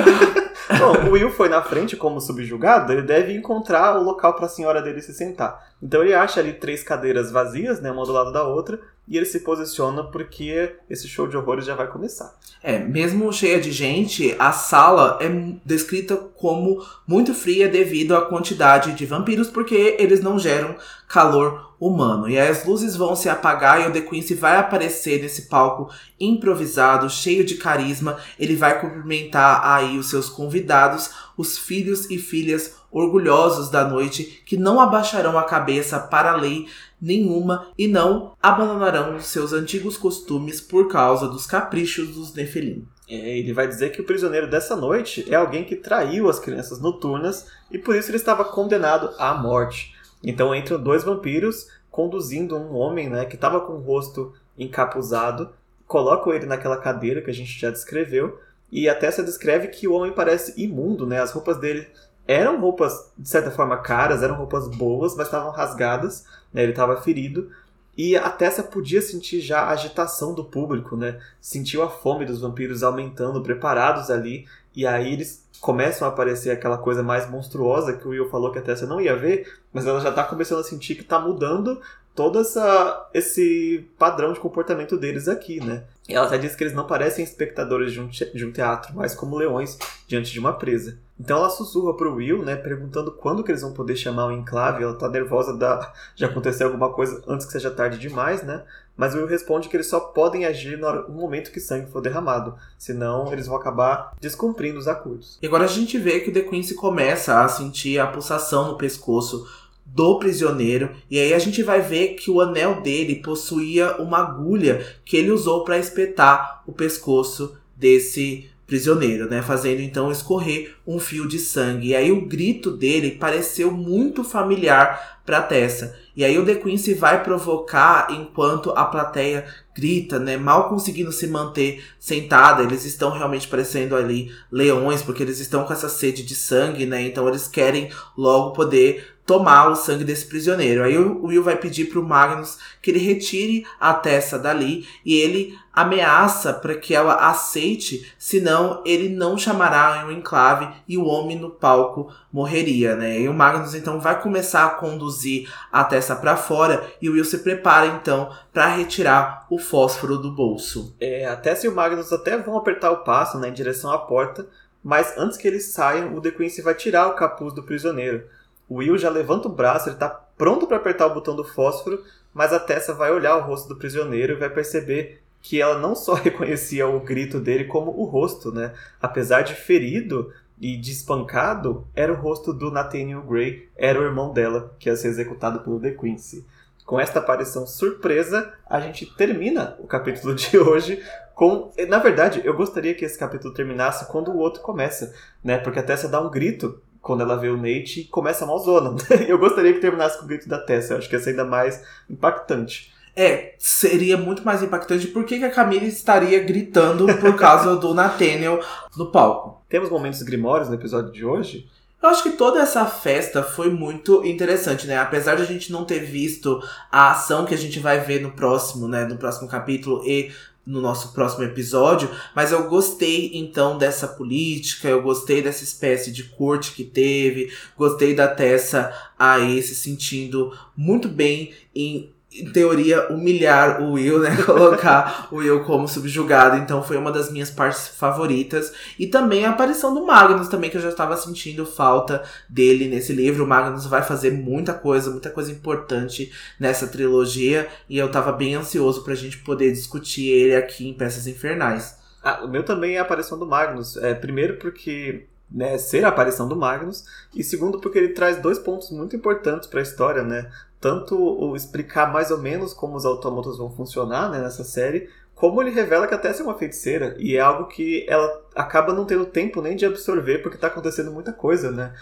Bom, 0.78 1.10
o 1.10 1.12
Will 1.12 1.32
foi 1.32 1.50
na 1.50 1.62
frente 1.62 1.96
como 1.96 2.22
subjugado, 2.22 2.92
ele 2.92 3.02
deve 3.02 3.34
encontrar 3.34 3.98
o 3.98 4.04
local 4.04 4.34
para 4.34 4.46
a 4.46 4.50
senhora 4.50 4.82
dele 4.82 5.02
se 5.02 5.14
sentar. 5.14 5.72
Então 5.82 6.04
ele 6.04 6.14
acha 6.14 6.40
ali 6.40 6.54
três 6.54 6.84
cadeiras 6.84 7.32
vazias, 7.32 7.82
né, 7.82 7.92
uma 7.92 8.06
do 8.06 8.12
lado 8.12 8.32
da 8.32 8.44
outra, 8.44 8.80
e 9.08 9.18
ele 9.18 9.26
se 9.26 9.42
posiciona 9.42 10.04
porque 10.04 10.76
esse 10.90 11.08
show 11.08 11.28
de 11.28 11.36
horrores 11.36 11.66
já 11.66 11.76
vai 11.76 11.88
começar. 11.88 12.34
É, 12.64 12.78
mesmo 12.78 13.34
cheia 13.34 13.60
de 13.60 13.72
gente, 13.72 14.36
a 14.38 14.52
sala 14.52 15.18
é 15.20 15.28
descrita 15.66 16.16
como 16.16 16.86
muito 17.08 17.34
fria 17.34 17.68
devido 17.68 18.16
à 18.16 18.22
quantidade 18.22 18.94
de 18.94 19.06
vampiros, 19.06 19.50
porque 19.50 19.98
eles 20.00 20.22
não 20.22 20.38
geram 20.38 20.76
calor 21.12 21.76
humano. 21.80 22.30
E 22.30 22.40
aí 22.40 22.48
as 22.48 22.64
luzes 22.66 22.96
vão 22.96 23.16
se 23.16 23.28
apagar 23.28 23.82
e 23.82 23.88
o 23.88 23.92
The 23.92 24.02
Quincy 24.02 24.36
vai 24.36 24.58
aparecer 24.58 25.22
nesse 25.22 25.44
palco 25.44 25.92
improvisado, 26.20 27.10
cheio 27.10 27.44
de 27.44 27.56
carisma. 27.56 28.18
Ele 28.40 28.56
vai 28.56 28.80
cumprimentar 28.80 29.62
aí 29.66 29.98
os 29.98 30.10
seus 30.10 30.30
convidados, 30.30 31.10
os 31.36 31.58
filhos 31.58 32.10
e 32.10 32.18
filhas 32.18 32.76
orgulhosos 32.92 33.70
da 33.70 33.84
noite, 33.88 34.44
que 34.46 34.58
não 34.58 34.80
abaixarão 34.80 35.38
a 35.38 35.44
cabeça 35.44 36.00
para 36.00 36.36
lei 36.36 36.68
nenhuma 37.02 37.68
e 37.78 37.88
não 37.88 38.34
abandonarão 38.42 39.20
seus 39.20 39.54
antigos 39.54 39.98
costumes 39.98 40.62
por 40.62 40.88
causa 40.88 41.28
dos 41.28 41.48
caprichos 41.48 42.10
dos 42.10 42.34
Nefelim. 42.34 42.88
É, 43.10 43.38
ele 43.40 43.52
vai 43.52 43.68
dizer 43.68 43.92
que 43.92 44.00
o 44.00 44.06
prisioneiro 44.06 44.50
dessa 44.50 44.76
noite 44.76 45.26
é 45.28 45.36
alguém 45.36 45.66
que 45.66 45.76
traiu 45.76 46.30
as 46.30 46.40
crianças 46.40 46.80
noturnas 46.80 47.48
e 47.70 47.78
por 47.78 47.96
isso 47.96 48.10
ele 48.10 48.18
estava 48.18 48.46
condenado 48.46 49.10
à 49.18 49.34
morte. 49.34 49.91
Então 50.24 50.54
entram 50.54 50.82
dois 50.82 51.04
vampiros 51.04 51.68
conduzindo 51.90 52.56
um 52.56 52.74
homem 52.74 53.10
né, 53.10 53.26
que 53.26 53.36
estava 53.36 53.60
com 53.62 53.74
o 53.74 53.82
rosto 53.82 54.34
encapuzado, 54.58 55.50
colocam 55.86 56.34
ele 56.34 56.46
naquela 56.46 56.78
cadeira 56.78 57.22
que 57.22 57.30
a 57.30 57.34
gente 57.34 57.60
já 57.60 57.70
descreveu 57.70 58.40
e 58.72 58.88
até 58.88 59.12
se 59.12 59.22
descreve 59.24 59.68
que 59.68 59.88
o 59.88 59.94
homem 59.94 60.14
parece 60.14 60.54
imundo, 60.62 61.06
né? 61.06 61.20
As 61.20 61.32
roupas 61.32 61.58
dele 61.60 61.88
eram 62.26 62.62
roupas, 62.62 63.12
de 63.18 63.28
certa 63.28 63.52
forma, 63.52 63.78
caras, 63.78 64.24
eram 64.24 64.36
roupas 64.36 64.70
boas, 64.70 65.16
mas 65.16 65.28
estavam 65.28 65.52
rasgadas, 65.52 66.26
né? 66.54 66.64
Ele 66.64 66.72
estava 66.72 67.02
ferido. 67.02 67.52
E 67.98 68.16
a 68.16 68.30
Tessa 68.30 68.64
podia 68.64 69.02
sentir 69.02 69.42
já 69.42 69.64
a 69.64 69.72
agitação 69.72 70.34
do 70.34 70.46
público, 70.46 70.96
né? 70.96 71.20
Sentiu 71.42 71.84
a 71.84 71.90
fome 71.90 72.26
dos 72.26 72.40
vampiros 72.40 72.84
aumentando, 72.84 73.44
preparados 73.44 74.10
ali. 74.10 74.48
E 74.74 74.88
aí 74.88 75.12
eles 75.12 75.41
começam 75.60 76.08
a 76.08 76.12
aparecer 76.12 76.52
aquela 76.52 76.78
coisa 76.78 77.04
mais 77.04 77.30
monstruosa 77.30 77.94
que 77.94 78.08
o 78.08 78.12
Will 78.12 78.30
falou 78.30 78.52
que 78.52 78.60
a 78.60 78.62
Tessa 78.62 78.88
não 78.88 79.02
ia 79.02 79.16
ver, 79.16 79.60
mas 79.72 79.86
ela 79.86 80.00
já 80.00 80.10
está 80.10 80.24
começando 80.24 80.60
a 80.60 80.64
sentir 80.64 80.96
que 80.96 81.02
está 81.02 81.20
mudando 81.20 81.80
todo 82.16 82.40
essa, 82.40 83.10
esse 83.14 83.88
padrão 83.98 84.34
de 84.34 84.40
comportamento 84.40 84.98
deles 84.98 85.28
aqui, 85.28 85.64
né? 85.64 85.84
E 86.08 86.14
ela 86.14 86.28
até 86.28 86.38
diz 86.38 86.56
que 86.56 86.64
eles 86.64 86.74
não 86.74 86.86
parecem 86.86 87.24
espectadores 87.24 87.94
de 87.94 88.02
um, 88.02 88.08
de 88.08 88.46
um 88.46 88.52
teatro, 88.52 88.94
mas 88.96 89.16
como 89.16 89.38
leões 89.38 89.78
diante 90.08 90.32
de 90.32 90.40
uma 90.40 90.54
presa. 90.54 90.98
Então 91.22 91.38
ela 91.38 91.52
sussurra 91.52 91.96
pro 91.96 92.16
Will, 92.16 92.44
né, 92.44 92.56
perguntando 92.56 93.12
quando 93.12 93.44
que 93.44 93.52
eles 93.52 93.62
vão 93.62 93.74
poder 93.74 93.96
chamar 93.96 94.26
o 94.26 94.32
enclave. 94.32 94.84
Ela 94.84 94.96
tá 94.96 95.08
nervosa 95.08 95.56
da 95.56 95.94
de 96.16 96.26
acontecer 96.26 96.64
alguma 96.64 96.92
coisa 96.92 97.22
antes 97.28 97.46
que 97.46 97.52
seja 97.52 97.70
tarde 97.70 98.00
demais, 98.00 98.42
né? 98.42 98.64
Mas 98.98 99.14
o 99.14 99.18
Will 99.18 99.28
responde 99.28 99.70
que 99.70 99.78
eles 99.78 99.86
só 99.86 100.00
podem 100.00 100.46
agir 100.46 100.80
no 100.80 101.10
momento 101.10 101.52
que 101.52 101.60
sangue 101.60 101.92
for 101.92 102.02
derramado, 102.02 102.56
senão 102.76 103.32
eles 103.32 103.46
vão 103.46 103.56
acabar 103.56 104.16
descumprindo 104.20 104.80
os 104.80 104.88
acordos. 104.88 105.38
E 105.42 105.46
agora 105.46 105.66
a 105.66 105.68
gente 105.68 105.98
vê 106.00 106.22
que 106.22 106.32
o 106.32 106.34
The 106.34 106.42
Quincy 106.42 106.74
começa 106.74 107.44
a 107.44 107.48
sentir 107.48 108.00
a 108.00 108.08
pulsação 108.08 108.70
no 108.70 108.78
pescoço 108.78 109.48
do 109.86 110.18
prisioneiro. 110.18 110.92
E 111.10 111.20
aí 111.20 111.34
a 111.36 111.40
gente 111.40 111.62
vai 111.62 111.82
ver 111.82 112.16
que 112.16 112.32
o 112.32 112.42
anel 112.42 112.82
dele 112.82 113.22
possuía 113.22 113.98
uma 113.98 114.20
agulha 114.20 114.86
que 115.06 115.18
ele 115.18 115.30
usou 115.30 115.64
para 115.64 115.78
espetar 115.78 116.64
o 116.66 116.72
pescoço 116.72 117.58
desse 117.76 118.51
prisioneiro, 118.72 119.30
né, 119.30 119.42
fazendo 119.42 119.82
então 119.82 120.10
escorrer 120.10 120.74
um 120.88 120.98
fio 120.98 121.28
de 121.28 121.38
sangue. 121.38 121.90
E 121.90 121.96
aí 121.96 122.10
o 122.10 122.26
grito 122.26 122.72
dele 122.72 123.12
pareceu 123.12 123.70
muito 123.70 124.24
familiar 124.24 125.20
para 125.26 125.42
Tessa. 125.42 125.94
E 126.16 126.24
aí 126.24 126.40
o 126.40 126.46
The 126.46 126.56
Quincy 126.56 126.94
vai 126.94 127.22
provocar 127.22 128.08
enquanto 128.12 128.72
a 128.72 128.86
plateia 128.86 129.46
grita, 129.76 130.18
né, 130.20 130.38
mal 130.38 130.70
conseguindo 130.70 131.12
se 131.12 131.28
manter 131.28 131.84
sentada. 132.00 132.64
Eles 132.64 132.86
estão 132.86 133.12
realmente 133.12 133.46
parecendo 133.46 133.94
ali 133.94 134.32
leões, 134.50 135.04
porque 135.04 135.22
eles 135.22 135.42
estão 135.42 135.66
com 135.66 135.74
essa 135.74 135.90
sede 135.90 136.24
de 136.24 136.34
sangue, 136.34 136.86
né? 136.86 137.02
Então 137.02 137.28
eles 137.28 137.50
querem 137.50 137.90
logo 138.18 138.54
poder 138.54 139.06
tomar 139.26 139.70
o 139.70 139.76
sangue 139.76 140.04
desse 140.04 140.26
prisioneiro. 140.26 140.84
Aí 140.84 140.98
o 140.98 141.26
Will 141.26 141.44
vai 141.44 141.56
pedir 141.56 141.86
pro 141.86 142.04
Magnus 142.04 142.58
que 142.82 142.92
ele 142.92 143.00
retire 143.00 143.66
a 143.80 143.94
Tessa 143.94 144.38
dali 144.38 144.88
e 145.06 145.16
ele 145.16 145.58
ameaça 145.74 146.54
para 146.54 146.76
que 146.76 146.94
ela 146.94 147.30
aceite, 147.30 148.14
senão 148.20 148.82
ele 148.86 149.08
não 149.08 149.38
chamará 149.38 150.06
um 150.06 150.12
enclave 150.12 150.68
e 150.88 150.98
o 150.98 151.06
homem 151.06 151.40
no 151.40 151.50
palco 151.50 152.12
morreria, 152.32 152.96
né? 152.96 153.22
E 153.22 153.30
o 153.30 153.34
Magnus 153.34 153.74
então 153.74 154.00
vai 154.00 154.22
começar 154.22 154.66
a 154.66 154.72
conduzir 154.72 155.50
a 155.72 155.84
Tessa 155.84 156.16
para 156.16 156.36
fora 156.36 156.86
e 157.02 157.10
o 157.10 157.14
Will 157.14 157.24
se 157.24 157.38
prepara 157.38 157.88
então 157.88 158.30
para 158.52 158.68
retirar 158.68 159.46
o 159.50 159.58
fósforo 159.58 160.18
do 160.18 160.32
bolso. 160.32 160.94
É, 161.00 161.26
a 161.26 161.36
Tessa 161.38 161.68
e 161.68 161.70
o 161.70 161.76
Magnus 161.76 162.12
até 162.12 162.38
vão 162.38 162.58
apertar 162.58 162.92
o 162.92 163.04
passo 163.04 163.40
né, 163.40 163.48
em 163.48 163.54
direção 163.54 163.92
à 163.92 163.98
porta, 163.98 164.46
mas 164.84 165.18
antes 165.18 165.38
que 165.38 165.48
eles 165.48 165.72
saiam, 165.72 166.16
o 166.16 166.22
The 166.22 166.32
Quincy 166.32 166.62
vai 166.62 166.74
tirar 166.74 167.08
o 167.08 167.16
capuz 167.16 167.54
do 167.54 167.64
prisioneiro. 167.64 168.24
O 168.72 168.76
Will 168.76 168.98
já 168.98 169.10
levanta 169.10 169.50
o 169.50 169.52
braço, 169.52 169.90
ele 169.90 169.98
está 169.98 170.08
pronto 170.08 170.66
para 170.66 170.78
apertar 170.78 171.06
o 171.08 171.14
botão 171.14 171.36
do 171.36 171.44
fósforo, 171.44 172.06
mas 172.34 172.54
a 172.54 172.60
Tessa 172.60 172.94
vai 172.94 173.12
olhar 173.12 173.36
o 173.36 173.42
rosto 173.42 173.68
do 173.68 173.76
prisioneiro 173.76 174.32
e 174.32 174.38
vai 174.38 174.50
perceber 174.50 175.22
que 175.42 175.62
ela 175.62 175.78
não 175.78 175.94
só 175.94 176.14
reconhecia 176.16 176.88
o 176.88 177.02
grito 177.02 177.38
dele, 177.38 177.66
como 177.66 177.92
o 177.92 178.06
rosto, 178.06 178.50
né? 178.50 178.74
Apesar 179.02 179.42
de 179.42 179.56
ferido 179.56 180.32
e 180.58 180.78
de 180.78 180.90
espancado, 180.90 181.86
era 181.94 182.14
o 182.14 182.16
rosto 182.16 182.54
do 182.54 182.72
Nathaniel 182.72 183.24
Gray, 183.24 183.68
era 183.76 184.00
o 184.00 184.06
irmão 184.06 184.32
dela, 184.32 184.74
que 184.80 184.88
ia 184.88 184.96
ser 184.96 185.10
executado 185.10 185.60
pelo 185.60 185.78
The 185.78 185.92
Quincy. 185.92 186.46
Com 186.86 186.98
esta 186.98 187.20
aparição 187.20 187.68
surpresa, 187.68 188.54
a 188.70 188.80
gente 188.80 189.06
termina 189.18 189.76
o 189.80 189.86
capítulo 189.86 190.32
de 190.34 190.58
hoje 190.58 191.04
com. 191.36 191.74
Na 191.90 192.00
verdade, 192.00 192.42
eu 192.46 192.56
gostaria 192.56 192.96
que 192.96 193.04
esse 193.04 193.20
capítulo 193.20 193.54
terminasse 193.54 194.10
quando 194.10 194.32
o 194.32 194.38
outro 194.38 194.62
começa, 194.62 195.14
né? 195.44 195.58
Porque 195.58 195.80
a 195.80 195.84
Tessa 195.84 196.08
dá 196.08 196.22
um 196.22 196.32
grito 196.32 196.82
quando 197.02 197.22
ela 197.22 197.36
vê 197.36 197.50
o 197.50 197.58
Nate, 197.58 198.04
começa 198.06 198.44
a 198.44 198.48
malzona. 198.48 198.96
eu 199.28 199.38
gostaria 199.38 199.74
que 199.74 199.80
terminasse 199.80 200.18
com 200.18 200.26
o 200.26 200.28
grito 200.28 200.48
da 200.48 200.60
Tessa, 200.60 200.94
eu 200.94 200.98
acho 200.98 201.10
que 201.10 201.16
ia 201.16 201.22
ser 201.22 201.32
ainda 201.32 201.46
mais 201.46 201.84
impactante. 202.10 202.94
É, 203.16 203.56
seria 203.58 204.16
muito 204.16 204.46
mais 204.46 204.64
impactante 204.64 205.08
porque 205.08 205.38
que 205.38 205.44
a 205.44 205.52
Camille 205.52 205.88
estaria 205.88 206.40
gritando 206.40 207.06
por 207.18 207.36
causa 207.36 207.76
do 207.76 207.92
Nathaniel 207.96 208.62
no 208.96 209.12
palco. 209.12 209.62
Temos 209.68 209.90
momentos 209.90 210.22
grimórios 210.22 210.70
no 210.70 210.76
episódio 210.76 211.12
de 211.12 211.26
hoje? 211.26 211.70
Eu 212.02 212.10
acho 212.10 212.24
que 212.24 212.32
toda 212.32 212.60
essa 212.60 212.84
festa 212.86 213.44
foi 213.44 213.70
muito 213.70 214.26
interessante, 214.26 214.88
né? 214.88 214.98
Apesar 214.98 215.36
de 215.36 215.44
a 215.44 215.46
gente 215.46 215.72
não 215.72 215.86
ter 215.86 216.00
visto 216.00 216.60
a 216.92 217.12
ação 217.12 217.46
que 217.46 217.54
a 217.54 217.58
gente 217.58 217.80
vai 217.80 218.00
ver 218.00 218.22
no 218.22 218.32
próximo, 218.32 218.88
né? 218.88 219.06
No 219.06 219.18
próximo 219.18 219.48
capítulo 219.48 220.04
e 220.04 220.32
no 220.66 220.80
nosso 220.80 221.12
próximo 221.14 221.44
episódio, 221.44 222.10
mas 222.36 222.52
eu 222.52 222.70
gostei 222.70 223.32
então 223.34 223.78
dessa 223.78 224.08
política, 224.08 224.88
eu 224.88 225.02
gostei 225.02 225.42
dessa 225.42 225.64
espécie 225.64 226.12
de 226.12 226.24
corte 226.24 226.74
que 226.74 226.84
teve, 226.84 227.52
gostei 227.76 228.14
da 228.14 228.28
Tessa 228.28 228.94
aí 229.18 229.62
se 229.62 229.76
sentindo 229.76 230.58
muito 230.78 231.08
bem 231.08 231.54
em 231.76 232.12
em 232.34 232.50
teoria, 232.52 233.10
humilhar 233.10 233.82
o 233.82 233.94
Will, 233.94 234.20
né? 234.20 234.36
Colocar 234.44 235.28
o 235.32 235.38
Will 235.38 235.64
como 235.66 235.88
subjugado. 235.88 236.58
Então 236.58 236.82
foi 236.82 236.96
uma 236.96 237.12
das 237.12 237.30
minhas 237.30 237.50
partes 237.50 237.90
favoritas. 237.90 238.72
E 238.98 239.08
também 239.08 239.46
a 239.46 239.50
aparição 239.50 239.94
do 239.94 240.06
Magnus, 240.06 240.48
também, 240.48 240.70
que 240.70 240.78
eu 240.78 240.82
já 240.82 240.90
estava 240.90 241.18
sentindo 241.18 241.66
falta 241.66 242.24
dele 242.48 242.88
nesse 242.88 243.12
livro. 243.12 243.44
O 243.44 243.48
Magnus 243.48 243.86
vai 243.86 244.02
fazer 244.02 244.32
muita 244.32 244.74
coisa, 244.74 245.12
muita 245.12 245.30
coisa 245.30 245.52
importante 245.52 246.32
nessa 246.60 246.88
trilogia. 246.88 247.68
E 247.90 247.98
eu 247.98 248.08
estava 248.08 248.32
bem 248.32 248.56
ansioso 248.56 249.04
pra 249.04 249.14
gente 249.14 249.38
poder 249.40 249.72
discutir 249.72 250.30
ele 250.30 250.56
aqui 250.56 250.88
em 250.88 250.94
Peças 250.94 251.28
Infernais. 251.28 252.00
Ah, 252.24 252.42
o 252.44 252.48
meu 252.48 252.64
também 252.64 252.96
é 252.96 253.00
a 253.00 253.02
aparição 253.02 253.38
do 253.38 253.46
Magnus. 253.46 253.98
É, 253.98 254.14
primeiro 254.14 254.58
porque 254.58 255.28
né, 255.52 255.78
ser 255.78 256.06
a 256.06 256.10
aparição 256.10 256.48
do 256.48 256.56
Magnus, 256.56 257.04
e 257.36 257.44
segundo 257.44 257.80
porque 257.80 257.98
ele 257.98 258.10
traz 258.10 258.38
dois 258.38 258.58
pontos 258.58 258.90
muito 258.92 259.16
importantes 259.16 259.68
para 259.68 259.80
a 259.80 259.84
história, 259.84 260.24
né? 260.24 260.50
Tanto 260.80 261.16
o 261.16 261.56
explicar 261.56 262.12
mais 262.12 262.32
ou 262.32 262.38
menos 262.40 262.74
como 262.74 262.96
os 262.96 263.06
autômatos 263.06 263.58
vão 263.58 263.70
funcionar 263.70 264.30
né, 264.30 264.40
nessa 264.40 264.64
série, 264.64 265.10
como 265.36 265.62
ele 265.62 265.72
revela 265.72 266.08
que 266.08 266.14
até 266.14 266.30
é 266.30 266.44
uma 266.44 266.58
feiticeira, 266.58 267.16
e 267.20 267.36
é 267.36 267.40
algo 267.40 267.68
que 267.68 268.06
ela 268.08 268.42
acaba 268.56 268.94
não 268.94 269.06
tendo 269.06 269.26
tempo 269.26 269.62
nem 269.62 269.76
de 269.76 269.86
absorver, 269.86 270.40
porque 270.40 270.56
está 270.56 270.68
acontecendo 270.68 271.12
muita 271.12 271.34
coisa, 271.34 271.72
né? 271.72 271.94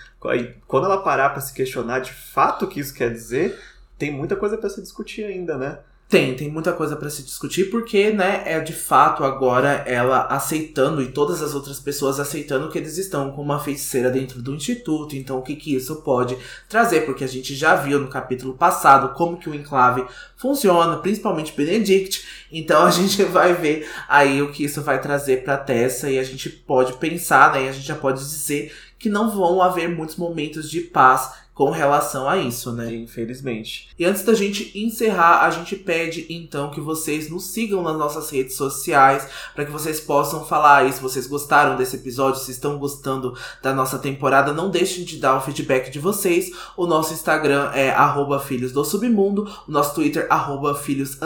Quando 0.67 0.85
ela 0.85 1.01
parar 1.01 1.29
para 1.29 1.41
se 1.41 1.53
questionar 1.53 1.99
de 1.99 2.13
fato 2.13 2.65
o 2.65 2.67
que 2.67 2.79
isso 2.79 2.93
quer 2.93 3.11
dizer, 3.11 3.57
tem 3.97 4.11
muita 4.11 4.35
coisa 4.35 4.57
para 4.57 4.69
se 4.69 4.81
discutir 4.81 5.23
ainda, 5.23 5.57
né? 5.57 5.79
Tem, 6.09 6.35
tem 6.35 6.49
muita 6.49 6.73
coisa 6.73 6.95
para 6.95 7.07
se 7.07 7.21
discutir, 7.21 7.65
porque, 7.65 8.09
né, 8.09 8.41
é 8.43 8.59
de 8.59 8.73
fato 8.73 9.23
agora 9.23 9.83
ela 9.85 10.25
aceitando 10.25 11.03
e 11.03 11.11
todas 11.11 11.39
as 11.39 11.53
outras 11.53 11.79
pessoas 11.79 12.19
aceitando 12.19 12.67
que 12.67 12.79
eles 12.79 12.97
estão 12.97 13.29
com 13.31 13.43
uma 13.43 13.59
feiticeira 13.59 14.09
dentro 14.09 14.41
do 14.41 14.55
instituto, 14.55 15.15
então 15.15 15.37
o 15.37 15.43
que 15.43 15.55
que 15.55 15.75
isso 15.75 15.97
pode 15.97 16.35
trazer, 16.67 17.01
porque 17.01 17.23
a 17.23 17.27
gente 17.27 17.53
já 17.53 17.75
viu 17.75 17.99
no 17.99 18.07
capítulo 18.07 18.55
passado 18.55 19.13
como 19.13 19.37
que 19.37 19.51
o 19.51 19.53
enclave 19.53 20.03
funciona, 20.35 20.97
principalmente 20.97 21.53
Benedict, 21.55 22.25
então 22.51 22.87
a 22.87 22.89
gente 22.89 23.23
vai 23.25 23.53
ver 23.53 23.87
aí 24.07 24.41
o 24.41 24.51
que 24.51 24.63
isso 24.63 24.81
vai 24.81 24.99
trazer 24.99 25.43
para 25.43 25.57
Tessa 25.57 26.09
e 26.09 26.17
a 26.17 26.23
gente 26.23 26.49
pode 26.49 26.93
pensar, 26.93 27.53
né, 27.53 27.65
e 27.65 27.69
a 27.69 27.71
gente 27.71 27.85
já 27.85 27.95
pode 27.95 28.17
dizer 28.17 28.73
que 28.97 29.09
não 29.09 29.29
vão 29.29 29.61
haver 29.61 29.87
muitos 29.87 30.15
momentos 30.15 30.71
de 30.71 30.81
paz 30.81 31.31
com 31.59 31.71
relação 31.71 32.29
a 32.29 32.37
isso, 32.37 32.71
né? 32.71 32.95
Infelizmente. 32.95 33.89
E 33.99 34.05
antes 34.05 34.23
da 34.23 34.33
gente 34.33 34.71
encerrar, 34.79 35.41
a 35.41 35.49
gente 35.49 35.75
pede 35.75 36.25
então 36.29 36.71
que 36.71 36.79
vocês 36.79 37.29
nos 37.29 37.47
sigam 37.47 37.83
nas 37.83 37.97
nossas 37.97 38.29
redes 38.29 38.55
sociais, 38.55 39.27
para 39.53 39.65
que 39.65 39.71
vocês 39.71 39.99
possam 39.99 40.45
falar 40.45 40.77
aí 40.77 40.93
se 40.93 41.01
vocês 41.01 41.27
gostaram 41.27 41.75
desse 41.75 41.97
episódio, 41.97 42.39
se 42.39 42.51
estão 42.51 42.77
gostando 42.77 43.37
da 43.61 43.73
nossa 43.73 43.99
temporada, 43.99 44.53
não 44.53 44.69
deixem 44.69 45.03
de 45.03 45.17
dar 45.17 45.35
o 45.35 45.41
feedback 45.41 45.91
de 45.91 45.99
vocês. 45.99 46.49
O 46.77 46.87
nosso 46.87 47.13
Instagram 47.13 47.71
é 47.73 47.93
filhos 48.39 48.71
do 48.71 48.85
submundo, 48.85 49.45
o 49.67 49.71
nosso 49.71 49.93
Twitter 49.95 50.27
arroba 50.29 50.75
filhos 50.75 51.17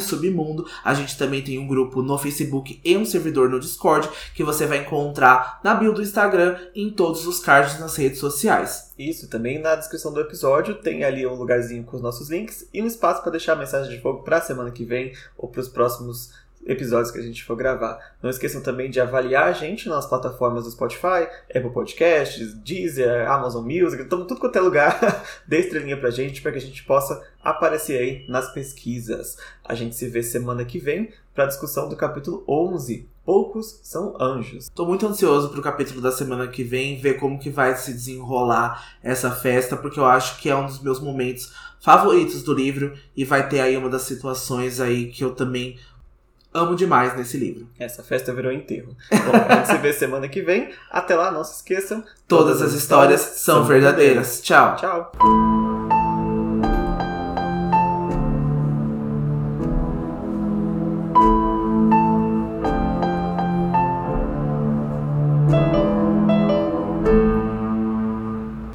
submundo. 0.00 0.66
A 0.82 0.94
gente 0.94 1.16
também 1.16 1.42
tem 1.42 1.60
um 1.60 1.68
grupo 1.68 2.02
no 2.02 2.18
Facebook 2.18 2.80
e 2.84 2.96
um 2.96 3.04
servidor 3.04 3.48
no 3.48 3.60
Discord 3.60 4.08
que 4.34 4.42
você 4.42 4.66
vai 4.66 4.78
encontrar 4.78 5.60
na 5.62 5.76
bio 5.76 5.94
do 5.94 6.02
Instagram 6.02 6.58
e 6.74 6.82
em 6.82 6.90
todos 6.90 7.24
os 7.24 7.38
cards 7.38 7.78
nas 7.78 7.94
redes 7.94 8.18
sociais. 8.18 8.89
Isso, 9.00 9.28
também 9.28 9.58
na 9.58 9.76
descrição 9.76 10.12
do 10.12 10.20
episódio 10.20 10.74
tem 10.74 11.04
ali 11.04 11.26
um 11.26 11.32
lugarzinho 11.32 11.82
com 11.84 11.96
os 11.96 12.02
nossos 12.02 12.28
links 12.28 12.68
e 12.70 12.82
um 12.82 12.86
espaço 12.86 13.22
para 13.22 13.30
deixar 13.30 13.54
a 13.54 13.56
mensagem 13.56 13.90
de 13.90 13.98
fogo 13.98 14.22
para 14.22 14.36
a 14.36 14.40
semana 14.42 14.70
que 14.70 14.84
vem 14.84 15.14
ou 15.38 15.48
para 15.48 15.62
os 15.62 15.68
próximos 15.70 16.34
episódios 16.64 17.10
que 17.10 17.18
a 17.18 17.22
gente 17.22 17.44
for 17.44 17.56
gravar. 17.56 17.98
Não 18.22 18.30
esqueçam 18.30 18.60
também 18.60 18.90
de 18.90 19.00
avaliar 19.00 19.48
a 19.48 19.52
gente 19.52 19.88
nas 19.88 20.06
plataformas 20.06 20.64
do 20.64 20.70
Spotify, 20.70 21.26
Apple 21.54 21.70
Podcasts, 21.72 22.54
Deezer, 22.54 23.30
Amazon 23.30 23.64
Music, 23.64 24.04
tudo, 24.04 24.26
tudo 24.26 24.40
quanto 24.40 24.56
é 24.56 24.60
lugar. 24.60 25.24
Dê 25.46 25.60
estrelinha 25.60 25.96
pra 25.96 26.10
gente 26.10 26.42
para 26.42 26.52
que 26.52 26.58
a 26.58 26.62
gente 26.62 26.84
possa 26.84 27.22
aparecer 27.42 27.98
aí 27.98 28.24
nas 28.28 28.52
pesquisas. 28.52 29.36
A 29.64 29.74
gente 29.74 29.96
se 29.96 30.08
vê 30.08 30.22
semana 30.22 30.64
que 30.64 30.78
vem 30.78 31.10
para 31.34 31.44
a 31.44 31.48
discussão 31.48 31.88
do 31.88 31.96
capítulo 31.96 32.44
11. 32.46 33.08
Poucos 33.24 33.80
são 33.82 34.20
anjos. 34.20 34.68
Tô 34.74 34.84
muito 34.84 35.06
ansioso 35.06 35.50
pro 35.50 35.62
capítulo 35.62 36.00
da 36.00 36.10
semana 36.10 36.48
que 36.48 36.64
vem, 36.64 37.00
ver 37.00 37.14
como 37.14 37.38
que 37.38 37.48
vai 37.48 37.76
se 37.76 37.92
desenrolar 37.92 38.98
essa 39.02 39.30
festa, 39.30 39.76
porque 39.76 40.00
eu 40.00 40.04
acho 40.04 40.40
que 40.40 40.50
é 40.50 40.56
um 40.56 40.66
dos 40.66 40.82
meus 40.82 41.00
momentos 41.00 41.52
favoritos 41.80 42.42
do 42.42 42.52
livro 42.52 42.92
e 43.16 43.24
vai 43.24 43.48
ter 43.48 43.60
aí 43.60 43.76
uma 43.76 43.88
das 43.88 44.02
situações 44.02 44.80
aí 44.80 45.10
que 45.10 45.24
eu 45.24 45.34
também 45.34 45.78
amo 46.52 46.74
demais 46.74 47.16
nesse 47.16 47.36
livro. 47.36 47.68
Essa 47.78 48.02
festa 48.02 48.32
virou 48.32 48.52
enterro. 48.52 48.96
Bom, 49.10 49.32
a 49.48 49.56
gente 49.56 49.68
se 49.68 49.78
vê 49.78 49.92
semana 49.92 50.28
que 50.28 50.42
vem. 50.42 50.70
Até 50.90 51.14
lá, 51.14 51.30
não 51.30 51.44
se 51.44 51.56
esqueçam. 51.56 52.02
Todas, 52.26 52.58
todas 52.58 52.62
as 52.62 52.72
histórias, 52.72 53.20
histórias 53.20 53.40
são 53.40 53.64
verdadeiras. 53.64 54.40
verdadeiras. 54.40 54.42
Tchau. 54.42 54.76
Tchau. 54.76 56.09